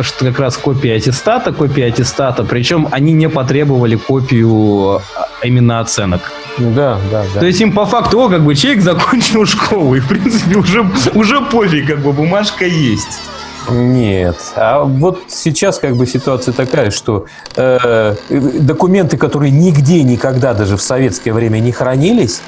что 0.00 0.24
как 0.24 0.38
раз 0.38 0.56
копия 0.56 0.94
аттестата, 0.94 1.52
копия 1.52 1.86
аттестата, 1.86 2.44
причем 2.44 2.88
они 2.90 3.12
не 3.12 3.28
потребовали 3.28 3.96
копию 3.96 5.02
а, 5.42 5.46
именно 5.46 5.80
оценок. 5.80 6.32
Да, 6.58 6.98
да, 7.10 7.24
да. 7.34 7.40
То 7.40 7.46
есть 7.46 7.60
им 7.60 7.72
по 7.72 7.86
факту, 7.86 8.20
о, 8.20 8.28
как 8.28 8.44
бы 8.44 8.54
человек 8.54 8.82
закончил 8.82 9.46
школу, 9.46 9.94
и 9.94 10.00
в 10.00 10.08
принципе 10.08 10.56
уже, 10.56 10.84
уже 11.14 11.40
пофиг, 11.40 11.86
как 11.86 12.00
бы 12.00 12.12
бумажка 12.12 12.66
есть. 12.66 13.20
Нет. 13.68 14.36
А 14.56 14.82
вот 14.82 15.24
сейчас 15.28 15.78
как 15.78 15.96
бы 15.96 16.06
ситуация 16.06 16.52
такая, 16.52 16.90
что 16.90 17.26
э, 17.56 18.14
документы, 18.30 19.16
которые 19.16 19.50
нигде 19.50 20.02
никогда 20.02 20.54
даже 20.54 20.76
в 20.76 20.82
советское 20.82 21.32
время 21.32 21.58
не 21.58 21.72
хранились, 21.72 22.40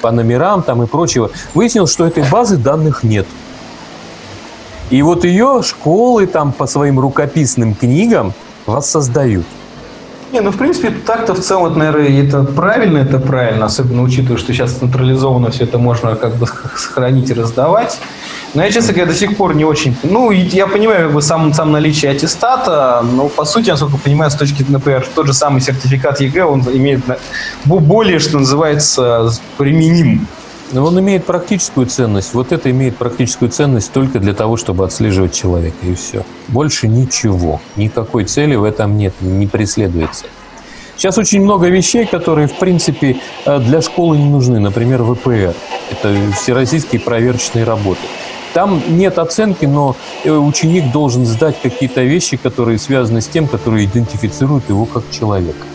по 0.00 0.10
номерам 0.10 0.62
там 0.62 0.82
и 0.82 0.86
прочего, 0.86 1.30
выяснилось, 1.54 1.92
что 1.92 2.06
этой 2.06 2.24
базы 2.30 2.56
данных 2.56 3.02
нет. 3.02 3.26
И 4.90 5.02
вот 5.02 5.24
ее 5.24 5.62
школы 5.64 6.26
там 6.26 6.52
по 6.52 6.66
своим 6.66 7.00
рукописным 7.00 7.74
книгам 7.74 8.34
воссоздают. 8.66 9.46
Не, 10.36 10.42
ну, 10.42 10.50
в 10.50 10.58
принципе, 10.58 10.90
так-то 10.90 11.32
в 11.32 11.40
целом, 11.40 11.78
наверное, 11.78 12.22
это 12.22 12.42
правильно, 12.42 12.98
это 12.98 13.18
правильно, 13.18 13.64
особенно 13.64 14.02
учитывая, 14.02 14.36
что 14.36 14.52
сейчас 14.52 14.72
централизованно 14.72 15.50
все 15.50 15.64
это 15.64 15.78
можно 15.78 16.14
как 16.14 16.36
бы 16.36 16.46
сохранить 16.46 17.30
и 17.30 17.32
раздавать. 17.32 17.98
Но 18.52 18.62
я, 18.62 18.70
честно 18.70 18.92
говоря, 18.92 19.10
до 19.10 19.16
сих 19.18 19.34
пор 19.38 19.54
не 19.54 19.64
очень... 19.64 19.96
Ну, 20.02 20.30
я 20.30 20.66
понимаю 20.66 21.06
как 21.06 21.14
бы 21.14 21.22
сам, 21.22 21.54
сам 21.54 21.72
наличие 21.72 22.10
аттестата, 22.10 23.02
но, 23.14 23.30
по 23.30 23.46
сути, 23.46 23.70
насколько 23.70 23.96
понимаю, 23.96 24.30
с 24.30 24.34
точки, 24.34 24.62
например, 24.68 25.08
тот 25.14 25.26
же 25.26 25.32
самый 25.32 25.62
сертификат 25.62 26.20
ЕГЭ, 26.20 26.44
он 26.44 26.60
имеет 26.60 27.00
более, 27.64 28.18
что 28.18 28.38
называется, 28.38 29.30
применим 29.56 30.26
он 30.74 30.98
имеет 31.00 31.24
практическую 31.24 31.86
ценность. 31.86 32.34
Вот 32.34 32.52
это 32.52 32.70
имеет 32.70 32.96
практическую 32.96 33.50
ценность 33.50 33.92
только 33.92 34.18
для 34.18 34.34
того, 34.34 34.56
чтобы 34.56 34.84
отслеживать 34.84 35.32
человека, 35.32 35.76
и 35.82 35.94
все. 35.94 36.24
Больше 36.48 36.88
ничего. 36.88 37.60
Никакой 37.76 38.24
цели 38.24 38.54
в 38.56 38.64
этом 38.64 38.96
нет, 38.96 39.14
не 39.20 39.46
преследуется. 39.46 40.26
Сейчас 40.96 41.18
очень 41.18 41.42
много 41.42 41.68
вещей, 41.68 42.06
которые, 42.06 42.48
в 42.48 42.54
принципе, 42.54 43.18
э, 43.44 43.58
для 43.58 43.82
школы 43.82 44.16
не 44.16 44.28
нужны. 44.28 44.58
Например, 44.58 45.02
ВПР. 45.04 45.54
Это 45.90 46.16
всероссийские 46.34 47.00
проверочные 47.00 47.64
работы. 47.64 48.00
Там 48.54 48.82
нет 48.88 49.18
оценки, 49.18 49.66
но 49.66 49.94
э, 50.24 50.30
ученик 50.30 50.90
должен 50.90 51.26
сдать 51.26 51.56
какие-то 51.62 52.02
вещи, 52.02 52.38
которые 52.38 52.78
связаны 52.78 53.20
с 53.20 53.26
тем, 53.26 53.46
которые 53.46 53.84
идентифицируют 53.84 54.70
его 54.70 54.86
как 54.86 55.02
человека. 55.10 55.66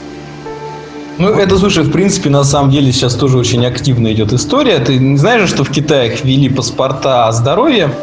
Ну, 1.21 1.29
это, 1.29 1.55
слушай, 1.59 1.83
в 1.83 1.91
принципе, 1.91 2.31
на 2.31 2.43
самом 2.43 2.71
деле 2.71 2.91
сейчас 2.91 3.13
тоже 3.13 3.37
очень 3.37 3.63
активно 3.63 4.11
идет 4.11 4.33
история. 4.33 4.79
Ты 4.79 4.97
не 4.97 5.17
знаешь, 5.17 5.47
что 5.49 5.63
в 5.63 5.69
Китае 5.69 6.17
ввели 6.23 6.49
паспорта 6.49 7.31
здоровья? 7.31 7.93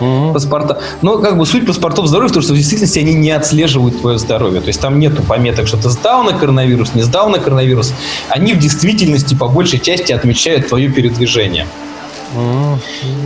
Mm-hmm. 0.00 0.34
Паспорта. 0.34 0.78
Но 1.00 1.16
как 1.16 1.38
бы 1.38 1.46
суть 1.46 1.66
паспортов 1.66 2.06
здоровья 2.08 2.28
в 2.28 2.34
том, 2.34 2.42
что 2.42 2.52
в 2.52 2.56
действительности 2.56 2.98
они 2.98 3.14
не 3.14 3.30
отслеживают 3.30 3.98
твое 3.98 4.18
здоровье. 4.18 4.60
То 4.60 4.66
есть 4.66 4.82
там 4.82 4.98
нету 4.98 5.22
пометок, 5.22 5.66
что 5.66 5.78
ты 5.78 5.88
сдал 5.88 6.24
на 6.24 6.34
коронавирус, 6.34 6.94
не 6.94 7.00
сдал 7.00 7.30
на 7.30 7.38
коронавирус. 7.38 7.94
Они 8.28 8.52
в 8.52 8.58
действительности 8.58 9.34
по 9.34 9.48
большей 9.48 9.78
части 9.78 10.12
отмечают 10.12 10.68
твое 10.68 10.90
передвижение. 10.90 11.66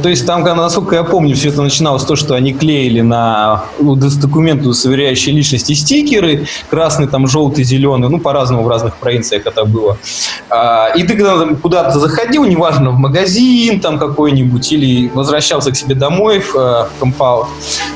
То 0.02 0.08
есть 0.08 0.26
там, 0.26 0.42
насколько 0.42 0.94
я 0.94 1.02
помню, 1.02 1.34
все 1.34 1.48
это 1.48 1.62
начиналось 1.62 2.02
с 2.02 2.04
того, 2.04 2.16
что 2.16 2.34
они 2.34 2.52
клеили 2.52 3.00
на 3.00 3.64
документы, 3.80 4.64
удостоверяющие 4.64 5.34
личности 5.34 5.72
стикеры, 5.72 6.46
красный, 6.70 7.08
там, 7.08 7.26
желтый, 7.26 7.64
зеленый, 7.64 8.08
ну, 8.08 8.20
по-разному 8.20 8.62
в 8.62 8.68
разных 8.68 8.96
провинциях 8.96 9.46
это 9.46 9.64
было. 9.64 9.98
А, 10.50 10.88
и 10.94 11.02
ты 11.02 11.16
когда 11.16 11.54
куда-то 11.54 11.98
заходил, 11.98 12.44
неважно, 12.44 12.90
в 12.90 12.98
магазин 12.98 13.80
там 13.80 13.98
какой-нибудь, 13.98 14.72
или 14.72 15.08
возвращался 15.08 15.72
к 15.72 15.76
себе 15.76 15.94
домой 15.94 16.40
в, 16.40 16.54
э, 16.56 16.86
компаунд, 17.00 17.48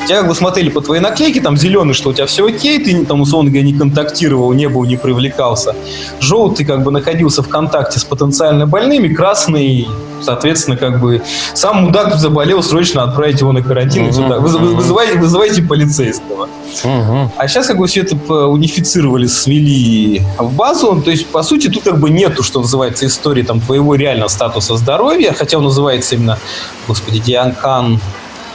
тебя 0.07 0.19
как 0.19 0.29
бы 0.29 0.35
смотрели 0.35 0.71
по 0.71 0.81
твоей 0.81 1.01
наклейке, 1.01 1.41
там 1.41 1.57
зеленый, 1.57 1.95
что 1.95 2.11
у 2.11 2.13
тебя 2.13 2.27
все 2.27 2.47
окей, 2.47 2.83
ты 2.83 3.05
там, 3.05 3.21
условно 3.21 3.51
говоря, 3.51 3.67
не 3.67 3.75
контактировал, 3.75 4.53
не 4.53 4.69
был, 4.69 4.85
не 4.85 4.97
привлекался. 4.97 5.75
Желтый 6.21 6.67
как 6.67 6.83
бы 6.83 6.91
находился 6.91 7.43
в 7.43 7.49
контакте 7.49 7.99
с 7.99 8.05
потенциально 8.05 8.67
больными, 8.67 9.09
красный 9.09 9.87
соответственно, 10.21 10.77
как 10.77 10.96
бы 11.01 11.23
сам 11.55 11.85
мудак 11.85 12.17
заболел, 12.17 12.63
срочно 12.63 13.03
отправить 13.03 13.41
его 13.41 13.53
на 13.53 13.63
карантин. 13.63 14.09
Uh-huh, 14.09 14.39
Вы, 14.41 14.49
uh-huh. 14.49 14.75
вызывайте, 14.75 15.19
вызывайте 15.19 15.63
полицейского. 15.63 16.49
Uh-huh. 16.85 17.29
А 17.37 17.49
сейчас 17.49 17.67
как 17.67 17.79
бы 17.79 17.87
все 17.87 18.03
это 18.03 18.17
унифицировали, 18.47 19.27
свели 19.27 20.23
в 20.39 20.53
базу. 20.55 21.01
То 21.05 21.11
есть, 21.11 21.27
по 21.27 21.43
сути, 21.43 21.69
тут 21.69 21.85
как 21.85 21.99
бы 21.99 22.11
нету, 22.11 22.43
что 22.43 22.61
называется, 22.61 23.07
истории 23.07 23.43
там 23.43 23.61
твоего 23.61 23.95
реального 23.95 24.29
статуса 24.29 24.77
здоровья, 24.77 25.33
хотя 25.33 25.59
он 25.59 25.65
называется 25.65 26.17
именно, 26.17 26.39
господи, 26.87 27.19
Дианкан 27.19 28.01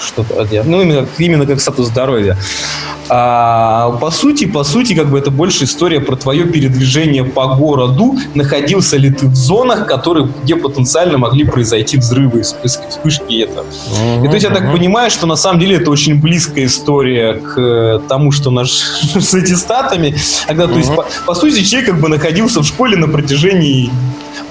что-то, 0.02 0.48
ну, 0.66 0.82
именно, 0.82 1.08
именно 1.18 1.46
как 1.46 1.62
статус 1.62 1.88
здоровья. 1.88 2.38
А, 3.14 3.98
по 4.00 4.10
сути, 4.10 4.46
по 4.46 4.64
сути, 4.64 4.94
как 4.94 5.10
бы 5.10 5.20
это 5.20 5.32
больше 5.32 5.66
история 5.66 6.00
про 6.00 6.16
твое 6.16 6.46
передвижение 6.46 7.26
по 7.26 7.56
городу. 7.56 8.16
Находился 8.36 8.96
ли 8.96 9.10
ты 9.12 9.28
в 9.28 9.36
зонах, 9.36 9.86
которые, 9.86 10.30
где 10.44 10.56
потенциально 10.56 11.18
могли 11.18 11.44
произойти 11.44 11.98
взрывы, 11.98 12.42
вспышки, 12.42 13.44
это. 13.44 13.66
Uh-huh, 13.66 14.26
и 14.26 14.28
то 14.28 14.34
есть 14.34 14.46
я 14.46 14.50
так 14.50 14.72
понимаю, 14.72 15.12
что 15.12 15.28
на 15.28 15.36
самом 15.36 15.60
деле 15.60 15.76
это 15.76 15.92
очень 15.92 16.22
близкая 16.22 16.68
история 16.68 17.34
к 17.34 17.60
э, 17.60 18.00
тому, 18.08 18.32
что 18.32 18.50
наш 18.50 18.70
с 19.16 19.34
аттестатами. 19.34 20.16
Когда, 20.48 20.64
uh-huh. 20.64 20.72
то 20.72 20.78
есть, 20.78 20.96
по, 20.96 21.06
по 21.26 21.36
сути, 21.36 21.64
человек 21.64 21.90
как 21.90 22.00
бы 22.00 22.08
находился 22.08 22.62
в 22.62 22.66
школе 22.66 22.96
на 22.96 23.10
протяжении 23.10 23.92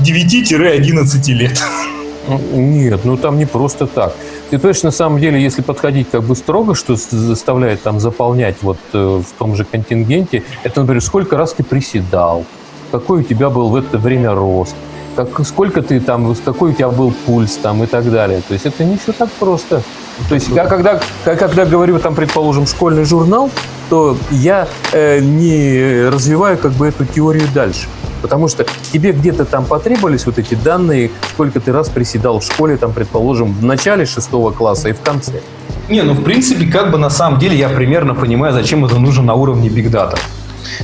9-11 0.00 1.32
лет. 1.32 1.62
Нет, 2.38 3.04
ну 3.04 3.16
там 3.16 3.38
не 3.38 3.46
просто 3.46 3.86
так. 3.86 4.14
Ты 4.50 4.58
понимаешь, 4.58 4.82
на 4.82 4.90
самом 4.90 5.20
деле, 5.20 5.40
если 5.40 5.62
подходить 5.62 6.10
как 6.10 6.22
бы 6.22 6.34
строго, 6.34 6.74
что 6.74 6.96
заставляет 6.96 7.82
там 7.82 8.00
заполнять 8.00 8.56
вот 8.62 8.78
э, 8.92 9.22
в 9.26 9.38
том 9.38 9.54
же 9.54 9.64
контингенте, 9.64 10.42
это, 10.64 10.80
например, 10.80 11.02
сколько 11.02 11.36
раз 11.36 11.52
ты 11.52 11.62
приседал, 11.62 12.44
какой 12.90 13.20
у 13.20 13.22
тебя 13.22 13.50
был 13.50 13.68
в 13.68 13.76
это 13.76 13.98
время 13.98 14.34
рост, 14.34 14.74
как, 15.16 15.46
сколько 15.46 15.82
ты 15.82 16.00
там, 16.00 16.34
какой 16.44 16.70
у 16.70 16.72
тебя 16.72 16.88
был 16.88 17.12
пульс 17.26 17.56
там 17.56 17.82
и 17.84 17.86
так 17.86 18.10
далее. 18.10 18.42
То 18.46 18.54
есть 18.54 18.66
это 18.66 18.84
не 18.84 18.96
все 18.96 19.12
так 19.12 19.30
просто. 19.32 19.82
То 20.28 20.34
есть 20.34 20.48
я 20.48 20.66
когда, 20.66 21.00
когда 21.24 21.64
говорю 21.64 21.98
там, 21.98 22.14
предположим, 22.14 22.66
школьный 22.66 23.04
журнал, 23.04 23.50
то 23.88 24.16
я 24.30 24.68
э, 24.92 25.20
не 25.20 26.08
развиваю 26.08 26.58
как 26.58 26.72
бы 26.72 26.88
эту 26.88 27.04
теорию 27.04 27.48
дальше. 27.54 27.88
Потому 28.22 28.48
что 28.48 28.66
тебе 28.92 29.12
где-то 29.12 29.44
там 29.44 29.64
потребовались 29.64 30.26
вот 30.26 30.38
эти 30.38 30.54
данные, 30.54 31.10
сколько 31.32 31.60
ты 31.60 31.72
раз 31.72 31.88
приседал 31.88 32.40
в 32.40 32.44
школе, 32.44 32.76
там, 32.76 32.92
предположим, 32.92 33.52
в 33.52 33.64
начале 33.64 34.06
шестого 34.06 34.50
класса 34.50 34.88
и 34.88 34.92
в 34.92 35.00
конце. 35.00 35.40
Не, 35.88 36.02
ну, 36.02 36.12
в 36.12 36.22
принципе, 36.22 36.66
как 36.66 36.90
бы 36.90 36.98
на 36.98 37.10
самом 37.10 37.38
деле 37.38 37.56
я 37.56 37.68
примерно 37.68 38.14
понимаю, 38.14 38.52
зачем 38.52 38.84
это 38.84 38.98
нужно 38.98 39.24
на 39.24 39.34
уровне 39.34 39.68
Data. 39.68 40.18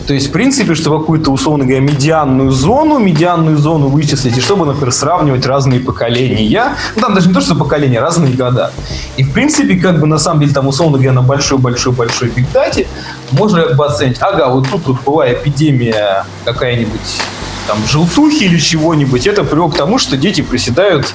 То 0.07 0.15
есть, 0.15 0.29
в 0.29 0.33
принципе, 0.33 0.75
чтобы 0.75 1.01
какую-то, 1.01 1.31
условно 1.31 1.65
говоря, 1.65 1.81
медианную 1.81 2.51
зону, 2.51 2.99
медианную 2.99 3.59
зону 3.59 3.89
вычислить, 3.89 4.37
и 4.37 4.41
чтобы, 4.41 4.67
например, 4.67 4.93
сравнивать 4.93 5.47
разные 5.47 5.81
поколения. 5.81 6.77
Ну, 6.95 7.03
там 7.03 7.15
даже 7.15 7.29
не 7.29 7.35
то, 7.35 7.41
что 7.41 7.55
поколения, 7.55 8.01
разные 8.01 8.35
года. 8.35 8.73
И, 9.17 9.23
в 9.23 9.33
принципе, 9.33 9.79
как 9.79 10.01
бы, 10.01 10.07
на 10.07 10.19
самом 10.19 10.41
деле, 10.41 10.53
там, 10.53 10.67
условно 10.67 10.99
говоря, 10.99 11.13
на 11.13 11.23
большой-большой-большой 11.23 12.31
бигдате 12.31 12.87
можно 13.33 13.63
как 13.63 13.77
бы 13.77 13.87
оценить, 13.87 14.19
ага, 14.21 14.49
вот 14.49 14.69
тут 14.71 14.87
вот 14.87 15.03
была 15.05 15.33
эпидемия 15.33 16.25
какая-нибудь 16.45 17.21
там 17.67 17.79
желтухи 17.87 18.45
или 18.45 18.59
чего-нибудь, 18.59 19.27
это 19.27 19.45
привело 19.45 19.69
к 19.69 19.77
тому, 19.77 19.99
что 19.99 20.17
дети 20.17 20.41
приседают, 20.41 21.07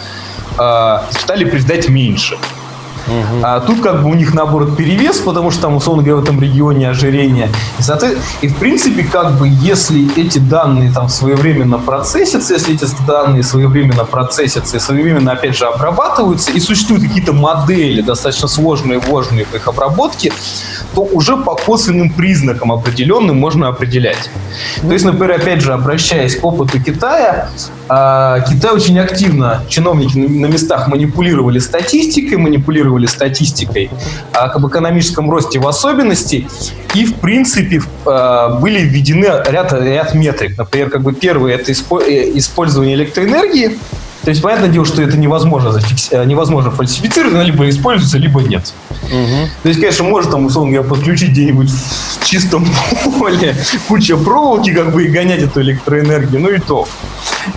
э, 0.58 0.98
стали 1.12 1.46
приседать 1.46 1.90
меньше. 1.90 2.38
Угу. 3.08 3.42
А 3.44 3.60
тут 3.62 3.82
как 3.82 4.04
бы 4.04 4.10
у 4.10 4.14
них 4.14 4.34
наоборот 4.34 4.78
перевес, 4.78 5.18
потому 5.18 5.52
что 5.52 5.64
там, 5.64 5.76
условно 5.76 6.04
говоря, 6.04 6.22
в 6.22 6.24
этом 6.24 6.42
регионе 6.42 6.90
ожирение. 6.90 7.50
И, 7.80 8.46
и 8.46 8.50
в 8.50 8.56
принципе, 8.58 9.04
как 9.04 9.38
бы, 9.38 9.48
если 9.48 10.14
эти 10.20 10.40
данные 10.40 10.92
там 10.92 11.10
своевременно 11.10 11.78
процессятся, 11.78 12.54
если 12.54 12.76
эти 12.76 12.86
данные 13.08 13.44
своевременно 13.44 14.06
процессятся 14.06 14.78
и 14.78 14.80
своевременно, 14.80 15.32
опять 15.32 15.58
же, 15.58 15.66
обрабатываются, 15.66 16.52
и 16.52 16.60
существуют 16.60 17.04
какие-то 17.04 17.34
модели, 17.34 18.02
достаточно 18.02 18.48
сложные, 18.48 19.00
вложенные 19.00 19.46
в 19.46 19.54
их 19.54 19.68
обработке, 19.68 20.32
то 20.94 21.02
уже 21.02 21.38
по 21.38 21.56
косвенным 21.56 22.12
признакам 22.12 22.72
определенным 22.72 23.38
можно 23.38 23.68
определять. 23.68 24.30
То 24.82 24.92
есть, 24.92 25.06
например, 25.06 25.32
опять 25.32 25.62
же, 25.62 25.74
обращаясь 25.74 26.36
к 26.36 26.44
опыту 26.44 26.82
Китая, 26.82 27.50
а, 27.88 28.40
Китай 28.42 28.72
очень 28.72 29.00
активно, 29.00 29.64
чиновники 29.70 30.18
на 30.18 30.46
местах 30.48 30.88
манипулировали 30.88 31.60
статистикой, 31.60 32.38
манипулировали 32.38 32.91
статистикой 33.08 33.90
об 34.34 34.68
экономическом 34.68 35.30
росте 35.30 35.60
в 35.60 35.68
особенности, 35.68 36.48
и, 36.94 37.06
в 37.06 37.16
принципе, 37.16 37.82
а, 38.06 38.60
были 38.60 38.80
введены 38.80 39.26
ряд, 39.26 39.74
ряд 39.74 40.14
метрик. 40.14 40.58
Например, 40.58 40.90
как 40.90 41.02
бы 41.02 41.14
первый– 41.14 41.54
это 41.56 41.72
э, 41.72 41.74
использование 42.38 42.96
электроэнергии, 42.96 43.78
то 44.24 44.30
есть, 44.30 44.42
понятное 44.42 44.70
дело, 44.70 44.86
что 44.86 45.02
это 45.02 45.18
невозможно, 45.18 45.72
зафикс... 45.72 46.10
Э, 46.12 46.26
невозможно 46.26 46.70
фальсифицировать, 46.70 47.34
она 47.34 47.44
либо 47.44 47.68
используется, 47.68 48.20
либо 48.20 48.42
нет. 48.42 48.72
Угу. 49.06 49.50
То 49.64 49.70
есть, 49.70 49.80
конечно, 49.80 50.04
может 50.04 50.30
там, 50.30 50.46
условно 50.46 50.74
говоря, 50.74 50.88
подключить 50.88 51.32
где-нибудь 51.32 51.70
в 51.72 52.26
чистом 52.26 52.68
поле 53.20 53.56
куча 53.88 54.16
проволоки, 54.18 54.74
как 54.74 54.94
бы, 54.94 55.06
и 55.06 55.08
гонять 55.08 55.42
эту 55.42 55.62
электроэнергию, 55.62 56.40
ну 56.40 56.50
и 56.50 56.60
то. 56.60 56.88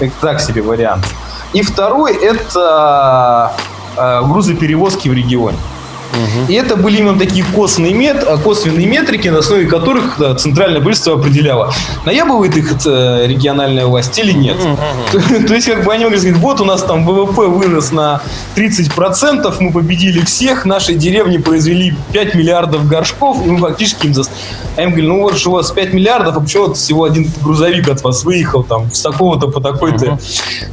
Это 0.00 0.12
так 0.22 0.40
себе 0.40 0.62
вариант. 0.62 1.04
И 1.52 1.60
второй– 1.60 2.14
это 2.22 3.52
грузоперевозки 3.96 5.08
в 5.08 5.12
регионе. 5.12 5.58
Угу. 6.14 6.52
И 6.52 6.54
это 6.54 6.76
были 6.76 6.98
именно 6.98 7.18
такие 7.18 7.44
косвенные, 7.54 7.94
мет, 7.94 8.24
а, 8.26 8.36
косвенные 8.36 8.86
метрики, 8.86 9.28
на 9.28 9.38
основе 9.38 9.66
которых 9.66 10.16
да, 10.18 10.34
центральное 10.34 10.80
правительство 10.80 11.14
определяло, 11.14 11.72
наябывает 12.04 12.56
их 12.56 12.74
э, 12.86 13.26
региональная 13.26 13.86
власть 13.86 14.18
или 14.18 14.32
нет. 14.32 14.56
Угу. 14.56 15.46
То 15.46 15.54
есть, 15.54 15.68
как 15.68 15.84
бы 15.84 15.92
они 15.92 16.04
могли 16.04 16.18
сказать, 16.18 16.36
вот 16.38 16.60
у 16.60 16.64
нас 16.64 16.82
там 16.82 17.04
ВВП 17.06 17.46
вырос 17.46 17.92
на 17.92 18.22
30%, 18.56 19.54
мы 19.60 19.72
победили 19.72 20.24
всех, 20.24 20.64
наши 20.64 20.94
деревни 20.94 21.38
произвели 21.38 21.94
5 22.12 22.34
миллиардов 22.34 22.88
горшков, 22.88 23.44
и 23.44 23.50
мы 23.50 23.58
фактически 23.58 24.06
им... 24.06 24.14
За... 24.14 24.24
А 24.76 24.82
им 24.82 24.90
говорили, 24.90 25.08
ну 25.08 25.22
вот 25.22 25.36
же 25.36 25.48
у 25.48 25.52
вас 25.52 25.70
5 25.70 25.92
миллиардов, 25.94 26.36
а 26.36 26.40
почему 26.40 26.68
вот 26.68 26.76
всего 26.76 27.04
один 27.04 27.30
грузовик 27.42 27.88
от 27.88 28.02
вас 28.02 28.24
выехал 28.24 28.62
там 28.62 28.90
с 28.92 29.00
такого-то 29.00 29.48
по 29.48 29.60
такой-то. 29.60 30.12
Угу. 30.12 30.18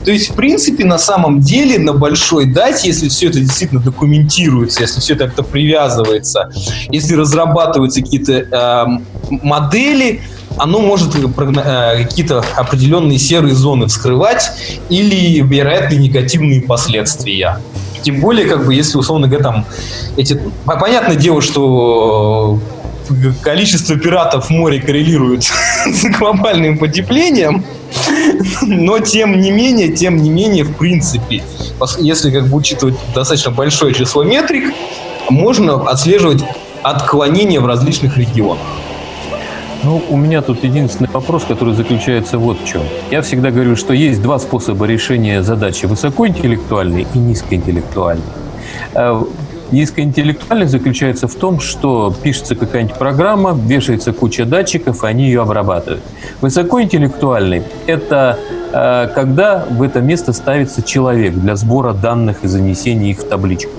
То 0.06 0.12
есть, 0.12 0.32
в 0.32 0.34
принципе, 0.34 0.86
на 0.86 0.98
самом 0.98 1.40
деле, 1.40 1.80
на 1.80 1.94
большой 1.94 2.46
дате, 2.46 2.88
если 2.88 3.10
все 3.10 3.28
это 3.28 3.40
действительно 3.40 3.82
документируется, 3.82 4.82
если 4.82 5.00
все 5.00 5.14
это 5.14 5.31
как-то 5.32 5.44
привязывается, 5.44 6.50
если 6.90 7.16
разрабатываются 7.16 8.02
какие-то 8.02 8.34
э, 8.34 8.86
модели, 9.30 10.22
оно 10.58 10.80
может 10.80 11.16
э, 11.16 12.04
какие-то 12.04 12.44
определенные 12.58 13.18
серые 13.18 13.56
зоны 13.56 13.88
вскрывать 13.88 14.52
или 14.90 15.42
вероятные 15.42 16.00
негативные 16.00 16.62
последствия. 16.62 17.60
Тем 18.04 18.20
более, 18.20 18.48
как 18.48 18.66
бы, 18.66 18.74
если, 18.74 18.98
условно 18.98 19.28
говоря, 19.28 19.44
там, 19.44 19.66
эти... 20.18 20.40
Понятное 20.66 21.16
дело, 21.16 21.42
что 21.42 22.60
количество 23.42 23.96
пиратов 23.96 24.48
в 24.48 24.50
море 24.50 24.82
коррелирует 24.82 25.44
с 25.86 26.18
глобальным 26.18 26.78
потеплением, 26.78 27.64
но 28.62 29.00
тем 29.00 29.40
не 29.40 29.52
менее, 29.52 29.90
тем 29.90 30.18
не 30.18 30.30
менее, 30.30 30.64
в 30.64 30.76
принципе, 30.76 31.44
если 32.00 32.32
как 32.32 32.48
бы 32.48 32.58
учитывать 32.58 32.96
достаточно 33.14 33.52
большое 33.52 33.94
число 33.94 34.24
метрик, 34.24 34.74
можно 35.32 35.90
отслеживать 35.90 36.44
отклонения 36.84 37.60
в 37.60 37.66
различных 37.66 38.18
регионах. 38.18 38.62
Ну, 39.84 40.02
у 40.10 40.18
меня 40.18 40.44
тут 40.44 40.64
единственный 40.64 41.10
вопрос, 41.12 41.44
который 41.44 41.74
заключается 41.74 42.38
вот 42.38 42.60
в 42.62 42.68
чем. 42.68 42.84
Я 43.10 43.24
всегда 43.24 43.50
говорю, 43.50 43.76
что 43.76 43.94
есть 43.94 44.22
два 44.22 44.38
способа 44.38 44.86
решения 44.86 45.42
задачи– 45.42 45.86
высокоинтеллектуальный 45.88 47.08
и 47.16 47.18
низкоинтеллектуальный. 47.18 48.24
Э, 48.94 49.24
низкоинтеллектуальный 49.72 50.68
заключается 50.68 51.28
в 51.28 51.34
том, 51.34 51.60
что 51.60 52.14
пишется 52.22 52.56
какая-нибудь 52.56 52.98
программа, 52.98 53.54
вешается 53.54 54.14
куча 54.14 54.46
датчиков, 54.46 55.04
и 55.04 55.08
они 55.08 55.26
ее 55.26 55.42
обрабатывают. 55.42 56.04
Высокоинтеллектуальный– 56.42 57.64
это 57.88 58.38
э, 58.72 59.08
когда 59.16 59.66
в 59.68 59.82
это 59.82 60.00
место 60.00 60.32
ставится 60.32 60.84
человек 60.84 61.34
для 61.34 61.56
сбора 61.56 61.94
данных 61.94 62.44
и 62.44 62.48
занесения 62.48 63.10
их 63.10 63.22
в 63.22 63.28
табличку. 63.28 63.72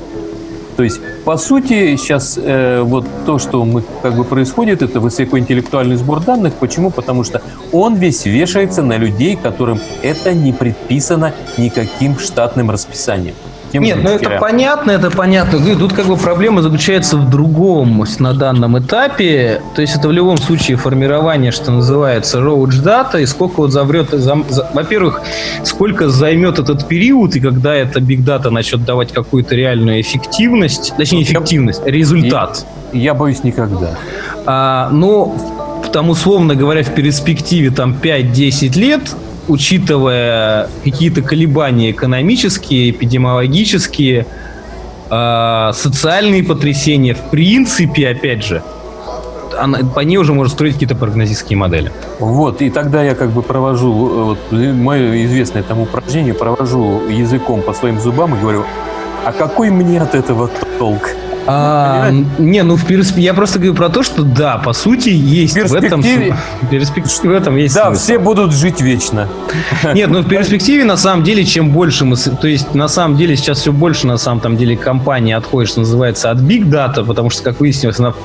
То 0.76 0.82
есть, 0.82 1.00
по 1.24 1.36
сути, 1.36 1.96
сейчас 1.96 2.38
э, 2.42 2.82
вот 2.82 3.06
то, 3.26 3.38
что 3.38 3.64
мы, 3.64 3.82
как 4.02 4.16
бы 4.16 4.24
происходит, 4.24 4.82
это 4.82 5.00
высокоинтеллектуальный 5.00 5.96
сбор 5.96 6.20
данных. 6.20 6.54
Почему? 6.54 6.90
Потому 6.90 7.24
что 7.24 7.42
он 7.72 7.94
весь 7.96 8.24
вешается 8.24 8.82
на 8.82 8.96
людей, 8.96 9.36
которым 9.36 9.80
это 10.02 10.32
не 10.32 10.52
предписано 10.52 11.34
никаким 11.58 12.18
штатным 12.18 12.70
расписанием. 12.70 13.34
Тем 13.72 13.82
Нет, 13.82 13.98
ну 14.02 14.10
это 14.10 14.30
понятно, 14.38 14.90
это 14.90 15.10
понятно. 15.10 15.58
Тут 15.76 15.92
как 15.94 16.06
бы 16.06 16.16
проблема 16.16 16.62
заключается 16.62 17.16
в 17.16 17.30
другом 17.30 18.04
на 18.18 18.34
данном 18.34 18.78
этапе. 18.78 19.62
То 19.74 19.80
есть 19.82 19.96
это 19.96 20.08
в 20.08 20.12
любом 20.12 20.36
случае 20.36 20.76
формирование, 20.76 21.52
что 21.52 21.70
называется, 21.72 22.38
roach 22.38 22.82
data, 22.84 23.20
и 23.20 23.26
сколько 23.26 23.60
вот 23.60 23.72
заврет, 23.72 24.10
зам- 24.12 24.44
за- 24.48 24.68
во-первых, 24.74 25.22
сколько 25.64 26.08
займет 26.08 26.58
этот 26.58 26.86
период, 26.86 27.34
и 27.36 27.40
когда 27.40 27.74
эта 27.74 28.00
big 28.00 28.24
data 28.24 28.50
начнет 28.50 28.84
давать 28.84 29.12
какую-то 29.12 29.54
реальную 29.54 30.00
эффективность, 30.00 30.92
точнее 30.96 31.18
не 31.18 31.24
Я- 31.24 31.30
эффективность, 31.32 31.82
результат. 31.86 32.66
Я 32.92 33.14
боюсь 33.14 33.42
никогда. 33.42 33.96
А, 34.44 34.90
ну, 34.92 35.34
там, 35.92 36.10
условно 36.10 36.54
говоря, 36.54 36.82
в 36.82 36.90
перспективе 36.94 37.70
там 37.70 37.94
5-10 37.94 38.76
лет, 38.76 39.14
учитывая 39.48 40.68
какие-то 40.84 41.22
колебания 41.22 41.90
экономические, 41.90 42.90
эпидемиологические, 42.90 44.26
а, 45.10 45.72
социальные 45.72 46.44
потрясения, 46.44 47.14
в 47.14 47.30
принципе, 47.30 48.08
опять 48.08 48.44
же, 48.44 48.62
по 49.94 50.00
ней 50.00 50.16
уже 50.16 50.32
можно 50.32 50.50
строить 50.52 50.74
какие-то 50.74 50.94
прогнозистские 50.94 51.58
модели. 51.58 51.92
Вот, 52.18 52.62
и 52.62 52.70
тогда 52.70 53.02
я 53.02 53.14
как 53.14 53.30
бы 53.30 53.42
провожу, 53.42 53.90
э, 53.90 54.22
вот, 54.22 54.38
мое 54.50 55.24
известное 55.26 55.62
там 55.62 55.80
упражнение, 55.80 56.32
провожу 56.32 57.02
языком 57.08 57.60
по 57.62 57.74
своим 57.74 58.00
зубам 58.00 58.34
и 58.34 58.40
говорю, 58.40 58.64
а 59.24 59.32
какой 59.32 59.70
мне 59.70 60.00
от 60.00 60.14
этого 60.14 60.50
толк? 60.78 61.10
А, 61.46 62.10
не, 62.38 62.62
ну 62.62 62.76
в 62.76 62.84
персп- 62.88 63.18
я 63.18 63.34
просто 63.34 63.58
говорю 63.58 63.74
про 63.74 63.88
то, 63.88 64.02
что 64.02 64.22
да, 64.22 64.58
по 64.58 64.72
сути 64.72 65.08
есть 65.08 65.54
в 65.54 65.74
этом 65.74 66.00
перспективе- 66.02 66.36
в 66.62 66.68
перспективе 66.70 67.28
в 67.34 67.36
этом 67.36 67.56
есть 67.56 67.74
Да, 67.74 67.86
смысл. 67.86 68.02
все 68.02 68.18
будут 68.18 68.52
жить 68.52 68.80
вечно. 68.80 69.28
Нет, 69.94 70.10
ну 70.10 70.20
в 70.22 70.28
перспективе 70.28 70.84
на 70.84 70.96
самом 70.96 71.24
деле, 71.24 71.44
чем 71.44 71.70
больше 71.70 72.04
мы, 72.04 72.16
то 72.16 72.46
есть 72.46 72.74
на 72.74 72.88
самом 72.88 73.16
деле 73.16 73.36
сейчас 73.36 73.58
все 73.58 73.72
больше 73.72 74.06
на 74.06 74.18
самом 74.18 74.40
там 74.40 74.56
деле 74.56 74.76
компании 74.76 75.34
отходит, 75.34 75.70
что 75.70 75.80
называется, 75.80 76.30
от 76.30 76.38
big 76.38 76.64
data, 76.70 77.04
потому 77.04 77.30
что, 77.30 77.42
как 77.42 77.60
выяснилось, 77.60 77.98
она 77.98 78.12
в 78.12 78.16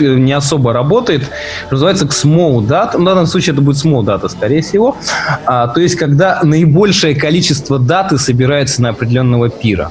не 0.00 0.32
особо 0.32 0.72
работает, 0.72 1.28
называется 1.72 2.06
к 2.06 2.12
small 2.12 2.58
data, 2.60 2.96
в 2.98 3.04
данном 3.04 3.26
случае 3.26 3.54
это 3.54 3.62
будет 3.62 3.84
small 3.84 4.04
data, 4.04 4.28
скорее 4.28 4.62
всего, 4.62 4.96
А, 5.44 5.66
то 5.66 5.80
есть 5.80 5.96
когда 5.96 6.38
наибольшее 6.44 7.16
количество 7.16 7.80
даты 7.80 8.16
собирается 8.18 8.80
на 8.82 8.90
определенного 8.90 9.48
пира. 9.48 9.90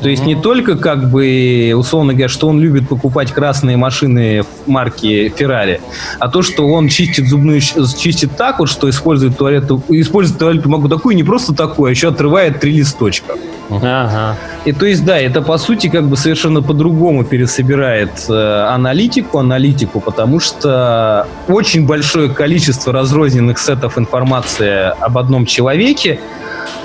То 0.00 0.08
есть 0.08 0.26
не 0.26 0.34
только 0.34 0.76
как 0.76 1.10
бы, 1.10 1.72
условно 1.76 2.12
говоря, 2.12 2.28
что 2.28 2.48
он 2.48 2.60
любит 2.60 2.88
покупать 2.88 3.32
красные 3.32 3.76
машины 3.76 4.44
марки 4.66 5.32
Ferrari, 5.36 5.80
а 6.18 6.28
то, 6.28 6.42
что 6.42 6.66
он 6.66 6.88
чистит 6.88 7.28
зубную 7.28 7.60
чистит 7.60 8.36
так 8.36 8.58
вот, 8.58 8.68
что 8.68 8.90
использует 8.90 9.38
туалету, 9.38 9.82
использует 9.88 10.38
туалетную 10.38 10.64
бумагу 10.64 10.88
такую, 10.88 11.16
не 11.16 11.24
просто 11.24 11.54
такую, 11.54 11.88
а 11.88 11.90
еще 11.90 12.08
отрывает 12.08 12.60
три 12.60 12.72
листочка. 12.72 13.34
Ага. 13.70 14.36
И 14.64 14.72
то 14.72 14.86
есть, 14.86 15.04
да, 15.04 15.18
это 15.18 15.42
по 15.42 15.58
сути 15.58 15.88
как 15.88 16.04
бы 16.04 16.16
совершенно 16.16 16.62
по-другому 16.62 17.24
пересобирает 17.24 18.10
э, 18.28 18.66
аналитику, 18.68 19.38
аналитику, 19.38 20.00
потому 20.00 20.40
что 20.40 21.26
очень 21.48 21.86
большое 21.86 22.28
количество 22.28 22.92
разрозненных 22.92 23.58
сетов 23.58 23.98
информации 23.98 24.92
об 25.00 25.16
одном 25.18 25.46
человеке, 25.46 26.20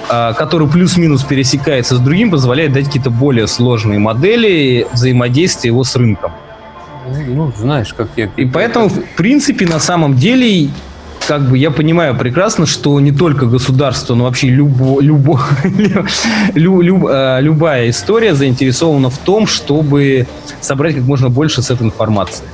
который 0.10 0.68
плюс-минус 0.68 1.24
пересекается 1.24 1.96
с 1.96 2.00
другим, 2.00 2.32
позволяет 2.32 2.74
дать 2.74 2.86
какие-то 2.86 3.12
более 3.12 3.48
сложные 3.48 4.00
модели 4.00 4.88
взаимодействия 4.92 5.70
его 5.70 5.84
с 5.84 5.96
рынком. 5.96 6.32
Ну, 7.28 7.52
знаешь, 7.56 7.94
как 7.94 8.10
я... 8.18 8.30
И 8.36 8.46
поэтому, 8.46 8.90
в 8.90 9.02
принципе, 9.16 9.66
на 9.66 9.80
самом 9.80 10.16
деле, 10.16 10.70
как 11.28 11.48
бы 11.50 11.58
я 11.58 11.72
понимаю 11.72 12.16
прекрасно, 12.16 12.66
что 12.66 13.00
не 13.00 13.12
только 13.12 13.46
государство, 13.46 14.16
но 14.16 14.26
вообще 14.26 14.50
любо, 14.50 15.00
любо, 15.00 15.40
лю- 16.56 16.82
лю- 16.82 17.08
э, 17.08 17.42
любая 17.42 17.90
история 17.90 18.36
заинтересована 18.36 19.10
в 19.10 19.18
том, 19.18 19.48
чтобы 19.48 20.28
собрать 20.62 20.96
как 20.96 21.04
можно 21.04 21.30
больше 21.30 21.62
с 21.62 21.72
этой 21.72 21.88
информации. 21.88 22.46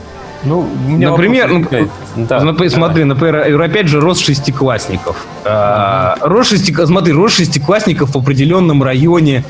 Ну, 0.43 0.67
Например, 0.88 1.47
вопрос 1.47 1.71
ну, 1.71 1.77
возникает. 1.77 1.89
Да, 2.15 2.39
давай. 2.39 2.69
смотри, 2.69 3.03
например, 3.03 3.61
опять 3.61 3.88
же, 3.88 3.99
рост 3.99 4.21
шестиклассников. 4.21 5.25
А, 5.43 6.17
рост 6.21 6.51
шести- 6.51 6.86
смотри, 6.86 7.13
рост 7.13 7.36
шестиклассников 7.38 8.11
в 8.13 8.17
определенном 8.17 8.83
районе 8.83 9.43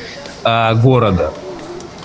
а, 0.44 0.74
города. 0.76 1.34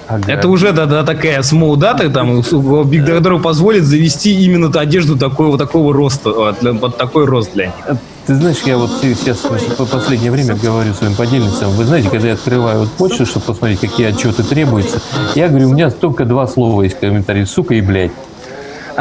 Ага. 0.09 0.33
Это 0.33 0.49
уже 0.49 0.73
да, 0.73 0.87
да, 0.87 1.05
такая 1.05 1.41
small 1.41 1.75
data, 1.77 2.11
там, 2.11 2.43
которая 2.43 3.39
позволит 3.39 3.85
завести 3.85 4.43
именно 4.43 4.69
одежду 4.81 5.17
такого, 5.17 5.57
такого 5.57 5.95
роста, 5.95 6.31
вот, 6.31 6.59
для- 6.61 6.73
вот 6.73 6.97
такой 6.97 7.27
рост 7.27 7.53
для 7.53 7.67
них. 7.67 7.75
Ты 8.27 8.35
знаешь, 8.35 8.59
я 8.65 8.77
вот 8.77 8.91
сейчас 9.03 9.39
в 9.45 9.87
последнее 9.87 10.33
время 10.33 10.57
говорю 10.57 10.95
своим 10.95 11.15
подельницам, 11.15 11.71
вы 11.71 11.85
знаете, 11.85 12.09
когда 12.11 12.29
я 12.29 12.35
открываю 12.35 12.81
вот 12.81 12.91
почту, 12.91 13.25
чтобы 13.25 13.47
посмотреть, 13.47 13.81
какие 13.81 14.09
отчеты 14.09 14.43
требуются, 14.43 15.01
я 15.37 15.49
говорю, 15.49 15.71
у 15.71 15.73
меня 15.75 15.91
только 15.91 16.25
два 16.25 16.47
слова 16.49 16.83
есть 16.83 16.99
комментарии, 16.99 17.45
сука 17.45 17.75
и 17.75 17.81
блядь. 17.81 18.13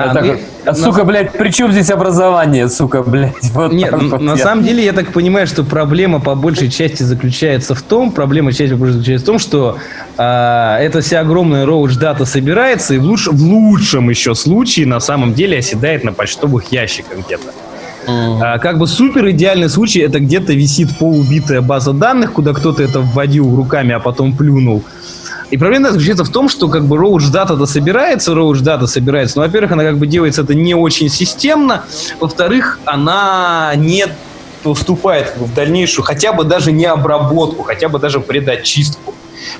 А, 0.06 0.14
так 0.14 0.26
ну. 0.26 0.38
А, 0.66 0.76
сука, 0.76 1.04
блядь, 1.04 1.32
при 1.34 1.50
чем 1.52 1.72
здесь 1.72 1.90
образование, 1.90 2.70
сука, 2.70 3.02
блядь? 3.04 3.34
Вот 3.54 3.72
Нет, 3.74 3.92
вот 3.94 4.22
на 4.22 4.32
я. 4.32 4.38
самом 4.38 4.64
деле 4.64 4.84
я 4.84 4.94
так 4.94 5.12
понимаю, 5.12 5.48
что 5.48 5.64
проблема 5.64 6.20
по 6.20 6.36
большей 6.36 6.70
части 6.70 7.04
заключается 7.04 7.76
в 7.76 7.82
том, 7.82 8.12
проблема 8.12 8.52
большей 8.52 8.94
заключается 8.94 9.26
в 9.26 9.28
том, 9.28 9.40
что 9.40 9.78
а, 10.18 10.78
эта 10.80 11.02
вся 11.02 11.22
огромная 11.22 11.66
роуч 11.66 11.96
дата 11.96 12.26
собирается 12.26 12.94
и 12.94 12.98
в, 12.98 13.04
луч- 13.04 13.28
в 13.28 13.42
лучшем 13.44 14.10
еще 14.10 14.36
случае 14.36 14.86
на 14.88 15.00
самом 15.00 15.34
деле 15.34 15.58
оседает 15.60 16.04
на 16.04 16.14
почтовых 16.14 16.72
ящиках 16.72 17.20
где-то. 17.26 17.52
А, 18.08 18.58
как 18.60 18.80
бы 18.80 18.88
супер 18.88 19.30
идеальный 19.30 19.70
случай 19.70 20.00
это 20.00 20.20
где-то 20.20 20.54
висит 20.54 20.98
полубитая 20.98 21.62
база 21.62 21.94
данных, 21.94 22.34
куда 22.34 22.54
кто-то 22.54 22.82
это 22.82 23.00
вводил 23.02 23.56
руками, 23.56 23.94
а 23.94 24.00
потом 24.00 24.36
плюнул. 24.36 24.84
И 25.52 25.58
проблема 25.58 25.92
заключается 25.92 26.24
в 26.24 26.30
том, 26.30 26.48
что 26.48 26.68
как 26.68 26.86
бы 26.86 26.98
роуч 26.98 27.28
дата 27.28 27.66
собирается, 27.66 28.36
роуч 28.36 28.60
дата 28.60 28.86
собирается, 28.88 29.40
но, 29.40 29.46
во-первых, 29.46 29.72
она 29.72 29.84
как 29.84 29.98
бы 29.98 30.06
делается 30.06 30.44
это 30.44 30.54
не 30.54 30.76
очень 30.76 31.10
системно, 31.10 31.86
во-вторых, 32.20 32.80
она 32.86 33.74
не 33.76 34.06
как 34.64 35.38
бы, 35.38 35.46
в 35.46 35.54
дальнейшую, 35.56 36.06
хотя 36.06 36.34
бы 36.34 36.44
даже 36.44 36.72
не 36.72 36.86
обработку, 36.86 37.64
хотя 37.64 37.90
бы 37.90 37.98
даже 37.98 38.20
предочистку. 38.20 39.14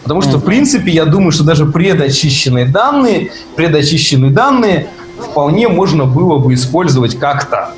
Потому 0.04 0.22
что, 0.22 0.38
в 0.38 0.44
принципе, 0.44 0.92
я 0.92 1.06
думаю, 1.06 1.32
что 1.32 1.44
даже 1.44 1.66
предочищенные 1.66 2.66
данные, 2.66 3.32
предочищенные 3.56 4.32
данные 4.32 4.90
вполне 5.18 5.70
можно 5.70 6.06
было 6.06 6.38
бы 6.38 6.54
использовать 6.54 7.18
как-то. 7.18 7.72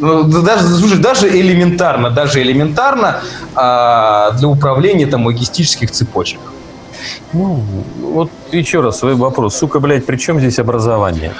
Ну, 0.00 0.24
да 0.24 0.40
Даже, 0.40 0.66
слушай, 0.74 0.98
даже 0.98 1.28
элементарно, 1.28 2.10
даже 2.10 2.42
элементарно 2.42 3.20
а, 3.54 4.32
для 4.32 4.48
управления 4.48 5.06
там 5.06 5.26
логистических 5.26 5.92
цепочек. 5.92 6.40
Ну, 7.32 7.60
вот 8.00 8.30
еще 8.52 8.80
раз 8.80 8.98
свой 8.98 9.14
вопрос. 9.14 9.56
Сука, 9.56 9.80
блядь, 9.80 10.06
при 10.06 10.16
чем 10.16 10.38
здесь 10.40 10.58
образование? 10.58 11.32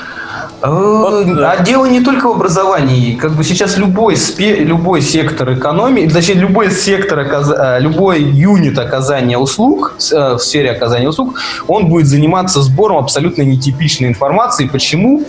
Э, 0.63 1.25
да. 1.27 1.53
А 1.53 1.63
дело 1.63 1.87
не 1.87 2.01
только 2.01 2.29
в 2.29 2.33
образовании. 2.33 3.15
Как 3.15 3.33
бы 3.33 3.45
сейчас 3.45 3.77
любой, 3.79 4.15
спе- 4.15 4.65
любой 4.65 5.03
сектор 5.03 5.53
экономии, 5.55 6.09
точнее, 6.09 6.35
любой 6.35 6.71
сектор, 6.71 7.21
э, 7.21 7.81
любой 7.81 8.23
юнит 8.23 8.79
оказания 8.79 9.39
услуг, 9.39 9.95
э, 10.13 10.35
в 10.35 10.39
сфере 10.39 10.73
оказания 10.73 11.09
услуг, 11.09 11.39
он 11.69 11.89
будет 11.89 12.07
заниматься 12.07 12.61
сбором 12.63 12.99
абсолютно 12.99 13.43
нетипичной 13.43 14.09
информации. 14.09 14.67
Почему? 14.67 15.25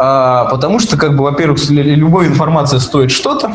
А, 0.00 0.44
Потому 0.50 0.78
что, 0.78 0.96
как 0.96 1.16
бы, 1.16 1.24
во-первых, 1.24 1.58
любая 1.70 2.28
информация 2.28 2.78
стоит 2.80 3.10
что-то, 3.10 3.52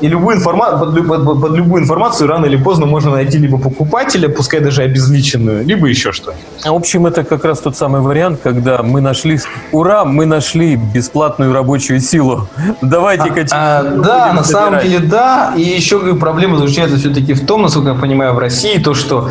и 0.00 0.08
любую 0.08 0.36
информацию, 0.36 0.78
под, 0.78 1.06
под- 1.06 1.40
под 1.40 1.52
любую 1.52 1.82
информацию 1.82 2.28
рано 2.28 2.46
или 2.46 2.56
поздно 2.56 2.86
можно 2.86 3.10
найти 3.10 3.38
либо 3.38 3.58
покупателя, 3.58 4.28
пускай 4.28 4.60
даже 4.60 4.82
обезличенную, 4.82 5.64
либо 5.64 5.86
еще 5.86 6.12
что-нибудь. 6.12 6.64
В 6.64 6.74
общем, 6.74 7.06
это 7.06 7.24
как 7.24 7.44
раз 7.44 7.60
тот 7.60 7.76
самый 7.76 8.00
вариант, 8.00 8.40
когда 8.42 8.82
мы 8.82 9.00
нашли, 9.00 9.38
ура, 9.72 10.04
мы 10.04 10.26
нашли 10.26 10.76
бесплатную 10.76 11.52
рабочую 11.52 12.00
силу. 12.00 12.48
Давайте-ка... 12.82 13.46
А, 13.52 13.82
будем 13.82 14.02
да, 14.02 14.32
на 14.32 14.44
самом 14.44 14.80
деле 14.80 14.98
да. 15.00 15.54
И 15.56 15.62
еще 15.62 16.14
проблема 16.16 16.58
заключается 16.58 16.96
все-таки 16.96 17.34
в 17.34 17.46
том, 17.46 17.62
насколько 17.62 17.90
я 17.90 17.94
понимаю, 17.94 18.34
в 18.34 18.38
России, 18.38 18.78
то, 18.78 18.94
что 18.94 19.30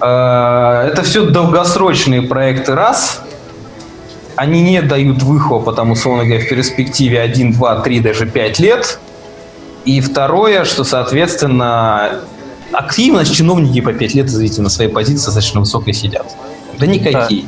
э, 0.00 0.06
это 0.06 1.02
все 1.02 1.26
долгосрочные 1.26 2.22
проекты 2.22 2.74
раз. 2.74 3.22
Они 4.36 4.62
не 4.62 4.80
дают 4.80 5.22
выхлопа, 5.22 5.72
там, 5.72 5.90
условно 5.90 6.24
говоря, 6.24 6.42
в 6.44 6.48
перспективе 6.48 7.20
1, 7.20 7.52
2, 7.52 7.80
3, 7.80 8.00
даже 8.00 8.26
5 8.26 8.58
лет. 8.60 8.98
И 9.84 10.00
второе, 10.00 10.64
что, 10.64 10.84
соответственно, 10.84 12.20
активность 12.72 13.34
чиновники 13.34 13.80
по 13.80 13.92
5 13.92 14.14
лет, 14.14 14.26
извините, 14.26 14.62
на 14.62 14.68
своей 14.68 14.90
позиции 14.90 15.26
достаточно 15.26 15.60
высокой 15.60 15.92
сидят. 15.92 16.26
Да 16.78 16.86
никакие. 16.86 17.44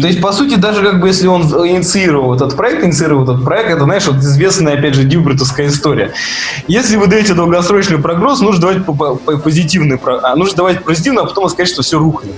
То 0.00 0.06
есть, 0.08 0.20
по 0.20 0.32
сути, 0.32 0.56
даже 0.56 0.82
как 0.82 1.00
бы 1.00 1.08
если 1.08 1.26
он 1.26 1.42
инициировал 1.42 2.34
этот 2.34 2.56
проект, 2.56 2.84
инициировал 2.84 3.22
этот 3.24 3.44
проект, 3.44 3.70
это, 3.70 3.84
знаешь, 3.84 4.06
вот 4.06 4.16
известная, 4.16 4.74
опять 4.78 4.94
же, 4.94 5.04
дюбритовская 5.04 5.68
история. 5.68 6.12
Если 6.68 6.96
вы 6.96 7.06
даете 7.06 7.34
долгосрочный 7.34 7.98
прогноз, 7.98 8.40
нужно 8.40 8.60
давать 8.60 8.84
по- 8.84 8.92
по- 8.92 9.14
по- 9.14 9.38
позитивный, 9.38 9.98
а, 10.22 10.36
нужно 10.36 10.56
давать 10.56 10.84
позитивный, 10.84 11.22
а 11.22 11.26
потом 11.26 11.48
сказать, 11.48 11.72
что 11.72 11.82
все 11.82 11.98
рухнет. 11.98 12.34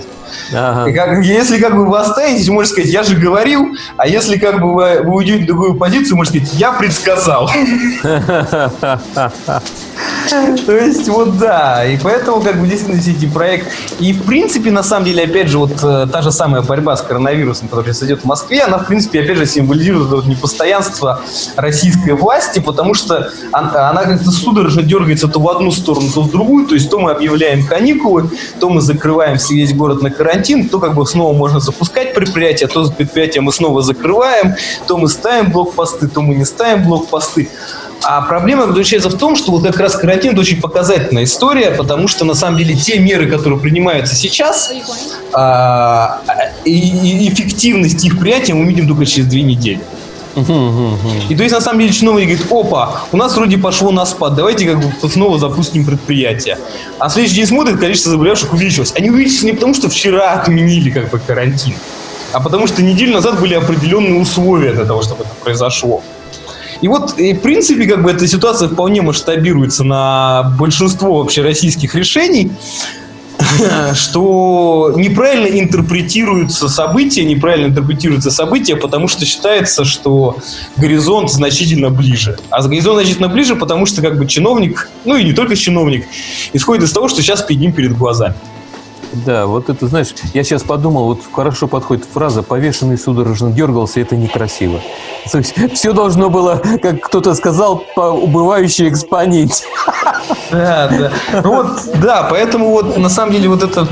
Ага. 0.53 0.89
И 0.89 0.93
как- 0.93 1.23
если 1.23 1.59
как 1.59 1.75
бы 1.75 1.85
вы 1.85 1.99
останетесь, 1.99 2.49
можете 2.49 2.73
сказать, 2.73 2.91
я 2.91 3.03
же 3.03 3.15
говорил, 3.15 3.67
а 3.97 4.07
если 4.07 4.37
как 4.37 4.61
бы 4.61 4.73
вы, 4.73 5.01
вы 5.03 5.15
уйдете 5.15 5.43
в 5.43 5.47
другую 5.47 5.75
позицию, 5.75 6.17
можете 6.17 6.39
сказать, 6.39 6.59
я 6.59 6.71
предсказал. 6.71 7.49
То 10.65 10.77
есть, 10.77 11.07
вот 11.09 11.37
да, 11.37 11.85
и 11.85 11.97
поэтому, 11.97 12.41
как 12.41 12.59
бы, 12.59 12.67
действительно, 12.67 12.99
эти 12.99 13.25
проекты... 13.25 13.69
И, 13.99 14.13
в 14.13 14.23
принципе, 14.23 14.71
на 14.71 14.83
самом 14.83 15.05
деле, 15.05 15.23
опять 15.23 15.49
же, 15.49 15.57
вот 15.57 15.83
э, 15.83 16.07
та 16.11 16.21
же 16.21 16.31
самая 16.31 16.61
борьба 16.61 16.95
с 16.95 17.01
коронавирусом, 17.01 17.67
которая 17.67 17.93
сейчас 17.93 18.03
идет 18.03 18.21
в 18.21 18.25
Москве, 18.25 18.61
она, 18.61 18.77
в 18.77 18.87
принципе, 18.87 19.21
опять 19.21 19.37
же, 19.37 19.45
символизирует 19.45 20.09
вот 20.09 20.25
непостоянство 20.25 21.21
российской 21.55 22.11
власти, 22.11 22.59
потому 22.59 22.93
что 22.93 23.29
она, 23.51 23.89
она 23.89 24.03
как-то 24.03 24.31
судорожно 24.31 24.81
дергается 24.81 25.27
то 25.27 25.39
в 25.39 25.49
одну 25.49 25.71
сторону, 25.71 26.07
то 26.13 26.21
в 26.21 26.31
другую, 26.31 26.67
то 26.67 26.75
есть 26.75 26.89
то 26.89 26.99
мы 26.99 27.11
объявляем 27.11 27.65
каникулы, 27.65 28.29
то 28.59 28.69
мы 28.69 28.81
закрываем 28.81 29.37
весь 29.49 29.73
город 29.73 30.01
на 30.01 30.09
карантин, 30.23 30.69
то 30.69 30.79
как 30.79 30.95
бы 30.95 31.05
снова 31.05 31.33
можно 31.33 31.59
запускать 31.59 32.13
предприятие, 32.13 32.69
то 32.69 32.89
предприятие 32.89 33.41
мы 33.41 33.51
снова 33.51 33.81
закрываем, 33.81 34.55
то 34.87 34.97
мы 34.97 35.09
ставим 35.09 35.51
блокпосты, 35.51 36.07
то 36.07 36.21
мы 36.21 36.35
не 36.35 36.45
ставим 36.45 36.85
блокпосты. 36.85 37.49
А 38.05 38.21
проблема 38.21 38.67
заключается 38.67 39.09
в 39.09 39.17
том, 39.17 39.35
что 39.35 39.51
вот 39.51 39.63
как 39.63 39.79
раз 39.79 39.95
карантин– 39.95 40.31
это 40.33 40.41
очень 40.41 40.61
показательная 40.61 41.23
история, 41.23 41.71
потому 41.71 42.07
что, 42.07 42.25
на 42.25 42.33
самом 42.33 42.57
деле, 42.57 42.75
те 42.75 42.99
меры, 42.99 43.29
которые 43.29 43.59
принимаются 43.59 44.15
сейчас, 44.15 44.71
и, 46.65 46.69
и 46.69 47.29
эффективность 47.29 48.05
их 48.05 48.19
принятия 48.19 48.53
мы 48.53 48.65
увидим 48.65 48.87
только 48.87 49.05
через 49.05 49.27
две 49.27 49.41
недели. 49.43 49.81
И 50.35 51.35
то 51.35 51.43
есть, 51.43 51.53
на 51.53 51.61
самом 51.61 51.81
деле, 51.81 51.93
чиновник 51.93 52.27
говорит, 52.27 52.47
опа, 52.51 53.03
у 53.11 53.17
нас 53.17 53.35
вроде 53.35 53.57
пошло 53.57 53.91
на 53.91 54.05
спад, 54.05 54.35
давайте 54.35 54.65
как 54.65 54.79
бы 54.79 55.09
снова 55.09 55.37
запустим 55.37 55.85
предприятие. 55.85 56.57
А 56.99 57.09
следующий 57.09 57.37
день 57.37 57.47
смотрит, 57.47 57.79
количество 57.79 58.11
заболевших 58.11 58.53
увеличилось. 58.53 58.93
Они 58.95 59.09
увеличились 59.09 59.43
не 59.43 59.53
потому, 59.53 59.73
что 59.73 59.89
вчера 59.89 60.33
отменили 60.33 60.89
как 60.89 61.09
бы 61.11 61.19
карантин, 61.19 61.75
а 62.31 62.39
потому 62.39 62.67
что 62.67 62.81
неделю 62.81 63.13
назад 63.13 63.39
были 63.39 63.53
определенные 63.53 64.19
условия 64.19 64.73
для 64.73 64.85
того, 64.85 65.03
чтобы 65.03 65.23
это 65.23 65.33
произошло. 65.43 66.01
И 66.81 66.87
вот, 66.87 67.17
и 67.17 67.33
в 67.33 67.39
принципе, 67.39 67.85
как 67.85 68.03
бы 68.03 68.11
эта 68.11 68.27
ситуация 68.27 68.67
вполне 68.67 69.01
масштабируется 69.01 69.83
на 69.83 70.53
большинство 70.59 71.19
вообще 71.19 71.41
российских 71.41 71.95
решений, 71.95 72.51
что 73.95 74.93
неправильно 74.95 75.59
интерпретируются 75.59 76.69
события, 76.69 77.23
неправильно 77.23 77.67
интерпретируются 77.67 78.31
события, 78.31 78.75
потому 78.75 79.07
что 79.07 79.25
считается, 79.25 79.85
что 79.85 80.37
горизонт 80.77 81.31
значительно 81.31 81.89
ближе. 81.89 82.37
А 82.49 82.61
горизонт 82.61 82.99
значительно 82.99 83.27
ближе, 83.27 83.55
потому 83.55 83.85
что 83.85 84.01
как 84.01 84.17
бы 84.17 84.27
чиновник, 84.27 84.89
ну 85.05 85.15
и 85.15 85.23
не 85.23 85.33
только 85.33 85.55
чиновник, 85.55 86.05
исходит 86.53 86.83
из 86.83 86.91
того, 86.91 87.07
что 87.07 87.21
сейчас 87.21 87.41
перед 87.41 87.61
ним 87.61 87.73
перед 87.73 87.97
глазами. 87.97 88.35
Да, 89.13 89.45
вот 89.45 89.69
это, 89.69 89.87
знаешь, 89.87 90.07
я 90.33 90.43
сейчас 90.43 90.63
подумал, 90.63 91.05
вот 91.05 91.21
хорошо 91.31 91.67
подходит 91.67 92.05
фраза 92.11 92.41
«повешенный 92.41 92.97
судорожно 92.97 93.51
дергался, 93.51 93.99
это 93.99 94.15
некрасиво». 94.15 94.81
То 95.31 95.37
есть 95.37 95.53
все 95.73 95.93
должно 95.93 96.29
было, 96.29 96.61
как 96.81 97.01
кто-то 97.01 97.35
сказал, 97.35 97.83
по 97.95 98.11
убывающей 98.11 98.89
экспоненте. 98.89 99.65
Да, 100.51 100.87
да. 100.87 101.11
Ну 101.43 101.63
вот, 101.63 101.67
да, 102.01 102.27
поэтому 102.29 102.69
вот 102.69 102.97
на 102.97 103.09
самом 103.09 103.33
деле 103.33 103.49
вот 103.49 103.63
это 103.63 103.87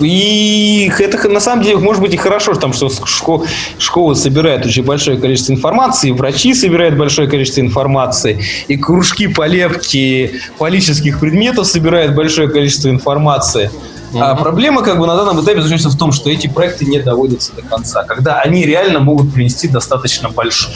и 0.00 0.90
это 0.98 1.28
на 1.28 1.40
самом 1.40 1.62
деле 1.62 1.78
может 1.78 2.02
быть 2.02 2.14
и 2.14 2.16
хорошо, 2.16 2.54
там, 2.54 2.72
что 2.72 2.90
школа, 2.90 3.44
школа 3.78 4.14
собирает 4.14 4.66
очень 4.66 4.84
большое 4.84 5.18
количество 5.18 5.52
информации, 5.52 6.10
врачи 6.10 6.54
собирают 6.54 6.96
большое 6.96 7.28
количество 7.28 7.60
информации, 7.60 8.42
и 8.68 8.76
кружки 8.76 9.28
по 9.28 9.46
лепке 9.46 10.40
политических 10.58 11.20
предметов 11.20 11.66
собирают 11.66 12.14
большое 12.14 12.48
количество 12.48 12.88
информации. 12.88 13.70
Mm-hmm. 14.12 14.22
А 14.22 14.34
проблема 14.36 14.82
как 14.82 14.98
бы 14.98 15.06
на 15.06 15.16
данном 15.16 15.42
этапе 15.42 15.60
заключается 15.60 15.90
в 15.90 15.98
том, 15.98 16.12
что 16.12 16.30
эти 16.30 16.46
проекты 16.46 16.86
не 16.86 17.00
доводятся 17.00 17.54
до 17.54 17.62
конца, 17.62 18.04
когда 18.04 18.40
они 18.40 18.64
реально 18.64 19.00
могут 19.00 19.32
принести 19.32 19.68
достаточно 19.68 20.28
большой 20.30 20.72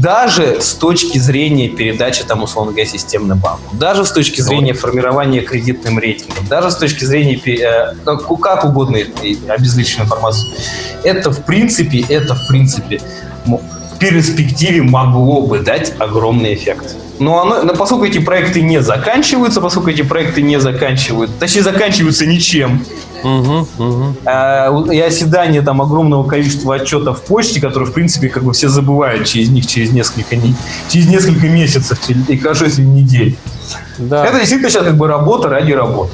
даже 0.00 0.60
с 0.60 0.74
точки 0.74 1.18
зрения 1.18 1.68
передачи, 1.68 2.24
там, 2.24 2.42
условно 2.42 2.72
говоря, 2.72 2.86
системным 2.86 3.38
банку, 3.38 3.76
даже 3.76 4.04
с 4.04 4.12
точки 4.12 4.40
зрения 4.40 4.72
формирования 4.72 5.40
кредитным 5.40 5.98
рейтингом, 5.98 6.46
даже 6.46 6.70
с 6.70 6.76
точки 6.76 7.04
зрения 7.04 7.36
э, 7.36 7.94
как, 8.04 8.26
как 8.40 8.64
угодно 8.64 8.98
обезличенную 9.48 10.06
информацию, 10.06 10.50
это 11.04 11.30
в 11.30 11.44
принципе, 11.44 12.04
это 12.08 12.34
в 12.34 12.48
принципе 12.48 13.00
перспективе 14.02 14.82
могло 14.82 15.42
бы 15.42 15.60
дать 15.60 15.94
огромный 15.98 16.54
эффект. 16.54 16.96
Но, 17.18 17.40
оно, 17.40 17.62
но 17.62 17.74
поскольку 17.74 18.04
эти 18.04 18.18
проекты 18.18 18.62
не 18.62 18.82
заканчиваются, 18.82 19.60
поскольку 19.60 19.90
эти 19.90 20.02
проекты 20.02 20.42
не 20.42 20.58
заканчиваются, 20.58 21.36
точнее 21.38 21.62
заканчиваются 21.62 22.26
ничем, 22.26 22.84
Угу, 23.22 23.68
угу. 23.78 24.90
и 24.90 24.98
оседание 24.98 25.62
там 25.62 25.80
огромного 25.80 26.26
количества 26.26 26.74
отчетов 26.74 27.20
в 27.20 27.22
почте, 27.22 27.60
которые, 27.60 27.88
в 27.88 27.92
принципе, 27.92 28.28
как 28.28 28.42
бы 28.42 28.52
все 28.52 28.68
забывают 28.68 29.28
через 29.28 29.48
них 29.48 29.64
через 29.66 29.92
несколько, 29.92 30.36
через 30.88 31.06
несколько 31.06 31.46
месяцев, 31.46 32.00
и 32.28 32.36
кажется, 32.36 32.82
недель. 32.82 33.36
Да. 33.98 34.26
Это 34.26 34.38
действительно 34.38 34.70
сейчас 34.70 34.84
как 34.84 34.96
бы 34.96 35.06
работа 35.06 35.48
ради 35.48 35.70
работы. 35.70 36.12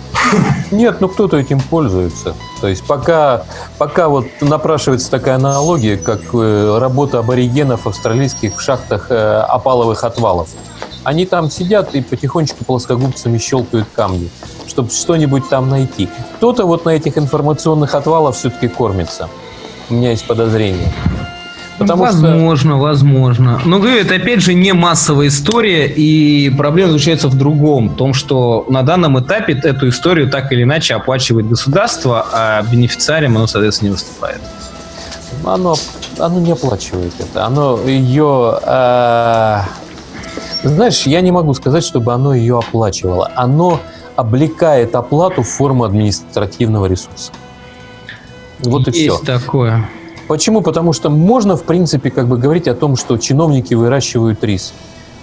Нет, 0.70 1.00
ну 1.00 1.08
кто-то 1.08 1.36
этим 1.38 1.60
пользуется. 1.60 2.34
То 2.60 2.68
есть 2.68 2.84
пока, 2.84 3.44
пока 3.78 4.08
вот 4.08 4.26
напрашивается 4.40 5.10
такая 5.10 5.36
аналогия, 5.36 5.96
как 5.96 6.20
э, 6.34 6.78
работа 6.78 7.20
аборигенов 7.20 7.86
австралийских 7.86 8.56
в 8.56 8.60
шахтах 8.60 9.10
э, 9.10 9.40
опаловых 9.48 10.04
отвалов. 10.04 10.48
Они 11.04 11.24
там 11.24 11.50
сидят 11.50 11.94
и 11.94 12.02
потихонечку 12.02 12.64
плоскогубцами 12.64 13.38
щелкают 13.38 13.88
камни, 13.94 14.28
чтобы 14.66 14.90
что-нибудь 14.90 15.48
там 15.48 15.70
найти. 15.70 16.08
Кто-то 16.36 16.66
вот 16.66 16.84
на 16.84 16.90
этих 16.90 17.16
информационных 17.16 17.94
отвалах 17.94 18.34
все-таки 18.34 18.68
кормится. 18.68 19.28
У 19.88 19.94
меня 19.94 20.10
есть 20.10 20.26
подозрение. 20.26 20.92
Потому 21.78 22.02
возможно, 22.02 22.72
что... 22.72 22.78
возможно. 22.78 23.60
Но 23.64 23.78
говорю, 23.78 23.98
это 23.98 24.16
опять 24.16 24.40
же 24.40 24.54
не 24.54 24.72
массовая 24.72 25.28
история, 25.28 25.86
и 25.86 26.50
проблема 26.50 26.90
заключается 26.90 27.28
в 27.28 27.38
другом, 27.38 27.90
в 27.90 27.96
том, 27.96 28.14
что 28.14 28.66
на 28.68 28.82
данном 28.82 29.18
этапе 29.20 29.52
эту 29.52 29.88
историю 29.88 30.28
так 30.28 30.52
или 30.52 30.64
иначе 30.64 30.94
оплачивает 30.94 31.48
государство, 31.48 32.26
а 32.32 32.62
бенефициарием 32.62 33.36
оно, 33.36 33.46
соответственно, 33.46 33.88
не 33.88 33.92
выступает. 33.92 34.40
Оно, 35.44 35.76
оно 36.18 36.40
не 36.40 36.52
оплачивает 36.52 37.12
это. 37.20 37.46
Оно 37.46 37.78
ее 37.86 38.58
э, 38.60 39.60
знаешь, 40.64 41.02
я 41.02 41.20
не 41.20 41.30
могу 41.30 41.54
сказать, 41.54 41.84
чтобы 41.84 42.12
оно 42.12 42.34
ее 42.34 42.58
оплачивало. 42.58 43.30
Оно 43.36 43.80
облекает 44.16 44.94
оплату 44.94 45.42
в 45.42 45.48
форму 45.48 45.84
административного 45.84 46.86
ресурса. 46.86 47.32
Вот 48.60 48.88
Есть 48.88 48.98
и 48.98 49.08
все. 49.08 49.18
такое. 49.18 49.88
Почему? 50.28 50.60
Потому 50.60 50.92
что 50.92 51.10
можно, 51.10 51.56
в 51.56 51.64
принципе, 51.64 52.10
как 52.10 52.28
бы 52.28 52.38
говорить 52.38 52.68
о 52.68 52.74
том, 52.74 52.96
что 52.96 53.16
чиновники 53.16 53.74
выращивают 53.74 54.44
рис. 54.44 54.72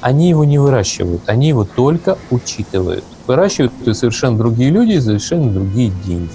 Они 0.01 0.29
его 0.29 0.43
не 0.43 0.59
выращивают, 0.59 1.21
они 1.27 1.47
его 1.47 1.63
только 1.63 2.17
учитывают. 2.29 3.05
Выращивают 3.27 3.71
совершенно 3.93 4.37
другие 4.37 4.69
люди 4.69 4.93
и 4.93 4.99
совершенно 4.99 5.49
другие 5.49 5.91
деньги. 6.05 6.29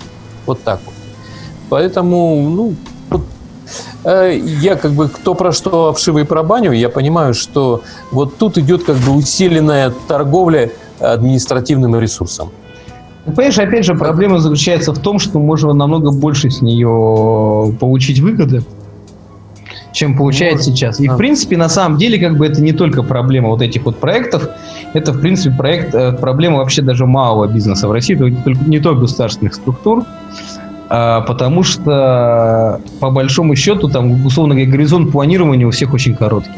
Вот 0.47 0.63
так 0.63 0.81
вот. 0.87 0.95
Поэтому, 1.69 2.49
ну, 2.49 2.75
Э, 4.05 4.37
я 4.61 4.77
как 4.77 4.93
бы 4.93 5.09
кто 5.09 5.35
про 5.35 5.53
что 5.53 5.89
обшивы 5.89 6.23
и 6.23 6.25
про 6.25 6.43
баню, 6.43 6.73
я 6.73 6.89
понимаю, 6.89 7.35
что 7.35 7.83
вот 8.11 8.39
тут 8.39 8.59
идет 8.59 8.85
как 8.85 8.97
бы 8.97 9.13
усиленная 9.13 9.93
торговля 10.09 10.71
административным 10.99 11.99
ресурсом. 11.99 12.51
Понимаешь, 13.25 13.59
опять 13.59 13.85
же, 13.85 13.95
проблема 13.95 14.39
заключается 14.39 14.93
в 14.93 14.99
том, 14.99 15.19
что 15.19 15.39
можно 15.39 15.73
намного 15.73 16.11
больше 16.11 16.51
с 16.51 16.63
нее 16.63 17.75
получить 17.79 18.19
выгоды, 18.21 18.63
чем 19.93 20.17
получает 20.17 20.55
Может, 20.55 20.67
сейчас. 20.67 21.01
И, 21.01 21.09
в 21.09 21.17
принципе, 21.17 21.57
на 21.57 21.69
самом 21.69 21.99
деле, 21.99 22.19
как 22.19 22.39
бы 22.39 22.47
это 22.47 22.63
не 22.63 22.73
только 22.73 23.03
проблема 23.03 23.49
вот 23.51 23.61
этих 23.61 23.85
вот 23.85 23.99
проектов, 23.99 24.49
это, 24.95 25.13
в 25.13 25.21
принципе, 25.21 25.55
проект, 25.55 25.95
э, 25.95 26.13
проблема 26.13 26.59
вообще 26.59 26.83
даже 26.83 27.07
малого 27.07 27.47
бизнеса 27.47 27.89
в 27.89 27.93
России, 27.93 28.15
не 28.15 28.37
только, 28.37 28.65
не 28.67 28.81
только 28.81 29.01
государственных 29.03 29.55
структур. 29.55 30.05
А, 30.89 31.21
потому 31.21 31.63
что, 31.63 32.81
по 32.99 33.11
большому 33.11 33.55
счету, 33.55 33.89
там, 33.89 34.27
условно 34.27 34.55
говоря, 34.55 34.71
горизонт 34.71 35.13
планирования 35.13 35.67
у 35.67 35.71
всех 35.71 35.95
очень 35.95 36.17
короткий. 36.17 36.51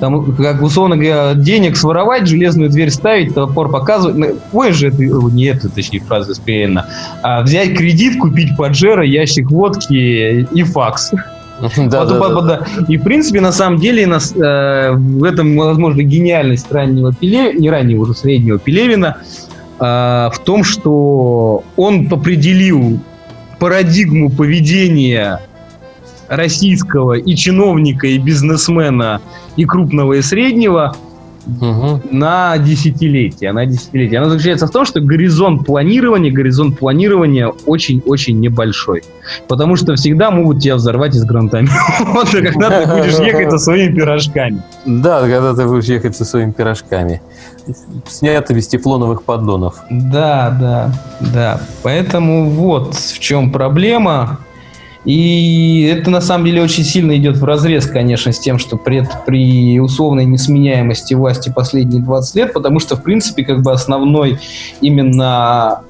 Там, 0.00 0.34
как, 0.36 0.62
условно 0.62 0.96
говоря, 0.96 1.34
денег 1.34 1.76
своровать, 1.76 2.26
железную 2.26 2.70
дверь 2.70 2.90
ставить, 2.90 3.34
топор 3.34 3.70
показывать. 3.70 4.36
Ой 4.52 4.72
же, 4.72 4.88
это, 4.88 5.02
не 5.02 5.44
это, 5.44 5.68
точнее, 5.68 6.00
фраза 6.00 6.30
восприятна. 6.30 6.86
А 7.22 7.42
взять 7.42 7.76
кредит, 7.76 8.18
купить 8.20 8.56
поджера, 8.56 9.04
ящик 9.04 9.50
водки 9.50 10.46
и 10.52 10.62
факс. 10.62 11.12
Да, 11.60 12.04
да, 12.04 12.18
да, 12.18 12.40
да. 12.40 12.66
И, 12.88 12.96
в 12.96 13.04
принципе, 13.04 13.40
на 13.40 13.52
самом 13.52 13.78
деле, 13.78 14.08
нас, 14.08 14.34
э, 14.34 14.90
в 14.92 15.22
этом, 15.22 15.56
возможно, 15.56 16.02
гениальность 16.02 16.70
раннего 16.70 17.14
Пеле, 17.14 17.52
не 17.54 17.70
раннего, 17.70 18.02
уже 18.02 18.14
среднего 18.14 18.58
Пелевина, 18.58 19.18
э, 19.78 19.84
в 19.84 20.38
том, 20.44 20.64
что 20.64 21.62
он 21.76 22.08
определил 22.10 23.00
парадигму 23.60 24.30
поведения 24.30 25.40
российского 26.28 27.14
и 27.14 27.34
чиновника, 27.34 28.06
и 28.06 28.18
бизнесмена, 28.18 29.20
и 29.56 29.64
крупного, 29.64 30.14
и 30.14 30.22
среднего 30.22 30.96
угу. 31.46 32.00
на 32.10 32.56
десятилетие. 32.58 33.52
На 33.52 33.66
десятилетие. 33.66 34.20
Она 34.20 34.30
заключается 34.30 34.66
в 34.66 34.70
том, 34.70 34.84
что 34.84 35.00
горизонт 35.00 35.66
планирования, 35.66 36.32
горизонт 36.32 36.78
планирования 36.78 37.52
очень-очень 37.66 38.40
небольшой. 38.40 39.02
Потому 39.48 39.76
что 39.76 39.94
всегда 39.94 40.30
могут 40.30 40.60
тебя 40.60 40.76
взорвать 40.76 41.14
из 41.14 41.24
гранатомета, 41.24 41.74
когда 42.32 42.82
ты 42.82 42.90
будешь 42.90 43.18
ехать 43.18 43.50
со 43.50 43.58
своими 43.58 43.94
пирожками. 43.94 44.62
Да, 44.86 45.20
когда 45.20 45.54
ты 45.54 45.66
будешь 45.66 45.84
ехать 45.84 46.16
со 46.16 46.24
своими 46.24 46.52
пирожками. 46.52 47.20
Снятыми 48.06 48.60
с 48.60 48.68
тефлоновых 48.68 49.22
поддонов. 49.22 49.76
Да, 49.90 50.56
да, 50.60 50.92
да. 51.20 51.60
Поэтому 51.82 52.50
вот 52.50 52.94
в 52.94 53.18
чем 53.18 53.50
проблема. 53.50 54.38
И 55.04 55.82
это 55.92 56.10
на 56.10 56.20
самом 56.20 56.46
деле 56.46 56.62
очень 56.62 56.84
сильно 56.84 57.16
идет 57.16 57.36
в 57.36 57.44
разрез, 57.44 57.86
конечно, 57.86 58.32
с 58.32 58.38
тем, 58.38 58.58
что 58.58 58.76
при, 58.76 59.06
при 59.26 59.78
условной 59.78 60.24
несменяемости 60.24 61.14
власти 61.14 61.52
последние 61.54 62.02
20 62.02 62.34
лет, 62.36 62.52
потому 62.52 62.80
что, 62.80 62.96
в 62.96 63.02
принципе, 63.02 63.44
как 63.44 63.62
бы 63.62 63.72
основной 63.72 64.38
именно 64.80 65.82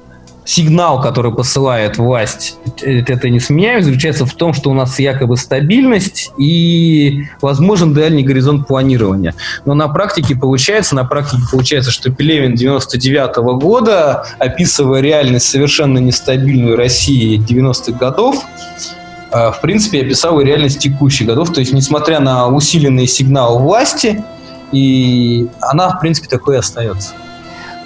сигнал, 0.45 1.01
который 1.01 1.33
посылает 1.33 1.97
власть 1.97 2.57
этой 2.81 3.31
несменяемости, 3.31 3.87
заключается 3.87 4.25
в 4.25 4.33
том, 4.35 4.53
что 4.53 4.69
у 4.69 4.73
нас 4.73 4.99
якобы 4.99 5.37
стабильность 5.37 6.31
и 6.37 7.23
возможен 7.41 7.93
дальний 7.93 8.23
горизонт 8.23 8.67
планирования. 8.67 9.33
Но 9.65 9.73
на 9.73 9.87
практике 9.87 10.35
получается, 10.35 10.95
на 10.95 11.03
практике 11.03 11.41
получается, 11.51 11.91
что 11.91 12.11
Пелевин 12.11 12.53
99 12.53 13.37
-го 13.37 13.59
года, 13.59 14.25
описывая 14.37 15.01
реальность 15.01 15.47
совершенно 15.47 15.97
нестабильную 15.97 16.77
России 16.77 17.39
90-х 17.39 17.97
годов, 17.97 18.45
в 19.35 19.59
принципе, 19.61 20.01
описал 20.01 20.39
и 20.39 20.45
реальность 20.45 20.79
текущих 20.79 21.27
годов. 21.27 21.51
То 21.51 21.59
есть, 21.59 21.73
несмотря 21.73 22.19
на 22.19 22.47
усиленный 22.47 23.07
сигнал 23.07 23.59
власти, 23.59 24.23
и 24.71 25.47
она, 25.61 25.89
в 25.89 25.99
принципе, 25.99 26.27
такой 26.27 26.55
и 26.55 26.59
остается. 26.59 27.13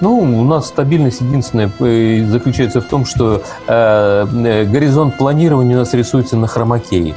Ну, 0.01 0.17
у 0.17 0.43
нас 0.45 0.67
стабильность 0.67 1.19
единственная 1.19 1.69
э, 1.79 2.25
заключается 2.25 2.79
в 2.79 2.85
том, 2.85 3.05
что 3.05 3.43
э, 3.67 4.27
э, 4.45 4.65
горизонт 4.65 5.17
планирования 5.17 5.75
у 5.75 5.79
нас 5.79 5.93
рисуется 5.93 6.37
на 6.37 6.47
хромакее. 6.47 7.15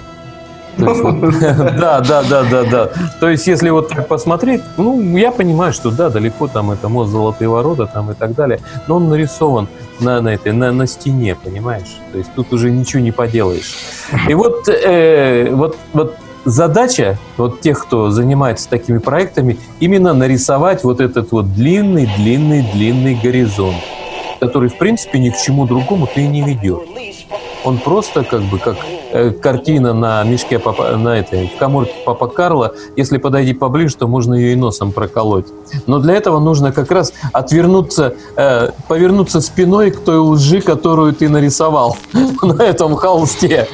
Да, 0.79 2.01
да, 2.01 2.23
да, 2.23 2.43
да, 2.45 2.64
да. 2.64 2.91
То 3.20 3.29
есть, 3.29 3.47
если 3.47 3.70
вот 3.70 3.89
так 3.89 4.09
посмотреть, 4.09 4.62
ну, 4.77 5.16
я 5.16 5.31
понимаю, 5.31 5.73
что 5.73 5.91
да, 5.91 6.09
далеко 6.11 6.49
там 6.49 6.70
это 6.70 6.89
мост 6.89 7.11
Золотые 7.11 7.49
ворота 7.49 7.87
там 7.87 8.11
и 8.11 8.14
так 8.14 8.35
далее, 8.35 8.61
но 8.87 8.97
он 8.97 9.09
нарисован 9.09 9.68
на, 10.01 10.20
на, 10.20 10.31
этой, 10.31 10.53
на, 10.53 10.73
на 10.73 10.87
стене, 10.87 11.37
понимаешь? 11.43 11.97
То 12.12 12.18
есть 12.18 12.31
тут 12.35 12.53
уже 12.53 12.70
ничего 12.70 13.03
не 13.03 13.12
поделаешь. 13.12 13.77
И 14.29 14.35
вот, 14.35 14.68
э, 14.68 15.49
вот, 15.53 15.77
вот 15.93 16.16
задача 16.45 17.18
вот 17.37 17.61
тех, 17.61 17.83
кто 17.83 18.11
занимается 18.11 18.68
такими 18.68 18.99
проектами, 18.99 19.59
именно 19.81 20.14
нарисовать 20.14 20.85
вот 20.85 21.01
этот 21.01 21.33
вот 21.33 21.55
длинный, 21.55 22.09
длинный, 22.16 22.66
длинный 22.73 23.14
горизонт, 23.14 23.77
который, 24.41 24.68
в 24.68 24.79
принципе, 24.79 25.18
ни 25.18 25.31
к 25.31 25.37
чему 25.37 25.66
другому 25.66 26.09
ты 26.12 26.27
не 26.27 26.43
ведет. 26.43 26.81
Он 27.64 27.78
просто 27.78 28.24
как 28.24 28.42
бы 28.42 28.58
как 28.58 28.76
э, 29.12 29.30
картина 29.30 29.92
на 29.92 30.22
мешке 30.24 30.58
папа, 30.58 30.96
на 30.96 31.18
этой 31.18 31.48
в 31.48 31.56
коморке 31.58 31.94
Папа 32.04 32.26
Карла. 32.26 32.74
Если 32.96 33.18
подойти 33.18 33.52
поближе, 33.52 33.96
то 33.96 34.08
можно 34.08 34.34
ее 34.34 34.52
и 34.52 34.56
носом 34.56 34.92
проколоть. 34.92 35.46
Но 35.86 35.98
для 35.98 36.14
этого 36.14 36.40
нужно 36.40 36.72
как 36.72 36.90
раз 36.90 37.12
отвернуться, 37.32 38.14
э, 38.36 38.70
повернуться 38.88 39.40
спиной 39.40 39.90
к 39.90 40.00
той 40.00 40.18
лжи, 40.18 40.60
которую 40.60 41.12
ты 41.14 41.28
нарисовал 41.28 41.96
на 42.42 42.62
этом 42.62 42.94
холсте. 42.96 43.68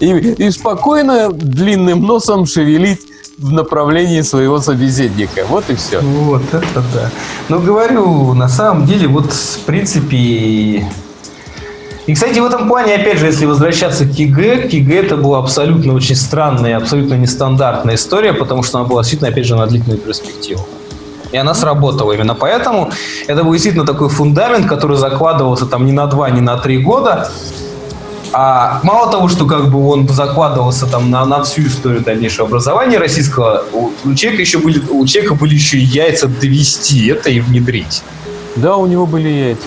И, 0.00 0.06
и 0.06 0.50
спокойно 0.50 1.30
длинным 1.32 2.02
носом 2.02 2.46
шевелить 2.46 3.00
в 3.38 3.52
направлении 3.52 4.22
своего 4.22 4.60
собеседника. 4.60 5.44
Вот 5.48 5.68
и 5.68 5.74
все. 5.74 6.00
Вот 6.00 6.42
это 6.52 6.82
да. 6.94 7.10
Но 7.48 7.58
говорю, 7.58 8.32
на 8.34 8.48
самом 8.48 8.86
деле, 8.86 9.08
вот 9.08 9.32
в 9.32 9.60
принципе 9.60 10.86
и, 12.06 12.14
кстати, 12.14 12.38
в 12.38 12.46
этом 12.46 12.68
плане, 12.68 12.94
опять 12.94 13.18
же, 13.18 13.26
если 13.26 13.46
возвращаться 13.46 14.04
к 14.04 14.12
ЕГЭ, 14.12 14.68
к 14.68 14.72
ЕГЭ 14.72 15.06
это 15.06 15.16
была 15.16 15.40
абсолютно 15.40 15.92
очень 15.92 16.14
странная, 16.14 16.76
абсолютно 16.76 17.14
нестандартная 17.14 17.96
история, 17.96 18.32
потому 18.32 18.62
что 18.62 18.78
она 18.78 18.86
была 18.86 19.02
действительно, 19.02 19.30
опять 19.30 19.46
же, 19.46 19.56
на 19.56 19.66
длительную 19.66 19.98
перспективу. 19.98 20.64
И 21.32 21.36
она 21.36 21.54
сработала 21.54 22.12
именно 22.12 22.34
поэтому. 22.34 22.92
Это 23.26 23.42
был 23.42 23.52
действительно 23.52 23.84
такой 23.84 24.08
фундамент, 24.08 24.66
который 24.66 24.96
закладывался 24.96 25.66
там 25.66 25.84
не 25.84 25.92
на 25.92 26.06
два, 26.06 26.30
не 26.30 26.40
на 26.40 26.56
три 26.58 26.78
года. 26.78 27.28
А 28.32 28.80
мало 28.84 29.10
того, 29.10 29.28
что 29.28 29.46
как 29.46 29.70
бы 29.70 29.88
он 29.88 30.06
закладывался 30.08 30.86
там 30.86 31.10
на, 31.10 31.24
на 31.24 31.42
всю 31.42 31.62
историю 31.62 32.02
дальнейшего 32.02 32.46
образования 32.46 32.98
российского, 32.98 33.64
у, 33.72 33.90
у 34.04 34.14
человека 34.14 34.42
еще 34.42 34.58
были, 34.58 34.80
у 34.90 35.04
человека 35.06 35.34
были 35.34 35.54
еще 35.54 35.78
яйца 35.78 36.28
довести 36.28 37.08
это 37.08 37.30
и 37.30 37.40
внедрить. 37.40 38.02
Да, 38.56 38.76
у 38.76 38.86
него 38.86 39.06
были 39.06 39.28
яйца. 39.28 39.66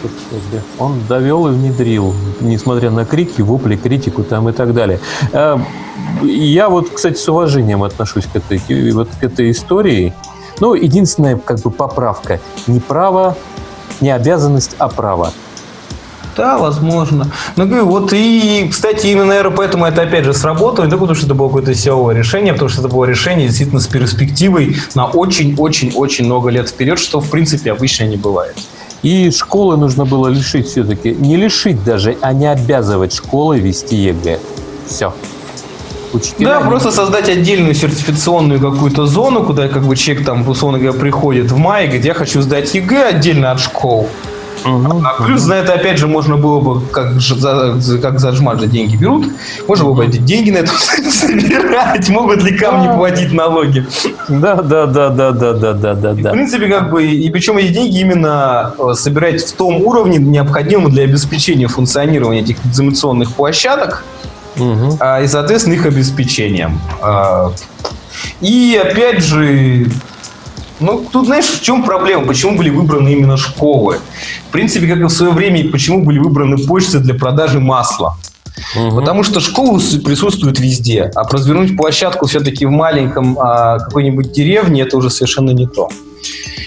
Он 0.80 1.00
довел 1.08 1.48
и 1.48 1.52
внедрил, 1.52 2.16
несмотря 2.40 2.90
на 2.90 3.06
крики, 3.06 3.42
вопли, 3.42 3.76
критику 3.76 4.24
там 4.24 4.50
и 4.50 4.52
так 4.52 4.74
далее. 4.74 5.00
Э, 5.32 5.58
я 6.24 6.70
вот, 6.70 6.90
кстати, 6.90 7.16
с 7.16 7.30
уважением 7.30 7.84
отношусь 7.84 8.26
к 8.26 8.36
этой, 8.36 8.92
вот 8.92 9.10
к 9.20 9.24
этой 9.24 9.52
истории. 9.52 10.14
Ну, 10.60 10.74
единственная 10.74 11.38
как 11.38 11.60
бы 11.60 11.70
поправка. 11.70 12.40
Не 12.66 12.80
право, 12.80 13.38
не 14.02 14.10
обязанность, 14.10 14.76
а 14.80 14.90
право. 14.90 15.32
Да, 16.36 16.58
возможно. 16.58 17.28
Ну, 17.58 17.66
говорю, 17.66 17.86
вот 17.86 18.14
и, 18.14 18.70
кстати, 18.72 19.08
именно, 19.08 19.26
наверное, 19.26 19.58
поэтому 19.58 19.86
это 19.86 20.04
опять 20.04 20.24
же 20.24 20.34
сработало, 20.34 20.86
не 20.86 20.90
только 20.90 21.02
потому, 21.02 21.16
что 21.16 21.26
это 21.26 21.36
было 21.36 21.48
какое-то 21.48 21.76
силовое 21.76 22.16
решение, 22.16 22.52
а 22.52 22.54
потому 22.54 22.70
что 22.70 22.80
это 22.80 22.88
было 22.88 23.04
решение 23.04 23.48
действительно 23.48 23.82
с 23.82 23.88
перспективой 23.88 24.78
на 24.96 25.06
очень-очень-очень 25.08 26.26
много 26.26 26.50
лет 26.50 26.70
вперед, 26.70 26.98
что, 26.98 27.20
в 27.20 27.30
принципе, 27.30 27.74
обычно 27.74 28.06
не 28.06 28.16
бывает. 28.16 28.56
И 29.02 29.32
школы 29.32 29.78
нужно 29.78 30.06
было 30.06 30.28
лишить 30.28 30.68
все-таки, 30.68 31.12
не 31.12 31.38
лишить 31.38 31.84
даже, 31.84 32.18
а 32.22 32.34
не 32.34 32.47
обязывать 32.52 33.14
школы 33.14 33.60
вести 33.60 33.95
ЕГЭ. 33.95 34.39
Все. 34.88 35.14
Учителя 36.12 36.56
да, 36.56 36.62
не... 36.62 36.70
просто 36.70 36.91
создать 36.91 37.30
отдельную 37.30 37.76
сертификационную 37.76 38.60
какую-то 38.60 39.06
зону, 39.06 39.43
куда 39.43 39.68
как 39.68 39.84
бы 39.84 39.95
человек 39.95 40.26
там, 40.26 40.47
условно 40.47 40.80
говоря, 40.80 41.00
приходит 41.00 41.52
в 41.52 41.58
мае, 41.58 41.88
где 41.88 42.10
я 42.10 42.14
хочу 42.14 42.41
сдать 42.41 42.74
ЕГЭ 42.74 43.10
отдельно 43.10 43.52
от 43.52 43.60
школ. 43.60 44.10
Угу, 44.66 45.03
Плюс 45.26 45.41
угу. 45.41 45.49
на 45.49 45.53
это, 45.55 45.74
опять 45.74 45.97
же, 45.97 46.07
можно 46.07 46.38
было 46.38 46.60
бы, 46.60 46.86
как, 46.88 47.20
за, 47.20 47.97
как 48.01 48.20
за 48.20 48.32
GMAT 48.34 48.60
же 48.60 48.68
деньги 48.68 48.95
берут, 48.95 49.28
можно 49.68 49.86
было 49.86 49.93
бы 49.93 50.05
эти 50.05 50.18
деньги 50.18 50.51
на 50.51 50.57
это 50.57 50.72
собирать, 51.12 52.10
могут 52.10 52.43
ли 52.43 52.57
камни 52.57 52.88
да. 52.88 52.93
платить 52.95 53.32
налоги. 53.32 53.86
Да, 54.28 54.55
да, 54.55 54.86
да, 54.86 55.10
да, 55.10 55.32
да, 55.32 55.53
да, 55.53 55.74
да, 55.74 55.93
да. 55.93 56.30
В 56.30 56.34
принципе, 56.34 56.68
как 56.68 56.91
бы, 56.91 57.05
и 57.05 57.30
причем 57.30 57.57
эти 57.57 57.72
деньги 57.72 57.99
именно 57.99 58.74
э, 58.78 58.93
собирать 58.93 59.43
в 59.43 59.53
том 59.53 59.82
уровне, 59.82 60.18
необходимом 60.18 60.91
для 60.91 61.03
обеспечения 61.03 61.68
функционирования 61.68 62.41
этих 62.41 62.57
экзаменационных 62.66 63.34
площадок, 63.34 64.03
угу. 64.57 64.97
и, 65.22 65.28
соответственно, 65.28 65.74
их 65.76 65.86
обеспечением. 65.86 66.80
А, 67.01 67.51
и 68.41 68.80
опять 68.82 69.24
же, 69.24 69.88
ну, 70.80 71.06
тут, 71.12 71.26
знаешь, 71.26 71.46
в 71.46 71.62
чем 71.62 71.84
проблема? 71.84 72.26
Почему 72.26 72.58
были 72.58 72.70
выбраны 72.70 73.10
именно 73.10 73.38
школы? 73.38 74.00
В 74.48 74.52
принципе, 74.52 74.88
как 74.88 75.00
и 75.00 75.04
в 75.04 75.10
свое 75.10 75.32
время, 75.32 75.70
почему 75.70 76.04
были 76.04 76.20
выбраны 76.20 76.58
почты 76.58 77.00
для 77.00 77.14
продажи 77.14 77.60
масла? 77.60 78.18
Угу. 78.76 78.96
Потому 78.96 79.24
что 79.24 79.40
школы 79.40 79.80
присутствуют 80.04 80.60
везде, 80.60 81.12
а 81.16 81.24
развернуть 81.24 81.78
площадку 81.78 82.28
все-таки 82.28 82.66
в 82.66 82.72
маленьком 82.72 83.38
а, 83.40 83.80
какой-нибудь 83.80 84.32
деревне 84.32 84.82
это 84.82 84.98
уже 84.98 85.10
совершенно 85.10 85.52
не 85.52 85.68
то. 85.68 85.90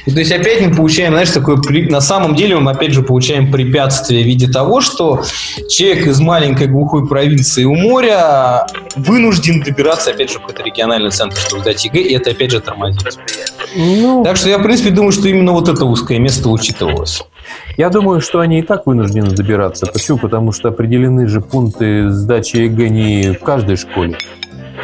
И 0.05 0.11
то 0.11 0.19
есть 0.19 0.33
опять 0.33 0.61
мы 0.61 0.75
получаем, 0.75 1.13
знаешь, 1.13 1.31
такое, 1.31 1.59
на 1.89 2.01
самом 2.01 2.35
деле 2.35 2.57
мы 2.57 2.73
опять 2.73 2.93
же 2.93 3.03
получаем 3.03 3.53
препятствие 3.53 4.25
в 4.25 4.27
виде 4.27 4.49
того, 4.49 4.81
что 4.81 5.23
человек 5.69 6.09
из 6.09 6.19
маленькой 6.21 6.67
глухой 6.67 7.07
провинции 7.07 7.65
у 7.65 7.75
моря 7.75 8.67
вынужден 8.97 9.63
добираться 9.63 10.11
опять 10.11 10.31
же 10.31 10.39
в 10.39 10.41
какой-то 10.41 10.65
региональный 10.65 11.11
центр, 11.11 11.39
чтобы 11.39 11.63
сдать 11.63 11.85
ЕГЭ, 11.85 12.01
и 12.01 12.15
это 12.15 12.31
опять 12.31 12.51
же 12.51 12.61
тормозит. 12.61 13.19
Ну, 13.77 14.25
так 14.25 14.37
что 14.37 14.49
я, 14.49 14.59
в 14.59 14.63
принципе, 14.63 14.91
думаю, 14.91 15.13
что 15.13 15.29
именно 15.29 15.53
вот 15.53 15.69
это 15.69 15.85
узкое 15.85 16.19
место 16.19 16.49
учитывалось. 16.49 17.23
Я 17.77 17.89
думаю, 17.89 18.21
что 18.21 18.41
они 18.41 18.59
и 18.59 18.63
так 18.63 18.87
вынуждены 18.87 19.31
добираться. 19.31 19.87
Почему? 19.87 20.19
Потому 20.19 20.53
что 20.53 20.69
определены 20.69 21.27
же 21.29 21.41
пункты 21.41 22.11
сдачи 22.11 22.57
ЕГЭ 22.57 22.89
не 22.89 23.33
в 23.33 23.39
каждой 23.39 23.77
школе. 23.77 24.19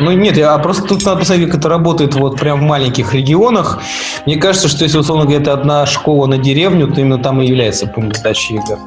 Ну 0.00 0.12
нет, 0.12 0.36
я 0.36 0.56
просто 0.58 0.84
тут 0.84 1.04
надо 1.04 1.20
посмотреть, 1.20 1.50
как 1.50 1.60
это 1.60 1.68
работает 1.68 2.14
вот 2.14 2.38
прям 2.38 2.60
в 2.60 2.62
маленьких 2.62 3.14
регионах. 3.14 3.80
Мне 4.26 4.36
кажется, 4.36 4.68
что 4.68 4.84
если, 4.84 4.98
условно 4.98 5.24
говоря, 5.24 5.40
это 5.40 5.52
одна 5.52 5.86
школа 5.86 6.26
на 6.26 6.38
деревню, 6.38 6.86
то 6.88 7.00
именно 7.00 7.18
там 7.18 7.42
и 7.42 7.46
является 7.46 7.86
пункт 7.86 8.18
сдачи 8.18 8.52
ЕГЭ. 8.52 8.78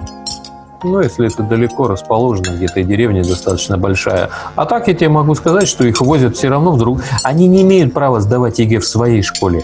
Ну, 0.83 0.99
если 0.99 1.27
это 1.27 1.43
далеко 1.43 1.87
расположено, 1.87 2.55
где-то 2.55 2.81
деревня 2.81 3.23
достаточно 3.23 3.77
большая. 3.77 4.29
А 4.55 4.65
так 4.65 4.87
я 4.87 4.93
тебе 4.93 5.09
могу 5.09 5.35
сказать, 5.35 5.67
что 5.67 5.85
их 5.85 6.01
возят 6.01 6.37
все 6.37 6.49
равно 6.49 6.71
в 6.71 6.75
другую. 6.75 7.03
Они 7.23 7.47
не 7.47 7.61
имеют 7.61 7.93
права 7.93 8.19
сдавать 8.19 8.57
ЕГЭ 8.59 8.79
в 8.79 8.87
своей 8.87 9.21
школе. 9.21 9.63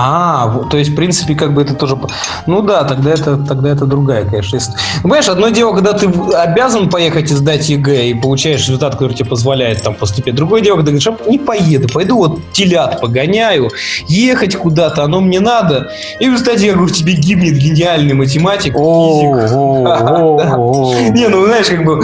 А, 0.00 0.64
то 0.70 0.76
есть, 0.76 0.92
в 0.92 0.94
принципе, 0.94 1.34
как 1.34 1.54
бы 1.54 1.62
это 1.62 1.74
тоже... 1.74 1.98
Ну 2.46 2.62
да, 2.62 2.84
тогда 2.84 3.10
это, 3.10 3.36
тогда 3.36 3.70
это 3.70 3.84
другая, 3.84 4.24
конечно. 4.24 4.60
Ну, 4.96 5.02
понимаешь, 5.02 5.28
одно 5.28 5.48
дело, 5.48 5.74
когда 5.74 5.92
ты 5.92 6.06
обязан 6.06 6.88
поехать 6.88 7.32
и 7.32 7.34
сдать 7.34 7.68
ЕГЭ 7.68 8.06
и 8.06 8.14
получаешь 8.14 8.60
результат, 8.60 8.92
который 8.92 9.14
тебе 9.14 9.28
позволяет 9.28 9.82
там 9.82 9.96
поступить. 9.96 10.36
Другое 10.36 10.60
дело, 10.60 10.76
когда 10.76 10.92
ты 10.92 10.98
говоришь, 10.98 11.20
«А, 11.26 11.28
не 11.28 11.40
поеду, 11.40 11.88
пойду 11.92 12.16
вот 12.16 12.38
телят 12.52 13.00
погоняю, 13.00 13.70
ехать 14.06 14.54
куда-то, 14.54 15.02
оно 15.02 15.20
мне 15.20 15.40
надо. 15.40 15.90
И, 16.20 16.32
кстати, 16.32 16.66
я 16.66 16.74
говорю, 16.74 16.94
тебе 16.94 17.14
гибнет 17.14 17.54
гениальный 17.54 18.14
математик, 18.14 18.74
физик. 18.74 18.78
Не, 21.12 21.28
ну 21.28 21.44
знаешь, 21.46 21.66
как 21.66 21.84
бы, 21.84 22.00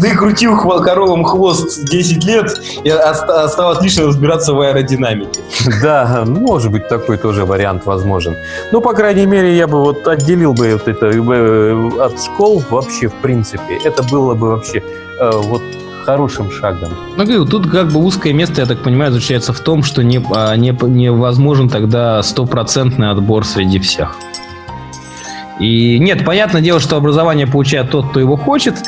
ты 0.00 0.16
крутил 0.16 0.58
коровам 0.58 1.24
хвост 1.24 1.88
10 1.88 2.24
лет, 2.24 2.60
и 2.84 2.90
осталось 2.90 3.82
лишь 3.82 3.96
разбираться 3.96 4.52
в 4.52 4.60
аэродинамике. 4.60 5.40
Да, 5.82 6.24
может 6.26 6.70
быть, 6.70 6.88
такой 6.88 7.21
тоже 7.22 7.44
вариант 7.44 7.86
возможен. 7.86 8.36
Ну, 8.72 8.80
по 8.80 8.92
крайней 8.92 9.26
мере, 9.26 9.56
я 9.56 9.66
бы 9.66 9.80
вот 9.80 10.06
отделил 10.06 10.52
бы 10.52 10.72
вот 10.72 10.88
это 10.88 11.06
э, 11.06 11.90
от 12.00 12.20
школ 12.22 12.62
вообще, 12.70 13.08
в 13.08 13.14
принципе. 13.14 13.78
Это 13.84 14.02
было 14.02 14.34
бы 14.34 14.48
вообще 14.48 14.82
э, 15.20 15.30
вот 15.34 15.62
хорошим 16.04 16.50
шагом. 16.50 16.90
Ну, 17.16 17.24
говорю, 17.24 17.44
тут 17.46 17.70
как 17.70 17.88
бы 17.88 18.00
узкое 18.00 18.32
место, 18.32 18.60
я 18.60 18.66
так 18.66 18.82
понимаю, 18.82 19.12
заключается 19.12 19.52
в 19.52 19.60
том, 19.60 19.82
что 19.82 20.02
не, 20.02 20.20
а, 20.34 20.56
не, 20.56 20.70
невозможен 20.70 21.68
тогда 21.68 22.22
стопроцентный 22.22 23.10
отбор 23.10 23.44
среди 23.44 23.78
всех. 23.78 24.16
И 25.60 25.98
нет, 26.00 26.24
понятное 26.24 26.60
дело, 26.60 26.80
что 26.80 26.96
образование 26.96 27.46
получает 27.46 27.90
тот, 27.90 28.08
кто 28.08 28.18
его 28.18 28.36
хочет, 28.36 28.82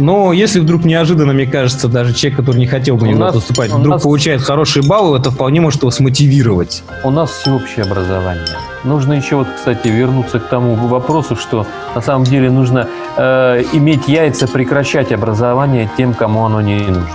но 0.00 0.32
если 0.32 0.60
вдруг 0.60 0.84
неожиданно, 0.84 1.32
мне 1.32 1.46
кажется, 1.46 1.86
даже 1.86 2.14
человек, 2.14 2.38
который 2.38 2.56
не 2.56 2.66
хотел 2.66 2.96
бы 2.96 3.06
никуда 3.06 3.32
поступать, 3.32 3.70
вдруг 3.70 3.94
нас... 3.94 4.02
получает 4.02 4.40
хорошие 4.40 4.82
баллы, 4.82 5.18
это 5.18 5.30
вполне 5.30 5.60
может 5.60 5.82
его 5.82 5.90
смотивировать. 5.90 6.82
У 7.04 7.10
нас 7.10 7.30
всеобщее 7.30 7.84
образование. 7.84 8.46
Нужно 8.82 9.12
еще 9.12 9.36
вот, 9.36 9.46
кстати, 9.54 9.88
вернуться 9.88 10.40
к 10.40 10.48
тому 10.48 10.74
вопросу, 10.74 11.36
что 11.36 11.66
на 11.94 12.00
самом 12.00 12.24
деле 12.24 12.50
нужно 12.50 12.88
э, 13.16 13.62
иметь 13.74 14.08
яйца 14.08 14.48
прекращать 14.48 15.12
образование 15.12 15.90
тем, 15.98 16.14
кому 16.14 16.46
оно 16.46 16.62
не 16.62 16.78
нужно. 16.78 17.06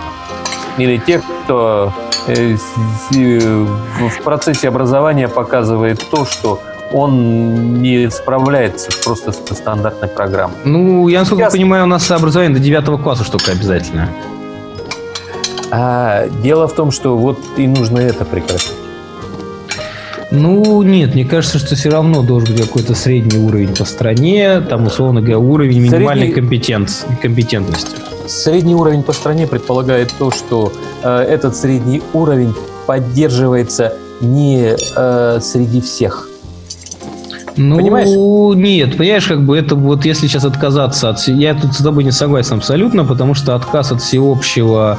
Или 0.78 0.98
тех, 0.98 1.24
кто 1.44 1.92
э, 2.28 2.56
в 3.10 4.24
процессе 4.24 4.68
образования 4.68 5.28
показывает 5.28 6.06
то, 6.12 6.26
что 6.26 6.62
он 6.92 7.82
не 7.82 8.10
справляется 8.10 8.90
просто 9.04 9.32
с 9.32 9.38
стандартной 9.56 10.08
программой. 10.08 10.58
Ну, 10.66 11.08
я 11.08 11.20
насколько 11.20 11.44
Сейчас... 11.44 11.54
понимаю, 11.54 11.84
у 11.84 11.88
нас 11.88 12.10
образование 12.12 12.56
до 12.56 12.64
9 12.64 13.02
класса 13.02 13.24
штука 13.24 13.52
обязательно. 13.52 14.10
А, 15.72 16.28
дело 16.42 16.68
в 16.68 16.74
том, 16.74 16.92
что 16.92 17.18
вот 17.18 17.40
и 17.58 17.68
нужно 17.68 18.00
это 18.00 18.24
прекратить. 18.26 18.74
Ну, 20.32 20.82
нет, 20.82 21.14
мне 21.14 21.24
кажется, 21.24 21.60
что 21.60 21.76
все 21.76 21.90
равно 21.90 22.22
должен 22.24 22.56
быть 22.56 22.66
какой-то 22.66 22.96
средний 22.96 23.40
уровень 23.40 23.76
по 23.76 23.86
стране, 23.86 24.60
там, 24.62 24.88
условно 24.88 25.22
говоря, 25.22 25.40
уровень 25.40 25.82
минимальной 25.82 26.28
средний... 26.28 26.34
компетенции, 26.34 27.08
компетентности. 27.22 27.96
Средний 28.28 28.76
уровень 28.76 29.04
по 29.04 29.14
стране 29.14 29.48
предполагает 29.48 30.12
то, 30.18 30.32
что 30.32 30.74
э, 31.04 31.20
этот 31.30 31.56
средний 31.56 32.02
уровень 32.14 32.54
поддерживается 32.88 33.94
не 34.20 34.76
э, 34.96 35.40
среди 35.42 35.82
всех. 35.82 36.28
Ну, 37.58 37.78
понимаешь? 37.78 38.08
нет, 38.58 38.98
понимаешь, 38.98 39.26
как 39.26 39.44
бы 39.44 39.58
это 39.58 39.76
вот 39.76 40.06
если 40.06 40.28
сейчас 40.28 40.46
отказаться 40.46 41.10
от... 41.10 41.20
Я 41.28 41.54
тут 41.54 41.74
с 41.74 41.84
тобой 41.84 42.04
не 42.04 42.12
согласен 42.12 42.58
абсолютно, 42.58 43.06
потому 43.06 43.34
что 43.34 43.56
отказ 43.56 43.92
от 43.92 44.02
всеобщего 44.02 44.98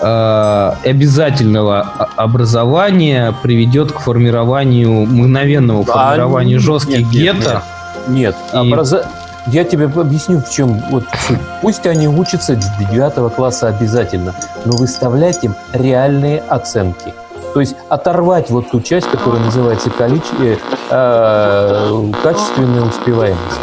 э, 0.00 0.72
обязательного 0.84 1.80
образования 2.16 3.34
приведет 3.42 3.92
к 3.92 4.00
формированию, 4.00 5.06
мгновенному 5.06 5.84
да, 5.84 5.92
формированию 5.92 6.60
жестких 6.60 7.00
нет, 7.00 7.10
гетто. 7.10 7.62
Нет, 8.08 8.36
нет. 8.52 8.64
И... 8.64 8.72
Образа... 8.72 9.06
Я 9.48 9.64
тебе 9.64 9.86
объясню, 9.86 10.40
в 10.40 10.48
чем 10.50 10.80
вот 10.90 11.04
суть. 11.26 11.38
Пусть 11.62 11.84
они 11.86 12.06
учатся 12.06 12.54
до 12.54 12.92
9 12.92 13.34
класса 13.34 13.68
обязательно, 13.68 14.34
но 14.64 14.76
выставлять 14.76 15.42
им 15.42 15.56
реальные 15.72 16.38
оценки. 16.48 17.12
То 17.54 17.60
есть 17.60 17.76
оторвать 17.88 18.50
вот 18.50 18.70
ту 18.70 18.80
часть, 18.80 19.08
которая 19.10 19.42
называется 19.42 19.90
количе... 19.90 20.58
э, 20.90 22.12
качественная 22.22 22.82
успеваемость. 22.82 23.60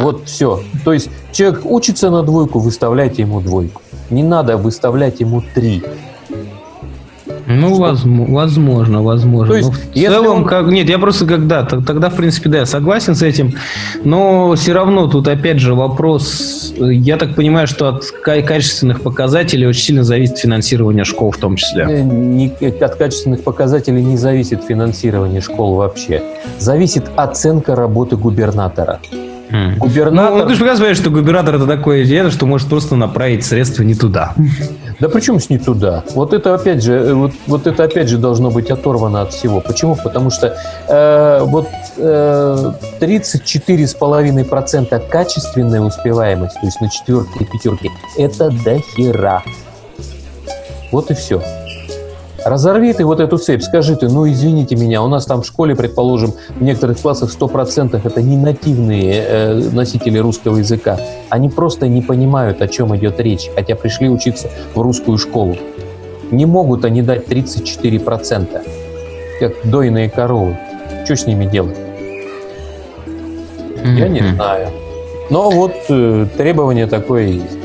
Вот 0.00 0.24
все. 0.26 0.60
То 0.84 0.92
есть 0.92 1.10
человек 1.32 1.64
учится 1.64 2.10
на 2.10 2.22
двойку, 2.22 2.58
выставляйте 2.58 3.22
ему 3.22 3.40
двойку. 3.40 3.82
Не 4.10 4.22
надо 4.22 4.56
выставлять 4.56 5.20
ему 5.20 5.42
три. 5.54 5.82
Ну, 7.46 7.74
возможно, 7.74 8.34
возможно, 8.34 9.02
возможно. 9.02 9.52
То 9.52 9.58
есть, 9.58 9.70
в 9.70 9.94
целом, 9.94 10.38
он... 10.38 10.44
как... 10.44 10.66
нет, 10.66 10.88
я 10.88 10.98
просто 10.98 11.26
когда, 11.26 11.64
тогда, 11.64 12.10
в 12.10 12.16
принципе, 12.16 12.48
да, 12.48 12.58
я 12.58 12.66
согласен 12.66 13.14
с 13.14 13.22
этим, 13.22 13.54
но 14.04 14.54
все 14.54 14.72
равно 14.72 15.06
тут, 15.06 15.28
опять 15.28 15.58
же, 15.58 15.74
вопрос, 15.74 16.72
я 16.78 17.16
так 17.16 17.34
понимаю, 17.34 17.66
что 17.66 17.88
от 17.88 18.04
качественных 18.22 19.02
показателей 19.02 19.66
очень 19.66 19.82
сильно 19.82 20.04
зависит 20.04 20.38
финансирование 20.38 21.04
школ 21.04 21.30
в 21.30 21.36
том 21.38 21.56
числе. 21.56 21.84
Э, 21.84 22.02
не, 22.02 22.52
от 22.80 22.94
качественных 22.94 23.42
показателей 23.42 24.02
не 24.02 24.16
зависит 24.16 24.64
финансирование 24.64 25.40
школ 25.40 25.76
вообще. 25.76 26.22
Зависит 26.58 27.10
оценка 27.16 27.74
работы 27.74 28.16
губернатора. 28.16 29.00
Губернатор... 29.78 30.42
Ну, 30.42 30.48
ты 30.48 30.54
же 30.54 30.60
прекрасно 30.60 30.94
что 30.94 31.10
губернатор 31.10 31.56
это 31.56 31.66
такое 31.66 32.04
дело, 32.04 32.30
что 32.30 32.46
может 32.46 32.68
просто 32.68 32.96
направить 32.96 33.44
средства 33.44 33.82
не 33.82 33.94
туда. 33.94 34.34
Да 35.00 35.08
почему 35.08 35.40
с 35.40 35.50
не 35.50 35.58
туда? 35.58 36.04
Вот 36.14 36.32
это 36.34 36.54
опять 36.54 36.82
же, 36.82 36.92
э, 36.92 37.14
вот, 37.14 37.32
вот 37.46 37.66
это 37.66 37.84
опять 37.84 38.08
же 38.08 38.18
должно 38.18 38.50
быть 38.50 38.70
оторвано 38.70 39.22
от 39.22 39.32
всего. 39.32 39.60
Почему? 39.60 39.96
Потому 39.96 40.28
что 40.30 40.54
э, 40.88 41.40
вот 41.42 41.68
э, 41.96 42.72
34,5% 43.00 45.08
качественная 45.08 45.80
успеваемость, 45.80 46.60
то 46.60 46.66
есть 46.66 46.82
на 46.82 46.90
четверке 46.90 47.38
и 47.40 47.44
пятерке, 47.44 47.88
это 48.18 48.50
до 48.50 48.78
хера. 48.78 49.42
Вот 50.92 51.10
и 51.10 51.14
все. 51.14 51.42
Разорви 52.44 52.92
ты 52.94 53.04
вот 53.04 53.20
эту 53.20 53.36
цепь, 53.36 53.62
скажи 53.62 53.96
ты, 53.96 54.08
ну 54.08 54.28
извините 54.28 54.74
меня, 54.74 55.02
у 55.02 55.08
нас 55.08 55.26
там 55.26 55.42
в 55.42 55.46
школе, 55.46 55.76
предположим, 55.76 56.32
в 56.56 56.62
некоторых 56.62 56.98
классах 56.98 57.30
100% 57.38 58.00
это 58.02 58.22
не 58.22 58.36
нативные 58.36 59.24
э, 59.26 59.54
носители 59.72 60.18
русского 60.18 60.56
языка. 60.56 60.98
Они 61.28 61.50
просто 61.50 61.86
не 61.86 62.00
понимают, 62.00 62.62
о 62.62 62.68
чем 62.68 62.96
идет 62.96 63.20
речь, 63.20 63.50
хотя 63.54 63.76
пришли 63.76 64.08
учиться 64.08 64.48
в 64.74 64.80
русскую 64.80 65.18
школу. 65.18 65.56
Не 66.30 66.46
могут 66.46 66.84
они 66.84 67.02
дать 67.02 67.26
34%, 67.26 68.62
как 69.38 69.52
дойные 69.64 70.08
коровы. 70.08 70.56
Что 71.04 71.16
с 71.16 71.26
ними 71.26 71.44
делать? 71.44 71.76
Mm-hmm. 73.82 73.98
Я 73.98 74.08
не 74.08 74.20
знаю. 74.34 74.68
Но 75.28 75.50
вот 75.50 75.74
э, 75.88 76.26
требование 76.36 76.86
такое 76.86 77.26
есть. 77.26 77.59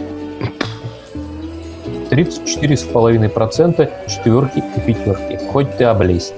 34,5% 2.16 3.90
четверки 4.08 4.60
и 4.60 4.80
пятерки. 4.80 5.38
Хоть 5.52 5.78
ты 5.78 5.84
облезь. 5.84 6.34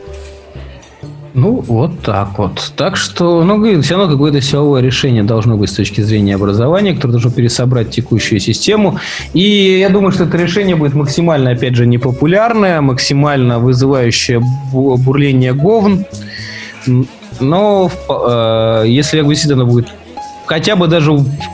Ну, 1.34 1.61
вот 1.67 1.99
так 2.01 2.39
вот. 2.39 2.73
Так 2.75 2.97
что, 2.97 3.43
ну, 3.43 3.82
все 3.82 3.95
равно 3.95 4.11
какое-то 4.11 4.41
силовое 4.41 4.82
решение 4.82 5.21
должно 5.21 5.55
быть 5.55 5.69
с 5.69 5.73
точки 5.73 6.01
зрения 6.01 6.34
образования, 6.34 6.95
которое 6.95 7.11
должно 7.11 7.30
пересобрать 7.30 7.91
текущую 7.91 8.39
систему. 8.39 8.97
И 9.36 9.78
я 9.80 9.89
думаю, 9.89 10.11
что 10.11 10.23
это 10.23 10.36
решение 10.36 10.75
будет 10.75 10.95
максимально, 10.95 11.51
опять 11.51 11.75
же, 11.75 11.86
непопулярное, 11.86 12.82
максимально 12.82 13.59
вызывающее 13.59 14.41
бурление 14.71 15.53
говн. 15.53 16.05
Но 17.39 17.91
э, 18.09 18.86
если 18.88 19.21
действительно 19.21 19.65
будет 19.65 19.89
хотя 20.48 20.76
бы 20.76 20.88
даже 20.88 21.12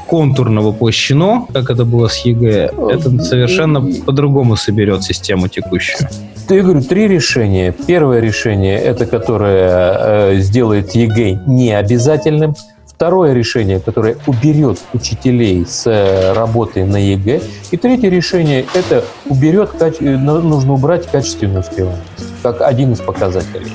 контурно 0.08 0.62
воплощено, 0.62 1.48
как 1.52 1.70
это 1.70 1.84
было 1.84 2.08
с 2.08 2.20
ЕГЭ, 2.20 2.72
это 2.90 3.24
совершенно 3.24 3.82
по-другому 4.06 4.56
соберет 4.56 5.04
систему 5.04 5.48
текущую. 5.48 6.08
Я 6.50 6.62
говорю, 6.62 6.82
три 6.82 7.08
решения. 7.08 7.74
Первое 7.88 8.20
решение, 8.20 8.78
это 8.78 9.06
которое 9.06 9.98
э, 9.98 10.36
сделает 10.38 10.92
ЕГЭ 10.96 11.42
необязательным. 11.48 12.56
Второе 12.86 13.34
решение, 13.34 13.80
которое 13.80 14.18
уберет 14.28 14.80
учителей 14.94 15.66
с 15.66 15.88
э, 15.88 16.34
работы 16.34 16.86
на 16.86 16.98
ЕГЭ. 16.98 17.42
И 17.72 17.78
третье 17.78 18.10
решение, 18.10 18.66
это 18.74 19.04
уберет, 19.26 19.72
нужно 20.00 20.74
убрать 20.74 21.08
качественную 21.08 21.62
успеваемость, 21.62 22.04
как 22.44 22.62
один 22.62 22.94
из 22.94 23.00
показателей. 23.00 23.72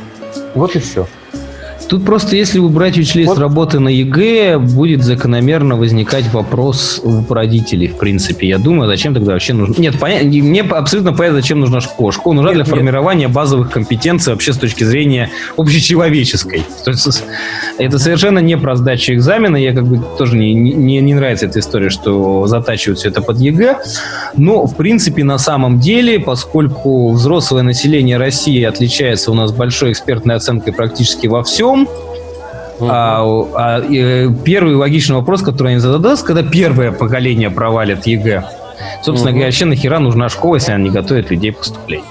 Вот 0.55 0.77
и 0.77 0.79
все. 0.79 1.07
Тут 1.89 2.05
просто, 2.05 2.37
если 2.37 2.59
убрать 2.59 2.99
учителей 2.99 3.25
вот. 3.25 3.39
работы 3.39 3.81
на 3.81 3.89
ЕГЭ, 3.89 4.59
будет 4.59 5.03
закономерно 5.03 5.77
возникать 5.77 6.31
вопрос 6.33 7.01
у 7.03 7.25
родителей, 7.33 7.89
в 7.89 7.97
принципе. 7.97 8.47
Я 8.47 8.59
думаю, 8.59 8.89
зачем 8.89 9.15
тогда 9.15 9.33
вообще 9.33 9.55
нужно... 9.55 9.81
Нет, 9.81 9.99
понятно, 9.99 10.29
мне 10.29 10.61
абсолютно 10.63 11.13
понятно, 11.13 11.41
зачем 11.41 11.61
нужна 11.61 11.81
школа. 11.81 12.13
Школа 12.13 12.35
нужна 12.35 12.51
нет, 12.51 12.57
для 12.57 12.65
нет. 12.65 12.75
формирования 12.75 13.29
базовых 13.29 13.71
компетенций 13.71 14.33
вообще 14.35 14.53
с 14.53 14.59
точки 14.59 14.85
зрения 14.85 15.31
общечеловеческой. 15.57 16.63
То 16.85 16.91
есть 16.91 17.25
это 17.79 17.99
совершенно 17.99 18.41
не 18.41 18.59
про 18.59 18.77
сдачу 18.77 19.15
экзамена. 19.15 19.57
Я 19.57 19.73
как 19.73 19.87
бы 19.87 20.03
тоже 20.19 20.37
не, 20.37 20.53
не, 20.53 21.01
не 21.01 21.15
нравится 21.15 21.47
эта 21.47 21.61
история, 21.61 21.89
что 21.89 22.47
затачивают 22.47 22.99
все 22.99 23.09
это 23.09 23.23
под 23.23 23.39
ЕГЭ. 23.41 23.79
Но, 24.37 24.67
в 24.67 24.77
принципе, 24.77 25.25
на 25.25 25.39
самом 25.39 25.81
деле, 25.81 26.21
поскольку 26.21 27.13
взрослое 27.13 27.63
население 27.63 28.19
России 28.19 28.63
отличается 28.63 29.31
у 29.31 29.35
нас 29.35 29.53
большой 29.53 29.93
экспертной 29.93 30.35
оценкой 30.35 30.75
практически 30.75 31.27
во 31.29 31.43
всем, 31.43 31.78
Uh-huh. 31.83 32.89
А, 32.89 33.25
а, 33.55 33.81
и, 33.81 34.33
первый 34.45 34.77
логичный 34.77 35.17
вопрос, 35.17 35.43
который 35.43 35.73
они 35.73 35.81
зададут, 35.81 36.23
когда 36.23 36.43
первое 36.43 36.93
поколение 36.93 37.51
провалит 37.51 38.07
ЕГЭ. 38.07 38.45
Собственно 39.03 39.31
uh-huh. 39.31 39.33
говоря, 39.33 39.47
вообще 39.47 39.65
нахера 39.65 39.99
нужна 39.99 40.29
школа, 40.29 40.57
если 40.57 40.73
она 40.73 40.85
не 40.85 40.91
готовит 40.91 41.31
людей 41.31 41.53
к 41.53 41.59
поступлению? 41.59 42.07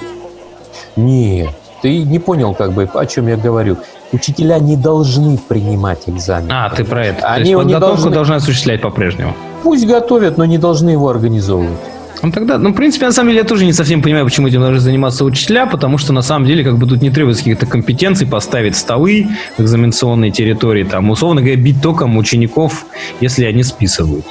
Нет, 0.97 1.49
ты 1.81 2.03
не 2.03 2.19
понял, 2.19 2.53
как 2.53 2.73
бы, 2.73 2.89
о 2.93 3.05
чем 3.05 3.27
я 3.27 3.37
говорю. 3.37 3.77
Учителя 4.11 4.59
не 4.59 4.75
должны 4.75 5.37
принимать 5.37 6.03
экзамен. 6.07 6.49
А, 6.51 6.69
ты 6.69 6.83
про 6.83 7.05
это. 7.07 7.27
Они 7.27 7.53
То 7.53 7.61
есть 7.61 7.63
подготовку 7.63 7.95
должны... 7.95 8.11
должны 8.11 8.33
осуществлять 8.35 8.81
по-прежнему. 8.81 9.33
Пусть 9.63 9.85
готовят, 9.85 10.37
но 10.37 10.45
не 10.45 10.57
должны 10.57 10.91
его 10.91 11.09
организовывать. 11.09 11.77
Ну 12.21 12.31
тогда, 12.31 12.57
ну, 12.57 12.71
в 12.71 12.75
принципе, 12.75 13.05
на 13.05 13.11
самом 13.11 13.29
деле, 13.29 13.41
я 13.41 13.47
тоже 13.47 13.65
не 13.65 13.73
совсем 13.73 14.01
понимаю, 14.01 14.25
почему 14.25 14.47
этим 14.47 14.61
должны 14.61 14.79
заниматься 14.79 15.23
учителя, 15.25 15.65
потому 15.65 15.97
что 15.97 16.13
на 16.13 16.21
самом 16.21 16.45
деле, 16.45 16.63
как 16.63 16.77
бы 16.77 16.87
тут 16.87 17.01
не 17.01 17.09
требуется 17.09 17.43
каких-то 17.43 17.65
компетенций 17.65 18.27
поставить 18.27 18.75
столы 18.75 19.27
в 19.57 19.61
экзаменационной 19.61 20.31
территории, 20.31 20.83
там, 20.83 21.09
условно 21.09 21.41
говоря, 21.41 21.57
бить 21.57 21.81
током 21.81 22.17
учеников, 22.17 22.85
если 23.21 23.45
они 23.45 23.63
списывают. 23.63 24.25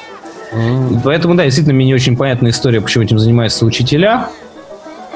М-м. 0.52 1.00
Поэтому, 1.04 1.34
да, 1.34 1.44
действительно, 1.44 1.74
мне 1.74 1.86
не 1.86 1.94
очень 1.94 2.16
понятна 2.16 2.48
история, 2.48 2.80
почему 2.80 3.04
этим 3.04 3.18
занимаются 3.18 3.64
учителя, 3.66 4.30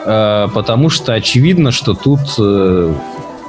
э, 0.04 0.48
потому 0.52 0.90
что 0.90 1.12
очевидно, 1.14 1.70
что 1.70 1.94
тут 1.94 2.20
э, 2.38 2.94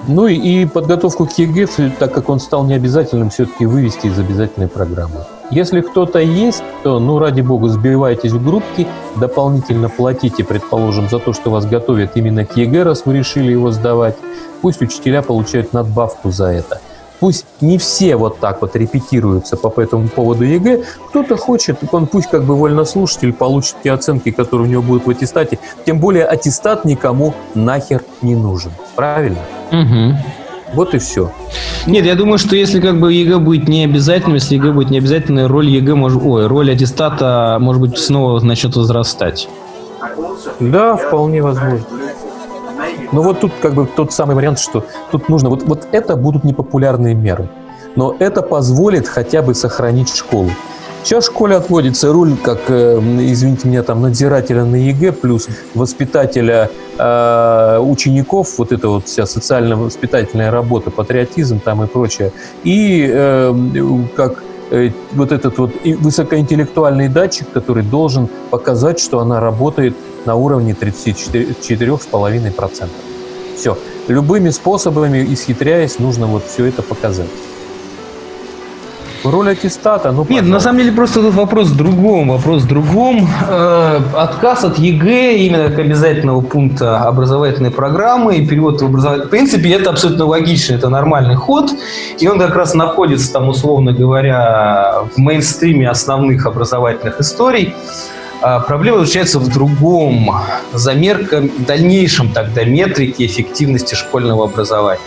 ну 0.07 0.27
и 0.27 0.65
подготовку 0.65 1.26
к 1.26 1.38
ЕГЭ, 1.38 1.68
так 1.99 2.14
как 2.14 2.30
он 2.30 2.39
стал 2.39 2.65
необязательным, 2.65 3.30
все-таки 3.30 3.65
вывести 3.65 4.07
из 4.07 4.18
обязательной 4.18 4.68
программы. 4.68 5.26
Если 5.52 5.82
кто-то 5.82 6.19
есть, 6.19 6.64
то, 6.82 6.99
ну, 6.99 7.19
ради 7.19 7.41
бога, 7.41 7.68
сбивайтесь 7.68 8.32
в 8.32 8.44
группки, 8.44 8.88
дополнительно 9.18 9.90
платите, 9.90 10.45
предположим, 10.45 11.10
за 11.10 11.19
то, 11.19 11.34
что 11.34 11.49
вас 11.49 11.65
готовят 11.65 12.11
именно 12.15 12.45
к 12.45 12.56
ЕГЭ, 12.56 12.84
раз 12.84 13.06
вы 13.06 13.18
решили 13.18 13.52
его 13.52 13.72
сдавать. 13.72 14.15
Пусть 14.61 14.82
учителя 14.82 15.22
получают 15.22 15.73
надбавку 15.73 16.32
за 16.32 16.45
это. 16.45 16.80
Пусть 17.19 17.45
не 17.60 17.78
все 17.78 18.15
вот 18.15 18.40
так 18.40 18.61
вот 18.61 18.76
репетируются 18.76 19.57
по 19.57 19.80
этому 19.80 20.07
поводу 20.07 20.45
ЕГЭ. 20.45 20.84
Кто-то 21.10 21.36
хочет, 21.36 21.78
он 21.91 22.07
пусть 22.07 22.30
как 22.30 22.45
бы 22.45 22.56
вольнослушатель 22.56 23.34
получит 23.34 23.76
те 23.84 23.91
оценки, 23.91 24.32
которые 24.32 24.68
у 24.68 24.72
него 24.72 24.82
будут 24.82 25.06
в 25.06 25.10
аттестате. 25.10 25.60
Тем 25.86 25.99
более 25.99 26.26
аттестат 26.26 26.86
никому 26.86 27.36
нахер 27.53 28.03
не 28.22 28.36
нужен. 28.36 28.72
Правильно? 28.95 29.40
Угу. 29.72 30.15
Вот 30.73 30.93
и 30.93 30.99
все. 30.99 31.31
Нет, 31.85 32.06
я 32.06 32.15
думаю, 32.15 32.38
что 32.38 32.56
если 32.56 32.80
как 32.80 32.99
бы 32.99 33.14
ЕГЭ 33.14 33.39
будет 33.39 33.68
не 33.68 33.84
обязательным, 33.84 34.35
если 34.35 34.56
ЕГЭ 34.56 34.72
будет 34.72 34.89
не 34.89 34.99
обязательной, 34.99 35.48
роль 35.48 35.68
ЕГЭ 35.68 35.95
может, 35.95 36.22
ой, 36.23 36.48
роль 36.48 36.72
аттестата 36.72 37.57
может 37.60 37.81
быть 37.81 37.98
снова 37.98 38.39
начнет 38.39 38.76
возрастать. 38.76 39.49
Да, 40.60 40.95
вполне 40.95 41.41
возможно. 41.41 41.85
Но 43.11 43.22
вот 43.22 43.41
тут 43.41 43.52
как 43.61 43.73
бы 43.73 43.85
тот 43.85 44.14
самый 44.14 44.35
вариант, 44.35 44.60
что 44.60 44.85
тут 45.11 45.27
нужно, 45.27 45.49
вот, 45.49 45.64
вот 45.64 45.88
это 45.91 46.15
будут 46.15 46.43
непопулярные 46.43 47.14
меры. 47.14 47.49
Но 47.95 48.15
это 48.19 48.41
позволит 48.41 49.07
хотя 49.07 49.41
бы 49.41 49.53
сохранить 49.53 50.15
школу. 50.15 50.49
Сейчас 51.03 51.23
в 51.23 51.28
школе 51.32 51.56
отводится 51.56 52.14
роль, 52.14 52.36
как, 52.38 52.60
э, 52.68 52.99
извините 52.99 53.68
меня, 53.68 53.82
там, 53.82 54.02
надзирателя 54.02 54.65
на 54.65 54.76
ЕГЭ 54.76 55.14
плюс 55.14 55.48
воспитателя 55.73 56.69
э, 56.98 57.80
учеников, 57.80 58.60
вот 58.60 58.72
это 58.72 58.88
вот 58.88 59.07
вся 59.07 59.26
социально-воспитательная 59.26 60.52
работа, 60.52 60.91
патриотизм 60.91 61.60
там 61.60 61.84
и 61.84 61.88
прочее. 61.88 62.32
И 62.64 63.10
э, 63.11 63.53
как 64.15 64.44
э, 64.69 64.91
вот 65.14 65.32
этот 65.32 65.57
вот 65.57 65.72
высокоинтеллектуальный 65.84 67.07
датчик, 67.07 67.48
который 67.52 67.84
должен 67.84 68.30
показать, 68.52 68.99
что 68.99 69.19
она 69.19 69.40
работает 69.40 69.95
на 70.26 70.36
уровне 70.36 70.76
34,5%. 70.80 72.90
Все. 73.57 73.76
Любыми 74.07 74.52
способами, 74.52 75.26
исхитряясь, 75.34 75.98
нужно 75.98 76.28
вот 76.28 76.44
все 76.45 76.65
это 76.65 76.84
показать. 76.84 77.30
Роль 79.23 79.52
аттестата, 79.52 80.11
ну 80.11 80.26
Нет, 80.30 80.45
на 80.45 80.60
самом 80.60 80.80
деле 80.80 80.91
просто 80.91 81.22
тут 81.22 81.35
вопрос 81.35 81.68
в 81.68 81.77
другом. 81.77 82.30
Вопрос 82.30 82.64
в 82.64 82.68
другом. 82.68 83.27
Э, 83.48 83.99
отказ 84.15 84.64
от 84.64 84.80
ЕГЭ 84.80 85.38
именно 85.38 85.69
как 85.69 85.80
обязательного 85.80 86.41
пункта 86.41 86.99
образовательной 86.99 87.69
программы 87.69 88.38
и 88.38 88.48
перевод 88.48 88.81
в 88.81 88.85
образовательный... 88.85 89.27
В 89.27 89.30
принципе, 89.30 89.72
это 89.73 89.91
абсолютно 89.91 90.26
логично, 90.26 90.76
это 90.76 90.89
нормальный 90.89 91.35
ход. 91.35 91.72
И 92.19 92.27
он 92.27 92.39
как 92.39 92.56
раз 92.56 92.73
находится 92.73 93.31
там, 93.31 93.49
условно 93.49 93.93
говоря, 93.93 95.03
в 95.15 95.19
мейнстриме 95.19 95.88
основных 95.89 96.48
образовательных 96.48 97.19
историй. 97.19 97.76
А 98.41 98.60
проблема 98.60 98.99
заключается 98.99 99.38
в 99.38 99.48
другом. 99.49 100.31
Замерка 100.73 101.35
в 101.35 101.43
дальнейшем 101.60 102.30
тогда 102.30 102.64
метрики 102.64 103.23
эффективности 103.26 103.93
школьного 103.93 104.45
образования. 104.45 104.99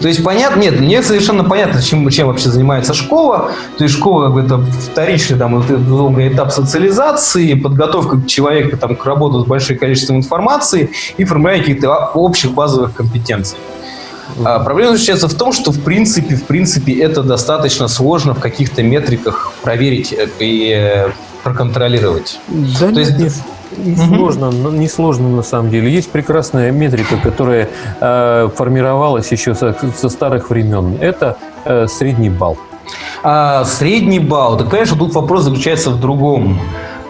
То 0.00 0.08
есть 0.08 0.24
понятно, 0.24 0.60
нет, 0.60 0.80
мне 0.80 1.02
совершенно 1.02 1.44
понятно, 1.44 1.82
чем, 1.82 2.08
чем 2.08 2.28
вообще 2.28 2.48
занимается 2.48 2.94
школа. 2.94 3.52
То 3.76 3.84
есть 3.84 3.94
школа 3.96 4.24
как 4.24 4.34
бы, 4.34 4.40
это 4.40 4.58
вторичный 4.58 5.36
там, 5.36 5.60
этап 5.60 6.52
социализации, 6.52 7.52
подготовка 7.54 8.26
человека 8.26 8.78
там, 8.78 8.96
к 8.96 9.04
работе 9.04 9.44
с 9.44 9.48
большим 9.48 9.76
количеством 9.76 10.16
информации 10.16 10.90
и 11.18 11.24
формирование 11.24 11.64
каких-то 11.64 12.10
общих 12.14 12.52
базовых 12.52 12.94
компетенций. 12.94 13.58
А 14.44 14.60
проблема 14.60 14.92
заключается 14.92 15.28
в 15.28 15.34
том, 15.34 15.52
что 15.52 15.70
в 15.70 15.80
принципе, 15.80 16.36
в 16.36 16.44
принципе 16.44 16.98
это 16.98 17.22
достаточно 17.22 17.88
сложно 17.88 18.34
в 18.34 18.40
каких-то 18.40 18.82
метриках 18.82 19.52
проверить 19.62 20.12
э, 20.12 20.28
и 20.38 20.72
э, 20.72 21.10
проконтролировать. 21.42 22.38
Да 22.48 22.78
То 22.78 22.86
нет, 22.86 22.98
есть 22.98 23.18
не 23.18 23.30
сложно, 23.96 24.50
не 24.50 24.88
сложно 24.88 25.28
на 25.28 25.42
самом 25.42 25.70
деле. 25.70 25.90
Есть 25.90 26.10
прекрасная 26.10 26.70
метрика, 26.70 27.16
которая 27.22 27.68
э, 28.00 28.48
формировалась 28.54 29.30
еще 29.32 29.54
со, 29.54 29.76
со 29.96 30.08
старых 30.08 30.50
времен. 30.50 30.96
Это 31.00 31.36
э, 31.64 31.86
средний 31.86 32.30
балл. 32.30 32.58
А, 33.22 33.64
средний 33.64 34.18
балл. 34.18 34.56
Так 34.56 34.70
понимаешь, 34.70 34.90
тут 34.90 35.14
вопрос 35.14 35.44
заключается 35.44 35.90
в 35.90 36.00
другом. 36.00 36.58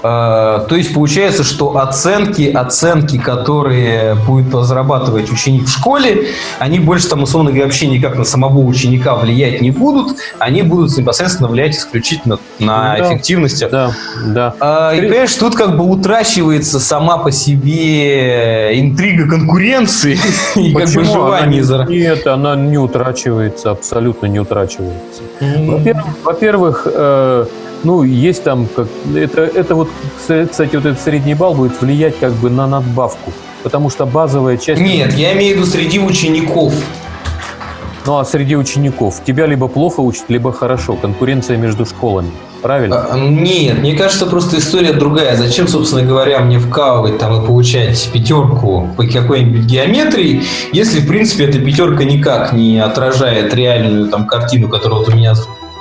А, 0.02 0.60
то 0.60 0.76
есть 0.76 0.94
получается, 0.94 1.44
что 1.44 1.76
оценки, 1.78 2.50
оценки, 2.50 3.18
которые 3.18 4.14
будет 4.14 4.54
разрабатывать 4.54 5.30
ученик 5.30 5.66
в 5.66 5.70
школе, 5.70 6.28
они 6.58 6.78
больше 6.78 7.08
там, 7.08 7.22
условно 7.22 7.50
говоря, 7.50 7.66
вообще 7.66 7.86
никак 7.86 8.16
на 8.16 8.24
самого 8.24 8.60
ученика 8.60 9.14
влиять 9.16 9.60
не 9.60 9.70
будут, 9.70 10.16
они 10.38 10.62
будут 10.62 10.96
непосредственно 10.96 11.48
влиять 11.48 11.76
исключительно 11.76 12.38
на 12.58 12.96
да, 12.96 13.08
эффективность. 13.08 13.68
Да, 13.70 13.92
да. 14.26 14.54
А, 14.60 14.94
и, 14.94 15.00
понимаешь, 15.00 15.34
тут 15.34 15.54
как 15.54 15.76
бы 15.76 15.84
утрачивается 15.84 16.80
сама 16.80 17.18
по 17.18 17.30
себе 17.30 18.78
интрига 18.80 19.28
конкуренции 19.28 20.18
и 20.56 20.72
как 20.72 20.88
бы 20.90 21.04
желание... 21.04 21.62
Она 21.62 21.84
не, 21.84 21.98
нет, 21.98 22.26
она 22.26 22.56
не 22.56 22.78
утрачивается, 22.78 23.70
абсолютно 23.70 24.26
не 24.26 24.40
утрачивается. 24.40 25.22
Mm-hmm. 25.40 25.96
Во-первых, 26.24 26.86
э, 26.86 27.46
ну, 27.84 28.02
есть 28.02 28.44
там, 28.44 28.68
как, 28.74 28.86
это, 29.14 29.42
это 29.42 29.74
вот, 29.74 29.88
кстати, 30.26 30.76
вот 30.76 30.86
этот 30.86 31.00
средний 31.00 31.34
балл 31.34 31.54
будет 31.54 31.80
влиять 31.80 32.18
как 32.18 32.32
бы 32.34 32.50
на 32.50 32.66
надбавку, 32.66 33.32
потому 33.62 33.90
что 33.90 34.06
базовая 34.06 34.56
часть... 34.56 34.80
Нет, 34.80 35.14
я 35.14 35.32
имею 35.34 35.54
в 35.54 35.58
виду 35.58 35.70
среди 35.70 35.98
учеников. 35.98 36.72
Ну, 38.06 38.18
а 38.18 38.24
среди 38.24 38.56
учеников 38.56 39.22
тебя 39.26 39.46
либо 39.46 39.68
плохо 39.68 40.00
учат, 40.00 40.24
либо 40.28 40.52
хорошо. 40.52 40.96
Конкуренция 40.96 41.56
между 41.56 41.84
школами. 41.84 42.30
Правильно? 42.62 43.06
А, 43.10 43.18
нет, 43.18 43.78
мне 43.78 43.94
кажется, 43.94 44.26
просто 44.26 44.58
история 44.58 44.92
другая. 44.92 45.36
Зачем, 45.36 45.68
собственно 45.68 46.02
говоря, 46.02 46.40
мне 46.40 46.58
вкалывать 46.58 47.18
там 47.18 47.42
и 47.42 47.46
получать 47.46 48.10
пятерку 48.12 48.88
по 48.96 49.06
какой-нибудь 49.06 49.62
геометрии, 49.62 50.42
если, 50.72 51.00
в 51.00 51.06
принципе, 51.06 51.44
эта 51.44 51.58
пятерка 51.58 52.04
никак 52.04 52.52
не 52.52 52.78
отражает 52.78 53.54
реальную 53.54 54.08
там 54.08 54.26
картину, 54.26 54.68
которая 54.68 55.00
вот 55.00 55.08
у 55.08 55.16
меня 55.16 55.34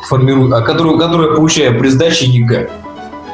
формирую, 0.07 0.55
а 0.55 0.61
которую, 0.61 0.97
которую 0.97 1.29
я 1.29 1.35
получаю 1.35 1.79
при 1.79 1.89
сдаче 1.89 2.25
ЕГЭ. 2.25 2.69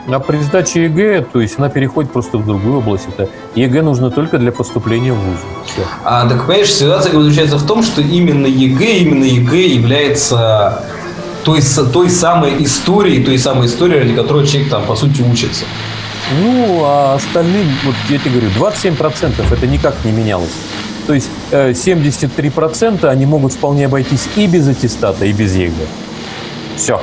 А 0.08 0.20
при 0.20 0.38
сдаче 0.38 0.84
ЕГЭ, 0.84 1.26
то 1.34 1.42
есть 1.42 1.58
она 1.58 1.70
переходит 1.70 2.12
просто 2.12 2.38
в 2.38 2.46
другую 2.46 2.78
область. 2.78 3.08
Это 3.08 3.28
ЕГЭ 3.56 3.82
нужно 3.82 4.12
только 4.12 4.38
для 4.38 4.52
поступления 4.52 5.14
в 5.14 5.18
ВУЗ. 5.18 5.40
Все. 5.66 5.82
А, 6.04 6.30
так 6.30 6.46
понимаешь, 6.46 6.72
ситуация 6.72 7.12
заключается 7.12 7.58
в 7.58 7.66
том, 7.66 7.82
что 7.82 8.02
именно 8.02 8.46
ЕГЭ, 8.46 8.98
именно 9.00 9.24
ЕГЭ 9.24 9.68
является 9.68 10.84
той, 11.44 11.62
той 11.94 12.10
самой 12.10 12.64
историей, 12.64 13.24
той 13.24 13.40
самой 13.40 13.68
историей, 13.68 14.02
ради 14.02 14.14
которой 14.14 14.46
человек 14.46 14.70
там, 14.70 14.84
по 14.84 14.96
сути, 14.96 15.22
учится. 15.22 15.66
Ну, 16.42 16.82
а 16.84 17.16
остальным, 17.16 17.68
вот 17.84 17.96
я 18.10 18.18
тебе 18.18 18.32
говорю, 18.32 18.50
27% 18.60 19.54
это 19.54 19.68
никак 19.68 19.96
не 20.04 20.12
менялось. 20.12 20.54
То 21.08 21.14
есть 21.14 21.30
э, 21.52 21.72
73% 21.72 23.06
они 23.08 23.26
могут 23.26 23.54
вполне 23.54 23.86
обойтись 23.86 24.28
и 24.36 24.48
без 24.48 24.68
аттестата, 24.68 25.26
и 25.26 25.34
без 25.34 25.56
ЕГЭ. 25.56 25.86
Все. 26.78 27.00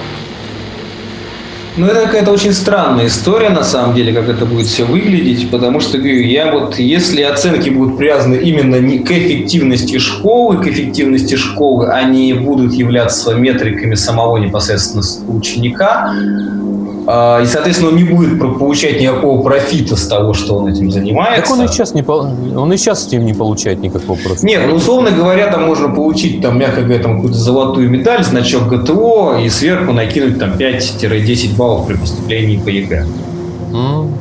Ну, 1.74 1.86
это 1.86 2.02
какая-то 2.02 2.30
очень 2.30 2.52
странная 2.52 3.06
история, 3.06 3.48
на 3.48 3.64
самом 3.64 3.94
деле, 3.94 4.12
как 4.12 4.28
это 4.28 4.44
будет 4.44 4.66
все 4.66 4.84
выглядеть, 4.84 5.50
потому 5.50 5.80
что, 5.80 5.96
говорю, 5.96 6.20
я 6.20 6.52
вот, 6.52 6.78
если 6.78 7.22
оценки 7.22 7.70
будут 7.70 7.96
привязаны 7.96 8.34
именно 8.34 8.76
не 8.76 8.98
к 8.98 9.10
эффективности 9.10 9.98
школы, 9.98 10.62
к 10.62 10.66
эффективности 10.66 11.36
школы, 11.36 11.88
они 11.88 12.34
будут 12.34 12.74
являться 12.74 13.32
метриками 13.34 13.94
самого 13.94 14.36
непосредственно 14.36 15.02
ученика, 15.34 16.12
и, 17.02 17.46
соответственно, 17.46 17.90
он 17.90 17.96
не 17.96 18.04
будет 18.04 18.38
получать 18.38 19.00
никакого 19.00 19.42
профита 19.42 19.96
с 19.96 20.06
того, 20.06 20.34
что 20.34 20.54
он 20.54 20.68
этим 20.68 20.90
занимается. 20.90 21.42
Так 21.42 21.58
он 21.58 21.64
и 21.64 21.68
сейчас 21.68 21.94
не, 21.94 22.02
он 22.02 22.72
и 22.72 22.76
сейчас 22.76 23.04
с 23.04 23.08
этим 23.08 23.24
не 23.24 23.34
получает 23.34 23.80
никакого 23.80 24.16
профита. 24.16 24.46
Нет, 24.46 24.62
ну, 24.68 24.76
условно 24.76 25.10
говоря, 25.10 25.50
там 25.50 25.64
можно 25.64 25.88
получить, 25.88 26.40
там, 26.40 26.58
мягко 26.58 26.82
говоря, 26.82 27.02
там, 27.02 27.16
какую-то 27.16 27.38
золотую 27.38 27.90
медаль, 27.90 28.22
значок 28.22 28.68
ГТО 28.68 29.38
и 29.44 29.48
сверху 29.48 29.92
накинуть 29.92 30.38
там 30.38 30.52
5-10 30.52 31.56
баллов 31.56 31.88
при 31.88 31.96
поступлении 31.96 32.56
по 32.56 32.68
ЕГЭ. 32.68 33.06
Mm. 33.72 34.12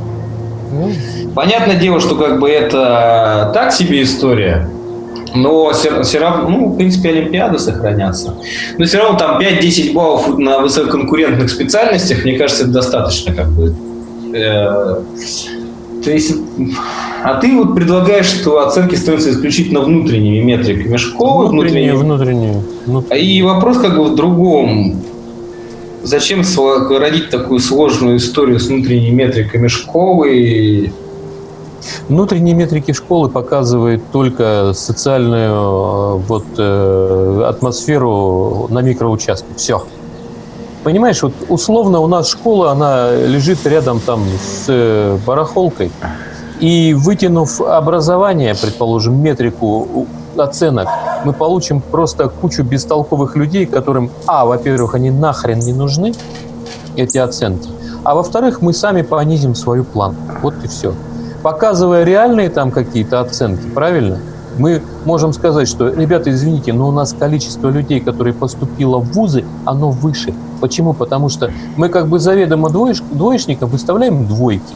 Понятное 1.35 1.75
дело, 1.75 1.99
что 1.99 2.15
как 2.15 2.39
бы 2.39 2.49
это 2.49 3.51
так 3.53 3.71
себе 3.73 4.03
история, 4.03 4.67
но 5.33 5.71
все, 5.71 6.01
все 6.03 6.19
равно, 6.19 6.49
ну, 6.49 6.67
в 6.67 6.77
принципе, 6.77 7.09
Олимпиады 7.09 7.59
сохранятся. 7.59 8.35
Но 8.77 8.85
все 8.85 8.99
равно 8.99 9.17
там 9.17 9.39
5-10 9.39 9.93
баллов 9.93 10.37
на 10.37 10.59
высококонкурентных 10.59 11.49
специальностях, 11.49 12.23
мне 12.23 12.37
кажется, 12.37 12.63
это 12.63 12.73
достаточно 12.73 13.33
как 13.33 13.49
бы. 13.51 13.73
Э, 14.33 15.01
то 16.03 16.11
есть, 16.11 16.33
а 17.23 17.35
ты 17.35 17.55
вот 17.55 17.75
предлагаешь, 17.75 18.25
что 18.25 18.65
оценки 18.65 18.95
становятся 18.95 19.31
исключительно 19.31 19.81
внутренними 19.81 20.43
метриками 20.43 20.97
школы. 20.97 21.47
Внутренние, 21.47 21.95
внутренние. 21.95 22.61
внутренние. 22.85 23.37
И 23.37 23.41
вопрос 23.43 23.77
как 23.77 23.97
бы 23.97 24.05
в 24.05 24.15
другом. 24.15 25.01
Зачем 26.03 26.43
родить 26.97 27.29
такую 27.29 27.59
сложную 27.59 28.17
историю 28.17 28.59
с 28.59 28.67
внутренними 28.67 29.11
метриками 29.11 29.67
школы? 29.67 30.91
Внутренние 32.07 32.53
метрики 32.53 32.93
школы 32.93 33.29
показывают 33.29 34.03
только 34.11 34.73
социальную 34.73 35.51
э, 35.51 36.21
вот, 36.27 36.45
э, 36.57 37.43
атмосферу 37.47 38.67
на 38.69 38.81
микроучастке. 38.81 39.47
Все. 39.55 39.83
Понимаешь, 40.83 41.21
вот 41.21 41.33
условно 41.47 41.99
у 41.99 42.07
нас 42.07 42.27
школа, 42.27 42.71
она 42.71 43.11
лежит 43.11 43.65
рядом 43.65 43.99
там 43.99 44.23
с 44.41 44.65
э, 44.67 45.17
барахолкой, 45.25 45.91
и 46.59 46.93
вытянув 46.93 47.61
образование, 47.61 48.55
предположим, 48.59 49.21
метрику 49.21 50.07
оценок, 50.37 50.87
мы 51.25 51.33
получим 51.33 51.81
просто 51.81 52.29
кучу 52.29 52.63
бестолковых 52.63 53.35
людей, 53.35 53.65
которым, 53.65 54.11
а, 54.27 54.45
во-первых, 54.45 54.95
они 54.95 55.11
нахрен 55.11 55.59
не 55.59 55.73
нужны, 55.73 56.13
эти 56.95 57.17
оценки, 57.17 57.69
а 58.03 58.15
во-вторых, 58.15 58.61
мы 58.61 58.73
сами 58.73 59.01
понизим 59.01 59.55
свою 59.55 59.83
планку. 59.83 60.19
Вот 60.41 60.53
и 60.63 60.67
все 60.67 60.93
показывая 61.41 62.03
реальные 62.03 62.49
там 62.49 62.71
какие-то 62.71 63.19
оценки, 63.21 63.67
правильно? 63.67 64.19
Мы 64.57 64.81
можем 65.05 65.33
сказать, 65.33 65.67
что, 65.67 65.89
ребята, 65.89 66.29
извините, 66.29 66.73
но 66.73 66.89
у 66.89 66.91
нас 66.91 67.13
количество 67.13 67.69
людей, 67.69 67.99
которые 68.01 68.33
поступило 68.33 68.97
в 68.97 69.11
вузы, 69.13 69.45
оно 69.65 69.91
выше. 69.91 70.33
Почему? 70.59 70.93
Потому 70.93 71.29
что 71.29 71.51
мы 71.77 71.89
как 71.89 72.07
бы 72.07 72.19
заведомо 72.19 72.69
двоеш, 72.69 73.01
двоечникам 73.11 73.69
выставляем 73.69 74.27
двойки. 74.27 74.75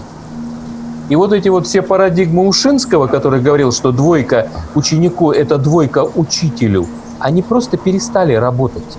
И 1.09 1.15
вот 1.15 1.33
эти 1.33 1.49
вот 1.49 1.67
все 1.67 1.81
парадигмы 1.81 2.47
Ушинского, 2.47 3.07
который 3.07 3.41
говорил, 3.41 3.71
что 3.71 3.91
двойка 3.91 4.47
ученику– 4.73 5.31
это 5.33 5.57
двойка 5.57 6.03
учителю, 6.15 6.87
они 7.19 7.43
просто 7.43 7.77
перестали 7.77 8.33
работать. 8.33 8.97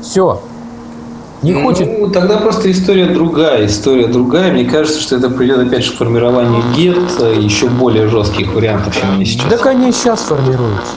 Все. 0.00 0.40
Не 1.42 1.52
ну, 1.52 1.62
хочет. 1.62 2.12
Тогда 2.12 2.38
просто 2.38 2.70
история 2.70 3.06
другая. 3.06 3.66
История 3.66 4.06
другая. 4.06 4.52
Мне 4.52 4.64
кажется, 4.64 5.00
что 5.00 5.16
это 5.16 5.30
придет 5.30 5.58
опять 5.58 5.84
же 5.84 5.92
к 5.92 5.96
формированию 5.96 6.62
гет, 6.76 7.20
еще 7.40 7.68
более 7.68 8.08
жестких 8.08 8.52
вариантов, 8.54 8.96
чем 8.98 9.12
они 9.12 9.24
сейчас. 9.24 9.48
Так 9.48 9.66
они 9.66 9.92
сейчас 9.92 10.22
формируются. 10.22 10.92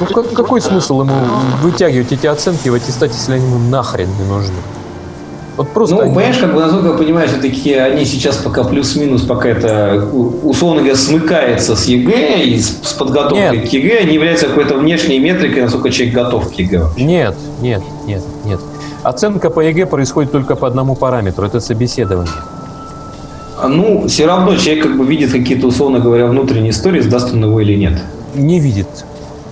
Ну 0.00 0.06
как, 0.06 0.32
какой 0.32 0.60
смысл 0.60 1.00
ему 1.00 1.14
вытягивать 1.62 2.12
эти 2.12 2.26
оценки 2.26 2.68
в 2.68 2.74
аттестате, 2.74 3.14
если 3.14 3.32
они 3.32 3.46
ему 3.46 3.58
нахрен 3.58 4.08
не 4.18 4.24
нужны? 4.28 4.56
Вот 5.56 5.70
просто 5.70 5.96
ну, 5.96 6.02
они... 6.02 6.14
понимаешь, 6.14 6.36
как 6.36 6.54
бы, 6.54 6.60
насколько 6.60 6.88
я 6.88 6.94
понимаю, 6.94 7.28
все-таки 7.28 7.72
они 7.74 8.04
сейчас 8.04 8.36
пока 8.36 8.62
плюс-минус, 8.64 9.22
пока 9.22 9.48
это, 9.48 10.06
условно 10.12 10.80
говоря, 10.80 10.96
смыкается 10.96 11.74
с 11.76 11.86
ЕГЭ 11.86 12.42
и 12.44 12.58
с, 12.58 12.78
с 12.82 12.92
подготовкой 12.92 13.58
нет. 13.58 13.70
к 13.70 13.72
ЕГЭ, 13.72 14.00
они 14.00 14.14
являются 14.14 14.48
какой-то 14.48 14.76
внешней 14.76 15.18
метрикой, 15.18 15.62
насколько 15.62 15.90
человек 15.90 16.14
готов 16.14 16.52
к 16.52 16.52
ЕГЭ 16.58 16.82
вообще. 16.82 17.04
Нет, 17.04 17.34
нет, 17.62 17.82
нет, 18.06 18.22
нет. 18.44 18.60
Оценка 19.02 19.48
по 19.48 19.60
ЕГЭ 19.60 19.86
происходит 19.86 20.32
только 20.32 20.56
по 20.56 20.66
одному 20.66 20.94
параметру– 20.94 21.46
это 21.46 21.60
собеседование. 21.60 22.32
А, 23.58 23.68
ну, 23.68 24.06
все 24.08 24.26
равно 24.26 24.56
человек 24.56 24.82
как 24.82 24.98
бы 24.98 25.06
видит 25.06 25.32
какие-то, 25.32 25.68
условно 25.68 26.00
говоря, 26.00 26.26
внутренние 26.26 26.70
истории, 26.70 27.00
сдаст 27.00 27.32
он 27.32 27.44
его 27.44 27.60
или 27.60 27.74
нет. 27.74 28.02
Не 28.34 28.60
видит. 28.60 28.88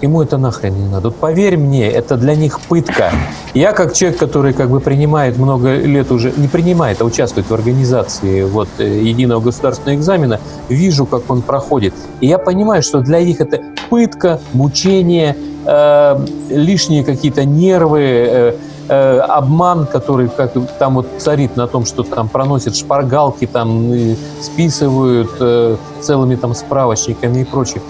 Ему 0.01 0.23
это 0.23 0.39
нахрен 0.39 0.75
не 0.75 0.89
надо. 0.89 1.09
Вот 1.09 1.17
поверь 1.17 1.57
мне, 1.57 1.89
это 1.89 2.17
для 2.17 2.35
них 2.35 2.61
пытка. 2.61 3.11
Я 3.55 3.73
как 3.73 3.95
человек, 3.95 4.19
который 4.19 4.53
как 4.53 4.71
бы 4.71 4.81
принимает 4.81 5.39
много 5.39 5.77
лет 5.77 6.11
уже, 6.11 6.33
не 6.37 6.49
принимает, 6.49 7.01
а 7.01 7.05
участвует 7.05 7.49
в 7.49 7.55
организации 7.55 8.43
вот 8.43 8.69
э, 8.79 9.01
единого 9.01 9.41
государственного 9.41 9.97
экзамена, 9.97 10.41
вижу, 10.69 11.07
как 11.07 11.31
он 11.31 11.43
проходит. 11.43 11.95
И 12.21 12.27
я 12.27 12.39
понимаю, 12.39 12.83
что 12.83 13.01
для 13.01 13.23
них 13.23 13.41
это 13.41 13.61
пытка, 13.89 14.41
мучение, 14.53 15.37
э, 15.65 16.27
лишние 16.51 17.05
какие-то 17.05 17.45
нервы, 17.45 18.01
э, 18.03 18.55
э, 18.89 19.19
обман, 19.19 19.87
который 19.87 20.29
как 20.29 20.53
там 20.79 20.95
вот 20.95 21.07
царит 21.19 21.57
на 21.57 21.67
том, 21.67 21.85
что 21.85 22.03
там 22.03 22.29
проносят 22.29 22.77
шпаргалки, 22.77 23.47
там 23.47 23.93
списывают 24.41 25.31
э, 25.41 25.77
целыми 26.01 26.37
там 26.37 26.55
справочниками 26.55 27.41
и 27.41 27.45
прочее. 27.45 27.83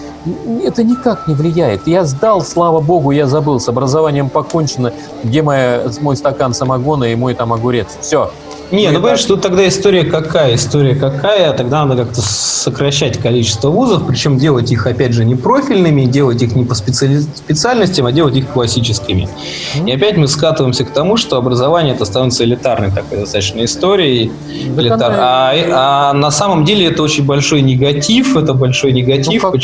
Это 0.65 0.83
никак 0.83 1.29
не 1.29 1.35
влияет. 1.35 1.87
Я 1.87 2.05
сдал, 2.05 2.41
слава 2.41 2.81
богу, 2.81 3.11
я 3.11 3.27
забыл, 3.27 3.61
с 3.61 3.69
образованием 3.69 4.31
покончено, 4.31 4.93
где 5.23 5.43
моя, 5.43 5.83
мой 6.01 6.17
стакан 6.17 6.55
самогона 6.55 7.05
и 7.05 7.15
мой 7.15 7.35
там 7.35 7.53
огурец. 7.53 7.89
Все, 8.01 8.31
не, 8.75 8.89
ну 8.89 8.97
понимаешь, 8.97 9.25
тут 9.25 9.43
тогда 9.43 9.67
история 9.67 10.05
какая? 10.05 10.55
История 10.55 10.95
какая? 10.95 11.53
Тогда 11.53 11.85
надо 11.85 12.05
как-то 12.05 12.21
сокращать 12.21 13.19
количество 13.19 13.71
вузов, 13.71 14.07
причем 14.07 14.39
делать 14.39 14.71
их, 14.71 14.87
опять 14.87 15.13
же, 15.13 15.25
не 15.25 15.35
профильными, 15.35 16.05
делать 16.05 16.43
их 16.43 16.55
не 16.55 16.65
по 16.65 16.75
специали... 16.75 17.21
специальностям, 17.21 18.07
а 18.07 18.13
делать 18.13 18.37
их 18.37 18.49
классическими. 18.49 19.29
Mm-hmm. 19.77 19.91
И 19.91 19.93
опять 19.93 20.17
мы 20.17 20.29
скатываемся 20.29 20.85
к 20.85 20.91
тому, 20.91 21.17
что 21.17 21.37
образование 21.37 21.95
это 21.95 22.05
становится 22.05 22.45
элитарной 22.45 22.91
такой 22.91 23.19
достаточно 23.19 23.65
историей. 23.65 24.33
Да 24.77 24.83
элитар... 24.83 25.13
а, 25.17 25.53
а 25.73 26.13
на 26.13 26.31
самом 26.31 26.65
деле 26.65 26.87
это 26.87 27.03
очень 27.03 27.25
большой 27.25 27.63
негатив, 27.63 28.37
это 28.37 28.55
большой 28.55 28.93
негатив. 28.93 29.43
Ну, 29.43 29.53
как... 29.53 29.61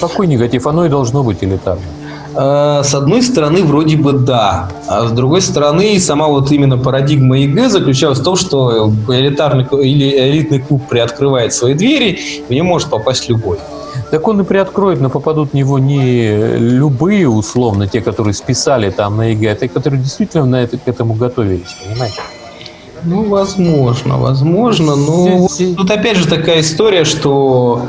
Какой 0.00 0.26
негатив? 0.26 0.66
Оно 0.66 0.86
и 0.86 0.88
должно 0.88 1.22
быть 1.22 1.38
элитарным. 1.42 1.84
Э, 2.34 2.82
с 2.84 2.94
одной 2.94 3.22
стороны, 3.22 3.62
вроде 3.62 3.96
бы 3.96 4.12
да. 4.12 4.68
А 4.88 5.06
с 5.06 5.12
другой 5.12 5.42
стороны, 5.42 5.98
сама 6.00 6.28
вот 6.28 6.50
именно 6.50 6.78
парадигма 6.78 7.38
ЕГЭ 7.38 7.68
заключалась 7.68 8.18
в 8.18 8.24
том, 8.24 8.36
что 8.36 8.92
элитарный 9.08 9.66
или 9.82 10.30
элитный 10.30 10.60
клуб 10.60 10.82
приоткрывает 10.88 11.52
свои 11.52 11.74
двери, 11.74 12.18
в 12.48 12.50
него 12.50 12.66
может 12.66 12.88
попасть 12.88 13.28
любой. 13.28 13.58
Так 14.10 14.26
он 14.28 14.40
и 14.40 14.44
приоткроет, 14.44 15.00
но 15.00 15.08
попадут 15.08 15.50
в 15.50 15.54
него 15.54 15.78
не 15.78 16.56
любые, 16.58 17.28
условно, 17.28 17.86
те, 17.86 18.00
которые 18.00 18.34
списали 18.34 18.90
там 18.90 19.16
на 19.16 19.30
ЕГЭ, 19.30 19.52
а 19.52 19.54
те, 19.54 19.68
которые 19.68 20.02
действительно 20.02 20.46
на 20.46 20.62
это, 20.62 20.78
к 20.78 20.86
этому 20.86 21.14
готовились, 21.14 21.76
понимаешь? 21.86 22.14
Ну, 23.04 23.24
возможно, 23.28 24.16
возможно, 24.16 24.94
но 24.94 25.48
тут 25.76 25.90
опять 25.90 26.16
же 26.16 26.28
такая 26.28 26.60
история, 26.60 27.04
что 27.04 27.82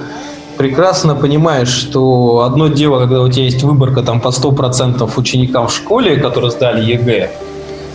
прекрасно 0.58 1.16
понимаешь, 1.16 1.70
что 1.70 2.44
одно 2.46 2.68
дело, 2.68 3.00
когда 3.00 3.22
у 3.22 3.30
тебя 3.30 3.46
есть 3.46 3.64
выборка 3.64 4.02
там 4.02 4.22
по 4.22 4.30
100% 4.30 5.12
ученикам 5.18 5.68
в 5.68 5.74
школе, 5.74 6.18
которые 6.18 6.52
сдали 6.52 6.84
ЕГЭ, 6.84 7.32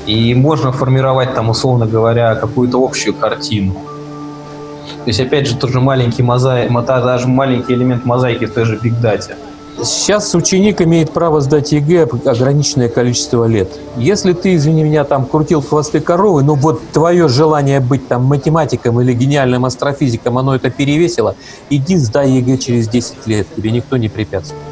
и 0.07 0.35
можно 0.35 0.73
формировать 0.73 1.35
там, 1.35 1.51
условно 1.51 1.87
говоря, 1.87 2.35
какую-то 2.35 2.83
общую 2.83 3.15
картину. 3.15 3.73
То 3.73 5.11
есть, 5.11 5.21
опять 5.21 5.47
же, 5.47 5.57
тоже 5.57 5.81
маленький 5.81 6.23
мозаик, 6.23 6.71
даже 6.87 7.29
маленький 7.29 7.75
элемент 7.75 8.05
мозаики 8.05 8.47
в 8.47 8.53
той 8.53 8.65
же 8.65 8.77
Big 8.77 9.01
Data. 9.01 9.35
Сейчас 9.83 10.35
ученик 10.35 10.81
имеет 10.81 11.13
право 11.13 11.41
сдать 11.41 11.71
ЕГЭ 11.71 12.09
ограниченное 12.25 12.89
количество 12.89 13.45
лет. 13.45 13.69
Если 13.97 14.33
ты, 14.33 14.57
извини 14.57 14.83
меня, 14.83 15.05
там 15.05 15.25
крутил 15.25 15.63
хвосты 15.63 16.01
коровы, 16.01 16.43
но 16.43 16.55
вот 16.55 16.83
твое 16.93 17.29
желание 17.29 17.79
быть 17.79 18.09
там 18.09 18.25
математиком 18.25 19.01
или 19.01 19.13
гениальным 19.13 19.65
астрофизиком, 19.65 20.37
оно 20.37 20.57
это 20.57 20.71
перевесило, 20.71 21.37
иди 21.71 21.97
сдай 21.97 22.31
ЕГЭ 22.31 22.59
через 22.59 22.89
10 22.89 23.27
лет, 23.27 23.47
тебе 23.55 23.71
никто 23.71 23.97
не 23.97 24.09
препятствует. 24.09 24.63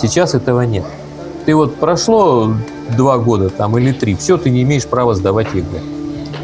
Сейчас 0.00 0.34
этого 0.34 0.60
нет. 0.60 0.84
Ты 1.44 1.56
вот 1.56 1.74
прошло 1.76 2.54
два 2.96 3.18
года 3.18 3.50
там 3.50 3.76
или 3.78 3.90
три, 3.90 4.14
все, 4.14 4.36
ты 4.36 4.50
не 4.50 4.62
имеешь 4.62 4.86
права 4.86 5.14
сдавать 5.14 5.48
ЕГЭ. 5.54 5.80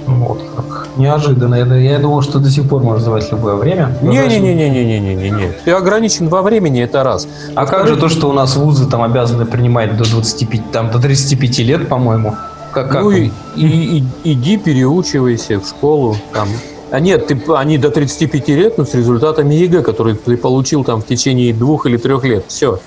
Вот 0.07 0.43
как. 0.57 0.68
Неожиданно. 0.99 1.55
Я, 1.55 1.65
я 1.77 1.99
думал, 1.99 2.23
что 2.23 2.39
до 2.39 2.51
сих 2.51 2.69
пор 2.69 2.83
можно 2.83 3.01
сдавать 3.01 3.31
любое 3.33 3.55
время. 3.55 3.97
Не-не-не-не-не-не-не. 4.03 5.53
Ты 5.65 5.70
ограничен 5.73 6.29
во 6.29 6.43
времени, 6.43 6.83
это 6.83 7.03
раз. 7.03 7.29
А 7.55 7.66
как 7.66 7.87
же 7.87 7.97
то, 7.97 8.09
что 8.09 8.29
у 8.29 8.33
нас 8.33 8.57
вузы 8.57 8.87
там 8.89 9.03
обязаны 9.03 9.47
принимать 9.47 9.97
до 9.97 10.05
25, 10.09 10.70
там, 10.73 10.91
до 10.91 10.99
35 10.99 11.59
лет, 11.61 11.89
по-моему? 11.89 12.35
Как, 12.73 12.91
как 12.91 13.03
ну 13.03 13.11
и, 13.11 13.31
и- 13.57 13.99
и- 13.99 14.05
иди 14.25 14.57
переучивайся 14.59 15.59
в 15.61 15.66
школу. 15.66 16.16
Там. 16.35 16.49
А 16.91 17.01
нет, 17.01 17.27
ты, 17.27 17.39
они 17.55 17.77
до 17.79 17.91
35 17.91 18.49
лет, 18.49 18.79
но 18.79 18.85
с 18.85 18.95
результатами 18.95 19.55
ЕГЭ, 19.55 19.83
которые 19.83 20.16
ты 20.16 20.37
получил 20.37 20.85
там 20.85 21.03
в 21.03 21.07
течение 21.07 21.53
двух 21.53 21.87
или 21.87 21.97
трех 21.99 22.25
лет. 22.25 22.45
Все. 22.49 22.79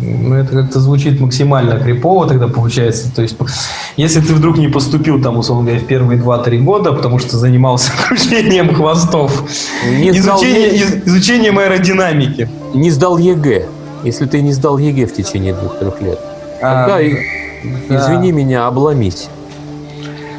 Ну, 0.00 0.34
это 0.34 0.50
как-то 0.62 0.80
звучит 0.80 1.20
максимально 1.20 1.78
крипово 1.78 2.26
тогда 2.26 2.48
получается. 2.48 3.14
То 3.14 3.22
есть, 3.22 3.36
если 3.96 4.20
ты 4.20 4.34
вдруг 4.34 4.58
не 4.58 4.68
поступил 4.68 5.22
там, 5.22 5.38
условно 5.38 5.64
говоря, 5.66 5.80
в 5.80 5.86
первые 5.86 6.20
2-3 6.20 6.58
года, 6.58 6.92
потому 6.92 7.18
что 7.20 7.36
занимался 7.38 7.92
кручением 8.08 8.74
хвостов, 8.74 9.44
Не 9.88 10.12
сдал, 10.12 10.36
изучение- 10.38 10.74
из- 10.74 11.06
изучением 11.06 11.58
аэродинамики. 11.58 12.48
не 12.74 12.90
сдал 12.90 13.18
ЕГЭ. 13.18 13.66
Если 14.02 14.26
ты 14.26 14.42
не 14.42 14.52
сдал 14.52 14.78
ЕГЭ 14.78 15.06
в 15.06 15.14
течение 15.14 15.54
двух-трех 15.54 16.02
лет. 16.02 16.18
А, 16.60 16.86
Тогда, 16.88 16.98
да. 17.88 17.96
извини 17.96 18.32
меня, 18.32 18.66
обломись. 18.66 19.28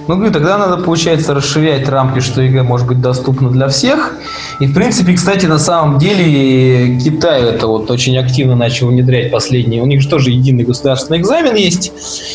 Ну, 0.07 0.15
говорю, 0.15 0.31
тогда 0.31 0.57
надо, 0.59 0.83
получается, 0.83 1.33
расширять 1.33 1.89
рамки, 1.89 2.19
что 2.19 2.41
ЕГЭ 2.41 2.61
может 2.61 2.87
быть 2.87 3.01
доступно 3.01 3.49
для 3.49 3.67
всех. 3.69 4.13
И, 4.59 4.67
в 4.67 4.73
принципе, 4.73 5.13
кстати, 5.13 5.47
на 5.47 5.57
самом 5.57 5.97
деле 5.97 6.99
Китай 6.99 7.41
это 7.41 7.65
вот 7.65 7.89
очень 7.89 8.15
активно 8.17 8.55
начал 8.55 8.87
внедрять 8.87 9.31
последние. 9.31 9.81
У 9.81 9.87
них 9.87 10.01
же 10.01 10.07
тоже 10.07 10.29
единый 10.29 10.63
государственный 10.63 11.19
экзамен 11.19 11.55
есть. 11.55 11.91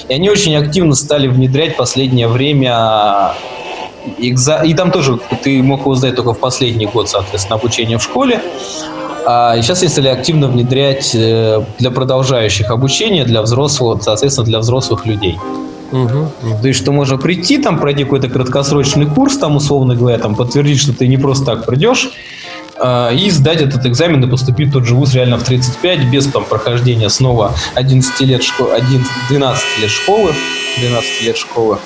И 0.09 0.13
они 0.13 0.29
очень 0.29 0.57
активно 0.57 0.95
стали 0.95 1.29
внедрять 1.29 1.77
последнее 1.77 2.27
время 2.27 3.35
экза... 4.19 4.63
И 4.65 4.75
там 4.75 4.91
тоже 4.91 5.21
ты 5.45 5.63
мог 5.63 5.81
его 5.81 5.95
сдать 5.95 6.17
только 6.17 6.35
в 6.35 6.39
последний 6.41 6.87
год, 6.87 7.09
соответственно, 7.09 7.57
обучения 7.57 7.99
в 7.99 8.03
школе. 8.03 8.41
А 9.27 9.61
сейчас 9.63 9.83
они 9.83 9.91
стали 9.91 10.09
активно 10.09 10.49
внедрять 10.49 11.15
э, 11.15 11.63
для 11.79 11.91
продолжающих 11.91 12.71
обучения, 12.71 13.25
для 13.25 13.43
взрослых, 13.43 14.03
соответственно, 14.03 14.47
для 14.47 14.59
взрослых 14.59 15.07
людей. 15.07 15.39
Мгм. 15.93 16.31
То 16.63 16.69
есть, 16.69 16.81
что 16.81 16.93
можно 16.93 17.17
прийти, 17.19 17.59
там, 17.59 17.79
пройти 17.79 18.05
какой-то 18.05 18.29
краткосрочный 18.29 19.07
курс, 19.07 19.37
там, 19.37 19.57
условно 19.57 19.95
говоря, 19.95 20.19
там, 20.19 20.35
подтвердить, 20.35 20.81
что 20.81 20.93
ты 20.93 21.09
не 21.09 21.17
просто 21.17 21.45
так 21.45 21.67
придешь, 21.67 22.11
э, 22.77 23.15
и 23.15 23.31
сдать 23.31 23.61
этот 23.61 23.87
экзамен 23.87 24.23
и 24.25 24.29
поступить 24.29 24.69
в 24.69 24.73
тот 24.73 24.87
же 24.87 24.95
вуз 24.95 25.15
реально 25.15 25.39
в 25.39 25.43
35, 25.43 26.05
без 26.11 26.27
там, 26.27 26.45
прохождения 26.45 27.09
снова 27.09 27.55
11 27.75 28.21
лет 28.21 28.43
школы, 28.43 28.75
11, 28.75 29.07
12 29.29 29.65
лет 29.81 29.91
школы, 29.91 30.35
12 30.79 31.23
лет 31.23 31.37
школы. 31.37 31.79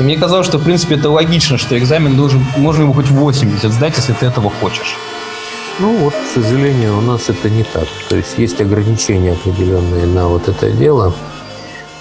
И 0.00 0.02
мне 0.02 0.16
казалось, 0.16 0.46
что, 0.46 0.58
в 0.58 0.64
принципе, 0.64 0.94
это 0.94 1.10
логично, 1.10 1.58
что 1.58 1.78
экзамен 1.78 2.16
должен, 2.16 2.44
можно 2.56 2.82
его 2.82 2.92
хоть 2.92 3.06
в 3.06 3.14
80 3.14 3.70
сдать, 3.72 3.96
если 3.96 4.14
ты 4.14 4.26
этого 4.26 4.50
хочешь. 4.60 4.96
Ну 5.78 5.96
вот, 5.96 6.14
к 6.14 6.34
сожалению, 6.34 6.98
у 6.98 7.00
нас 7.00 7.28
это 7.28 7.48
не 7.48 7.62
так. 7.62 7.86
То 8.08 8.16
есть 8.16 8.38
есть 8.38 8.60
ограничения 8.60 9.32
определенные 9.32 10.06
на 10.06 10.28
вот 10.28 10.48
это 10.48 10.70
дело. 10.70 11.14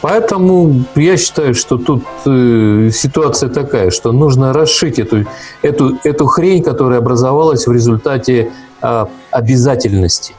Поэтому 0.01 0.83
я 0.95 1.15
считаю, 1.17 1.53
что 1.53 1.77
тут 1.77 2.03
э, 2.25 2.89
ситуация 2.91 3.49
такая, 3.49 3.91
что 3.91 4.11
нужно 4.11 4.51
расшить 4.51 4.97
эту, 4.97 5.25
эту, 5.61 5.99
эту 6.03 6.25
хрень, 6.25 6.63
которая 6.63 6.99
образовалась 6.99 7.67
в 7.67 7.71
результате 7.71 8.51
а, 8.81 9.07
обязательности. 9.29 10.33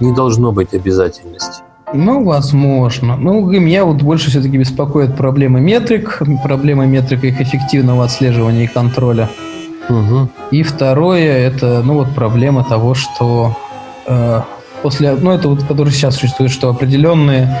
Не 0.00 0.14
должно 0.14 0.50
быть 0.52 0.72
обязательности. 0.72 1.62
Ну, 1.92 2.24
возможно. 2.24 3.16
Ну, 3.16 3.50
и 3.50 3.58
меня 3.58 3.84
вот 3.84 4.02
больше 4.02 4.30
все-таки 4.30 4.56
беспокоит 4.56 5.14
проблемы 5.14 5.60
метрик, 5.60 6.22
проблемы 6.42 6.86
метрик 6.86 7.24
их 7.24 7.40
эффективного 7.40 8.04
отслеживания 8.04 8.64
и 8.64 8.66
контроля. 8.66 9.28
Мгм. 9.90 10.30
И 10.50 10.62
второе, 10.62 11.46
это, 11.46 11.82
ну, 11.84 11.94
вот 11.94 12.14
проблема 12.14 12.64
того, 12.64 12.94
что 12.94 13.56
э, 14.06 14.40
после, 14.82 15.12
ну, 15.12 15.32
это 15.32 15.48
вот, 15.48 15.64
который 15.64 15.92
сейчас 15.92 16.16
существует, 16.16 16.50
что 16.50 16.70
определенные 16.70 17.54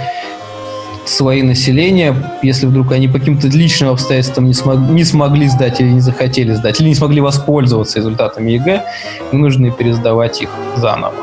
слои 1.04 1.42
населения, 1.42 2.14
если 2.42 2.66
вдруг 2.66 2.92
они 2.92 3.08
по 3.08 3.18
каким-то 3.18 3.48
личным 3.48 3.90
обстоятельствам 3.90 4.46
не, 4.46 4.54
смог- 4.54 4.90
не 4.90 5.04
смогли 5.04 5.48
сдать 5.48 5.80
или 5.80 5.88
не 5.88 6.00
захотели 6.00 6.54
сдать, 6.54 6.80
или 6.80 6.88
не 6.88 6.94
смогли 6.94 7.20
воспользоваться 7.20 7.98
результатами 7.98 8.52
ЕГЭ, 8.52 8.84
нужно 9.32 9.70
пересдавать 9.70 10.42
их 10.42 10.50
заново. 10.76 11.14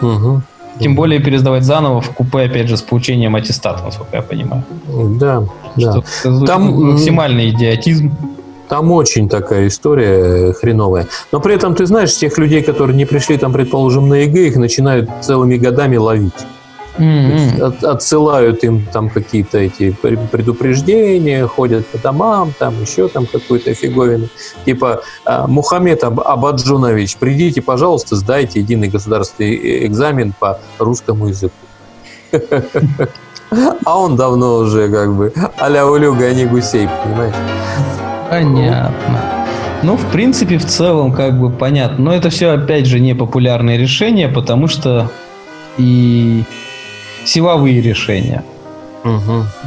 Мгм. 0.00 0.42
Тем 0.80 0.94
более 0.94 1.20
пересдавать 1.20 1.64
заново 1.64 2.00
вкупе, 2.00 2.40
опять 2.40 2.68
же, 2.68 2.76
с 2.76 2.82
получением 2.82 3.36
аттестата, 3.36 3.84
насколько 3.84 4.16
я 4.16 4.22
понимаю. 4.22 4.64
Да, 5.20 5.44
да. 5.76 6.02
Что 6.02 6.04
это 6.30 6.44
Там, 6.46 6.90
максимальный 6.90 7.50
идиотизм. 7.50 8.10
Там 8.68 8.90
очень 8.90 9.28
такая 9.28 9.68
история 9.68 10.54
хреновая. 10.54 11.06
Но 11.30 11.40
при 11.40 11.54
этом, 11.54 11.74
ты 11.74 11.84
знаешь, 11.84 12.16
тех 12.16 12.38
людей, 12.38 12.62
которые 12.62 12.96
не 12.96 13.04
пришли, 13.04 13.36
там, 13.36 13.52
предположим, 13.52 14.08
на 14.08 14.14
ЕГЭ, 14.14 14.46
их 14.48 14.56
начинают 14.56 15.10
целыми 15.20 15.56
годами 15.56 15.96
ловить. 15.96 16.32
М-м. 16.98 17.62
от- 17.62 17.84
отсылают 17.84 18.62
им 18.64 18.86
там 18.92 19.08
какие-то 19.08 19.58
эти 19.58 19.90
пр- 19.92 20.18
предупреждения, 20.30 21.46
ходят 21.46 21.86
по 21.86 21.98
домам, 21.98 22.52
там 22.58 22.74
еще 22.82 23.08
там 23.08 23.26
какую-то 23.26 23.72
фиговину. 23.74 24.28
Типа, 24.66 25.02
а, 25.24 25.46
Мухаммед 25.46 26.04
Аб- 26.04 26.20
Абаджунович, 26.20 27.16
придите, 27.16 27.62
пожалуйста, 27.62 28.16
сдайте 28.16 28.60
единый 28.60 28.88
государственный 28.88 29.54
э- 29.54 29.86
экзамен 29.86 30.34
по 30.38 30.58
русскому 30.78 31.28
языку. 31.28 31.54
А 33.84 33.98
он 33.98 34.16
давно 34.16 34.56
уже 34.56 34.88
как 34.88 35.12
бы 35.14 35.30
а-ля 35.58 35.86
Улюга, 35.86 36.24
а 36.26 36.32
не 36.32 36.46
гусей, 36.46 36.88
понимаешь? 37.04 37.34
Понятно. 38.30 39.20
Ну, 39.82 39.96
в 39.96 40.06
принципе, 40.10 40.56
в 40.56 40.64
целом, 40.64 41.12
как 41.12 41.38
бы 41.38 41.50
понятно. 41.50 42.02
Но 42.04 42.14
это 42.14 42.30
все, 42.30 42.50
опять 42.52 42.86
же, 42.86 42.98
не 42.98 43.14
популярные 43.14 43.76
решения, 43.76 44.28
потому 44.28 44.68
что 44.68 45.10
и 45.76 46.44
силовые 47.24 47.80
решения. 47.80 48.44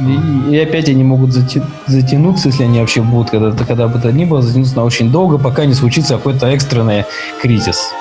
И, 0.00 0.54
и 0.54 0.58
опять 0.58 0.88
они 0.88 1.04
могут 1.04 1.30
зати- 1.30 1.62
затянуться, 1.86 2.48
если 2.48 2.64
они 2.64 2.80
вообще 2.80 3.02
будут, 3.02 3.30
когда, 3.30 3.52
когда 3.64 3.86
бы 3.86 3.98
то 3.98 4.10
ни 4.10 4.24
было, 4.24 4.40
затянуться 4.40 4.76
на 4.76 4.84
очень 4.84 5.10
долго, 5.10 5.38
пока 5.38 5.66
не 5.66 5.74
случится 5.74 6.14
какой-то 6.14 6.46
экстренный 6.46 7.04
кризис. 7.42 7.92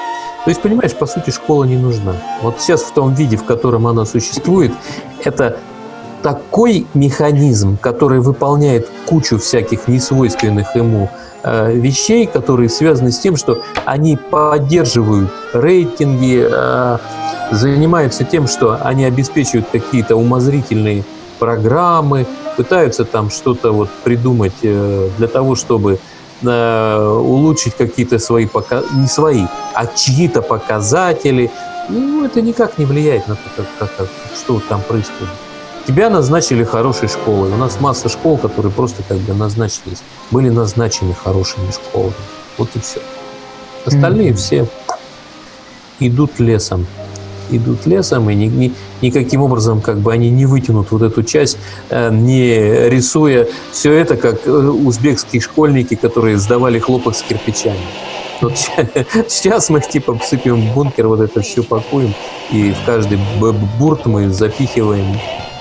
То 0.46 0.52
есть, 0.52 0.62
понимаешь, 0.62 0.94
по 0.94 1.08
сути, 1.08 1.32
школа 1.32 1.66
не 1.66 1.76
нужна. 1.76 2.14
Вот 2.42 2.62
сейчас 2.62 2.84
в 2.84 2.94
том 2.94 3.14
виде, 3.16 3.36
в 3.36 3.44
котором 3.44 3.88
она 3.88 4.06
существует, 4.06 4.72
это 5.24 5.58
такой 6.26 6.88
механизм, 6.96 7.78
который 7.78 8.20
выполняет 8.20 8.90
кучу 9.06 9.38
всяких 9.38 9.88
несвойственных 9.88 10.76
ему 10.76 11.08
э, 11.44 11.72
вещей, 11.76 12.26
которые 12.26 12.68
связаны 12.68 13.12
с 13.12 13.20
тем, 13.20 13.38
что 13.38 13.62
они 13.86 14.18
поддерживают 14.18 15.30
рейтинги, 15.54 16.44
э, 16.52 16.98
занимаются 17.52 18.24
тем, 18.24 18.48
что 18.48 18.80
они 18.84 19.06
обеспечивают 19.06 19.68
какие-то 19.72 20.16
умозрительные 20.16 21.04
программы, 21.38 22.26
пытаются 22.58 23.06
там 23.06 23.30
что-то 23.30 23.72
вот 23.72 23.92
придумать 24.04 24.64
э, 24.64 25.10
для 25.20 25.28
того, 25.28 25.54
чтобы 25.54 26.00
э, 26.42 27.20
улучшить 27.22 27.76
какие-то 27.78 28.18
свои 28.18 28.48
пока 28.48 28.82
не 28.96 29.06
свои, 29.06 29.46
а 29.76 29.86
чьи-то 29.86 30.42
показатели. 30.42 31.52
Ну, 31.88 32.26
это 32.26 32.42
никак 32.42 32.80
не 32.80 32.86
влияет 32.86 33.28
на 33.28 33.36
то, 33.36 33.64
как, 33.78 33.96
как- 33.96 34.08
что 34.36 34.60
там 34.68 34.82
происходит. 34.82 35.45
Тебя 35.88 36.10
назначили 36.10 36.64
хорошей 36.64 37.08
школой. 37.08 37.52
У 37.52 37.58
нас 37.58 37.80
масса 37.80 38.10
школ, 38.10 38.38
которые 38.38 38.72
просто 38.72 39.04
как 39.08 39.18
бы 39.20 39.34
назначились, 39.34 40.02
были 40.32 40.50
назначены 40.50 41.14
хорошими 41.14 41.70
школами. 41.72 42.14
Вот 42.58 42.70
и 42.76 42.80
все. 42.80 43.00
Остальные 43.86 44.30
Мгм. 44.32 44.38
все 44.38 44.68
идут 46.00 46.40
лесом. 46.40 46.88
Идут 47.52 47.86
лесом, 47.86 48.28
и 48.32 48.34
ни- 48.36 48.48
ни- 48.48 48.74
никаким 49.04 49.44
образом 49.44 49.80
как 49.80 50.00
бы 50.00 50.12
они 50.12 50.32
не 50.32 50.48
вытянут 50.48 50.88
вот 50.90 51.04
эту 51.04 51.22
часть, 51.22 51.58
э, 51.92 52.10
не 52.12 52.90
рисуя 52.90 53.46
все 53.72 53.94
это, 53.94 54.18
как 54.18 54.48
э, 54.48 54.50
узбекские 54.52 55.40
школьники, 55.44 55.94
которые 55.94 56.40
сдавали 56.40 56.80
хлопок 56.80 57.16
с 57.16 57.22
кирпичами. 57.22 57.78
Вот 58.42 58.58
сейчас 59.30 59.70
мы 59.70 59.80
типа 59.82 60.20
сыпем 60.24 60.56
в 60.70 60.74
бункер, 60.74 61.08
вот 61.08 61.20
это 61.22 61.42
все 61.42 61.62
пакуем, 61.64 62.16
и 62.52 62.74
в 62.74 62.86
каждый 62.88 63.20
бурт 63.80 64.08
мы 64.08 64.30
запихиваем 64.34 65.06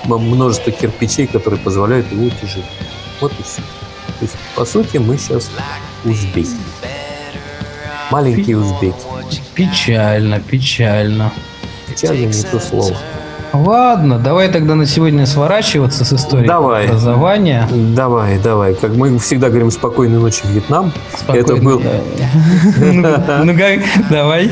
множество 0.07 0.71
кирпичей, 0.71 1.27
которые 1.27 1.59
позволяют 1.59 2.11
его 2.11 2.25
утяжелить. 2.25 2.65
Вот 3.21 3.31
и 3.39 3.43
все. 3.43 3.61
То 3.61 4.21
есть, 4.21 4.35
по 4.55 4.65
сути, 4.65 4.97
мы 4.97 5.17
сейчас 5.17 5.49
узбеки. 6.03 6.49
Маленькие 8.11 8.57
узбеки. 8.57 8.95
Печально, 9.53 10.39
печально. 10.39 11.31
Печально 11.87 12.25
не 12.27 12.43
то 12.43 12.59
слово. 12.59 12.95
Ладно, 13.53 14.19
давай 14.19 14.49
тогда 14.49 14.75
на 14.75 14.85
сегодня 14.85 15.25
сворачиваться 15.25 16.03
с 16.03 16.11
историей 16.11 16.47
Давай. 16.47 16.87
образования. 16.87 17.67
Давай, 17.71 18.37
давай. 18.37 18.75
Как 18.75 18.91
мы 18.95 19.17
всегда 19.17 19.47
говорим, 19.47 19.71
спокойной 19.71 20.19
ночи, 20.19 20.41
Вьетнам. 20.45 20.91
Это 21.29 21.55
был- 21.55 21.81
Ну, 22.77 23.57
как- 23.57 24.09
давай. 24.09 24.51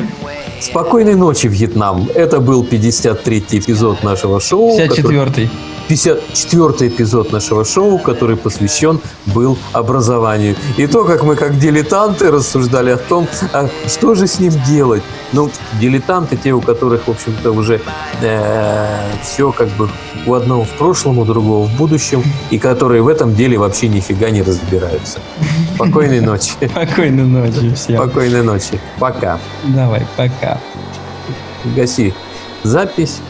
Спокойной 0.64 1.16
ночи, 1.16 1.48
Вьетнам. 1.48 2.08
Это 2.16 2.40
был 2.40 2.64
53-й 2.64 3.60
эпизод 3.60 4.02
нашего 4.04 4.40
шоу. 4.40 4.78
который- 4.88 5.18
54-й. 5.18 5.50
54 5.90 6.88
эпизод 6.88 7.34
нашего 7.34 7.66
шоу, 7.66 8.00
который 8.00 8.38
посвящен 8.38 9.00
был 9.26 9.58
образованию. 9.74 10.56
И 10.78 10.88
то, 10.88 11.04
как 11.04 11.24
мы 11.24 11.36
как 11.36 11.60
дилетанты 11.60 12.32
рассуждали 12.32 12.92
о 12.92 12.98
том, 12.98 13.28
а 13.52 13.68
что 13.88 14.16
же 14.16 14.26
с 14.26 14.40
ним 14.40 14.54
делать. 14.66 15.04
Ну, 15.34 15.50
дилетанты, 15.80 16.38
те, 16.38 16.52
у 16.52 16.62
которых, 16.62 17.08
в 17.08 17.12
общем-то, 17.12 17.52
уже 17.52 17.82
все 19.22 19.52
как 19.52 19.68
бы 19.70 19.90
у 20.26 20.34
одного 20.34 20.64
в 20.64 20.70
прошлом, 20.70 21.18
у 21.18 21.26
другого 21.26 21.66
в 21.66 21.76
будущем, 21.76 22.24
и 22.52 22.60
которые 22.60 23.02
в 23.02 23.08
этом 23.08 23.36
деле 23.36 23.58
вообще 23.58 23.90
нифига 23.90 24.30
не 24.30 24.42
разбираются. 24.42 25.20
Спокойной 25.76 26.22
ночи. 26.22 26.54
Спокойной 26.62 27.26
ночи 27.26 27.74
всем. 27.74 27.98
Спокойной 27.98 28.44
ночи. 28.44 28.80
Пока. 29.00 29.40
Давай, 29.64 30.06
пока. 30.16 30.60
Гаси 31.76 32.14
запись. 32.64 33.22